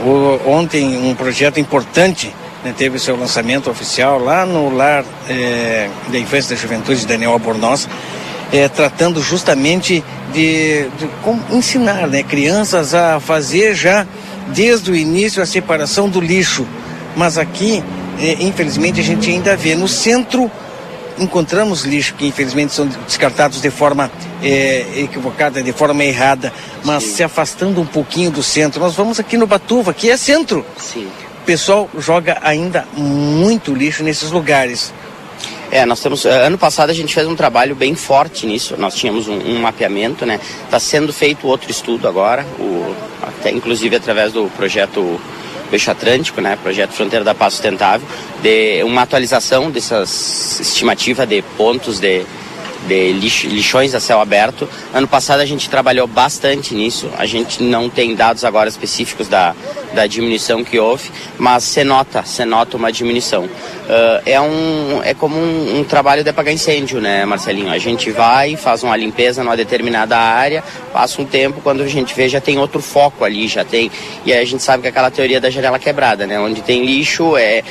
O, 0.00 0.40
ontem, 0.48 0.96
um 0.96 1.14
projeto 1.14 1.58
importante 1.58 2.32
né, 2.64 2.72
teve 2.76 2.98
seu 2.98 3.16
lançamento 3.16 3.68
oficial 3.68 4.18
lá 4.18 4.46
no 4.46 4.74
Lar 4.74 5.04
eh, 5.28 5.88
da 6.08 6.18
Infância 6.18 6.54
e 6.54 6.56
da 6.56 6.62
Juventude 6.62 7.00
de 7.00 7.06
Daniel 7.06 7.32
Albornoz, 7.32 7.88
eh, 8.52 8.68
tratando 8.68 9.20
justamente 9.20 10.04
de, 10.32 10.86
de 10.98 11.08
ensinar 11.50 12.06
né, 12.06 12.22
crianças 12.22 12.94
a 12.94 13.18
fazer 13.18 13.74
já 13.74 14.06
desde 14.54 14.90
o 14.90 14.96
início 14.96 15.42
a 15.42 15.46
separação 15.46 16.08
do 16.08 16.20
lixo. 16.20 16.66
Mas 17.16 17.38
aqui, 17.38 17.82
eh, 18.20 18.36
infelizmente, 18.40 19.00
a 19.00 19.04
gente 19.04 19.28
ainda 19.28 19.56
vê 19.56 19.74
no 19.74 19.88
centro 19.88 20.50
encontramos 21.22 21.84
lixo 21.84 22.14
que 22.14 22.26
infelizmente 22.26 22.72
são 22.72 22.86
descartados 22.86 23.60
de 23.60 23.70
forma 23.70 24.10
é, 24.42 24.84
equivocada, 24.96 25.62
de 25.62 25.72
forma 25.72 26.04
errada, 26.04 26.52
mas 26.84 27.04
Sim. 27.04 27.10
se 27.14 27.22
afastando 27.22 27.80
um 27.80 27.86
pouquinho 27.86 28.30
do 28.30 28.42
centro. 28.42 28.80
Nós 28.80 28.94
vamos 28.94 29.18
aqui 29.18 29.36
no 29.36 29.46
Batuva, 29.46 29.94
que 29.94 30.10
é 30.10 30.16
centro. 30.16 30.64
Sim. 30.76 31.08
O 31.42 31.44
pessoal 31.44 31.88
joga 31.98 32.38
ainda 32.42 32.86
muito 32.96 33.74
lixo 33.74 34.02
nesses 34.02 34.30
lugares. 34.30 34.92
É, 35.72 35.86
nós 35.86 36.00
temos. 36.00 36.26
Eh, 36.26 36.46
ano 36.46 36.58
passado 36.58 36.90
a 36.90 36.92
gente 36.92 37.14
fez 37.14 37.26
um 37.26 37.34
trabalho 37.34 37.74
bem 37.74 37.94
forte 37.94 38.46
nisso. 38.46 38.76
Nós 38.76 38.94
tínhamos 38.94 39.26
um, 39.26 39.38
um 39.38 39.60
mapeamento, 39.60 40.26
né? 40.26 40.38
Está 40.64 40.78
sendo 40.78 41.14
feito 41.14 41.46
outro 41.46 41.70
estudo 41.70 42.06
agora, 42.06 42.44
o, 42.58 42.94
até 43.22 43.50
inclusive 43.50 43.96
através 43.96 44.32
do 44.32 44.50
projeto 44.54 45.18
Peixe 45.72 45.90
Atlântico, 45.90 46.42
né, 46.42 46.58
projeto 46.62 46.92
Fronteira 46.92 47.24
da 47.24 47.34
Paz 47.34 47.54
Sustentável, 47.54 48.06
de 48.42 48.84
uma 48.84 49.00
atualização 49.00 49.70
dessas 49.70 50.60
estimativa 50.60 51.26
de 51.26 51.40
pontos 51.56 51.98
de, 51.98 52.26
de 52.86 53.12
lix, 53.12 53.44
lixões 53.44 53.94
a 53.94 54.00
céu 54.00 54.20
aberto. 54.20 54.68
Ano 54.92 55.06
passado 55.06 55.40
a 55.40 55.46
gente 55.46 55.68
trabalhou 55.68 56.06
bastante 56.06 56.74
nisso. 56.74 57.10
A 57.16 57.26
gente 57.26 57.62
não 57.62 57.88
tem 57.88 58.14
dados 58.14 58.44
agora 58.44 58.68
específicos 58.68 59.28
da, 59.28 59.54
da 59.94 60.06
diminuição 60.06 60.64
que 60.64 60.78
houve, 60.78 61.10
mas 61.38 61.64
se 61.64 61.84
nota, 61.84 62.22
se 62.24 62.44
nota 62.44 62.76
uma 62.76 62.90
diminuição. 62.90 63.44
Uh, 63.44 64.22
é, 64.24 64.40
um, 64.40 65.02
é 65.02 65.14
como 65.14 65.36
um, 65.36 65.80
um, 65.80 65.84
trabalho 65.84 66.22
de 66.22 66.30
apagar 66.30 66.52
incêndio, 66.54 67.00
né, 67.00 67.24
Marcelinho? 67.24 67.70
A 67.70 67.78
gente 67.78 68.10
vai, 68.10 68.56
faz 68.56 68.82
uma 68.82 68.96
limpeza 68.96 69.42
numa 69.42 69.56
determinada 69.56 70.16
área, 70.16 70.62
passa 70.92 71.20
um 71.20 71.24
tempo, 71.24 71.60
quando 71.62 71.82
a 71.82 71.88
gente 71.88 72.14
vê 72.14 72.28
já 72.28 72.40
tem 72.40 72.58
outro 72.58 72.80
foco 72.80 73.24
ali, 73.24 73.48
já 73.48 73.64
tem. 73.64 73.90
E 74.24 74.32
aí 74.32 74.40
a 74.40 74.44
gente 74.44 74.62
sabe 74.62 74.82
que 74.82 74.88
aquela 74.88 75.10
teoria 75.10 75.40
da 75.40 75.50
janela 75.50 75.78
quebrada, 75.78 76.26
né? 76.26 76.38
Onde 76.38 76.62
tem 76.62 76.84
lixo, 76.84 77.36
é, 77.36 77.62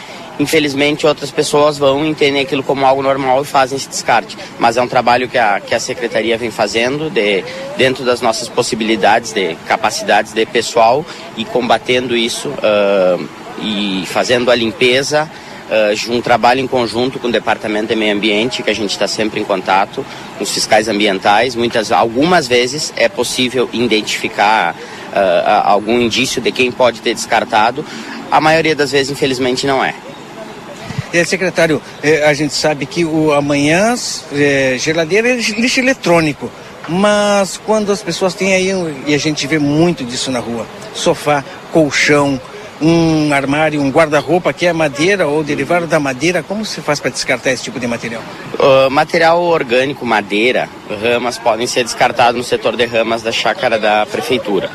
infelizmente 0.42 1.06
outras 1.06 1.30
pessoas 1.30 1.78
vão 1.78 2.04
entender 2.04 2.40
aquilo 2.40 2.64
como 2.64 2.86
algo 2.86 3.02
normal 3.02 3.44
e 3.44 3.46
fazem 3.46 3.78
esse 3.78 3.88
descarte. 3.88 4.38
Mas 4.60 4.76
é 4.76 4.82
um 4.82 4.88
trabalho 4.88 5.30
que 5.30 5.38
a, 5.38 5.60
que 5.60 5.76
a 5.76 5.80
secretaria 5.80 6.38
vem 6.38 6.50
fazendo 6.50 7.10
de, 7.10 7.44
dentro 7.78 8.04
das 8.04 8.22
nossas 8.22 8.50
possibilidades, 8.50 9.32
de 9.32 9.56
capacidades 9.68 10.34
de 10.34 10.46
pessoal 10.46 11.06
e 11.38 11.46
combatendo 11.46 12.18
isso 12.18 12.50
uh, 12.50 13.30
e 13.62 14.04
fazendo 14.08 14.50
a 14.50 14.56
limpeza. 14.56 15.30
Uh, 15.70 16.12
um 16.12 16.22
trabalho 16.22 16.60
em 16.60 16.68
conjunto 16.68 17.18
com 17.18 17.30
o 17.30 17.32
Departamento 17.32 17.88
de 17.88 17.96
Meio 17.96 18.14
Ambiente, 18.14 18.62
que 18.62 18.70
a 18.70 18.76
gente 18.76 18.92
está 18.92 19.08
sempre 19.08 19.40
em 19.40 19.44
contato, 19.46 20.06
com 20.38 20.44
os 20.44 20.52
fiscais 20.52 20.90
ambientais. 20.90 21.56
Muitas, 21.56 21.94
algumas 21.94 22.46
vezes 22.46 22.92
é 22.98 23.08
possível 23.08 23.70
identificar 23.72 24.76
uh, 24.76 25.62
algum 25.64 25.98
indício 25.98 26.42
de 26.42 26.52
quem 26.52 26.74
pode 26.74 27.00
ter 27.00 27.14
descartado. 27.14 27.86
A 28.30 28.42
maioria 28.42 28.76
das 28.76 28.92
vezes, 28.92 29.12
infelizmente, 29.12 29.66
não 29.66 29.82
é. 29.82 29.96
É, 31.14 31.24
secretário, 31.26 31.82
é, 32.02 32.24
a 32.24 32.34
gente 32.34 32.54
sabe 32.54 32.86
que 32.86 33.04
o 33.04 33.34
amanhã 33.34 33.94
é, 34.34 34.76
geladeira 34.78 35.30
é 35.30 35.36
lixo 35.36 35.80
eletrônico, 35.80 36.50
mas 36.88 37.60
quando 37.66 37.92
as 37.92 38.02
pessoas 38.02 38.34
têm 38.34 38.54
aí, 38.54 38.72
e 39.06 39.14
a 39.14 39.18
gente 39.18 39.46
vê 39.46 39.60
muito 39.60 40.06
disso 40.06 40.32
na 40.32 40.40
rua, 40.40 40.66
sofá, 40.94 41.44
colchão, 41.72 42.40
um 42.82 43.32
armário, 43.34 43.82
um 43.82 43.92
guarda-roupa 43.92 44.54
que 44.54 44.66
é 44.66 44.74
madeira 44.74 45.28
ou 45.28 45.44
derivado 45.44 45.86
da 45.86 46.00
madeira, 46.00 46.42
como 46.42 46.66
se 46.66 46.82
faz 46.82 47.00
para 47.00 47.12
descartar 47.12 47.52
esse 47.52 47.64
tipo 47.64 47.80
de 47.80 47.88
material? 47.88 48.24
Uh, 48.58 48.90
material 48.90 49.42
orgânico, 49.42 50.06
madeira, 50.06 50.68
ramas 51.04 51.38
podem 51.38 51.68
ser 51.68 51.84
descartados 51.84 52.38
no 52.38 52.44
setor 52.44 52.76
de 52.76 52.86
ramas 52.86 53.22
da 53.22 53.32
chácara 53.32 53.78
da 53.78 54.06
prefeitura 54.06 54.70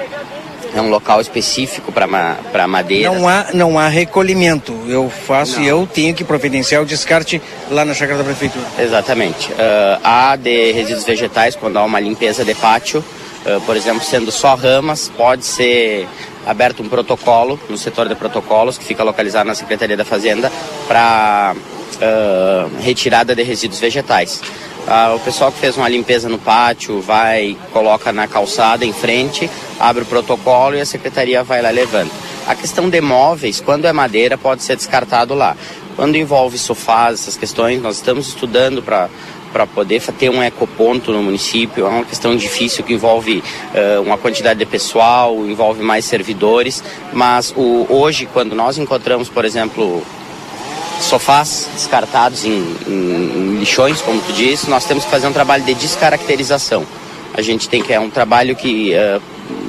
é 0.78 0.82
um 0.82 0.90
local 0.90 1.20
específico 1.20 1.92
para 1.92 2.66
madeira. 2.66 3.12
Não 3.12 3.28
há, 3.28 3.46
não 3.54 3.78
há 3.78 3.88
recolhimento. 3.88 4.72
Eu 4.88 5.08
faço 5.08 5.56
não. 5.56 5.62
e 5.62 5.66
eu 5.66 5.86
tenho 5.86 6.14
que 6.14 6.24
providenciar 6.24 6.82
o 6.82 6.86
descarte 6.86 7.40
lá 7.70 7.84
na 7.84 7.94
chácara 7.94 8.18
da 8.18 8.24
prefeitura. 8.24 8.64
Exatamente. 8.78 9.50
Uh, 9.52 10.00
há 10.02 10.36
de 10.36 10.72
resíduos 10.72 11.04
vegetais, 11.04 11.56
quando 11.56 11.78
há 11.78 11.84
uma 11.84 12.00
limpeza 12.00 12.44
de 12.44 12.54
pátio, 12.54 13.04
uh, 13.44 13.60
por 13.62 13.76
exemplo, 13.76 14.02
sendo 14.04 14.30
só 14.30 14.54
ramas, 14.54 15.10
pode 15.16 15.44
ser 15.44 16.06
aberto 16.46 16.82
um 16.82 16.88
protocolo 16.88 17.58
no 17.68 17.76
setor 17.76 18.08
de 18.08 18.14
protocolos, 18.14 18.78
que 18.78 18.84
fica 18.84 19.02
localizado 19.02 19.48
na 19.48 19.54
Secretaria 19.54 19.96
da 19.96 20.04
Fazenda, 20.04 20.50
para 20.86 21.54
uh, 21.54 22.82
retirada 22.82 23.34
de 23.34 23.42
resíduos 23.42 23.80
vegetais. 23.80 24.40
Ah, 24.88 25.14
o 25.16 25.20
pessoal 25.20 25.50
que 25.50 25.58
fez 25.58 25.76
uma 25.76 25.88
limpeza 25.88 26.28
no 26.28 26.38
pátio 26.38 27.00
vai, 27.00 27.56
coloca 27.72 28.12
na 28.12 28.28
calçada 28.28 28.84
em 28.84 28.92
frente, 28.92 29.50
abre 29.80 30.04
o 30.04 30.06
protocolo 30.06 30.76
e 30.76 30.80
a 30.80 30.86
secretaria 30.86 31.42
vai 31.42 31.60
lá 31.60 31.70
levando. 31.70 32.10
A 32.46 32.54
questão 32.54 32.88
de 32.88 33.00
móveis, 33.00 33.60
quando 33.60 33.86
é 33.86 33.92
madeira, 33.92 34.38
pode 34.38 34.62
ser 34.62 34.76
descartado 34.76 35.34
lá. 35.34 35.56
Quando 35.96 36.16
envolve 36.16 36.56
sofás, 36.56 37.14
essas 37.20 37.36
questões, 37.36 37.82
nós 37.82 37.96
estamos 37.96 38.28
estudando 38.28 38.80
para 38.80 39.08
para 39.52 39.66
poder 39.66 40.02
ter 40.18 40.28
um 40.28 40.42
ecoponto 40.42 41.12
no 41.12 41.22
município. 41.22 41.86
É 41.86 41.88
uma 41.88 42.04
questão 42.04 42.36
difícil 42.36 42.84
que 42.84 42.92
envolve 42.92 43.38
uh, 43.38 44.02
uma 44.02 44.18
quantidade 44.18 44.58
de 44.58 44.66
pessoal, 44.66 45.34
envolve 45.46 45.82
mais 45.82 46.04
servidores, 46.04 46.84
mas 47.10 47.54
o, 47.56 47.86
hoje, 47.88 48.28
quando 48.30 48.54
nós 48.54 48.76
encontramos, 48.76 49.30
por 49.30 49.46
exemplo, 49.46 50.02
sofás 51.00 51.68
descartados 51.74 52.44
em, 52.44 52.76
em, 52.86 52.90
em, 52.90 53.58
lixões, 53.58 54.00
como 54.00 54.20
tu 54.20 54.32
disse, 54.32 54.68
nós 54.68 54.84
temos 54.84 55.04
que 55.04 55.10
fazer 55.10 55.26
um 55.26 55.32
trabalho 55.32 55.64
de 55.64 55.74
descaracterização. 55.74 56.84
A 57.34 57.42
gente 57.42 57.68
tem 57.68 57.82
que 57.82 57.92
é 57.92 58.00
um 58.00 58.10
trabalho 58.10 58.56
que 58.56 58.92
uh, 58.94 59.22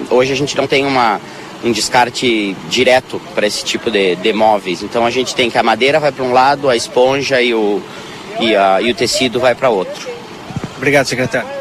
hoje 0.09 0.31
a 0.31 0.35
gente 0.35 0.55
não 0.55 0.67
tem 0.67 0.85
uma 0.85 1.19
um 1.63 1.71
descarte 1.71 2.55
direto 2.69 3.19
para 3.33 3.47
esse 3.47 3.63
tipo 3.63 3.89
de, 3.89 4.15
de 4.15 4.31
móveis. 4.31 4.83
Então 4.83 5.05
a 5.05 5.09
gente 5.09 5.33
tem 5.33 5.49
que 5.49 5.57
a 5.57 5.63
madeira 5.63 5.99
vai 5.99 6.11
para 6.11 6.23
um 6.23 6.31
lado, 6.31 6.69
a 6.69 6.75
esponja 6.75 7.41
e 7.41 7.53
o, 7.53 7.81
e, 8.39 8.55
a, 8.55 8.81
e 8.81 8.91
o 8.91 8.95
tecido 8.95 9.39
vai 9.39 9.55
para 9.55 9.69
outro. 9.69 10.07
Obrigado, 10.77 11.07
secretário. 11.07 11.56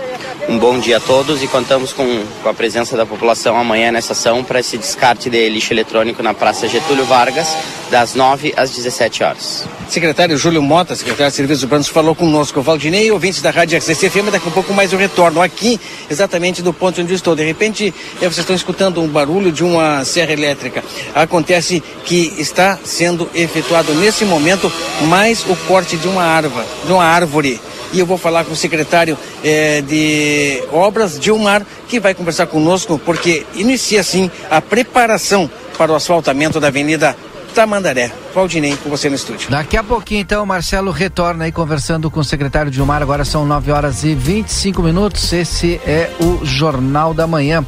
Um 0.48 0.58
bom 0.58 0.78
dia 0.78 0.98
a 0.98 1.00
todos 1.00 1.42
e 1.42 1.48
contamos 1.48 1.92
com, 1.92 2.24
com 2.40 2.48
a 2.48 2.54
presença 2.54 2.96
da 2.96 3.04
população 3.04 3.56
amanhã 3.56 3.90
nessa 3.90 4.12
ação 4.12 4.44
para 4.44 4.60
esse 4.60 4.78
descarte 4.78 5.28
de 5.28 5.48
lixo 5.48 5.72
eletrônico 5.72 6.22
na 6.22 6.32
Praça 6.32 6.68
Getúlio 6.68 7.04
Vargas, 7.04 7.48
das 7.90 8.14
9 8.14 8.54
às 8.56 8.70
17 8.70 9.24
horas. 9.24 9.64
Secretário 9.88 10.36
Júlio 10.36 10.62
Mota, 10.62 10.94
secretário 10.94 11.30
de 11.32 11.36
Serviços 11.36 11.64
Urbanos, 11.64 11.88
falou 11.88 12.14
conosco. 12.14 12.62
Valdinei, 12.62 13.10
ouvintes 13.10 13.42
da 13.42 13.50
Rádio 13.50 13.76
RCC-FM, 13.76 14.30
daqui 14.30 14.48
a 14.48 14.52
pouco 14.52 14.72
mais 14.72 14.92
eu 14.92 14.98
retorno 14.98 15.42
aqui, 15.42 15.80
exatamente 16.08 16.62
do 16.62 16.72
ponto 16.72 17.00
onde 17.00 17.12
estou. 17.12 17.34
De 17.34 17.44
repente, 17.44 17.92
eh, 18.16 18.20
vocês 18.20 18.38
estão 18.38 18.54
escutando 18.54 19.02
um 19.02 19.08
barulho 19.08 19.50
de 19.50 19.64
uma 19.64 20.04
serra 20.04 20.32
elétrica. 20.32 20.84
Acontece 21.12 21.82
que 22.04 22.32
está 22.38 22.78
sendo 22.84 23.28
efetuado 23.34 23.92
nesse 23.94 24.24
momento 24.24 24.72
mais 25.08 25.44
o 25.48 25.56
corte 25.66 25.96
de 25.96 26.06
uma 26.06 26.22
árvore, 26.22 26.66
de 26.84 26.92
uma 26.92 27.04
árvore 27.04 27.60
e 27.96 28.00
eu 28.00 28.06
vou 28.06 28.18
falar 28.18 28.44
com 28.44 28.52
o 28.52 28.56
secretário 28.56 29.16
eh, 29.42 29.80
de 29.80 30.62
Obras, 30.70 31.18
Dilmar, 31.18 31.64
que 31.88 31.98
vai 31.98 32.14
conversar 32.14 32.46
conosco, 32.46 33.00
porque 33.02 33.46
inicia 33.54 34.02
sim 34.02 34.30
a 34.50 34.60
preparação 34.60 35.50
para 35.78 35.92
o 35.92 35.94
asfaltamento 35.94 36.60
da 36.60 36.68
Avenida 36.68 37.16
Tamandaré. 37.54 38.12
Valdinei, 38.34 38.76
com 38.76 38.90
você 38.90 39.08
no 39.08 39.14
estúdio. 39.14 39.50
Daqui 39.50 39.78
a 39.78 39.82
pouquinho, 39.82 40.20
então, 40.20 40.42
o 40.42 40.46
Marcelo 40.46 40.90
retorna 40.90 41.44
aí 41.44 41.52
conversando 41.52 42.10
com 42.10 42.20
o 42.20 42.24
secretário 42.24 42.70
Dilmar. 42.70 43.00
Agora 43.00 43.24
são 43.24 43.46
9 43.46 43.72
horas 43.72 44.04
e 44.04 44.14
25 44.14 44.82
minutos. 44.82 45.32
Esse 45.32 45.80
é 45.86 46.10
o 46.20 46.44
Jornal 46.44 47.14
da 47.14 47.26
Manhã. 47.26 47.64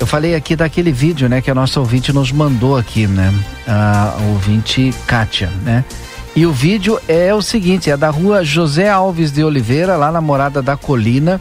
Eu 0.00 0.08
falei 0.08 0.34
aqui 0.34 0.56
daquele 0.56 0.90
vídeo, 0.90 1.28
né, 1.28 1.40
que 1.40 1.50
a 1.50 1.54
nossa 1.54 1.78
ouvinte 1.78 2.12
nos 2.12 2.32
mandou 2.32 2.76
aqui, 2.76 3.06
né? 3.06 3.32
A 3.66 4.16
ouvinte 4.28 4.92
Kátia, 5.06 5.50
né? 5.64 5.84
E 6.38 6.46
o 6.46 6.52
vídeo 6.52 7.00
é 7.08 7.34
o 7.34 7.42
seguinte: 7.42 7.90
é 7.90 7.96
da 7.96 8.10
rua 8.10 8.44
José 8.44 8.88
Alves 8.88 9.32
de 9.32 9.42
Oliveira, 9.42 9.96
lá 9.96 10.12
na 10.12 10.20
Morada 10.20 10.62
da 10.62 10.76
Colina. 10.76 11.40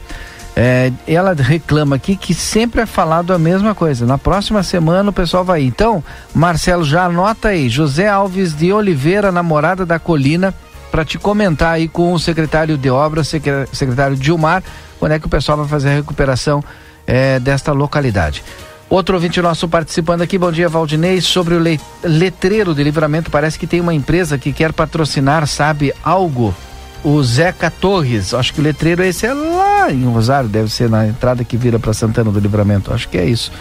É, 0.56 0.92
ela 1.08 1.36
reclama 1.36 1.98
aqui 1.98 2.16
que 2.16 2.34
sempre 2.34 2.82
é 2.82 2.86
falado 2.88 3.32
a 3.32 3.38
mesma 3.38 3.76
coisa. 3.76 4.08
Na 4.08 4.18
próxima 4.18 4.64
semana 4.64 5.12
o 5.12 5.14
pessoal 5.14 5.46
vai. 5.46 5.62
Então, 5.62 6.04
Marcelo, 6.34 6.84
já 6.84 7.04
anota 7.04 7.50
aí: 7.50 7.70
José 7.70 8.08
Alves 8.08 8.56
de 8.56 8.74
Oliveira, 8.74 9.32
na 9.32 9.44
Morada 9.44 9.86
da 9.86 10.00
Colina, 10.00 10.52
para 10.90 11.06
te 11.06 11.20
comentar 11.20 11.74
aí 11.74 11.88
com 11.88 12.12
o 12.12 12.18
secretário 12.18 12.76
de 12.76 12.90
obras, 12.90 13.28
secretário 13.72 14.18
Dilmar, 14.18 14.64
quando 14.98 15.12
é 15.12 15.20
que 15.20 15.28
o 15.28 15.30
pessoal 15.30 15.60
vai 15.60 15.68
fazer 15.68 15.90
a 15.90 15.94
recuperação 15.94 16.64
é, 17.06 17.40
desta 17.40 17.72
localidade. 17.72 18.44
Outro 18.90 19.16
ouvinte 19.16 19.42
nosso 19.42 19.68
participando 19.68 20.22
aqui, 20.22 20.38
bom 20.38 20.50
dia 20.50 20.70
Valdinei, 20.70 21.20
sobre 21.20 21.56
o 21.56 21.62
letreiro 22.02 22.74
de 22.74 22.82
livramento, 22.82 23.30
parece 23.30 23.60
que 23.60 23.68
tem 23.68 23.82
uma 23.82 23.94
empresa 23.94 24.38
que 24.38 24.54
quer 24.54 24.72
patrocinar, 24.72 25.46
sabe, 25.46 25.94
algo, 26.02 26.56
o 27.04 27.22
Zeca 27.22 27.70
Torres, 27.70 28.34
acho 28.34 28.54
que 28.54 28.62
o 28.62 28.64
letreiro 28.64 29.04
esse 29.04 29.26
é 29.26 29.34
lá 29.34 29.92
em 29.92 30.06
Rosário, 30.06 30.48
deve 30.48 30.72
ser 30.72 30.90
na 30.90 31.06
entrada 31.06 31.44
que 31.44 31.58
vira 31.58 31.78
para 31.78 31.94
Santana 31.94 32.32
do 32.32 32.40
Livramento, 32.40 32.94
acho 32.94 33.10
que 33.10 33.18
é 33.18 33.26
isso. 33.26 33.52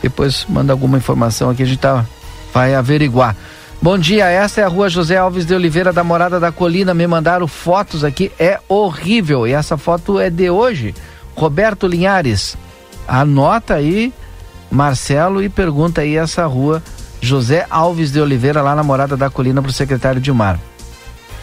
Depois 0.00 0.46
manda 0.48 0.72
alguma 0.72 0.96
informação 0.96 1.50
aqui, 1.50 1.62
a 1.62 1.66
gente 1.66 1.78
tá, 1.78 2.06
vai 2.52 2.74
averiguar. 2.74 3.36
Bom 3.82 3.98
dia, 3.98 4.28
essa 4.30 4.62
é 4.62 4.64
a 4.64 4.68
rua 4.68 4.88
José 4.88 5.18
Alves 5.18 5.44
de 5.44 5.54
Oliveira 5.54 5.92
da 5.92 6.02
Morada 6.02 6.40
da 6.40 6.50
Colina, 6.50 6.94
me 6.94 7.06
mandaram 7.06 7.46
fotos 7.46 8.02
aqui, 8.02 8.32
é 8.38 8.58
horrível, 8.66 9.46
e 9.46 9.52
essa 9.52 9.76
foto 9.76 10.18
é 10.18 10.30
de 10.30 10.48
hoje. 10.48 10.94
Roberto 11.36 11.86
Linhares, 11.86 12.56
anota 13.06 13.74
aí 13.74 14.10
Marcelo 14.70 15.42
e 15.42 15.48
pergunta 15.48 16.00
aí 16.00 16.16
essa 16.16 16.46
rua 16.46 16.82
José 17.20 17.66
Alves 17.68 18.12
de 18.12 18.20
Oliveira, 18.20 18.62
lá 18.62 18.74
na 18.74 18.82
Morada 18.82 19.16
da 19.16 19.28
Colina, 19.28 19.60
para 19.60 19.70
o 19.70 19.72
secretário 19.72 20.20
Dilmar. 20.20 20.58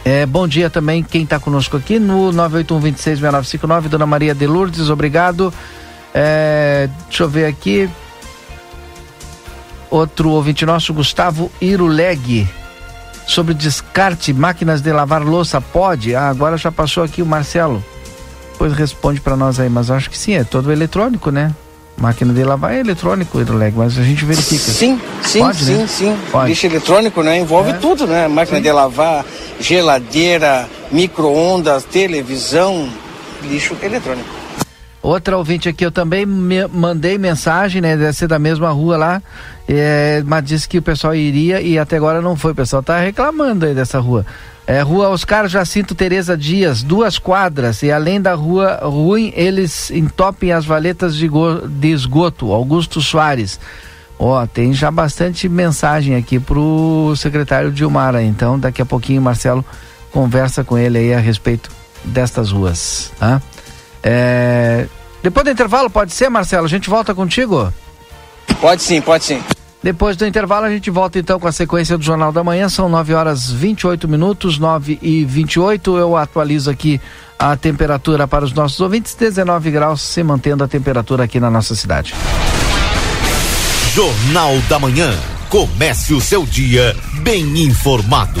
É, 0.04 0.24
bom 0.24 0.48
dia 0.48 0.70
também 0.70 1.02
quem 1.02 1.24
está 1.24 1.38
conosco 1.38 1.76
aqui 1.76 1.98
no 1.98 2.32
981-266959, 2.32 3.88
Dona 3.88 4.06
Maria 4.06 4.34
de 4.34 4.46
Lourdes, 4.46 4.90
obrigado. 4.90 5.52
É, 6.14 6.88
deixa 7.06 7.24
eu 7.24 7.28
ver 7.28 7.46
aqui. 7.46 7.88
Outro 9.90 10.30
ouvinte 10.30 10.66
nosso, 10.66 10.92
Gustavo 10.92 11.50
Iruleg. 11.60 12.48
Sobre 13.26 13.52
descarte, 13.52 14.32
máquinas 14.32 14.80
de 14.80 14.90
lavar 14.90 15.22
louça, 15.22 15.60
pode? 15.60 16.14
Ah, 16.14 16.28
agora 16.28 16.56
já 16.56 16.72
passou 16.72 17.02
aqui 17.02 17.20
o 17.20 17.26
Marcelo. 17.26 17.84
Depois 18.52 18.72
responde 18.72 19.20
para 19.20 19.36
nós 19.36 19.60
aí, 19.60 19.68
mas 19.68 19.90
acho 19.90 20.08
que 20.10 20.18
sim, 20.18 20.32
é 20.32 20.44
todo 20.44 20.72
eletrônico, 20.72 21.30
né? 21.30 21.54
Máquina 22.00 22.32
de 22.32 22.44
lavar 22.44 22.74
é 22.74 22.80
eletrônico, 22.80 23.40
hidroleg, 23.40 23.76
mas 23.76 23.98
a 23.98 24.02
gente 24.02 24.24
verifica. 24.24 24.70
Sim, 24.70 25.00
sim, 25.22 25.40
Pode, 25.40 25.64
sim, 25.64 25.74
né? 25.74 25.86
sim. 25.88 26.16
Pode. 26.30 26.50
Lixo 26.50 26.66
eletrônico, 26.66 27.22
né? 27.22 27.38
Envolve 27.38 27.70
é. 27.70 27.74
tudo, 27.74 28.06
né? 28.06 28.28
Máquina 28.28 28.58
sim. 28.58 28.62
de 28.62 28.70
lavar, 28.70 29.24
geladeira, 29.58 30.68
micro-ondas, 30.92 31.84
televisão, 31.84 32.88
lixo 33.42 33.76
eletrônico. 33.82 34.37
Outra 35.00 35.36
ouvinte 35.38 35.68
aqui, 35.68 35.86
eu 35.86 35.92
também 35.92 36.26
me 36.26 36.66
mandei 36.66 37.16
mensagem, 37.18 37.80
né? 37.80 37.96
Deve 37.96 38.12
ser 38.12 38.26
da 38.26 38.38
mesma 38.38 38.70
rua 38.70 38.96
lá, 38.96 39.22
é, 39.68 40.22
mas 40.26 40.44
disse 40.44 40.68
que 40.68 40.78
o 40.78 40.82
pessoal 40.82 41.14
iria 41.14 41.60
e 41.60 41.78
até 41.78 41.96
agora 41.96 42.20
não 42.20 42.36
foi. 42.36 42.52
O 42.52 42.54
pessoal 42.54 42.82
tá 42.82 42.98
reclamando 42.98 43.64
aí 43.64 43.74
dessa 43.74 44.00
rua. 44.00 44.26
É, 44.66 44.82
rua 44.82 45.08
Oscar 45.08 45.48
Jacinto 45.48 45.94
Tereza 45.94 46.36
Dias, 46.36 46.82
duas 46.82 47.18
quadras, 47.18 47.82
e 47.82 47.90
além 47.90 48.20
da 48.20 48.34
rua 48.34 48.80
ruim, 48.82 49.32
eles 49.34 49.90
entopem 49.90 50.52
as 50.52 50.66
valetas 50.66 51.16
de, 51.16 51.30
de 51.68 51.88
esgoto. 51.88 52.52
Augusto 52.52 53.00
Soares. 53.00 53.58
Ó, 54.18 54.44
tem 54.46 54.72
já 54.72 54.90
bastante 54.90 55.48
mensagem 55.48 56.16
aqui 56.16 56.40
pro 56.40 57.14
secretário 57.16 57.70
Dilmar, 57.70 58.16
então 58.16 58.58
daqui 58.58 58.82
a 58.82 58.86
pouquinho 58.86 59.22
Marcelo 59.22 59.64
conversa 60.10 60.64
com 60.64 60.76
ele 60.76 60.98
aí 60.98 61.14
a 61.14 61.20
respeito 61.20 61.70
destas 62.04 62.50
ruas, 62.50 63.12
tá? 63.18 63.40
É... 64.10 64.86
Depois 65.22 65.44
do 65.44 65.50
intervalo, 65.50 65.90
pode 65.90 66.14
ser, 66.14 66.30
Marcelo? 66.30 66.64
A 66.64 66.68
gente 66.68 66.88
volta 66.88 67.14
contigo? 67.14 67.70
Pode 68.58 68.82
sim, 68.82 69.02
pode 69.02 69.24
sim. 69.24 69.42
Depois 69.82 70.16
do 70.16 70.26
intervalo, 70.26 70.64
a 70.64 70.70
gente 70.70 70.90
volta 70.90 71.18
então 71.18 71.38
com 71.38 71.46
a 71.46 71.52
sequência 71.52 71.98
do 71.98 72.02
Jornal 72.02 72.32
da 72.32 72.42
Manhã. 72.42 72.70
São 72.70 72.88
9 72.88 73.12
horas 73.12 73.50
28 73.50 74.08
minutos, 74.08 74.58
9 74.58 74.98
e 75.02 75.24
28. 75.26 75.98
Eu 75.98 76.16
atualizo 76.16 76.70
aqui 76.70 76.98
a 77.38 77.54
temperatura 77.54 78.26
para 78.26 78.46
os 78.46 78.52
nossos 78.54 78.80
ouvintes: 78.80 79.14
19 79.14 79.70
graus, 79.70 80.00
se 80.00 80.22
mantendo 80.22 80.64
a 80.64 80.68
temperatura 80.68 81.24
aqui 81.24 81.38
na 81.38 81.50
nossa 81.50 81.74
cidade. 81.74 82.14
Jornal 83.94 84.58
da 84.70 84.78
Manhã. 84.78 85.12
Comece 85.50 86.14
o 86.14 86.20
seu 86.20 86.44
dia 86.46 86.96
bem 87.22 87.64
informado. 87.64 88.40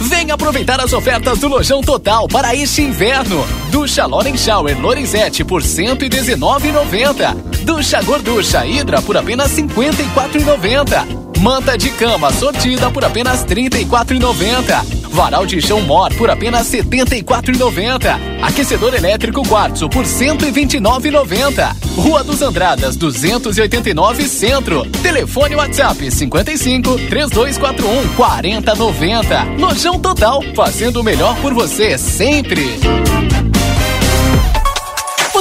Venha 0.00 0.34
aproveitar 0.34 0.80
as 0.80 0.92
ofertas 0.92 1.38
do 1.38 1.46
Lojão 1.46 1.80
Total 1.80 2.26
para 2.26 2.56
este 2.56 2.82
inverno. 2.82 3.46
Ducha 3.70 4.04
Loren 4.04 4.36
Shower 4.36 4.76
Lorenzetti 4.80 5.44
por 5.44 5.62
119,90. 5.62 7.34
Ducha 7.62 8.02
Gorducha 8.02 8.66
Hidra 8.66 9.00
por 9.00 9.16
apenas 9.16 9.52
54,90. 9.52 11.38
Manta 11.38 11.78
de 11.78 11.90
cama 11.90 12.32
sortida 12.32 12.90
por 12.90 13.04
apenas 13.04 13.42
R$ 13.42 13.70
34,90. 13.70 14.97
Varal 15.08 15.46
de 15.46 15.60
chão 15.60 15.80
Mor 15.80 16.12
por 16.14 16.30
apenas 16.30 16.72
R$ 16.72 16.82
74,90. 16.82 18.18
Aquecedor 18.42 18.94
elétrico 18.94 19.42
Quartzo 19.46 19.88
por 19.88 20.04
R$ 20.04 20.10
129,90. 20.10 21.76
Rua 21.96 22.22
dos 22.22 22.42
Andradas 22.42 22.96
289 22.96 24.28
Centro. 24.28 24.84
Telefone 25.02 25.56
WhatsApp 25.56 26.10
55 26.10 26.98
3241 27.08 28.14
4090. 28.14 29.44
Lojão 29.58 29.98
Total, 29.98 30.42
fazendo 30.54 31.00
o 31.00 31.04
melhor 31.04 31.36
por 31.40 31.52
você 31.54 31.98
sempre. 31.98 32.78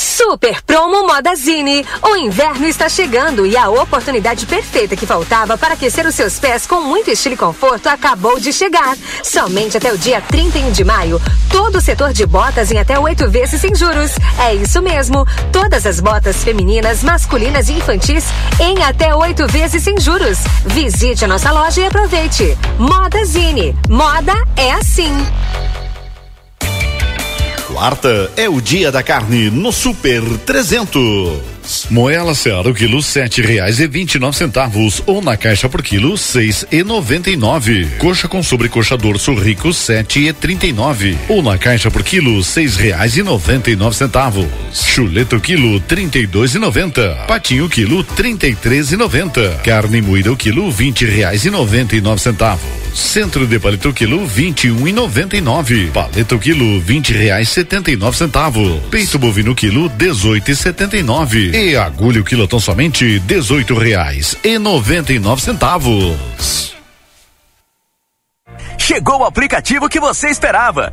Super 0.00 0.62
Promo 0.62 1.06
Modazine. 1.06 1.84
O 2.02 2.16
inverno 2.16 2.66
está 2.66 2.88
chegando 2.88 3.44
e 3.44 3.54
a 3.54 3.68
oportunidade 3.68 4.46
perfeita 4.46 4.96
que 4.96 5.04
faltava 5.04 5.58
para 5.58 5.74
aquecer 5.74 6.06
os 6.06 6.14
seus 6.14 6.38
pés 6.38 6.66
com 6.66 6.80
muito 6.80 7.10
estilo 7.10 7.34
e 7.34 7.38
conforto 7.38 7.86
acabou 7.86 8.40
de 8.40 8.50
chegar. 8.50 8.96
Somente 9.22 9.76
até 9.76 9.92
o 9.92 9.98
dia 9.98 10.22
31 10.22 10.72
de 10.72 10.84
maio, 10.84 11.20
todo 11.50 11.76
o 11.76 11.80
setor 11.82 12.14
de 12.14 12.24
botas 12.24 12.72
em 12.72 12.78
até 12.78 12.98
oito 12.98 13.28
vezes 13.28 13.60
sem 13.60 13.74
juros. 13.74 14.12
É 14.38 14.54
isso 14.54 14.80
mesmo. 14.80 15.26
Todas 15.52 15.84
as 15.84 16.00
botas 16.00 16.42
femininas, 16.42 17.02
masculinas 17.04 17.68
e 17.68 17.74
infantis 17.74 18.24
em 18.58 18.82
até 18.82 19.14
oito 19.14 19.46
vezes 19.48 19.82
sem 19.82 20.00
juros. 20.00 20.38
Visite 20.64 21.26
a 21.26 21.28
nossa 21.28 21.52
loja 21.52 21.82
e 21.82 21.86
aproveite. 21.86 22.56
Modazine. 22.78 23.76
Moda 23.86 24.32
é 24.56 24.72
assim. 24.72 25.12
Quarta 27.80 28.30
é 28.36 28.46
o 28.46 28.60
dia 28.60 28.92
da 28.92 29.02
carne 29.02 29.48
no 29.48 29.72
Super 29.72 30.20
300. 30.44 31.88
Moela 31.88 32.34
Seara 32.34 32.68
o 32.68 32.74
quilo 32.74 33.02
sete 33.02 33.40
reais 33.40 33.80
e 33.80 33.88
vinte 33.88 34.16
e 34.16 34.18
nove 34.18 34.36
centavos 34.36 35.02
ou 35.06 35.22
na 35.22 35.34
caixa 35.34 35.66
por 35.66 35.82
quilo 35.82 36.18
seis 36.18 36.66
e 36.70 36.84
noventa 36.84 37.30
e 37.30 37.36
nove. 37.38 37.86
Coxa 37.96 38.28
com 38.28 38.42
sobrecoxa 38.42 38.98
dorso 38.98 39.32
rico 39.32 39.72
sete 39.72 40.26
e 40.26 40.32
trinta 40.34 40.66
e 40.66 40.74
nove 40.74 41.16
ou 41.26 41.42
na 41.42 41.56
caixa 41.56 41.90
por 41.90 42.02
quilo 42.02 42.44
seis 42.44 42.76
reais 42.76 43.16
e 43.16 43.22
noventa 43.22 43.70
e 43.70 43.76
nove 43.76 43.96
centavos. 43.96 44.46
Chuleta 44.94 45.36
o 45.36 45.40
quilo 45.40 45.80
trinta 45.80 46.18
e 46.18 46.26
dois 46.26 46.54
e 46.54 46.58
noventa. 46.58 47.24
Patinho 47.26 47.66
quilo 47.66 48.04
trinta 48.04 48.46
e 48.46 48.54
três 48.54 48.92
e 48.92 48.96
noventa. 48.98 49.58
Carne 49.64 50.02
moída 50.02 50.30
o 50.30 50.36
quilo 50.36 50.70
vinte 50.70 51.06
reais 51.06 51.46
e 51.46 51.50
noventa 51.50 51.96
e 51.96 52.02
nove 52.02 52.20
centavos. 52.20 52.60
Centro 52.92 53.46
de 53.46 53.58
paleta 53.58 53.88
o 53.88 53.92
quilo 53.92 54.26
vinte 54.26 54.66
e 54.66 54.70
um 54.70 54.86
e 54.86 54.92
noventa 54.92 55.36
e 55.36 55.40
nove. 55.40 55.90
Paleta 55.92 56.34
o 56.34 56.38
quilo 56.38 56.80
vinte 56.80 57.12
reais 57.12 57.48
setenta 57.48 57.90
e 57.90 57.96
nove 57.96 58.16
centavos. 58.16 58.80
Peito 58.90 59.18
bovino 59.18 59.54
quilo 59.54 59.88
dezoito 59.88 60.50
e 60.50 60.56
setenta 60.56 60.96
e 60.96 61.02
nove. 61.02 61.50
E 61.50 61.76
agulha 61.76 62.20
o 62.20 62.24
quilotão 62.24 62.58
somente 62.60 63.18
dezoito 63.20 63.74
reais 63.74 64.36
e 64.42 64.58
noventa 64.58 65.12
e 65.12 65.18
nove 65.18 65.42
centavos. 65.42 66.74
Chegou 68.78 69.20
o 69.20 69.24
aplicativo 69.24 69.88
que 69.88 70.00
você 70.00 70.28
esperava. 70.28 70.92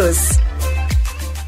News. 0.01 0.50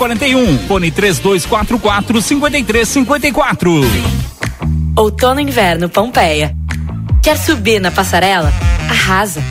841. 0.00 0.58
Fone 0.66 0.90
3244 0.90 2.22
5354. 2.22 3.80
Outono 4.96 5.40
e 5.40 5.42
inverno 5.42 5.90
Pompeia. 5.90 6.56
Quer 7.22 7.36
subir 7.36 7.80
na 7.80 7.90
passarela? 7.90 8.50
Arrasa. 8.88 9.42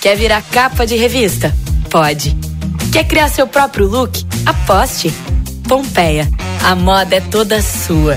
Quer 0.00 0.16
virar 0.16 0.42
capa 0.50 0.84
de 0.84 0.96
revista? 0.96 1.54
Pode. 1.88 2.36
Quer 2.90 3.04
criar 3.04 3.28
seu 3.28 3.46
próprio 3.46 3.86
look? 3.86 4.24
Aposte. 4.44 5.12
Pompeia. 5.68 6.28
A 6.64 6.74
moda 6.74 7.14
é 7.16 7.20
toda 7.20 7.62
sua. 7.62 8.16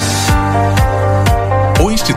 Thank 0.00 0.80
you. 0.80 0.89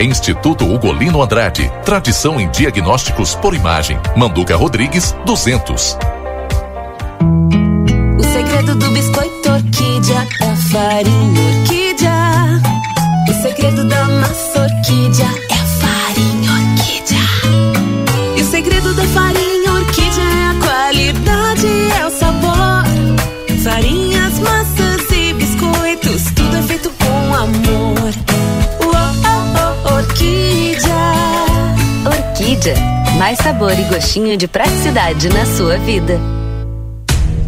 Instituto 0.00 0.64
Ugolino 0.64 1.22
Andrade. 1.22 1.72
Tradição 1.84 2.38
em 2.38 2.50
diagnósticos 2.50 3.34
por 3.34 3.54
imagem. 3.54 3.98
Manduca 4.16 4.54
Rodrigues 4.54 5.14
200. 5.24 5.96
O 8.18 8.22
segredo 8.22 8.74
do 8.74 8.90
biscoito 8.90 9.50
orquídea 9.50 10.26
é 10.40 10.44
a 10.44 10.56
farinha 10.56 11.40
orquídea. 11.60 12.60
O 13.28 13.42
segredo 13.42 13.84
da 13.88 14.04
massa 14.04 14.60
orquídea 14.60 15.28
é 15.50 15.54
a 15.54 15.66
farinha 15.80 16.50
orquídea. 16.52 17.18
E 18.36 18.40
o 18.42 18.44
segredo 18.44 18.94
da 18.94 19.04
farinha 19.04 19.72
orquídea 19.72 20.22
é 20.22 20.46
a 20.46 20.54
qualidade, 20.62 21.66
é 21.98 22.06
o 22.06 22.10
sabor. 22.10 22.84
Farinhas, 23.64 24.07
orquídea. 30.18 31.14
Orquídea. 32.06 32.74
Mais 33.18 33.38
sabor 33.38 33.72
e 33.72 33.82
gostinho 33.84 34.36
de 34.36 34.48
praticidade 34.48 35.28
na 35.28 35.46
sua 35.46 35.76
vida. 35.78 36.18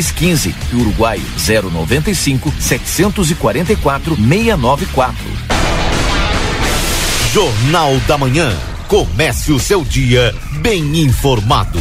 15 0.00 0.54
e 0.72 0.76
Uruguai 0.76 1.20
095 1.36 2.52
744 2.58 4.16
694. 4.16 5.16
Jornal 7.32 7.96
da 8.06 8.16
Manhã. 8.16 8.56
Comece 8.88 9.52
o 9.52 9.58
seu 9.58 9.84
dia 9.84 10.34
bem 10.60 10.98
informado. 11.00 11.78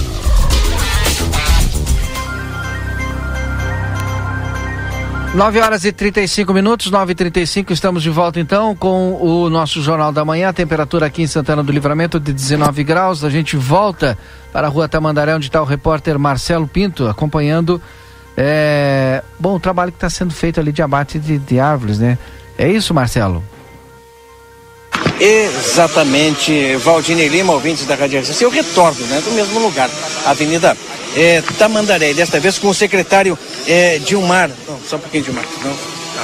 Nove 5.33 5.61
horas 5.61 5.85
e 5.85 5.93
35 5.93 6.53
minutos, 6.53 6.91
nove 6.91 7.13
e 7.13 7.15
35 7.15 7.71
estamos 7.71 8.03
de 8.03 8.09
volta 8.09 8.37
então 8.37 8.75
com 8.75 9.13
o 9.13 9.49
nosso 9.49 9.81
Jornal 9.81 10.11
da 10.11 10.25
Manhã. 10.25 10.51
Temperatura 10.51 11.05
aqui 11.05 11.21
em 11.21 11.27
Santana 11.27 11.63
do 11.63 11.71
Livramento 11.71 12.19
de 12.19 12.33
19 12.33 12.83
graus. 12.83 13.23
A 13.23 13.29
gente 13.29 13.55
volta 13.55 14.17
para 14.51 14.67
a 14.67 14.69
rua 14.69 14.89
Tamandaré, 14.89 15.33
onde 15.33 15.47
está 15.47 15.61
o 15.61 15.65
repórter 15.65 16.19
Marcelo 16.19 16.67
Pinto 16.67 17.07
acompanhando 17.07 17.81
é, 18.37 19.21
bom, 19.39 19.55
o 19.55 19.59
trabalho 19.59 19.91
que 19.91 19.97
está 19.97 20.09
sendo 20.09 20.33
feito 20.33 20.59
ali 20.59 20.71
de 20.71 20.81
abate 20.81 21.19
de, 21.19 21.37
de 21.37 21.59
árvores, 21.59 21.99
né? 21.99 22.17
É 22.57 22.67
isso, 22.67 22.93
Marcelo? 22.93 23.43
Exatamente, 25.19 26.75
Valdinei 26.77 27.27
Lima, 27.27 27.53
ouvintes 27.53 27.85
da 27.85 27.95
Rádio 27.95 28.19
RCC, 28.19 28.43
eu 28.43 28.49
retorno, 28.49 29.05
né, 29.05 29.21
do 29.23 29.31
mesmo 29.31 29.59
lugar, 29.59 29.89
Avenida 30.25 30.75
é, 31.15 31.41
Tamandaré, 31.59 32.13
desta 32.13 32.39
vez 32.39 32.57
com 32.57 32.69
o 32.69 32.73
secretário 32.73 33.37
é, 33.67 33.99
Dilmar, 33.99 34.49
não, 34.67 34.79
só 34.79 34.95
um 34.95 34.99
pouquinho 34.99 35.23
Dilmar, 35.23 35.45
não, 35.63 35.75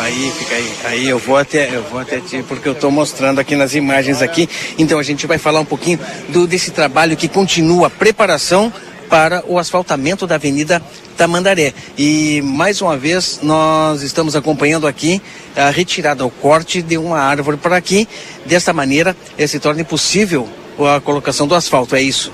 aí 0.02 0.34
fica 0.40 0.56
aí, 0.56 0.74
aí 0.86 1.10
eu 1.10 1.20
vou 1.20 1.38
até, 1.38 1.76
eu 1.76 1.84
vou 1.84 2.00
até 2.00 2.20
porque 2.48 2.68
eu 2.68 2.74
estou 2.74 2.90
mostrando 2.90 3.40
aqui 3.40 3.56
nas 3.56 3.76
imagens 3.76 4.22
aqui, 4.24 4.50
então 4.80 4.98
a 4.98 5.04
gente 5.04 5.28
vai 5.28 5.38
falar 5.38 5.60
um 5.60 5.66
pouquinho 5.66 6.00
do, 6.30 6.48
desse 6.48 6.72
trabalho 6.72 7.16
que 7.16 7.28
continua 7.28 7.88
a 7.88 7.92
preparação 7.92 8.74
para 9.10 9.44
o 9.48 9.58
asfaltamento 9.58 10.28
da 10.28 10.36
Avenida 10.36 10.82
Tamandaré. 11.18 11.74
E 11.98 12.42
mais 12.44 12.82
uma 12.82 12.96
vez 12.98 13.40
nós 13.42 14.02
estamos 14.02 14.36
acompanhando 14.36 14.88
aqui 14.88 15.22
a 15.56 15.70
retirada, 15.70 16.26
o 16.26 16.30
corte 16.30 16.82
de 16.82 16.98
uma 16.98 17.20
árvore 17.20 17.58
por 17.58 17.74
aqui. 17.74 18.08
Desta 18.46 18.74
maneira 18.74 19.16
se 19.48 19.60
torna 19.60 19.82
impossível 19.82 20.48
a 20.86 21.02
colocação 21.02 21.48
do 21.48 21.56
asfalto, 21.56 21.96
é 21.96 22.02
isso? 22.02 22.32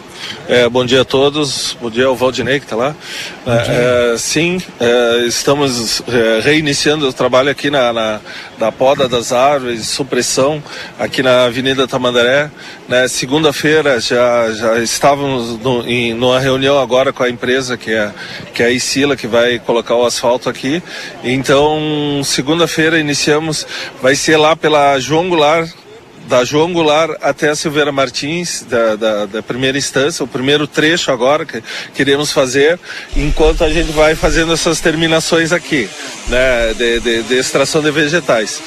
É, 0.47 0.67
bom 0.67 0.85
dia 0.85 1.01
a 1.01 1.05
todos, 1.05 1.77
bom 1.81 1.89
dia 1.89 2.05
ao 2.05 2.15
Valdinei 2.15 2.59
que 2.59 2.65
está 2.65 2.75
lá. 2.75 2.95
É, 3.45 4.13
é, 4.13 4.17
sim, 4.17 4.61
é, 4.79 5.25
estamos 5.25 6.01
é, 6.07 6.41
reiniciando 6.41 7.07
o 7.07 7.13
trabalho 7.13 7.49
aqui 7.49 7.69
na, 7.69 7.93
na, 7.93 8.19
na, 8.57 8.71
poda 8.71 9.07
das 9.07 9.31
árvores, 9.31 9.87
supressão, 9.87 10.61
aqui 10.99 11.23
na 11.23 11.45
Avenida 11.45 11.87
Tamandaré. 11.87 12.49
Né, 12.87 13.07
Segunda-feira 13.07 13.99
já, 13.99 14.51
já 14.51 14.79
estávamos 14.79 15.59
no, 15.59 15.87
em 15.87 16.13
numa 16.13 16.39
reunião 16.39 16.79
agora 16.79 17.13
com 17.13 17.23
a 17.23 17.29
empresa 17.29 17.77
que 17.77 17.91
é, 17.91 18.11
que 18.53 18.61
é 18.63 18.67
a 18.67 18.71
Isila, 18.71 19.15
que 19.15 19.27
vai 19.27 19.59
colocar 19.59 19.95
o 19.95 20.05
asfalto 20.05 20.49
aqui. 20.49 20.83
Então, 21.23 22.21
segunda-feira 22.23 22.99
iniciamos, 22.99 23.65
vai 24.01 24.15
ser 24.15 24.37
lá 24.37 24.55
pela 24.55 24.99
João 24.99 25.29
Goulart, 25.29 25.69
da 26.27 26.43
João 26.43 26.71
Goulart 26.71 27.15
até 27.21 27.49
a 27.49 27.55
Silveira 27.55 27.91
Martins, 27.91 28.65
da, 28.69 28.95
da, 28.95 29.25
da, 29.25 29.43
primeira 29.43 29.77
instância, 29.77 30.23
o 30.23 30.27
primeiro 30.27 30.65
trecho 30.67 31.11
agora 31.11 31.45
que 31.45 31.61
queremos 31.93 32.31
fazer, 32.31 32.79
enquanto 33.15 33.63
a 33.63 33.69
gente 33.69 33.91
vai 33.91 34.15
fazendo 34.15 34.53
essas 34.53 34.79
terminações 34.79 35.51
aqui, 35.51 35.89
né, 36.27 36.73
de, 36.73 36.99
de, 36.99 37.23
de 37.23 37.35
extração 37.35 37.81
de 37.81 37.91
vegetais. 37.91 38.61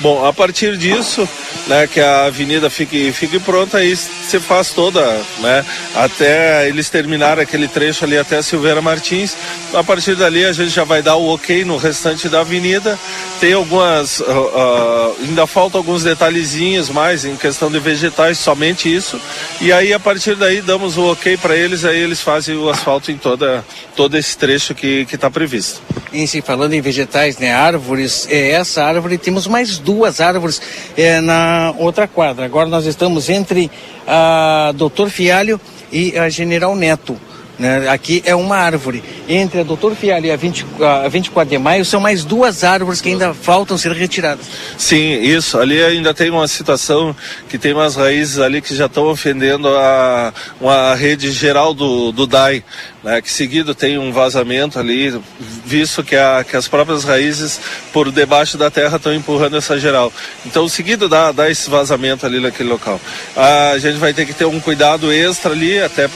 Bom, 0.00 0.26
a 0.26 0.32
partir 0.32 0.76
disso, 0.76 1.28
né, 1.68 1.86
que 1.86 2.00
a 2.00 2.24
avenida 2.24 2.68
fique, 2.68 3.12
fique 3.12 3.38
pronta, 3.38 3.78
aí 3.78 3.94
você 3.94 4.40
faz 4.40 4.70
toda, 4.70 5.00
né, 5.38 5.64
até 5.94 6.68
eles 6.68 6.88
terminarem 6.88 7.42
aquele 7.44 7.68
trecho 7.68 8.04
ali 8.04 8.18
até 8.18 8.38
a 8.38 8.42
Silveira 8.42 8.82
Martins. 8.82 9.36
A 9.72 9.84
partir 9.84 10.16
dali 10.16 10.44
a 10.44 10.52
gente 10.52 10.70
já 10.70 10.82
vai 10.82 11.02
dar 11.02 11.16
o 11.16 11.32
ok 11.32 11.64
no 11.64 11.76
restante 11.76 12.28
da 12.28 12.40
avenida. 12.40 12.98
Tem 13.38 13.52
algumas, 13.52 14.20
uh, 14.20 14.24
uh, 14.24 15.16
ainda 15.20 15.46
faltam 15.46 15.78
alguns 15.78 16.02
detalhezinhos 16.02 16.88
mais 17.02 17.24
em 17.24 17.34
questão 17.34 17.68
de 17.68 17.80
vegetais, 17.80 18.38
somente 18.38 18.92
isso. 18.92 19.20
E 19.60 19.72
aí 19.72 19.92
a 19.92 19.98
partir 19.98 20.36
daí 20.36 20.60
damos 20.60 20.96
o 20.96 21.10
ok 21.10 21.36
para 21.36 21.56
eles, 21.56 21.84
aí 21.84 21.98
eles 21.98 22.20
fazem 22.20 22.56
o 22.56 22.70
asfalto 22.70 23.10
em 23.10 23.16
toda, 23.16 23.64
todo 23.96 24.16
esse 24.16 24.38
trecho 24.38 24.72
que 24.72 25.04
está 25.12 25.28
previsto. 25.28 25.82
E 26.12 26.28
se 26.28 26.40
falando 26.40 26.74
em 26.74 26.80
vegetais, 26.80 27.38
né, 27.38 27.52
árvores, 27.52 28.28
é, 28.30 28.50
essa 28.50 28.84
árvore 28.84 29.18
temos 29.18 29.48
mais 29.48 29.78
duas 29.78 30.20
árvores 30.20 30.62
é, 30.96 31.20
na 31.20 31.74
outra 31.76 32.06
quadra. 32.06 32.44
Agora 32.44 32.68
nós 32.68 32.86
estamos 32.86 33.28
entre 33.28 33.68
a 34.06 34.72
Doutor 34.76 35.10
Fialho 35.10 35.60
e 35.90 36.16
a 36.16 36.28
General 36.28 36.76
Neto. 36.76 37.18
Né? 37.62 37.88
Aqui 37.88 38.20
é 38.26 38.34
uma 38.34 38.56
árvore. 38.56 39.04
Entre 39.28 39.60
a 39.60 39.62
Doutor 39.62 39.94
Fialho 39.94 40.26
e 40.26 40.32
a, 40.32 40.36
20, 40.36 40.66
a 41.04 41.08
24 41.08 41.48
de 41.48 41.58
maio 41.58 41.84
são 41.84 42.00
mais 42.00 42.24
duas 42.24 42.64
árvores 42.64 43.00
que 43.00 43.10
ainda 43.10 43.32
faltam 43.32 43.78
ser 43.78 43.92
retiradas. 43.92 44.44
Sim, 44.76 45.12
isso. 45.22 45.56
Ali 45.56 45.80
ainda 45.80 46.12
tem 46.12 46.28
uma 46.28 46.48
situação 46.48 47.14
que 47.48 47.56
tem 47.58 47.72
umas 47.72 47.94
raízes 47.94 48.40
ali 48.40 48.60
que 48.60 48.74
já 48.74 48.86
estão 48.86 49.04
ofendendo 49.04 49.68
a, 49.68 50.34
uma 50.60 50.96
rede 50.96 51.30
geral 51.30 51.72
do, 51.72 52.10
do 52.10 52.26
DAI. 52.26 52.64
Né, 53.02 53.20
que 53.20 53.28
seguido 53.28 53.74
tem 53.74 53.98
um 53.98 54.12
vazamento 54.12 54.78
ali, 54.78 55.20
visto 55.64 56.04
que, 56.04 56.14
a, 56.14 56.44
que 56.48 56.56
as 56.56 56.68
próprias 56.68 57.02
raízes 57.02 57.60
por 57.92 58.12
debaixo 58.12 58.56
da 58.56 58.70
terra 58.70 58.96
estão 58.96 59.12
empurrando 59.12 59.56
essa 59.56 59.76
geral. 59.76 60.12
Então, 60.46 60.68
seguido 60.68 61.08
dá, 61.08 61.32
dá 61.32 61.50
esse 61.50 61.68
vazamento 61.68 62.24
ali 62.24 62.38
naquele 62.38 62.68
local. 62.68 63.00
A 63.34 63.76
gente 63.78 63.98
vai 63.98 64.14
ter 64.14 64.24
que 64.24 64.32
ter 64.32 64.44
um 64.44 64.60
cuidado 64.60 65.12
extra 65.12 65.52
ali, 65.52 65.82
até 65.82 66.08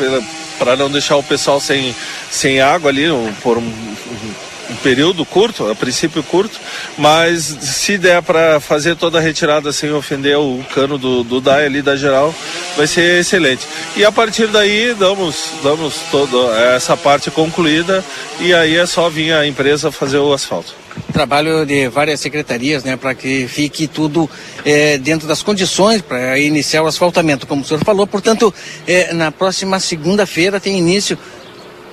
para 0.58 0.76
não 0.76 0.88
deixar 0.88 1.16
o 1.16 1.24
pessoal 1.24 1.60
sem, 1.60 1.92
sem 2.30 2.60
água 2.60 2.88
ali 2.88 3.10
um, 3.10 3.32
por 3.42 3.58
um, 3.58 3.62
um 3.62 4.45
período 4.82 5.24
curto, 5.24 5.70
a 5.70 5.74
princípio 5.74 6.22
curto, 6.22 6.58
mas 6.98 7.44
se 7.44 7.98
der 7.98 8.22
para 8.22 8.60
fazer 8.60 8.96
toda 8.96 9.18
a 9.18 9.20
retirada 9.20 9.72
sem 9.72 9.92
ofender 9.92 10.36
o 10.38 10.64
cano 10.74 10.98
do, 10.98 11.22
do 11.22 11.50
ali 11.50 11.82
da 11.82 11.96
geral, 11.96 12.34
vai 12.76 12.86
ser 12.86 13.20
excelente. 13.20 13.66
E 13.96 14.04
a 14.04 14.12
partir 14.12 14.48
daí 14.48 14.94
damos, 14.94 15.50
damos 15.62 15.94
toda 16.10 16.58
essa 16.74 16.96
parte 16.96 17.30
concluída 17.30 18.04
e 18.40 18.52
aí 18.52 18.76
é 18.76 18.86
só 18.86 19.08
vir 19.08 19.32
a 19.32 19.46
empresa 19.46 19.92
fazer 19.92 20.18
o 20.18 20.32
asfalto 20.32 20.86
trabalho 21.12 21.64
de 21.64 21.88
várias 21.88 22.20
secretarias, 22.20 22.84
né, 22.84 22.96
para 22.96 23.14
que 23.14 23.48
fique 23.48 23.86
tudo 23.86 24.28
é, 24.64 24.98
dentro 24.98 25.26
das 25.26 25.42
condições 25.42 26.02
para 26.02 26.38
iniciar 26.38 26.82
o 26.82 26.86
asfaltamento, 26.86 27.46
como 27.46 27.62
o 27.62 27.64
senhor 27.64 27.82
falou. 27.82 28.06
Portanto, 28.06 28.52
é, 28.86 29.12
na 29.12 29.32
próxima 29.32 29.80
segunda-feira 29.80 30.60
tem 30.60 30.78
início 30.78 31.18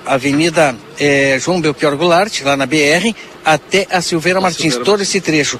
Avenida 0.06 0.74
é, 0.98 1.38
João 1.38 1.60
Belchior 1.60 1.96
Goulart, 1.96 2.42
lá 2.42 2.56
na 2.56 2.66
BR, 2.66 3.14
até 3.44 3.86
a 3.90 4.00
Silveira 4.00 4.40
Martins, 4.40 4.76
todo 4.78 5.02
esse 5.02 5.20
trecho. 5.20 5.58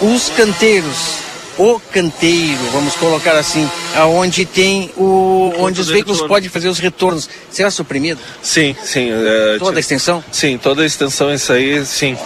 Os 0.00 0.28
canteiros 0.30 1.18
o 1.58 1.80
canteiro, 1.92 2.58
vamos 2.72 2.94
colocar 2.96 3.36
assim, 3.36 3.68
aonde 3.96 4.44
tem 4.44 4.90
o, 4.96 5.52
onde 5.58 5.80
os 5.80 5.88
veículos 5.88 6.18
retorno. 6.18 6.34
podem 6.34 6.48
fazer 6.48 6.68
os 6.68 6.78
retornos, 6.78 7.28
será 7.50 7.70
suprimido? 7.70 8.20
Sim, 8.42 8.74
sim. 8.82 9.10
É, 9.10 9.56
toda 9.58 9.78
a 9.78 9.80
extensão? 9.80 10.24
Sim, 10.32 10.58
toda 10.58 10.82
a 10.82 10.86
extensão, 10.86 11.32
isso 11.32 11.52
aí, 11.52 11.84
sim. 11.84 12.16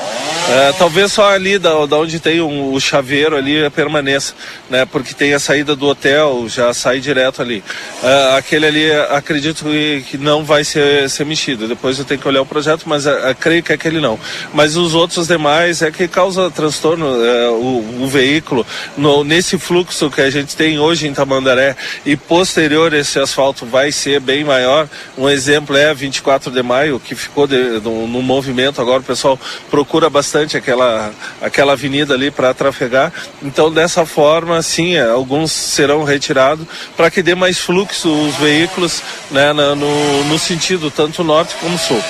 É, 0.50 0.72
talvez 0.78 1.12
só 1.12 1.28
ali 1.30 1.58
da, 1.58 1.84
da 1.84 1.98
onde 1.98 2.18
tem 2.18 2.40
um, 2.40 2.72
o 2.72 2.80
chaveiro 2.80 3.36
ali 3.36 3.68
permaneça, 3.70 4.32
né? 4.70 4.86
Porque 4.86 5.12
tem 5.12 5.34
a 5.34 5.38
saída 5.38 5.76
do 5.76 5.86
hotel, 5.86 6.46
já 6.48 6.72
sai 6.72 7.00
direto 7.00 7.42
ali. 7.42 7.62
É, 8.02 8.38
aquele 8.38 8.66
ali, 8.66 8.92
acredito 9.10 9.64
que, 10.08 10.16
não 10.16 10.44
vai 10.44 10.64
ser, 10.64 11.10
ser 11.10 11.26
mexido. 11.26 11.68
Depois 11.68 11.98
eu 11.98 12.04
tenho 12.04 12.18
que 12.18 12.26
olhar 12.26 12.40
o 12.40 12.46
projeto, 12.46 12.84
mas 12.86 13.06
é, 13.06 13.30
é, 13.30 13.34
creio 13.34 13.62
que 13.62 13.74
aquele 13.74 14.00
não. 14.00 14.18
Mas 14.54 14.74
os 14.74 14.94
outros 14.94 15.28
demais 15.28 15.82
é 15.82 15.90
que 15.90 16.08
causa 16.08 16.50
transtorno 16.50 17.06
é, 17.22 17.50
o, 17.50 18.02
o 18.02 18.08
veículo 18.08 18.66
no 18.96 19.17
nesse 19.24 19.58
fluxo 19.58 20.10
que 20.10 20.20
a 20.20 20.30
gente 20.30 20.56
tem 20.56 20.78
hoje 20.78 21.06
em 21.06 21.12
Tamandaré 21.12 21.76
e 22.04 22.16
posterior 22.16 22.92
esse 22.92 23.18
asfalto 23.18 23.66
vai 23.66 23.92
ser 23.92 24.20
bem 24.20 24.44
maior. 24.44 24.88
Um 25.16 25.28
exemplo 25.28 25.76
é 25.76 25.92
24 25.92 26.50
de 26.50 26.62
maio, 26.62 27.00
que 27.00 27.14
ficou 27.14 27.46
de, 27.46 27.56
no, 27.80 28.06
no, 28.06 28.22
movimento 28.22 28.80
agora, 28.80 29.00
o 29.00 29.04
pessoal 29.04 29.38
procura 29.70 30.08
bastante 30.10 30.56
aquela, 30.56 31.12
aquela 31.40 31.72
avenida 31.72 32.14
ali 32.14 32.30
para 32.30 32.52
trafegar. 32.54 33.12
Então, 33.42 33.70
dessa 33.72 34.04
forma, 34.04 34.60
sim, 34.62 34.96
é, 34.96 35.08
alguns 35.08 35.52
serão 35.52 36.04
retirados 36.04 36.66
para 36.96 37.10
que 37.10 37.22
dê 37.22 37.34
mais 37.34 37.58
fluxo 37.58 38.08
os 38.10 38.36
veículos 38.36 39.02
né, 39.30 39.52
no, 39.52 40.24
no 40.24 40.38
sentido 40.38 40.90
tanto 40.90 41.22
norte 41.24 41.54
como 41.60 41.78
sul. 41.78 42.02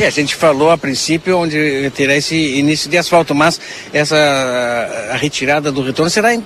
É, 0.00 0.06
a 0.06 0.10
gente 0.10 0.34
falou 0.34 0.70
a 0.70 0.78
princípio 0.78 1.36
onde 1.38 1.90
terá 1.94 2.16
esse 2.16 2.34
início 2.34 2.90
de 2.90 2.96
asfalto, 2.96 3.34
mas 3.34 3.60
essa 3.92 4.16
a 5.10 5.16
retirada 5.16 5.70
do 5.70 5.82
retorno 5.82 6.10
será 6.10 6.34
em, 6.34 6.42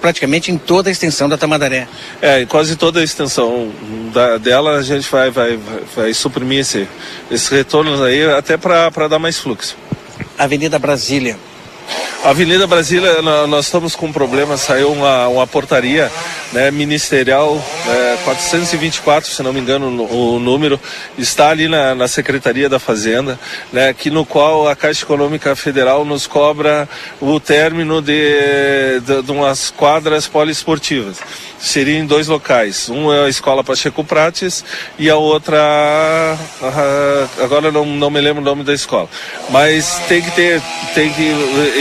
praticamente 0.00 0.50
em 0.52 0.58
toda 0.58 0.88
a 0.88 0.92
extensão 0.92 1.28
da 1.28 1.36
Tamandaré. 1.36 1.88
É, 2.20 2.42
em 2.42 2.46
quase 2.46 2.76
toda 2.76 3.00
a 3.00 3.04
extensão 3.04 3.72
da, 4.12 4.38
dela 4.38 4.78
a 4.78 4.82
gente 4.82 5.10
vai, 5.10 5.30
vai, 5.30 5.56
vai, 5.56 5.82
vai 5.94 6.14
suprimir 6.14 6.60
esse, 6.60 6.86
esses 7.30 7.48
retornos 7.48 8.00
aí 8.00 8.24
até 8.30 8.56
para 8.56 9.08
dar 9.08 9.18
mais 9.18 9.38
fluxo. 9.38 9.76
Avenida 10.38 10.78
Brasília. 10.78 11.36
Avenida 12.24 12.66
Brasília, 12.66 13.22
nós 13.46 13.66
estamos 13.66 13.94
com 13.94 14.06
um 14.06 14.12
problema, 14.12 14.56
saiu 14.56 14.90
uma, 14.90 15.28
uma 15.28 15.46
portaria 15.46 16.10
né, 16.52 16.70
ministerial 16.70 17.62
é, 17.86 18.16
424, 18.24 19.30
se 19.30 19.42
não 19.42 19.52
me 19.52 19.60
engano 19.60 19.86
o 20.10 20.38
número, 20.38 20.80
está 21.16 21.50
ali 21.50 21.68
na, 21.68 21.94
na 21.94 22.08
Secretaria 22.08 22.68
da 22.68 22.78
Fazenda, 22.78 23.38
né, 23.72 23.94
que 23.94 24.10
no 24.10 24.24
qual 24.24 24.68
a 24.68 24.74
Caixa 24.74 25.04
Econômica 25.04 25.54
Federal 25.54 26.04
nos 26.04 26.26
cobra 26.26 26.88
o 27.20 27.38
término 27.38 28.02
de, 28.02 29.00
de, 29.04 29.22
de 29.22 29.30
umas 29.30 29.70
quadras 29.70 30.26
poliesportivas 30.26 31.18
seria 31.58 31.98
em 31.98 32.06
dois 32.06 32.28
locais. 32.28 32.88
Um 32.88 33.12
é 33.12 33.24
a 33.24 33.28
Escola 33.28 33.64
Pacheco 33.64 34.04
Prates 34.04 34.64
e 34.98 35.10
a 35.10 35.16
outra, 35.16 35.58
agora 37.42 37.70
não, 37.72 37.84
não 37.84 38.10
me 38.10 38.20
lembro 38.20 38.42
o 38.42 38.44
nome 38.44 38.62
da 38.62 38.74
escola. 38.74 39.08
Mas 39.50 39.98
tem 40.08 40.22
que 40.22 40.30
ter, 40.32 40.62
tem 40.94 41.12
que, 41.12 41.32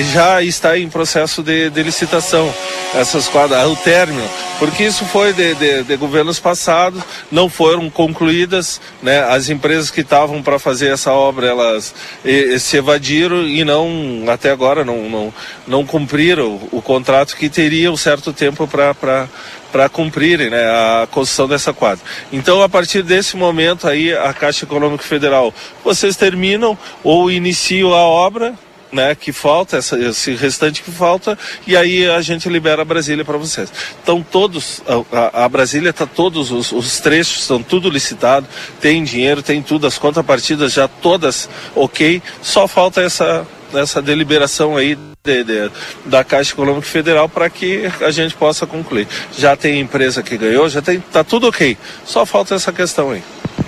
já 0.04 0.42
está 0.42 0.78
em 0.78 0.90
processo 0.90 1.42
de, 1.42 1.70
de 1.70 1.84
licitação 1.84 2.54
essas 2.94 3.28
quadras, 3.28 3.66
o 3.68 3.76
término, 3.76 4.28
porque 4.58 4.84
isso 4.84 5.04
foi 5.06 5.34
de, 5.34 5.54
de, 5.56 5.84
de, 5.84 5.98
governos 5.98 6.40
passados, 6.40 7.04
não 7.32 7.50
foram 7.50 7.90
concluídas, 7.90 8.80
né? 9.02 9.24
As 9.24 9.50
empresas 9.50 9.92
que 9.92 10.02
estavam 10.02 10.42
para 10.42 10.58
fazer 10.58 10.94
essa 10.94 11.12
obra, 11.12 11.48
elas 11.48 11.94
e, 12.24 12.32
e 12.32 12.60
se 12.60 12.78
evadiram 12.78 13.44
e 13.44 13.64
não, 13.64 14.24
até 14.28 14.52
agora, 14.52 14.86
não, 14.86 15.10
não, 15.10 15.34
não 15.68 15.86
cumpriram 15.86 16.48
o, 16.48 16.70
o 16.78 16.82
contrato 16.82 17.36
que 17.36 17.50
teria 17.50 17.92
um 17.92 17.98
certo 17.98 18.32
tempo 18.32 18.68
para 18.68 19.28
para 19.76 19.90
cumprirem 19.90 20.50
né, 20.50 20.64
a 20.64 21.06
construção 21.12 21.50
dessa 21.50 21.74
quadra. 21.74 22.02
Então, 22.32 22.62
a 22.62 22.70
partir 22.70 23.04
desse 23.04 23.36
momento 23.36 23.90
aí, 23.90 24.14
a 24.14 24.32
Caixa 24.32 24.64
Econômica 24.64 25.04
Federal, 25.04 25.54
vocês 25.84 26.16
terminam 26.16 26.78
ou 27.04 27.30
iniciam 27.30 27.94
a 27.94 28.04
obra, 28.04 28.56
né, 28.96 29.14
que 29.14 29.34
falta, 29.34 29.78
essa, 29.78 30.00
esse 30.00 30.34
restante 30.36 30.82
que 30.82 30.90
falta, 30.90 31.38
e 31.68 31.76
aí 31.76 32.10
a 32.10 32.22
gente 32.22 32.48
libera 32.48 32.82
a 32.82 32.86
Brasília 32.86 33.26
para 33.26 33.38
vocês. 33.38 33.72
Então 34.02 34.24
todos, 34.24 34.82
a, 35.12 35.44
a 35.44 35.50
Brasília 35.50 35.90
está 35.90 36.06
todos 36.06 36.50
os, 36.50 36.72
os, 36.72 37.00
trechos, 37.02 37.42
estão 37.42 37.62
tudo 37.62 37.90
licitado, 37.90 38.48
tem 38.80 39.04
dinheiro, 39.04 39.44
tem 39.44 39.62
tudo, 39.62 39.86
as 39.86 39.98
contrapartidas 39.98 40.72
já 40.72 40.88
todas 40.88 41.50
ok, 41.76 42.22
só 42.42 42.68
falta 42.70 43.02
essa, 43.02 43.46
essa 43.74 44.02
deliberação 44.02 44.78
aí 44.78 44.98
de, 45.22 45.44
de, 45.44 45.72
da 46.06 46.24
Caixa 46.24 46.54
Econômica 46.54 46.88
Federal 46.88 47.28
para 47.28 47.50
que 47.50 47.92
a 48.00 48.12
gente 48.12 48.34
possa 48.36 48.66
concluir. 48.66 49.08
Já 49.38 49.58
tem 49.58 49.82
empresa 49.82 50.24
que 50.24 50.38
ganhou, 50.38 50.70
já 50.70 50.82
tem, 50.82 51.00
tá 51.00 51.24
tudo 51.24 51.48
ok. 51.48 51.78
Só 52.06 52.26
falta 52.26 52.56
essa 52.56 52.72
questão 52.72 53.12
aí. 53.12 53.24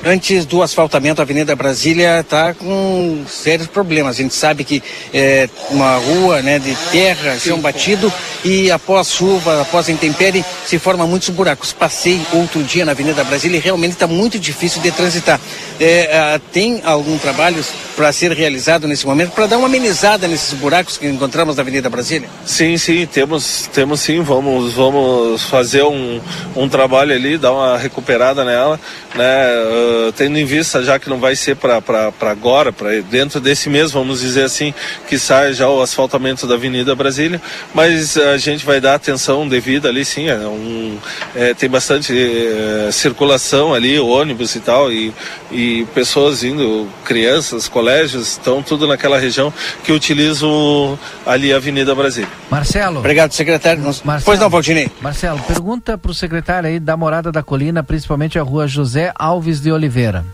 Antes 0.08 0.46
do 0.46 0.64
asfaltamento, 0.64 1.20
a 1.20 1.24
Avenida 1.24 1.54
Brasília 1.54 2.22
está 2.22 2.54
com 2.54 3.26
sérios 3.28 3.68
problemas. 3.68 4.18
A 4.18 4.22
gente 4.22 4.34
sabe 4.34 4.64
que 4.64 4.82
é 5.14 5.50
uma 5.70 5.98
rua 5.98 6.42
né, 6.42 6.60
de 6.60 6.74
terra, 6.94 7.38
chão 7.38 7.60
batido, 7.60 8.12
e 8.42 8.72
após 8.72 9.12
chuva, 9.12 9.62
após 9.64 9.90
a 9.90 9.92
intempérie, 9.92 10.46
se 10.66 10.80
formam 10.80 11.10
muitos 11.10 11.28
buracos. 11.28 11.74
Passei 11.74 12.22
outro 12.32 12.64
dia 12.64 12.86
na 12.86 12.94
Avenida 12.94 13.22
Brasília 13.26 13.58
e 13.58 13.60
realmente 13.60 13.96
está 13.96 14.08
muito 14.08 14.40
difícil 14.40 14.82
de 14.82 14.92
transitar. 14.92 15.42
É, 15.78 16.40
tem 16.54 16.82
algum 16.86 17.18
trabalho 17.18 17.62
para 17.98 18.14
ser 18.14 18.32
realizado 18.32 18.88
nesse 18.88 19.08
momento, 19.08 19.32
para 19.32 19.48
dar 19.48 19.58
uma 19.58 19.68
amenizada 19.68 20.28
nesses 20.28 20.54
buracos 20.54 20.98
que 20.98 21.08
encontramos 21.08 21.56
na 21.56 21.64
Avenida 21.64 21.90
Brasília? 21.90 22.30
Sim, 22.46 22.78
sim, 22.78 23.08
temos, 23.08 23.68
temos 23.74 24.02
sim, 24.02 24.22
vamos, 24.22 24.74
vamos 24.74 25.44
fazer 25.44 25.84
um, 25.84 26.22
um 26.56 26.70
trabalho 26.70 27.14
ali, 27.14 27.40
dar 27.40 27.52
uma 27.52 27.76
recuperada 27.76 28.46
nela, 28.46 28.80
né, 29.16 29.48
uh, 29.66 29.97
tendo 30.16 30.38
em 30.38 30.46
vista 30.46 30.84
já 30.84 31.00
que 31.00 31.10
não 31.10 31.20
vai 31.20 31.36
ser 31.36 31.56
para 31.56 31.82
agora, 32.22 32.72
para 32.72 33.02
dentro 33.02 33.40
desse 33.40 33.70
mês, 33.70 33.92
vamos 33.92 34.22
dizer 34.22 34.44
assim, 34.44 34.74
que 35.08 35.18
sai 35.18 35.54
já 35.54 35.70
o 35.70 35.82
asfaltamento 35.82 36.48
da 36.48 36.56
Avenida 36.56 36.96
Brasília, 36.96 37.42
mas 37.74 38.18
a 38.18 38.38
gente 38.38 38.66
vai 38.66 38.80
dar 38.80 38.96
atenção 38.96 39.48
devida 39.48 39.90
ali, 39.90 40.04
sim, 40.04 40.28
é 40.30 40.38
um, 40.38 40.98
é, 41.36 41.54
tem 41.54 41.70
bastante 41.70 42.14
é, 42.14 42.92
circulação 42.92 43.74
ali, 43.74 44.00
ônibus 44.00 44.56
e 44.56 44.60
tal, 44.60 44.92
e, 44.92 45.14
e 45.52 45.86
pessoas 45.94 46.44
indo, 46.44 46.88
crianças, 47.04 47.68
colégios, 47.68 48.32
estão 48.32 48.62
tudo 48.62 48.88
naquela 48.88 49.20
região 49.20 49.54
que 49.84 49.92
utilizam 49.92 50.98
ali 51.26 51.54
a 51.54 51.58
Avenida 51.58 51.94
Brasília. 51.96 52.30
Marcelo. 52.50 53.00
Obrigado, 53.00 53.32
secretário. 53.32 53.82
Marcelo, 53.84 54.22
pois 54.26 54.40
não, 54.40 54.50
Valdinei. 54.50 54.92
Marcelo, 55.02 55.40
pergunta 55.40 55.98
para 55.98 56.12
o 56.12 56.14
secretário 56.14 56.70
aí 56.70 56.80
da 56.80 56.98
Morada 56.98 57.32
da 57.32 57.44
Colina, 57.44 57.84
principalmente 57.84 58.38
a 58.38 58.44
rua 58.44 58.68
José 58.68 59.12
Alves 59.16 59.62
de 59.62 59.72
Oliveira. 59.72 60.26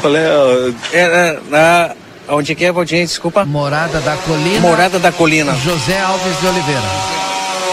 Qual 0.00 0.14
é 0.14 0.26
a... 0.26 0.96
É, 0.96 1.40
na, 1.48 1.94
onde 2.28 2.54
que 2.54 2.64
é, 2.64 2.70
Valdinei? 2.70 3.04
Desculpa. 3.04 3.44
Morada 3.44 4.00
da 4.00 4.16
Colina. 4.16 4.60
Morada 4.60 4.98
da 4.98 5.10
Colina. 5.10 5.54
José 5.54 5.98
Alves 5.98 6.38
de 6.40 6.46
Oliveira. 6.46 7.17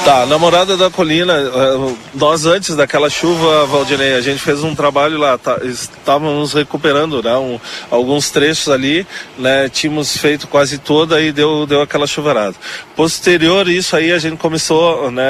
Tá, 0.06 0.24
na 0.28 0.38
Morada 0.38 0.78
da 0.78 0.88
Colina, 0.92 1.34
eh, 1.34 1.96
nós 2.14 2.46
antes 2.46 2.76
daquela 2.76 3.10
chuva, 3.10 3.66
Valdinei, 3.66 4.14
a 4.14 4.22
gente 4.22 4.38
fez 4.38 4.64
um 4.64 4.76
trabalho 4.76 5.18
lá, 5.18 5.36
tá, 5.36 5.60
estávamos 5.64 6.54
recuperando 6.54 7.24
né, 7.24 7.36
um, 7.36 7.60
alguns 7.90 8.30
trechos 8.30 8.70
ali, 8.70 9.06
né, 9.36 9.68
tínhamos 9.68 10.16
feito 10.16 10.48
quase 10.48 10.78
toda 10.78 11.20
e 11.20 11.32
deu, 11.32 11.66
deu 11.66 11.82
aquela 11.82 12.06
chuvarada. 12.06 12.56
Posterior 12.96 13.68
isso 13.68 13.96
aí 13.96 14.12
a 14.12 14.20
gente 14.20 14.38
começou, 14.38 15.10
né, 15.10 15.24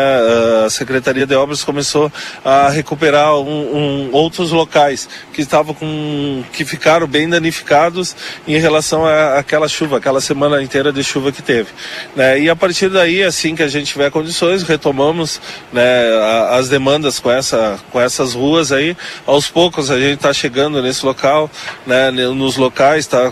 a 0.65 0.69
Secretaria 0.69 1.26
de 1.26 1.35
Obras 1.35 1.64
começou 1.64 2.11
a 2.43 2.68
recuperar 2.68 3.34
um, 3.39 3.77
um, 3.77 4.10
outros 4.11 4.52
locais 4.52 5.07
que 5.31 5.41
estavam 5.41 5.73
com, 5.73 6.43
que 6.52 6.65
ficaram 6.65 7.07
bem 7.07 7.30
danificados 7.30 8.14
em 8.45 8.57
relação 8.57 9.06
àquela 9.06 9.69
chuva, 9.69 9.99
aquela 9.99 10.19
semana 10.19 10.61
inteira 10.61 10.91
de 10.91 11.02
chuva 11.02 11.31
que 11.31 11.41
teve. 11.41 11.69
Né, 12.14 12.41
e 12.41 12.49
a 12.49 12.56
partir 12.57 12.89
daí, 12.89 13.23
assim 13.23 13.56
que 13.56 13.64
a 13.64 13.69
gente 13.69 13.88
tiver 13.88 14.11
condições, 14.11 14.65
retomamos 14.66 15.40
né, 15.72 15.84
as 16.52 16.70
demandas 16.70 17.20
com, 17.20 17.32
essa, 17.32 17.80
com 17.92 18.00
essas 18.00 18.34
ruas 18.34 18.72
aí. 18.72 18.96
Aos 19.26 19.48
poucos 19.50 19.90
a 19.90 20.00
gente 20.00 20.16
está 20.16 20.34
chegando 20.34 20.82
nesse 20.82 21.06
local, 21.06 21.50
né, 21.86 22.12
nos 22.12 22.58
locais, 22.58 23.08
tá, 23.08 23.32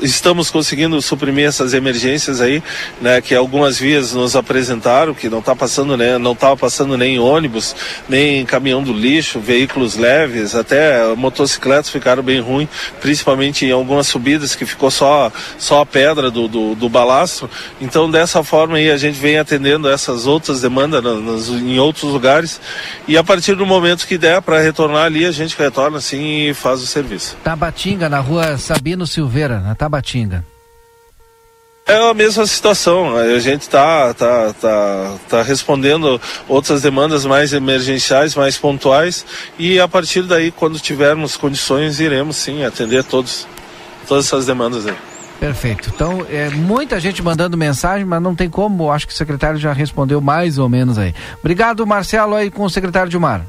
estamos 0.00 0.50
conseguindo 0.50 1.00
suprimir 1.02 1.46
essas 1.46 1.74
emergências 1.74 2.40
aí, 2.40 2.62
né, 3.00 3.20
que 3.20 3.34
algumas 3.34 3.78
vias 3.78 4.12
nos 4.12 4.34
apresentaram, 4.34 5.14
que 5.14 5.28
não 5.28 5.40
está 5.40 5.54
passando, 5.54 5.96
né, 5.96 6.18
não 6.18 6.32
estava 6.32 6.56
passando 6.56 6.96
nem 6.96 7.18
ônibus, 7.18 7.74
nem 8.08 8.44
caminhão 8.44 8.82
do 8.82 8.92
lixo, 8.92 9.40
veículos 9.40 9.96
leves, 9.96 10.54
até 10.54 11.14
motocicletas 11.14 11.90
ficaram 11.90 12.22
bem 12.22 12.40
ruins, 12.40 12.68
principalmente 13.00 13.66
em 13.66 13.70
algumas 13.70 14.06
subidas 14.06 14.54
que 14.54 14.64
ficou 14.64 14.90
só, 14.90 15.30
só 15.58 15.80
a 15.80 15.86
pedra 15.86 16.30
do, 16.30 16.48
do, 16.48 16.74
do 16.74 16.88
balastro. 16.88 17.48
Então 17.80 18.10
dessa 18.10 18.42
forma 18.42 18.76
aí 18.76 18.90
a 18.90 18.96
gente 18.96 19.18
vem 19.18 19.38
atendendo 19.38 19.88
essas 19.88 20.26
outras 20.26 20.60
demandas 20.60 21.02
nos, 21.02 21.48
em 21.48 21.78
outros 21.78 22.12
lugares. 22.12 22.60
E 23.06 23.16
a 23.16 23.24
partir 23.24 23.54
do 23.54 23.66
momento 23.66 24.06
que 24.06 24.18
der 24.18 24.40
para 24.40 24.60
retornar 24.60 25.04
ali, 25.04 25.26
a 25.26 25.32
gente 25.32 25.56
retorna 25.56 25.98
assim 25.98 26.48
e 26.48 26.54
faz 26.54 26.80
o 26.80 26.86
serviço. 26.86 27.36
Tabatinga, 27.42 28.08
na 28.08 28.20
rua 28.20 28.56
Sabino 28.58 29.06
Silveira, 29.06 29.51
na 29.60 29.74
Tabatinga. 29.74 30.44
É 31.86 32.10
a 32.10 32.14
mesma 32.14 32.46
situação. 32.46 33.16
A 33.16 33.38
gente 33.38 33.62
está 33.62 34.14
tá, 34.14 34.54
tá, 34.54 35.14
tá 35.28 35.42
respondendo 35.42 36.20
outras 36.48 36.80
demandas 36.80 37.24
mais 37.24 37.52
emergenciais, 37.52 38.34
mais 38.34 38.56
pontuais, 38.56 39.26
e 39.58 39.80
a 39.80 39.88
partir 39.88 40.22
daí, 40.22 40.50
quando 40.52 40.78
tivermos 40.78 41.36
condições, 41.36 41.98
iremos 41.98 42.36
sim 42.36 42.64
atender 42.64 43.02
todos, 43.04 43.46
todas 44.06 44.26
essas 44.26 44.46
demandas 44.46 44.86
aí. 44.86 44.94
Perfeito. 45.40 45.90
Então, 45.92 46.24
é 46.30 46.48
muita 46.50 47.00
gente 47.00 47.20
mandando 47.20 47.56
mensagem, 47.56 48.06
mas 48.06 48.22
não 48.22 48.32
tem 48.32 48.48
como. 48.48 48.92
Acho 48.92 49.08
que 49.08 49.12
o 49.12 49.16
secretário 49.16 49.58
já 49.58 49.72
respondeu 49.72 50.20
mais 50.20 50.56
ou 50.56 50.68
menos 50.68 50.96
aí. 50.96 51.12
Obrigado, 51.40 51.84
Marcelo, 51.84 52.36
aí 52.36 52.48
com 52.48 52.62
o 52.62 52.70
secretário 52.70 53.10
de 53.10 53.18
Mar. 53.18 53.44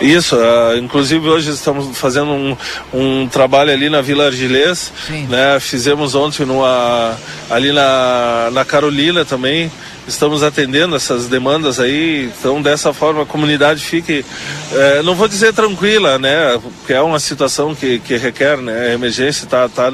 Isso, 0.00 0.36
uh, 0.36 0.76
inclusive 0.76 1.28
hoje 1.28 1.50
estamos 1.50 1.96
fazendo 1.96 2.30
um, 2.30 2.56
um 2.92 3.28
trabalho 3.28 3.72
ali 3.72 3.88
na 3.88 4.00
Vila 4.00 4.26
Argilês, 4.26 4.92
né? 5.28 5.58
Fizemos 5.58 6.14
ontem 6.14 6.44
numa, 6.44 7.16
ali 7.50 7.72
na, 7.72 8.50
na 8.52 8.64
Carolina 8.64 9.24
também, 9.24 9.70
estamos 10.06 10.42
atendendo 10.42 10.94
essas 10.94 11.26
demandas 11.26 11.80
aí, 11.80 12.30
então 12.38 12.62
dessa 12.62 12.92
forma 12.92 13.22
a 13.22 13.26
comunidade 13.26 13.80
fique, 13.80 14.24
eh, 14.72 15.02
não 15.02 15.14
vou 15.14 15.26
dizer 15.26 15.52
tranquila, 15.52 16.18
né, 16.18 16.58
porque 16.78 16.92
é 16.92 17.00
uma 17.00 17.18
situação 17.18 17.74
que, 17.74 17.98
que 17.98 18.16
requer, 18.16 18.56
né, 18.58 18.94
emergência, 18.94 19.46
tá, 19.48 19.68
tá, 19.68 19.92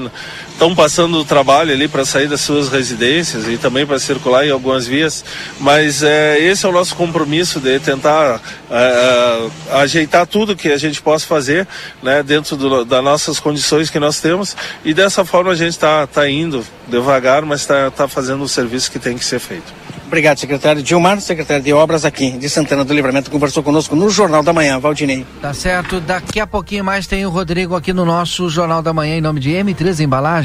estão 0.53 0.75
passando 0.75 1.19
o 1.19 1.25
trabalho 1.25 1.73
ali 1.73 1.89
para 1.89 2.05
sair 2.05 2.29
das 2.29 2.41
suas 2.41 2.69
residências 2.69 3.49
e 3.49 3.59
também 3.59 3.85
para 3.85 3.99
circular 3.99 4.47
em 4.47 4.51
algumas 4.51 4.87
vias, 4.87 5.25
mas 5.59 6.03
eh, 6.03 6.39
esse 6.41 6.65
é 6.65 6.69
o 6.69 6.73
nosso 6.73 6.95
compromisso 6.95 7.59
de 7.59 7.81
tentar 7.81 8.41
eh, 8.71 9.49
ajeitar 9.73 10.27
tudo 10.27 10.55
que 10.55 10.69
a 10.69 10.77
gente 10.77 11.03
possa 11.03 11.27
fazer, 11.27 11.67
né, 12.03 12.23
dentro 12.23 12.57
do, 12.57 12.85
das 12.85 13.03
nossas 13.03 13.41
condições 13.41 13.91
que 13.91 13.99
nós 13.99 14.21
temos 14.21 14.57
e 14.85 14.95
dessa 14.95 15.25
forma 15.25 15.51
a 15.51 15.57
gente 15.57 15.73
está 15.73 16.07
tá 16.07 16.29
indo 16.29 16.65
devagar, 16.87 17.43
mas 17.45 17.63
está 17.63 17.91
tá 17.91 18.07
fazendo 18.07 18.45
o 18.45 18.49
serviço 18.49 18.91
que 18.91 18.99
tem 18.99 19.17
que 19.17 19.25
ser 19.25 19.41
feito. 19.41 19.73
Obrigado, 20.07 20.37
secretário 20.37 20.83
Dilmar, 20.83 21.19
secretário 21.23 21.63
de 21.63 21.73
Obras 21.73 22.05
aqui 22.05 22.33
de 22.33 22.47
Santana 22.51 22.85
do 22.85 22.93
Livramento, 22.93 23.31
conversou 23.31 23.63
conosco 23.63 23.97
no 23.97 24.11
Jornal 24.11 24.43
da 24.43 24.53
Manhã, 24.53 24.79
Valdinei. 24.79 25.25
Tá 25.41 25.55
certo, 25.55 26.01
daqui 26.01 26.39
a 26.39 26.47
pouquinho 26.47 26.85
mais 26.85 27.07
tem 27.07 27.25
o 27.25 27.31
Rodrigo 27.31 27.75
aqui 27.75 27.95
no 27.95 28.05
nosso 28.05 28.51
Jornal 28.51 28.83
da 28.83 28.93
Manhã 28.93 29.17
em 29.17 29.23
nome 29.23 29.41
de 29.41 29.53
M3 29.53 30.01
Embalagens. 30.01 30.42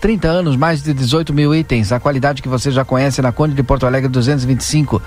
30 0.00 0.28
anos, 0.28 0.56
mais 0.56 0.82
de 0.82 0.92
18 0.92 1.32
mil 1.32 1.54
itens, 1.54 1.92
a 1.92 2.00
qualidade 2.00 2.42
que 2.42 2.48
você 2.48 2.70
já 2.70 2.84
conhece 2.84 3.22
na 3.22 3.32
Conde 3.32 3.54
de 3.54 3.62
Porto 3.62 3.86
Alegre 3.86 4.08
225. 4.08 5.00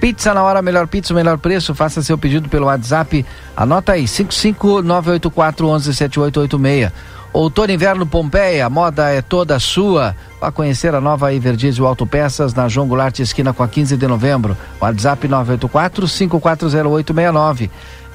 Pizza 0.00 0.32
na 0.32 0.42
hora, 0.42 0.62
melhor 0.62 0.86
pizza, 0.86 1.12
melhor 1.12 1.36
preço. 1.38 1.74
Faça 1.74 2.02
seu 2.02 2.16
pedido 2.16 2.48
pelo 2.48 2.66
WhatsApp. 2.66 3.26
Anota 3.56 3.92
aí: 3.92 4.04
55984117886. 4.04 6.92
Outono 7.32 7.72
Inverno 7.72 8.06
Pompeia, 8.06 8.70
moda 8.70 9.10
é 9.10 9.20
toda 9.20 9.58
sua. 9.58 10.14
Vá 10.40 10.50
conhecer 10.50 10.94
a 10.94 11.00
nova 11.00 11.34
Everdiesel 11.34 11.86
Autopeças 11.86 12.54
na 12.54 12.68
João 12.68 12.88
Goulart, 12.88 13.18
esquina 13.18 13.52
com 13.52 13.62
a 13.62 13.68
15 13.68 13.94
de 13.96 14.06
novembro. 14.06 14.56
WhatsApp 14.80 15.28
984-540869. 15.28 17.68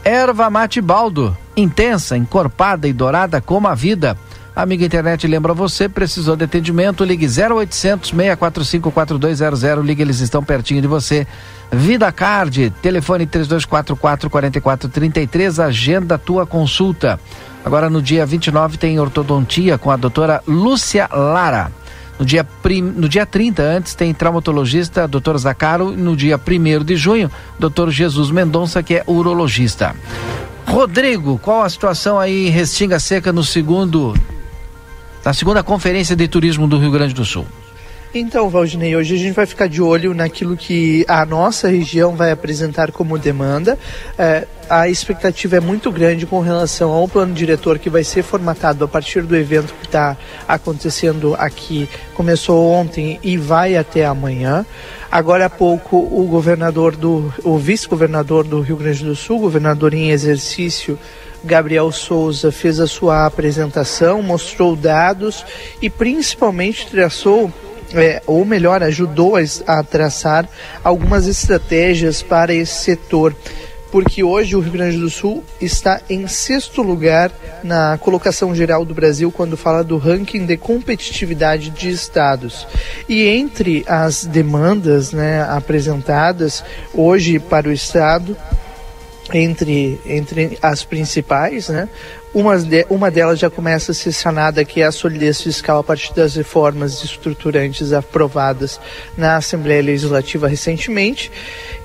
Erva 0.03 0.49
Mate 0.49 0.81
Baldo, 0.81 1.37
intensa, 1.55 2.17
encorpada 2.17 2.87
e 2.87 2.93
dourada 2.93 3.39
como 3.39 3.67
a 3.67 3.75
vida. 3.75 4.17
Amiga 4.55 4.85
Internet 4.85 5.25
lembra 5.25 5.51
você, 5.51 5.89
precisou 5.89 6.35
de 6.35 6.43
atendimento, 6.43 7.03
ligue 7.03 7.25
0800 7.25 8.11
645 8.11 8.91
4200, 8.91 9.83
ligue, 9.83 10.03
eles 10.03 10.19
estão 10.19 10.43
pertinho 10.43 10.79
de 10.79 10.87
você. 10.87 11.25
Vida 11.71 12.11
Card, 12.11 12.71
telefone 12.81 13.25
3244 13.25 14.29
4433, 14.29 15.59
agenda 15.59 16.19
tua 16.19 16.45
consulta. 16.45 17.19
Agora 17.65 17.89
no 17.89 17.99
dia 17.99 18.25
29 18.27 18.77
tem 18.77 18.99
ortodontia 18.99 19.77
com 19.79 19.89
a 19.89 19.95
doutora 19.95 20.43
Lúcia 20.47 21.09
Lara. 21.11 21.71
No 22.19 22.25
dia, 22.25 22.43
prim, 22.43 22.81
no 22.81 23.09
dia 23.09 23.25
30, 23.25 23.63
antes, 23.63 23.95
tem 23.95 24.13
traumatologista, 24.13 25.07
doutor 25.07 25.35
Zacaro. 25.37 25.91
No 25.91 26.15
dia 26.15 26.39
1 26.39 26.83
de 26.83 26.95
junho, 26.95 27.31
doutor 27.57 27.89
Jesus 27.89 28.29
Mendonça, 28.29 28.83
que 28.83 28.95
é 28.95 29.03
urologista. 29.07 29.95
Rodrigo, 30.67 31.39
qual 31.39 31.63
a 31.63 31.69
situação 31.69 32.19
aí 32.19 32.47
em 32.47 32.51
Restinga 32.51 32.99
Seca 32.99 33.33
no 33.33 33.43
segundo, 33.43 34.13
na 35.23 35.33
segunda 35.33 35.63
conferência 35.63 36.15
de 36.15 36.27
turismo 36.27 36.67
do 36.67 36.77
Rio 36.77 36.91
Grande 36.91 37.13
do 37.13 37.25
Sul? 37.25 37.45
Então, 38.15 38.47
Valdinei, 38.47 38.95
hoje 38.95 39.15
a 39.15 39.17
gente 39.17 39.33
vai 39.33 39.47
ficar 39.47 39.67
de 39.67 39.81
olho 39.81 40.13
naquilo 40.13 40.55
que 40.55 41.03
a 41.07 41.25
nossa 41.25 41.67
região 41.67 42.15
vai 42.15 42.29
apresentar 42.29 42.91
como 42.91 43.17
demanda. 43.17 43.75
É, 44.15 44.45
a 44.69 44.87
expectativa 44.87 45.57
é 45.57 45.59
muito 45.59 45.91
grande 45.91 46.27
com 46.27 46.39
relação 46.39 46.91
ao 46.91 47.07
plano 47.07 47.33
diretor 47.33 47.79
que 47.79 47.89
vai 47.89 48.03
ser 48.03 48.21
formatado 48.21 48.85
a 48.85 48.87
partir 48.87 49.23
do 49.23 49.35
evento 49.35 49.73
que 49.81 49.87
está 49.87 50.15
acontecendo 50.47 51.33
aqui. 51.39 51.89
Começou 52.13 52.71
ontem 52.71 53.19
e 53.23 53.35
vai 53.35 53.75
até 53.75 54.05
amanhã. 54.05 54.63
Agora 55.11 55.47
há 55.47 55.49
pouco, 55.49 55.97
o 55.97 56.27
governador 56.29 56.95
do, 56.95 57.33
o 57.43 57.57
vice-governador 57.57 58.43
do 58.43 58.61
Rio 58.61 58.77
Grande 58.77 59.03
do 59.03 59.15
Sul, 59.15 59.39
governador 59.39 59.91
em 59.91 60.11
exercício, 60.11 60.99
Gabriel 61.43 61.91
Souza 61.91 62.51
fez 62.51 62.79
a 62.79 62.87
sua 62.87 63.25
apresentação, 63.25 64.21
mostrou 64.21 64.75
dados 64.75 65.45
e 65.81 65.89
principalmente 65.89 66.87
traçou 66.87 67.51
é, 67.93 68.21
ou 68.25 68.43
melhor, 68.43 68.81
ajudou 68.81 69.35
a, 69.67 69.83
traçar 69.83 70.49
algumas 70.83 71.27
estratégias 71.27 72.23
para 72.23 72.53
esse 72.53 72.83
setor 72.83 73.35
porque 73.93 74.23
hoje 74.23 74.55
o 74.55 74.59
Rio 74.59 74.71
Grande 74.71 74.97
do 74.97 75.07
Sul 75.07 75.43
está 75.61 76.01
em 76.09 76.27
sexto 76.27 76.81
lugar 76.81 77.31
na 77.63 77.95
colocação 77.99 78.55
geral 78.55 78.83
do 78.83 78.91
Brasil 78.91 79.31
quando 79.31 79.55
fala 79.55 79.83
do 79.83 79.99
ranking 79.99 80.47
de 80.47 80.57
competitividade 80.57 81.69
de 81.69 81.91
estados. 81.91 82.65
E 83.07 83.27
entre 83.27 83.85
as 83.87 84.25
demandas 84.25 85.11
né, 85.11 85.43
apresentadas 85.43 86.63
hoje 86.91 87.37
para 87.37 87.69
o 87.69 87.71
estado, 87.71 88.35
entre, 89.33 89.99
entre 90.05 90.57
as 90.61 90.83
principais, 90.83 91.69
né? 91.69 91.89
Uma, 92.33 92.57
de, 92.57 92.83
uma 92.89 93.11
delas 93.11 93.37
já 93.37 93.47
começa 93.47 93.91
a 93.91 93.95
ser 93.95 94.11
sanada, 94.11 94.65
que 94.65 94.81
é 94.81 94.85
a 94.85 94.91
solidez 94.91 95.39
fiscal 95.39 95.79
a 95.79 95.83
partir 95.83 96.15
das 96.15 96.35
reformas 96.35 97.03
estruturantes 97.03 97.93
aprovadas 97.93 98.79
na 99.15 99.35
Assembleia 99.35 99.83
Legislativa 99.83 100.47
recentemente. 100.47 101.31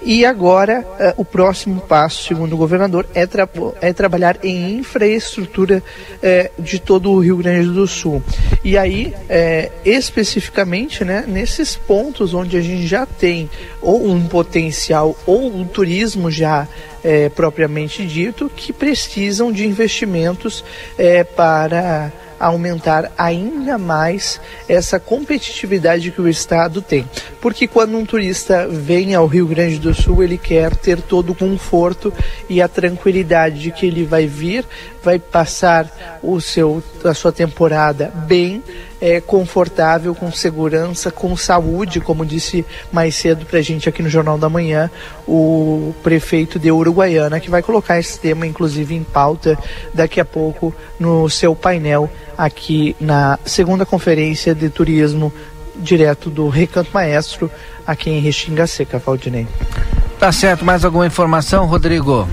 E 0.02 0.24
agora, 0.24 0.80
uh, 0.80 1.20
o 1.20 1.24
próximo 1.24 1.82
passo, 1.82 2.24
segundo 2.24 2.54
o 2.54 2.56
governador, 2.56 3.06
é, 3.14 3.26
tra 3.26 3.46
é 3.82 3.92
trabalhar 3.92 4.38
em 4.42 4.78
infraestrutura 4.78 5.82
uh, 6.16 6.62
de 6.62 6.78
todo 6.78 7.10
o 7.10 7.20
Rio 7.20 7.36
Grande 7.36 7.68
do 7.68 7.86
Sul. 7.86 8.22
E 8.64 8.78
aí, 8.78 9.12
uh, 9.14 9.72
especificamente, 9.84 11.04
né, 11.04 11.24
nesses 11.28 11.76
pontos 11.76 12.32
onde 12.32 12.56
a 12.56 12.60
gente 12.62 12.86
já 12.86 13.04
tem 13.04 13.50
ou 13.82 14.08
um 14.08 14.26
potencial 14.26 15.14
ou 15.26 15.54
um 15.54 15.66
turismo 15.66 16.30
já 16.30 16.66
é, 17.02 17.28
propriamente 17.28 18.06
dito, 18.06 18.50
que 18.54 18.72
precisam 18.72 19.52
de 19.52 19.66
investimentos 19.66 20.64
é, 20.96 21.24
para 21.24 22.12
aumentar 22.38 23.10
ainda 23.18 23.76
mais 23.76 24.40
essa 24.68 25.00
competitividade 25.00 26.10
que 26.10 26.20
o 26.20 26.28
estado 26.28 26.80
tem. 26.80 27.08
Porque 27.40 27.66
quando 27.66 27.96
um 27.96 28.06
turista 28.06 28.68
vem 28.68 29.14
ao 29.14 29.26
Rio 29.26 29.46
Grande 29.46 29.78
do 29.78 29.92
Sul, 29.92 30.22
ele 30.22 30.38
quer 30.38 30.74
ter 30.76 31.00
todo 31.00 31.30
o 31.30 31.34
conforto 31.34 32.12
e 32.48 32.62
a 32.62 32.68
tranquilidade 32.68 33.58
de 33.58 33.72
que 33.72 33.86
ele 33.86 34.04
vai 34.04 34.26
vir, 34.26 34.64
vai 35.02 35.18
passar 35.18 36.20
o 36.22 36.40
seu 36.40 36.82
a 37.04 37.14
sua 37.14 37.32
temporada 37.32 38.12
bem, 38.26 38.62
é, 39.00 39.20
confortável, 39.20 40.14
com 40.14 40.30
segurança, 40.32 41.10
com 41.10 41.36
saúde, 41.36 42.00
como 42.00 42.24
disse 42.26 42.64
mais 42.92 43.14
cedo 43.14 43.46
para 43.46 43.58
a 43.58 43.62
gente 43.62 43.88
aqui 43.88 44.02
no 44.02 44.08
Jornal 44.08 44.38
da 44.38 44.48
Manhã, 44.48 44.90
o 45.26 45.94
prefeito 46.02 46.58
de 46.58 46.70
Uruguaiana, 46.70 47.40
que 47.40 47.50
vai 47.50 47.62
colocar 47.62 47.98
esse 47.98 48.18
tema, 48.18 48.46
inclusive, 48.46 48.94
em 48.94 49.02
pauta 49.02 49.58
daqui 49.94 50.20
a 50.20 50.24
pouco 50.24 50.74
no 50.98 51.28
seu 51.28 51.54
painel 51.54 52.10
aqui 52.36 52.94
na 53.00 53.38
segunda 53.44 53.84
conferência 53.84 54.54
de 54.54 54.70
turismo 54.70 55.32
direto 55.74 56.30
do 56.30 56.48
Recanto 56.48 56.90
Maestro, 56.92 57.50
aqui 57.86 58.10
em 58.10 58.20
Restinga 58.20 58.66
Seca, 58.66 58.98
Valdinei. 58.98 59.46
Tá 60.18 60.32
certo, 60.32 60.64
mais 60.64 60.84
alguma 60.84 61.06
informação, 61.06 61.66
Rodrigo? 61.66 62.28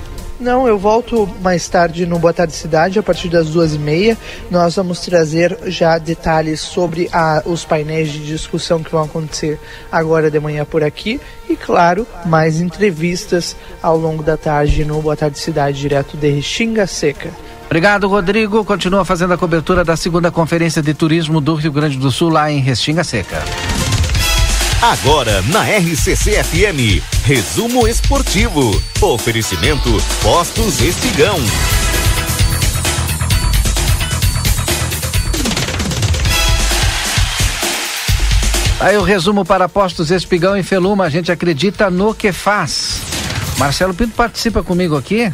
Não, 0.45 0.67
eu 0.67 0.77
volto 0.77 1.27
mais 1.41 1.67
tarde 1.67 2.05
no 2.05 2.19
Boa 2.19 2.31
Tarde 2.31 2.53
Cidade, 2.53 2.99
a 2.99 3.03
partir 3.03 3.29
das 3.29 3.49
duas 3.49 3.73
e 3.73 3.79
meia. 3.79 4.15
Nós 4.51 4.75
vamos 4.75 4.99
trazer 4.99 5.57
já 5.65 5.97
detalhes 5.97 6.61
sobre 6.61 7.09
a, 7.11 7.41
os 7.47 7.65
painéis 7.65 8.11
de 8.11 8.23
discussão 8.23 8.83
que 8.83 8.91
vão 8.91 9.05
acontecer 9.05 9.59
agora 9.91 10.29
de 10.29 10.39
manhã 10.39 10.63
por 10.63 10.83
aqui. 10.83 11.19
E, 11.49 11.55
claro, 11.55 12.05
mais 12.27 12.61
entrevistas 12.61 13.55
ao 13.81 13.97
longo 13.97 14.21
da 14.21 14.37
tarde 14.37 14.85
no 14.85 15.01
Boa 15.01 15.17
Tarde 15.17 15.39
Cidade, 15.39 15.79
direto 15.79 16.15
de 16.15 16.39
Xinga 16.43 16.85
Seca. 16.85 17.31
Obrigado, 17.65 18.07
Rodrigo. 18.07 18.63
Continua 18.63 19.03
fazendo 19.03 19.33
a 19.33 19.37
cobertura 19.39 19.83
da 19.83 19.97
segunda 19.97 20.29
Conferência 20.29 20.79
de 20.79 20.93
Turismo 20.93 21.41
do 21.41 21.55
Rio 21.55 21.71
Grande 21.71 21.97
do 21.97 22.11
Sul, 22.11 22.29
lá 22.29 22.51
em 22.51 22.59
Restinga 22.59 23.03
Seca. 23.03 23.41
Agora 24.81 25.41
na 25.43 25.63
RCC 25.63 26.43
FM, 26.43 27.01
resumo 27.23 27.87
esportivo. 27.87 28.79
Oferecimento 29.01 29.89
Postos 30.21 30.81
Espigão. 30.81 31.37
Aí 38.79 38.97
o 38.97 39.01
resumo 39.01 39.43
para 39.43 39.67
Postos 39.67 40.11
Espigão 40.11 40.55
e 40.55 40.61
Feluma, 40.61 41.05
a 41.05 41.09
gente 41.09 41.31
acredita 41.31 41.89
no 41.89 42.13
que 42.13 42.31
faz. 42.31 43.01
Marcelo 43.57 43.93
Pinto 43.93 44.13
participa 44.15 44.61
comigo 44.61 44.95
aqui. 44.95 45.33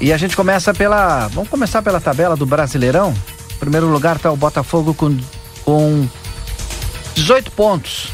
E 0.00 0.12
a 0.12 0.16
gente 0.18 0.36
começa 0.36 0.74
pela. 0.74 1.28
Vamos 1.28 1.48
começar 1.48 1.80
pela 1.80 2.00
tabela 2.00 2.36
do 2.36 2.44
Brasileirão. 2.44 3.14
Em 3.54 3.58
primeiro 3.58 3.86
lugar 3.86 4.16
está 4.16 4.30
o 4.30 4.36
Botafogo 4.36 4.92
com, 4.92 5.16
com 5.64 6.06
18 7.16 7.50
pontos 7.52 8.08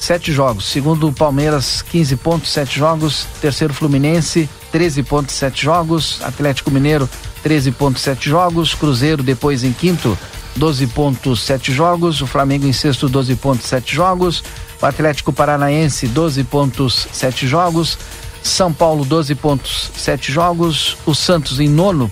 sete 0.00 0.32
jogos. 0.32 0.64
Segundo 0.64 1.12
Palmeiras, 1.12 1.80
15 1.80 2.16
pontos, 2.16 2.50
sete 2.50 2.76
jogos. 2.76 3.24
Terceiro 3.40 3.72
Fluminense, 3.72 4.50
13 4.72 5.04
pontos, 5.04 5.36
sete 5.36 5.62
jogos. 5.62 6.20
Atlético 6.22 6.68
Mineiro, 6.68 7.08
13 7.44 7.70
pontos, 7.70 8.02
sete 8.02 8.28
jogos. 8.28 8.74
Cruzeiro 8.74 9.22
depois 9.22 9.62
em 9.62 9.72
quinto, 9.72 10.18
12 10.56 10.88
pontos, 10.88 11.40
sete 11.42 11.72
jogos. 11.72 12.20
O 12.20 12.26
Flamengo 12.26 12.66
em 12.66 12.72
sexto, 12.72 13.08
12 13.08 13.36
pontos, 13.36 13.66
sete 13.66 13.94
jogos. 13.94 14.42
O 14.82 14.86
Atlético 14.86 15.32
Paranaense, 15.32 16.08
12 16.08 16.42
pontos, 16.42 17.06
sete 17.12 17.46
jogos. 17.46 17.96
São 18.42 18.72
Paulo, 18.72 19.04
12 19.04 19.36
pontos, 19.36 19.88
sete 19.96 20.32
jogos. 20.32 20.96
O 21.06 21.14
Santos 21.14 21.60
em 21.60 21.68
nono, 21.68 22.10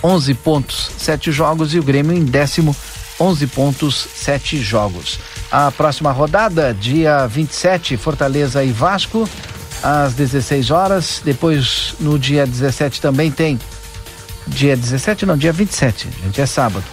11 0.00 0.32
pontos, 0.34 0.92
sete 0.96 1.32
jogos. 1.32 1.74
E 1.74 1.80
o 1.80 1.82
Grêmio 1.82 2.16
em 2.16 2.24
décimo, 2.24 2.74
11 3.18 3.48
pontos, 3.48 4.06
sete 4.14 4.62
jogos. 4.62 5.18
A 5.52 5.70
próxima 5.70 6.10
rodada, 6.10 6.72
dia 6.72 7.26
27, 7.26 7.98
Fortaleza 7.98 8.64
e 8.64 8.72
Vasco, 8.72 9.28
às 9.82 10.14
16 10.14 10.70
horas. 10.70 11.20
Depois, 11.22 11.94
no 12.00 12.18
dia 12.18 12.46
17, 12.46 13.02
também 13.02 13.30
tem. 13.30 13.60
Dia 14.46 14.74
17, 14.74 15.26
não, 15.26 15.36
dia 15.36 15.52
27, 15.52 16.08
gente, 16.24 16.40
é 16.40 16.46
sábado. 16.46 16.84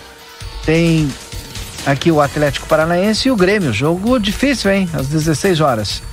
Tem 0.66 1.10
aqui 1.86 2.12
o 2.12 2.20
Atlético 2.20 2.68
Paranaense 2.68 3.30
e 3.30 3.32
o 3.32 3.36
Grêmio. 3.38 3.72
Jogo 3.72 4.20
difícil, 4.20 4.70
hein? 4.72 4.90
Às 4.92 5.08
16 5.08 5.62
horas. 5.62 6.04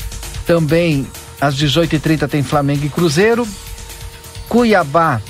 Também 0.46 1.04
às 1.40 1.56
18h30 1.56 2.28
tem 2.28 2.44
Flamengo 2.44 2.86
e 2.86 2.88
Cruzeiro. 2.88 3.46
Cuiabá 4.48 5.20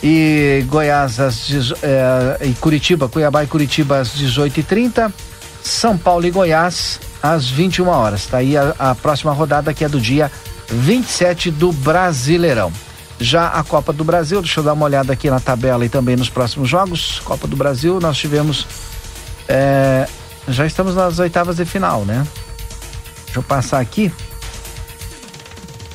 e 0.00 0.64
Goiás 0.68 1.18
às, 1.18 1.50
eh, 1.82 2.38
e 2.42 2.52
Curitiba, 2.54 3.08
Cuiabá 3.08 3.42
e 3.42 3.48
Curitiba 3.48 3.98
às 3.98 4.10
18h30. 4.10 5.12
São 5.64 5.96
Paulo 5.96 6.26
e 6.26 6.30
Goiás 6.30 7.00
às 7.22 7.48
21 7.48 7.88
horas. 7.88 8.26
Tá 8.26 8.36
aí 8.36 8.54
a, 8.56 8.74
a 8.78 8.94
próxima 8.94 9.32
rodada 9.32 9.72
que 9.72 9.82
é 9.82 9.88
do 9.88 9.98
dia 9.98 10.30
27 10.68 11.50
do 11.50 11.72
Brasileirão. 11.72 12.70
Já 13.18 13.48
a 13.48 13.64
Copa 13.64 13.92
do 13.92 14.04
Brasil, 14.04 14.42
deixa 14.42 14.60
eu 14.60 14.64
dar 14.64 14.74
uma 14.74 14.84
olhada 14.84 15.12
aqui 15.12 15.30
na 15.30 15.40
tabela 15.40 15.84
e 15.84 15.88
também 15.88 16.16
nos 16.16 16.28
próximos 16.28 16.68
jogos. 16.68 17.20
Copa 17.20 17.46
do 17.46 17.56
Brasil, 17.56 17.98
nós 17.98 18.18
tivemos. 18.18 18.66
É, 19.48 20.06
já 20.48 20.66
estamos 20.66 20.94
nas 20.94 21.18
oitavas 21.18 21.56
de 21.56 21.64
final, 21.64 22.04
né? 22.04 22.26
Deixa 23.24 23.38
eu 23.38 23.42
passar 23.42 23.80
aqui. 23.80 24.12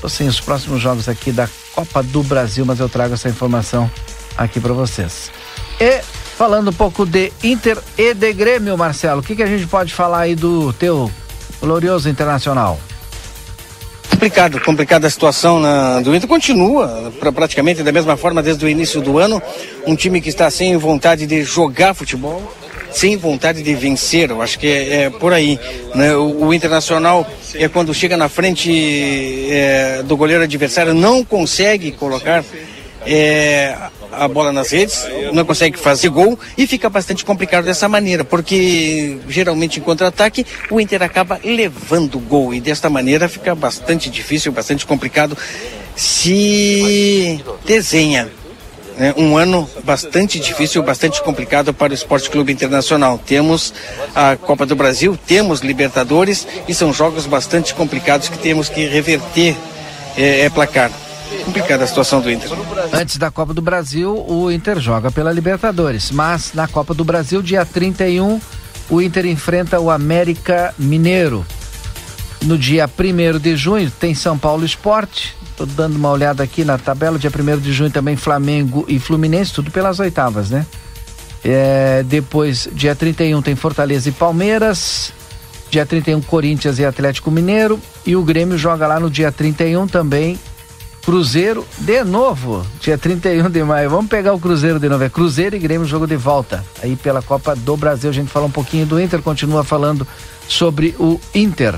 Tô 0.01 0.09
sem 0.09 0.27
os 0.27 0.39
próximos 0.39 0.81
jogos 0.81 1.07
aqui 1.07 1.31
da 1.31 1.47
Copa 1.75 2.01
do 2.01 2.23
Brasil, 2.23 2.65
mas 2.65 2.79
eu 2.79 2.89
trago 2.89 3.13
essa 3.13 3.29
informação 3.29 3.89
aqui 4.35 4.59
para 4.59 4.73
vocês. 4.73 5.29
E 5.79 6.01
Falando 6.39 6.69
um 6.69 6.73
pouco 6.73 7.05
de 7.05 7.33
Inter 7.43 7.77
e 7.97 8.13
de 8.13 8.31
Grêmio, 8.31 8.77
Marcelo, 8.77 9.19
o 9.19 9.23
que, 9.23 9.35
que 9.35 9.43
a 9.43 9.45
gente 9.45 9.67
pode 9.67 9.93
falar 9.93 10.19
aí 10.19 10.35
do 10.35 10.71
teu 10.71 11.11
glorioso 11.59 12.07
internacional? 12.07 12.79
complicado, 14.09 14.61
complicada 14.61 15.05
a 15.05 15.09
situação 15.09 15.59
na, 15.59 15.99
do 15.99 16.15
Inter. 16.15 16.29
Continua 16.29 17.11
pra, 17.19 17.29
praticamente 17.33 17.83
da 17.83 17.91
mesma 17.91 18.15
forma 18.15 18.41
desde 18.41 18.63
o 18.65 18.69
início 18.69 19.01
do 19.01 19.19
ano. 19.19 19.41
Um 19.85 19.97
time 19.97 20.21
que 20.21 20.29
está 20.29 20.49
sem 20.49 20.77
vontade 20.77 21.27
de 21.27 21.43
jogar 21.43 21.93
futebol, 21.93 22.41
sem 22.89 23.17
vontade 23.17 23.61
de 23.61 23.75
vencer. 23.75 24.29
Eu 24.29 24.41
acho 24.41 24.57
que 24.57 24.67
é, 24.67 25.03
é 25.03 25.09
por 25.09 25.33
aí. 25.33 25.59
Né? 25.93 26.15
O, 26.15 26.45
o, 26.45 26.53
Internacional 26.53 27.27
é 27.53 27.67
quando 27.67 27.93
chega 27.93 28.15
na 28.15 28.29
frente 28.29 29.49
é, 29.51 30.03
do 30.03 30.15
goleiro 30.15 30.43
adversário, 30.43 30.93
não 30.93 31.21
consegue 31.21 31.91
colocar 31.91 32.45
é, 33.05 33.77
a 34.11 34.27
bola 34.27 34.51
nas 34.51 34.71
redes, 34.71 35.05
não 35.33 35.45
consegue 35.45 35.77
fazer 35.77 36.09
gol 36.09 36.37
e 36.57 36.65
fica 36.67 36.89
bastante 36.89 37.23
complicado 37.23 37.65
dessa 37.65 37.87
maneira, 37.87 38.23
porque 38.23 39.17
geralmente 39.27 39.79
em 39.79 39.83
contra-ataque 39.83 40.45
o 40.69 40.79
Inter 40.79 41.03
acaba 41.03 41.39
levando 41.43 42.15
o 42.15 42.19
gol 42.19 42.53
e 42.53 42.59
desta 42.59 42.89
maneira 42.89 43.29
fica 43.29 43.53
bastante 43.55 44.09
difícil, 44.09 44.51
bastante 44.51 44.85
complicado. 44.85 45.37
Se 45.95 47.43
desenha 47.65 48.29
né, 48.97 49.13
um 49.17 49.37
ano 49.37 49.69
bastante 49.83 50.39
difícil, 50.39 50.83
bastante 50.83 51.21
complicado 51.23 51.73
para 51.73 51.91
o 51.91 51.95
Esporte 51.95 52.29
Clube 52.29 52.51
Internacional. 52.51 53.17
Temos 53.17 53.73
a 54.15 54.35
Copa 54.35 54.65
do 54.65 54.75
Brasil, 54.75 55.17
temos 55.27 55.61
Libertadores 55.61 56.47
e 56.67 56.73
são 56.73 56.93
jogos 56.93 57.25
bastante 57.25 57.73
complicados 57.73 58.29
que 58.29 58.37
temos 58.37 58.69
que 58.69 58.85
reverter 58.85 59.55
é, 60.17 60.41
é 60.41 60.49
placar 60.49 60.91
complicada 61.45 61.83
a 61.83 61.87
situação 61.87 62.21
do 62.21 62.31
Inter. 62.31 62.49
Antes 62.93 63.17
da 63.17 63.31
Copa 63.31 63.53
do 63.53 63.61
Brasil, 63.61 64.25
o 64.27 64.51
Inter 64.51 64.79
joga 64.79 65.11
pela 65.11 65.31
Libertadores, 65.31 66.11
mas 66.11 66.53
na 66.53 66.67
Copa 66.67 66.93
do 66.93 67.03
Brasil, 67.03 67.41
dia 67.41 67.65
31, 67.65 68.39
o 68.89 69.01
Inter 69.01 69.25
enfrenta 69.25 69.79
o 69.79 69.89
América 69.89 70.73
Mineiro. 70.77 71.45
No 72.43 72.57
dia 72.57 72.87
1 72.87 73.39
de 73.39 73.55
junho 73.57 73.91
tem 73.91 74.15
São 74.15 74.37
Paulo 74.37 74.65
Esporte, 74.65 75.37
Tô 75.59 75.65
dando 75.65 75.97
uma 75.97 76.09
olhada 76.09 76.41
aqui 76.41 76.63
na 76.63 76.77
tabela, 76.77 77.19
dia 77.19 77.29
1 77.29 77.59
de 77.59 77.73
junho 77.73 77.91
também 77.91 78.15
Flamengo 78.15 78.85
e 78.87 78.97
Fluminense, 78.97 79.51
tudo 79.51 79.69
pelas 79.69 79.99
oitavas, 79.99 80.49
né? 80.49 80.65
É, 81.43 82.01
depois, 82.03 82.69
dia 82.71 82.95
31 82.95 83.41
tem 83.41 83.57
Fortaleza 83.57 84.07
e 84.07 84.13
Palmeiras. 84.13 85.11
Dia 85.69 85.85
31, 85.85 86.21
Corinthians 86.21 86.79
e 86.79 86.85
Atlético 86.85 87.29
Mineiro. 87.29 87.77
E 88.05 88.15
o 88.15 88.23
Grêmio 88.23 88.57
joga 88.57 88.87
lá 88.87 89.01
no 89.01 89.09
dia 89.09 89.33
31 89.33 89.85
também. 89.85 90.39
Cruzeiro 91.03 91.65
de 91.79 92.03
novo, 92.03 92.65
dia 92.79 92.97
31 92.97 93.49
de 93.49 93.63
maio. 93.63 93.89
Vamos 93.89 94.09
pegar 94.09 94.33
o 94.33 94.39
Cruzeiro 94.39 94.79
de 94.79 94.87
novo. 94.89 95.03
É 95.03 95.09
Cruzeiro 95.09 95.55
e 95.55 95.59
Grêmio 95.59 95.87
jogo 95.87 96.05
de 96.05 96.15
volta. 96.15 96.63
Aí 96.83 96.95
pela 96.95 97.21
Copa 97.21 97.55
do 97.55 97.75
Brasil 97.75 98.09
a 98.09 98.13
gente 98.13 98.29
fala 98.29 98.45
um 98.45 98.51
pouquinho 98.51 98.85
do 98.85 98.99
Inter, 98.99 99.21
continua 99.21 99.63
falando 99.63 100.07
sobre 100.47 100.95
o 100.99 101.19
Inter. 101.33 101.75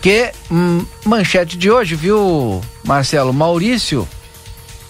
Que 0.00 0.32
hum, 0.50 0.84
manchete 1.04 1.56
de 1.56 1.70
hoje, 1.70 1.94
viu, 1.94 2.60
Marcelo? 2.84 3.32
Maurício 3.32 4.06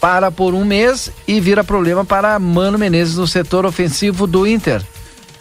para 0.00 0.30
por 0.30 0.54
um 0.54 0.64
mês 0.64 1.10
e 1.26 1.40
vira 1.40 1.64
problema 1.64 2.04
para 2.04 2.38
Mano 2.38 2.78
Menezes 2.78 3.16
no 3.16 3.26
setor 3.26 3.64
ofensivo 3.64 4.26
do 4.26 4.46
Inter. 4.46 4.82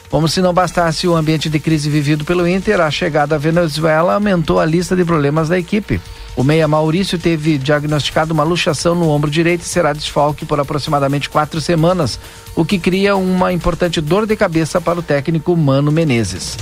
Como 0.09 0.27
se 0.27 0.41
não 0.41 0.53
bastasse 0.53 1.07
o 1.07 1.15
ambiente 1.15 1.49
de 1.49 1.59
crise 1.59 1.89
vivido 1.89 2.23
pelo 2.23 2.47
Inter, 2.47 2.79
a 2.79 2.89
chegada 2.89 3.35
à 3.35 3.37
Venezuela 3.37 4.13
aumentou 4.13 4.59
a 4.59 4.65
lista 4.65 4.95
de 4.95 5.03
problemas 5.03 5.49
da 5.49 5.59
equipe. 5.59 5.99
O 6.35 6.43
meia 6.43 6.67
Maurício 6.67 7.17
teve 7.17 7.57
diagnosticado 7.57 8.33
uma 8.33 8.43
luxação 8.43 8.93
no 8.93 9.09
ombro 9.09 9.31
direito 9.31 9.61
e 9.61 9.65
será 9.65 9.93
desfalque 9.93 10.45
por 10.45 10.59
aproximadamente 10.59 11.29
quatro 11.29 11.61
semanas, 11.61 12.19
o 12.53 12.65
que 12.65 12.77
cria 12.77 13.15
uma 13.15 13.53
importante 13.53 14.01
dor 14.01 14.27
de 14.27 14.35
cabeça 14.35 14.81
para 14.81 14.99
o 14.99 15.03
técnico 15.03 15.55
Mano 15.55 15.93
Menezes. 15.93 16.57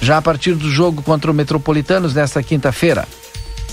Já 0.00 0.16
a 0.16 0.22
partir 0.22 0.54
do 0.54 0.68
jogo 0.68 1.02
contra 1.02 1.30
o 1.30 1.34
Metropolitanos 1.34 2.14
nesta 2.14 2.42
quinta-feira, 2.42 3.06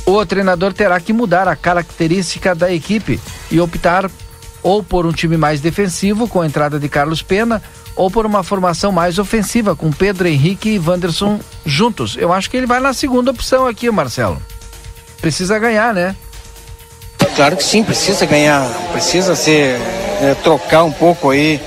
o 0.06 0.24
treinador 0.24 0.72
terá 0.72 1.00
que 1.00 1.12
mudar 1.12 1.48
a 1.48 1.56
característica 1.56 2.54
da 2.54 2.72
equipe 2.72 3.20
e 3.50 3.60
optar 3.60 4.10
ou 4.62 4.84
por 4.84 5.08
um 5.08 5.12
time 5.12 5.38
mais 5.38 5.62
defensivo 5.62 6.28
com 6.28 6.42
a 6.42 6.46
entrada 6.46 6.80
de 6.80 6.88
Carlos 6.88 7.24
Pena 7.24 7.62
ou 7.96 8.12
por 8.12 8.26
uma 8.26 8.44
formação 8.44 8.92
mais 8.92 9.18
ofensiva 9.18 9.76
com 9.76 9.92
Pedro 9.92 10.28
Henrique 10.28 10.70
e 10.70 10.80
Wanderson 10.80 11.40
juntos. 11.66 12.16
Eu 12.18 12.32
acho 12.32 12.52
que 12.52 12.58
ele 12.58 12.68
vai 12.68 12.80
na 12.80 12.94
segunda 12.94 13.32
opção 13.32 13.66
aqui, 13.66 13.90
Marcelo. 13.90 14.40
Precisa 15.22 15.60
ganhar, 15.60 15.94
né? 15.94 16.16
Claro 17.36 17.56
que 17.56 17.64
sim, 17.64 17.84
precisa 17.84 18.26
ganhar, 18.26 18.68
precisa 18.91 19.36
ser 19.36 19.78
é, 20.22 20.36
trocar 20.44 20.84
um 20.84 20.91
pouco 20.91 21.30
aí 21.30 21.60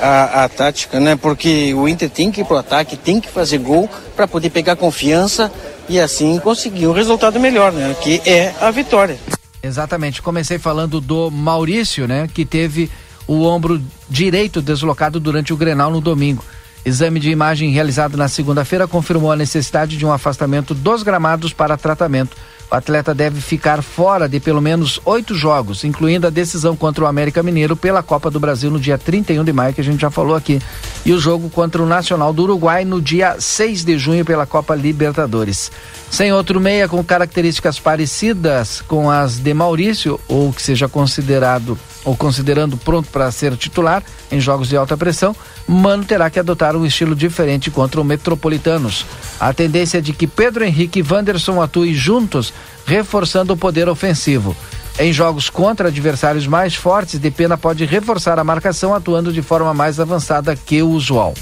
a, 0.00 0.44
a, 0.44 0.48
tática, 0.48 1.00
né? 1.00 1.16
Porque 1.16 1.72
o 1.74 1.88
Inter 1.88 2.10
tem 2.10 2.30
que 2.30 2.42
ir 2.42 2.44
pro 2.44 2.56
ataque, 2.56 2.96
tem 2.96 3.20
que 3.20 3.28
fazer 3.28 3.58
gol 3.58 3.88
para 4.14 4.28
poder 4.28 4.50
pegar 4.50 4.76
confiança 4.76 5.52
e 5.88 6.00
assim 6.00 6.38
conseguir 6.38 6.86
um 6.86 6.92
resultado 6.92 7.40
melhor, 7.40 7.72
né? 7.72 7.94
Que 8.00 8.20
é 8.24 8.54
a 8.60 8.70
vitória. 8.70 9.18
Exatamente. 9.62 10.22
Comecei 10.22 10.58
falando 10.58 11.00
do 11.00 11.30
Maurício, 11.30 12.06
né? 12.06 12.28
Que 12.32 12.44
teve 12.44 12.90
o 13.26 13.42
ombro 13.42 13.82
direito 14.08 14.62
deslocado 14.62 15.18
durante 15.18 15.52
o 15.52 15.56
Grenal 15.56 15.90
no 15.90 16.00
domingo. 16.00 16.44
Exame 16.84 17.18
de 17.18 17.30
imagem 17.30 17.70
realizado 17.70 18.16
na 18.16 18.28
segunda-feira 18.28 18.86
confirmou 18.86 19.32
a 19.32 19.36
necessidade 19.36 19.96
de 19.96 20.06
um 20.06 20.12
afastamento 20.12 20.72
dos 20.72 21.02
gramados 21.02 21.52
para 21.52 21.76
tratamento. 21.76 22.36
O 22.70 22.74
atleta 22.74 23.14
deve 23.14 23.40
ficar 23.40 23.80
fora 23.80 24.28
de 24.28 24.40
pelo 24.40 24.60
menos 24.60 25.00
oito 25.04 25.34
jogos, 25.34 25.84
incluindo 25.84 26.26
a 26.26 26.30
decisão 26.30 26.74
contra 26.76 27.04
o 27.04 27.06
América 27.06 27.42
Mineiro 27.42 27.76
pela 27.76 28.02
Copa 28.02 28.28
do 28.28 28.40
Brasil 28.40 28.70
no 28.70 28.80
dia 28.80 28.98
31 28.98 29.44
de 29.44 29.52
maio, 29.52 29.72
que 29.72 29.80
a 29.80 29.84
gente 29.84 30.00
já 30.00 30.10
falou 30.10 30.34
aqui, 30.34 30.60
e 31.04 31.12
o 31.12 31.18
jogo 31.18 31.48
contra 31.48 31.80
o 31.80 31.86
Nacional 31.86 32.32
do 32.32 32.42
Uruguai 32.42 32.84
no 32.84 33.00
dia 33.00 33.36
6 33.38 33.84
de 33.84 33.96
junho 33.96 34.24
pela 34.24 34.46
Copa 34.46 34.74
Libertadores. 34.74 35.70
Sem 36.10 36.32
outro 36.32 36.60
meia 36.60 36.88
com 36.88 37.02
características 37.04 37.78
parecidas 37.78 38.82
com 38.88 39.08
as 39.08 39.38
de 39.38 39.54
Maurício, 39.54 40.18
ou 40.26 40.52
que 40.52 40.60
seja 40.60 40.88
considerado 40.88 41.78
ou 42.06 42.16
considerando 42.16 42.76
pronto 42.76 43.10
para 43.10 43.30
ser 43.32 43.56
titular 43.56 44.02
em 44.30 44.40
jogos 44.40 44.68
de 44.68 44.76
alta 44.76 44.96
pressão, 44.96 45.34
Mano 45.66 46.04
terá 46.04 46.30
que 46.30 46.38
adotar 46.38 46.76
um 46.76 46.86
estilo 46.86 47.16
diferente 47.16 47.72
contra 47.72 48.00
o 48.00 48.04
Metropolitanos. 48.04 49.04
A 49.40 49.52
tendência 49.52 49.98
é 49.98 50.00
de 50.00 50.12
que 50.12 50.28
Pedro 50.28 50.64
Henrique 50.64 51.00
e 51.00 51.02
Wanderson 51.02 51.60
atuem 51.60 51.92
juntos, 51.92 52.54
reforçando 52.86 53.52
o 53.52 53.56
poder 53.56 53.88
ofensivo. 53.88 54.56
Em 54.98 55.12
jogos 55.12 55.50
contra 55.50 55.88
adversários 55.88 56.46
mais 56.46 56.76
fortes, 56.76 57.18
Depena 57.18 57.58
pode 57.58 57.84
reforçar 57.84 58.38
a 58.38 58.44
marcação 58.44 58.94
atuando 58.94 59.32
de 59.32 59.42
forma 59.42 59.74
mais 59.74 59.98
avançada 59.98 60.54
que 60.54 60.80
o 60.82 60.90
usual. 60.90 61.34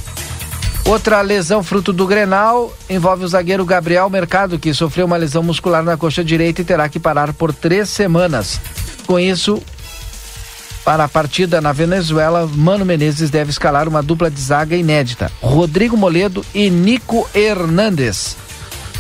Outra 0.86 1.20
lesão 1.20 1.62
fruto 1.62 1.92
do 1.92 2.06
Grenal 2.06 2.72
envolve 2.88 3.24
o 3.24 3.28
zagueiro 3.28 3.64
Gabriel 3.64 4.08
Mercado, 4.08 4.58
que 4.58 4.72
sofreu 4.72 5.06
uma 5.06 5.16
lesão 5.16 5.42
muscular 5.42 5.82
na 5.82 5.96
coxa 5.96 6.24
direita 6.24 6.62
e 6.62 6.64
terá 6.64 6.88
que 6.88 6.98
parar 6.98 7.32
por 7.34 7.52
três 7.52 7.90
semanas. 7.90 8.60
Com 9.06 9.18
isso, 9.18 9.62
para 10.84 11.04
a 11.04 11.08
partida 11.08 11.60
na 11.60 11.72
Venezuela, 11.72 12.46
Mano 12.54 12.84
Menezes 12.84 13.30
deve 13.30 13.50
escalar 13.50 13.88
uma 13.88 14.02
dupla 14.02 14.30
de 14.30 14.40
zaga 14.40 14.76
inédita: 14.76 15.32
Rodrigo 15.40 15.96
Moledo 15.96 16.44
e 16.54 16.68
Nico 16.68 17.28
Hernandes. 17.34 18.36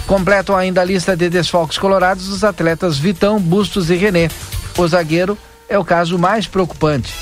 Completam 0.06 0.56
ainda 0.56 0.80
a 0.80 0.84
lista 0.84 1.16
de 1.16 1.28
desfalques 1.28 1.78
colorados 1.78 2.28
os 2.28 2.42
atletas 2.42 2.98
Vitão, 2.98 3.38
Bustos 3.38 3.90
e 3.90 3.96
René. 3.96 4.30
O 4.76 4.86
zagueiro 4.88 5.36
é 5.68 5.78
o 5.78 5.84
caso 5.84 6.18
mais 6.18 6.46
preocupante. 6.46 7.12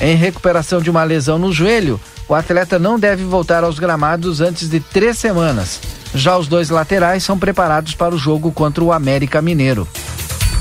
Em 0.00 0.16
recuperação 0.16 0.80
de 0.80 0.90
uma 0.90 1.04
lesão 1.04 1.38
no 1.38 1.52
joelho, 1.52 2.00
o 2.28 2.34
atleta 2.34 2.78
não 2.78 2.98
deve 2.98 3.24
voltar 3.24 3.62
aos 3.62 3.78
gramados 3.78 4.40
antes 4.40 4.68
de 4.68 4.80
três 4.80 5.18
semanas. 5.18 5.80
Já 6.14 6.36
os 6.36 6.48
dois 6.48 6.70
laterais 6.70 7.22
são 7.22 7.38
preparados 7.38 7.94
para 7.94 8.14
o 8.14 8.18
jogo 8.18 8.50
contra 8.52 8.82
o 8.82 8.92
América 8.92 9.40
Mineiro. 9.40 9.86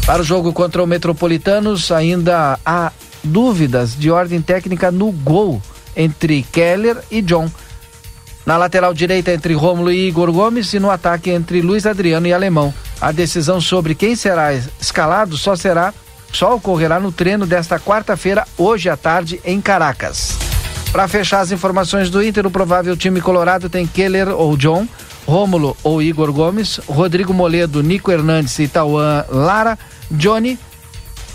Para 0.05 0.21
o 0.21 0.25
jogo 0.25 0.51
contra 0.51 0.83
o 0.83 0.87
Metropolitanos, 0.87 1.91
ainda 1.91 2.59
há 2.65 2.91
dúvidas 3.23 3.95
de 3.97 4.09
ordem 4.11 4.41
técnica 4.41 4.91
no 4.91 5.11
gol 5.11 5.61
entre 5.95 6.43
Keller 6.43 6.97
e 7.09 7.21
John. 7.21 7.49
Na 8.45 8.57
lateral 8.57 8.93
direita 8.93 9.31
entre 9.31 9.53
Rômulo 9.53 9.91
e 9.91 10.07
Igor 10.07 10.31
Gomes 10.31 10.73
e 10.73 10.79
no 10.79 10.89
ataque 10.89 11.29
entre 11.29 11.61
Luiz 11.61 11.85
Adriano 11.85 12.27
e 12.27 12.33
Alemão. 12.33 12.73
A 12.99 13.11
decisão 13.11 13.61
sobre 13.61 13.95
quem 13.95 14.15
será 14.15 14.53
escalado 14.53 15.37
só 15.37 15.55
será 15.55 15.93
só 16.31 16.55
ocorrerá 16.55 16.99
no 16.99 17.11
treino 17.11 17.45
desta 17.45 17.79
quarta-feira, 17.79 18.47
hoje 18.57 18.89
à 18.89 18.95
tarde, 18.95 19.41
em 19.43 19.59
Caracas. 19.59 20.37
Para 20.91 21.07
fechar 21.07 21.41
as 21.41 21.51
informações 21.51 22.09
do 22.09 22.23
Inter, 22.23 22.45
o 22.45 22.51
provável 22.51 22.95
time 22.95 23.21
colorado 23.21 23.69
tem 23.69 23.85
Keller 23.85 24.29
ou 24.29 24.55
John, 24.57 24.87
Rômulo 25.25 25.75
ou 25.83 26.01
Igor 26.01 26.31
Gomes, 26.31 26.79
Rodrigo 26.87 27.33
Moledo, 27.33 27.83
Nico 27.83 28.11
Hernandes 28.11 28.57
e 28.59 28.67
Tauan 28.67 29.25
Lara, 29.29 29.77
Johnny, 30.09 30.57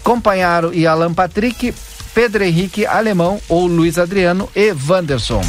Companharo 0.07 0.73
e 0.73 0.87
Alan 0.87 1.13
Patrick, 1.13 1.75
Pedro 2.15 2.45
Henrique, 2.45 2.87
Alemão 2.87 3.41
ou 3.49 3.67
Luiz 3.67 3.99
Adriano 3.99 4.49
e 4.55 4.73
Wanderson. 4.89 5.43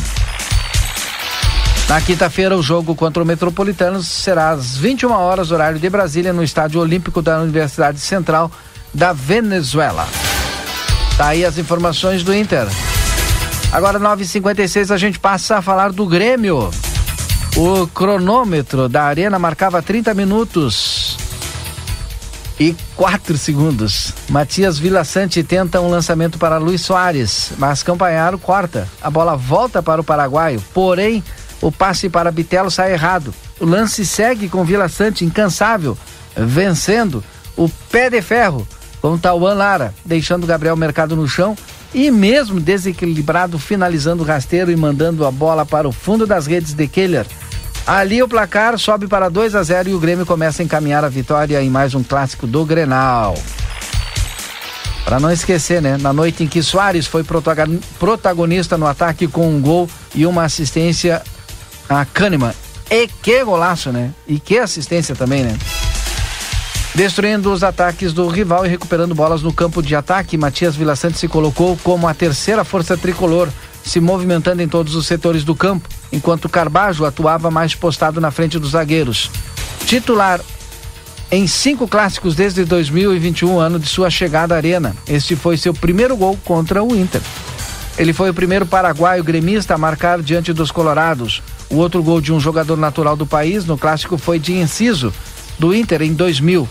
Na 1.88 2.02
quinta-feira, 2.02 2.58
o 2.58 2.64
jogo 2.64 2.96
contra 2.96 3.22
o 3.22 3.26
Metropolitanos 3.26 4.08
será 4.08 4.50
às 4.50 4.76
21 4.76 5.12
horas, 5.12 5.52
horário 5.52 5.78
de 5.78 5.88
Brasília, 5.88 6.34
no 6.34 6.44
Estádio 6.44 6.82
Olímpico 6.82 7.22
da 7.22 7.40
Universidade 7.40 8.00
Central 8.00 8.52
da 8.92 9.14
Venezuela. 9.14 10.08
Tá 11.16 11.28
aí 11.28 11.46
as 11.46 11.60
informações 11.60 12.24
do 12.24 12.34
Inter. 12.34 12.66
Agora, 13.72 14.00
9h56, 14.00 14.90
a 14.90 14.98
gente 14.98 15.20
passa 15.20 15.58
a 15.58 15.62
falar 15.62 15.92
do 15.92 16.08
Grêmio. 16.08 16.72
O 17.56 17.86
cronômetro 17.86 18.90
da 18.90 19.04
Arena 19.04 19.38
marcava 19.38 19.84
30 19.84 20.16
minutos 20.16 21.07
e 22.60 22.76
4 22.96 23.38
segundos. 23.38 24.14
Matias 24.30 24.80
Vila 24.80 25.04
Sante 25.04 25.44
tenta 25.44 25.82
um 25.82 25.90
lançamento 25.90 26.38
para 26.38 26.58
Luiz 26.58 26.82
Soares, 26.82 27.52
mas 27.58 27.84
Campanharo 27.84 28.40
corta. 28.40 28.88
A 29.02 29.10
bola 29.10 29.36
volta 29.36 29.82
para 29.84 30.02
o 30.02 30.04
paraguaio, 30.04 30.62
porém 30.74 31.24
o 31.62 31.72
passe 31.72 32.10
para 32.10 32.32
Bitelo 32.32 32.72
sai 32.72 32.94
errado. 32.94 33.34
O 33.60 33.66
lance 33.66 34.06
segue 34.06 34.50
com 34.50 34.64
Vila 34.64 34.90
Sante 34.90 35.26
incansável, 35.26 35.98
vencendo 36.36 37.24
o 37.56 37.70
pé 37.90 38.10
de 38.10 38.22
ferro 38.22 38.68
com 39.02 39.18
Tauan 39.18 39.54
Lara, 39.54 39.94
deixando 40.04 40.48
Gabriel 40.48 40.76
Mercado 40.76 41.16
no 41.16 41.28
chão 41.28 41.56
e 41.94 42.12
mesmo 42.12 42.60
desequilibrado 42.60 43.58
finalizando 43.58 44.24
o 44.24 44.26
rasteiro 44.26 44.72
e 44.72 44.76
mandando 44.76 45.26
a 45.26 45.32
bola 45.32 45.66
para 45.66 45.88
o 45.88 45.92
fundo 45.92 46.28
das 46.28 46.46
redes 46.46 46.74
de 46.74 46.88
Keller. 46.88 47.26
Ali 47.88 48.22
o 48.22 48.28
placar 48.28 48.78
sobe 48.78 49.08
para 49.08 49.30
2 49.30 49.56
a 49.56 49.64
0 49.64 49.88
e 49.88 49.94
o 49.94 50.00
Grêmio 50.00 50.26
começa 50.26 50.62
a 50.62 50.66
encaminhar 50.66 51.06
a 51.06 51.10
vitória 51.10 51.64
em 51.64 51.70
mais 51.70 51.96
um 51.96 52.04
clássico 52.04 52.46
do 52.46 52.66
Grenal. 52.66 53.34
Para 55.06 55.22
não 55.22 55.32
esquecer, 55.32 55.82
né? 55.82 55.98
Na 55.98 56.12
noite 56.12 56.44
em 56.44 56.48
que 56.48 56.62
Soares 56.62 57.08
foi 57.08 57.24
protagonista 57.98 58.78
no 58.78 58.86
ataque 58.86 59.26
com 59.26 59.50
um 59.50 59.62
gol 59.62 59.90
e 60.14 60.26
uma 60.26 60.44
assistência 60.44 61.24
a 61.88 62.04
Kahneman. 62.04 62.52
E 62.92 63.08
que 63.08 63.42
golaço, 63.46 63.90
né? 63.94 64.12
E 64.28 64.38
que 64.38 64.60
assistência 64.60 65.16
também, 65.16 65.46
né? 65.46 65.58
Destruindo 66.94 67.54
os 67.54 67.64
ataques 67.64 68.12
do 68.12 68.28
rival 68.28 68.66
e 68.66 68.70
recuperando 68.70 69.16
bolas 69.16 69.42
no 69.42 69.54
campo 69.54 69.82
de 69.82 69.96
ataque, 69.96 70.38
Matias 70.38 70.76
Vilaçante 70.76 71.18
se 71.18 71.30
colocou 71.30 71.78
como 71.82 72.06
a 72.06 72.14
terceira 72.14 72.66
força 72.66 72.98
tricolor 72.98 73.48
se 73.82 74.02
movimentando 74.02 74.62
em 74.62 74.68
todos 74.68 74.94
os 74.94 75.08
setores 75.08 75.46
do 75.46 75.56
campo, 75.56 75.88
enquanto 76.12 76.50
Carbajo 76.50 77.06
atuava 77.06 77.52
mais 77.52 77.76
postado 77.76 78.22
na 78.22 78.32
frente 78.32 78.60
dos 78.60 78.72
zagueiros. 78.72 79.30
Titular 79.86 80.42
em 81.30 81.46
cinco 81.46 81.88
clássicos 81.88 82.36
desde 82.36 82.64
2021, 82.64 83.60
ano 83.60 83.80
de 83.80 83.88
sua 83.88 84.10
chegada 84.10 84.56
à 84.56 84.58
Arena. 84.58 84.96
Este 85.08 85.36
foi 85.36 85.58
seu 85.58 85.74
primeiro 85.74 86.16
gol 86.16 86.38
contra 86.46 86.84
o 86.84 86.96
Inter. 86.96 87.22
Ele 87.98 88.14
foi 88.14 88.30
o 88.30 88.34
primeiro 88.34 88.66
paraguaio 88.66 89.24
gremista 89.24 89.74
a 89.74 89.78
marcar 89.78 90.22
diante 90.22 90.54
dos 90.54 90.72
Colorados. 90.72 91.42
O 91.70 91.76
outro 91.76 92.02
gol 92.02 92.22
de 92.22 92.32
um 92.32 92.40
jogador 92.40 92.78
natural 92.78 93.16
do 93.16 93.26
país 93.26 93.66
no 93.66 93.78
clássico 93.78 94.18
foi 94.18 94.40
de 94.40 94.54
Inciso, 94.54 95.14
do 95.60 95.74
Inter, 95.74 96.02
em 96.02 96.14
2000. 96.14 96.68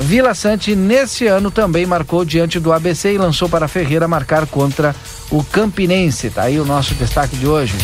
Vila 0.00 0.32
Sante, 0.32 0.76
nesse 0.76 1.26
ano, 1.26 1.50
também 1.50 1.84
marcou 1.84 2.24
diante 2.24 2.60
do 2.60 2.72
ABC 2.72 3.12
e 3.12 3.18
lançou 3.18 3.48
para 3.48 3.66
Ferreira 3.66 4.06
marcar 4.06 4.46
contra 4.46 4.94
o 5.30 5.42
Campinense. 5.42 6.30
Tá 6.30 6.42
aí 6.44 6.58
o 6.58 6.64
nosso 6.64 6.94
destaque 6.94 7.36
de 7.36 7.46
hoje. 7.46 7.74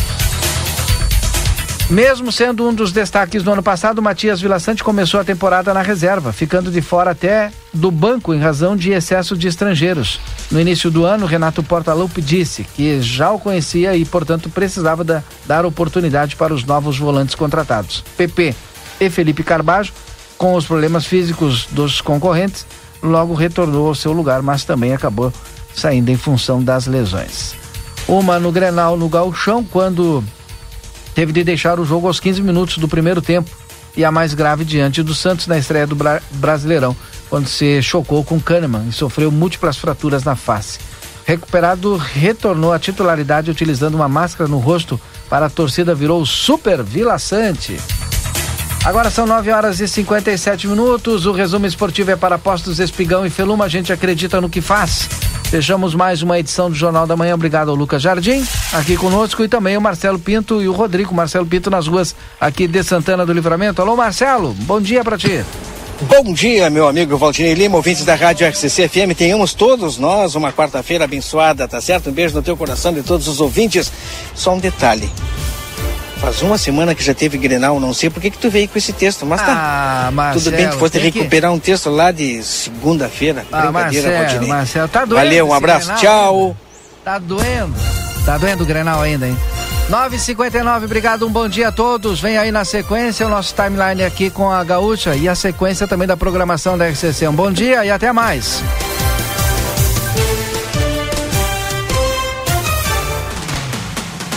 Mesmo 1.89 2.31
sendo 2.31 2.67
um 2.67 2.73
dos 2.73 2.91
destaques 2.91 3.43
do 3.43 3.51
ano 3.51 3.61
passado, 3.61 4.01
Matias 4.01 4.41
Vilaçante 4.41 4.83
começou 4.83 5.19
a 5.19 5.23
temporada 5.23 5.71
na 5.71 5.83
reserva, 5.83 6.33
ficando 6.33 6.71
de 6.71 6.81
fora 6.81 7.11
até 7.11 7.51
do 7.71 7.91
banco 7.91 8.33
em 8.33 8.39
razão 8.39 8.75
de 8.75 8.91
excesso 8.91 9.37
de 9.37 9.47
estrangeiros. 9.47 10.19
No 10.49 10.59
início 10.59 10.89
do 10.89 11.05
ano, 11.05 11.27
Renato 11.27 11.61
Portaluppi 11.61 12.23
disse 12.23 12.63
que 12.63 12.99
já 13.03 13.31
o 13.31 13.39
conhecia 13.39 13.95
e, 13.95 14.03
portanto, 14.03 14.49
precisava 14.49 15.03
da, 15.03 15.21
dar 15.45 15.63
oportunidade 15.63 16.35
para 16.35 16.55
os 16.55 16.63
novos 16.63 16.97
volantes 16.97 17.35
contratados. 17.35 18.03
PP 18.17 18.55
e 18.99 19.07
Felipe 19.11 19.43
Carbajo, 19.43 19.93
com 20.39 20.55
os 20.55 20.65
problemas 20.65 21.05
físicos 21.05 21.67
dos 21.69 22.01
concorrentes, 22.01 22.65
logo 23.01 23.35
retornou 23.35 23.89
ao 23.89 23.95
seu 23.95 24.11
lugar, 24.11 24.41
mas 24.41 24.65
também 24.65 24.91
acabou 24.91 25.31
saindo 25.75 26.09
em 26.09 26.17
função 26.17 26.63
das 26.63 26.87
lesões. 26.87 27.53
Uma 28.07 28.39
no 28.39 28.51
Grenal 28.51 28.97
no 28.97 29.07
Galchão, 29.07 29.63
quando 29.63 30.23
teve 31.15 31.31
de 31.31 31.43
deixar 31.43 31.79
o 31.79 31.85
jogo 31.85 32.07
aos 32.07 32.19
15 32.19 32.41
minutos 32.41 32.77
do 32.77 32.87
primeiro 32.87 33.21
tempo 33.21 33.49
e 33.97 34.03
a 34.03 34.11
mais 34.11 34.33
grave 34.33 34.65
diante 34.65 35.01
do 35.01 35.15
Santos 35.15 35.47
na 35.47 35.57
estreia 35.57 35.87
do 35.87 35.95
Bra 35.95 36.21
Brasileirão, 36.31 36.95
quando 37.29 37.47
se 37.47 37.81
chocou 37.81 38.23
com 38.23 38.39
Kahneman 38.39 38.89
e 38.89 38.91
sofreu 38.91 39.31
múltiplas 39.31 39.77
fraturas 39.77 40.25
na 40.25 40.35
face. 40.35 40.77
Recuperado, 41.25 41.95
retornou 41.95 42.73
à 42.73 42.77
titularidade 42.77 43.49
utilizando 43.49 43.95
uma 43.95 44.09
máscara 44.09 44.47
no 44.49 44.59
rosto 44.59 44.99
para 45.29 45.47
a 45.47 45.49
torcida 45.49 45.95
virou 45.95 46.23
Super 46.25 46.83
Vila 46.83 47.17
Sante. 47.17 47.79
Agora 48.83 49.09
são 49.09 49.25
9 49.25 49.49
horas 49.51 49.79
e 49.79 49.87
57 49.87 50.67
minutos. 50.67 51.25
O 51.25 51.31
resumo 51.31 51.65
esportivo 51.65 52.11
é 52.11 52.15
para 52.15 52.37
Postos 52.37 52.79
Espigão 52.79 53.25
e 53.25 53.31
Feluma. 53.31 53.65
A 53.65 53.69
gente 53.69 53.91
acredita 53.91 54.39
no 54.39 54.49
que 54.49 54.61
faz. 54.61 55.09
Fechamos 55.49 55.93
mais 55.95 56.21
uma 56.21 56.39
edição 56.39 56.69
do 56.69 56.75
Jornal 56.75 57.07
da 57.07 57.15
Manhã. 57.15 57.35
Obrigado 57.35 57.69
ao 57.69 57.75
Lucas 57.75 58.01
Jardim, 58.01 58.45
aqui 58.73 58.97
conosco, 58.97 59.43
e 59.43 59.47
também 59.47 59.77
o 59.77 59.81
Marcelo 59.81 60.19
Pinto 60.19 60.61
e 60.61 60.67
o 60.67 60.73
Rodrigo 60.73 61.13
Marcelo 61.13 61.45
Pinto 61.45 61.69
nas 61.69 61.87
ruas 61.87 62.15
aqui 62.39 62.67
de 62.67 62.83
Santana 62.83 63.25
do 63.25 63.31
Livramento. 63.31 63.81
Alô, 63.81 63.95
Marcelo, 63.95 64.53
bom 64.61 64.81
dia 64.81 65.03
para 65.03 65.17
ti. 65.17 65.43
Bom 66.01 66.33
dia, 66.33 66.69
meu 66.69 66.89
amigo 66.89 67.17
Valdinei 67.17 67.53
Lima, 67.53 67.77
ouvintes 67.77 68.03
da 68.03 68.15
Rádio 68.15 68.45
RCC 68.45 68.89
FM. 68.89 69.15
Tenhamos 69.17 69.53
todos 69.53 69.97
nós 69.97 70.35
uma 70.35 70.51
quarta-feira 70.51 71.05
abençoada, 71.05 71.65
tá 71.67 71.79
certo? 71.79 72.09
Um 72.09 72.13
beijo 72.13 72.35
no 72.35 72.41
teu 72.41 72.57
coração 72.57 72.91
de 72.91 73.01
todos 73.01 73.27
os 73.29 73.39
ouvintes. 73.39 73.89
Só 74.33 74.53
um 74.53 74.59
detalhe. 74.59 75.09
Faz 76.19 76.41
uma 76.41 76.57
semana 76.57 76.95
que 76.95 77.03
já 77.03 77.13
teve 77.13 77.37
Grenal, 77.37 77.79
não 77.79 77.93
sei 77.93 78.09
por 78.09 78.21
que 78.21 78.31
que 78.31 78.37
tu 78.37 78.49
veio 78.49 78.67
com 78.67 78.77
esse 78.77 78.93
texto, 78.93 79.25
mas 79.25 79.41
tá. 79.41 80.05
Ah, 80.07 80.11
Marcelo, 80.11 80.43
Tudo 80.45 80.55
bem, 80.57 80.69
tu 80.69 80.77
fosse 80.77 80.93
tem 80.99 81.11
que- 81.11 81.19
recuperar 81.19 81.51
um 81.51 81.59
texto 81.59 81.89
lá 81.89 82.11
de 82.11 82.41
segunda-feira. 82.43 83.45
Ah, 83.51 83.61
Brincadeira, 83.63 84.19
Marcelo. 84.19 84.47
Marcelo, 84.47 84.87
tá 84.87 85.05
doendo. 85.05 85.23
Valeu, 85.25 85.47
um 85.49 85.53
abraço, 85.53 85.87
Grenal 85.87 86.01
tchau. 86.01 86.57
Tá 87.03 87.19
doendo. 87.19 87.73
Tá 88.25 88.37
doendo 88.37 88.63
o 88.63 88.65
Grenal 88.65 89.01
ainda, 89.01 89.27
hein? 89.27 89.37
9h59, 89.89 90.85
obrigado, 90.85 91.27
um 91.27 91.31
bom 91.31 91.47
dia 91.47 91.67
a 91.67 91.71
todos. 91.71 92.19
Vem 92.19 92.37
aí 92.39 92.51
na 92.51 92.65
sequência 92.65 93.27
o 93.27 93.29
nosso 93.29 93.53
timeline 93.53 94.03
aqui 94.03 94.31
com 94.31 94.49
a 94.49 94.63
Gaúcha 94.63 95.15
e 95.15 95.29
a 95.29 95.35
sequência 95.35 95.87
também 95.87 96.07
da 96.07 96.17
programação 96.17 96.75
da 96.75 96.87
RCC. 96.87 97.27
Um 97.27 97.33
bom 97.35 97.51
dia 97.51 97.85
e 97.85 97.91
até 97.91 98.11
mais. 98.11 98.63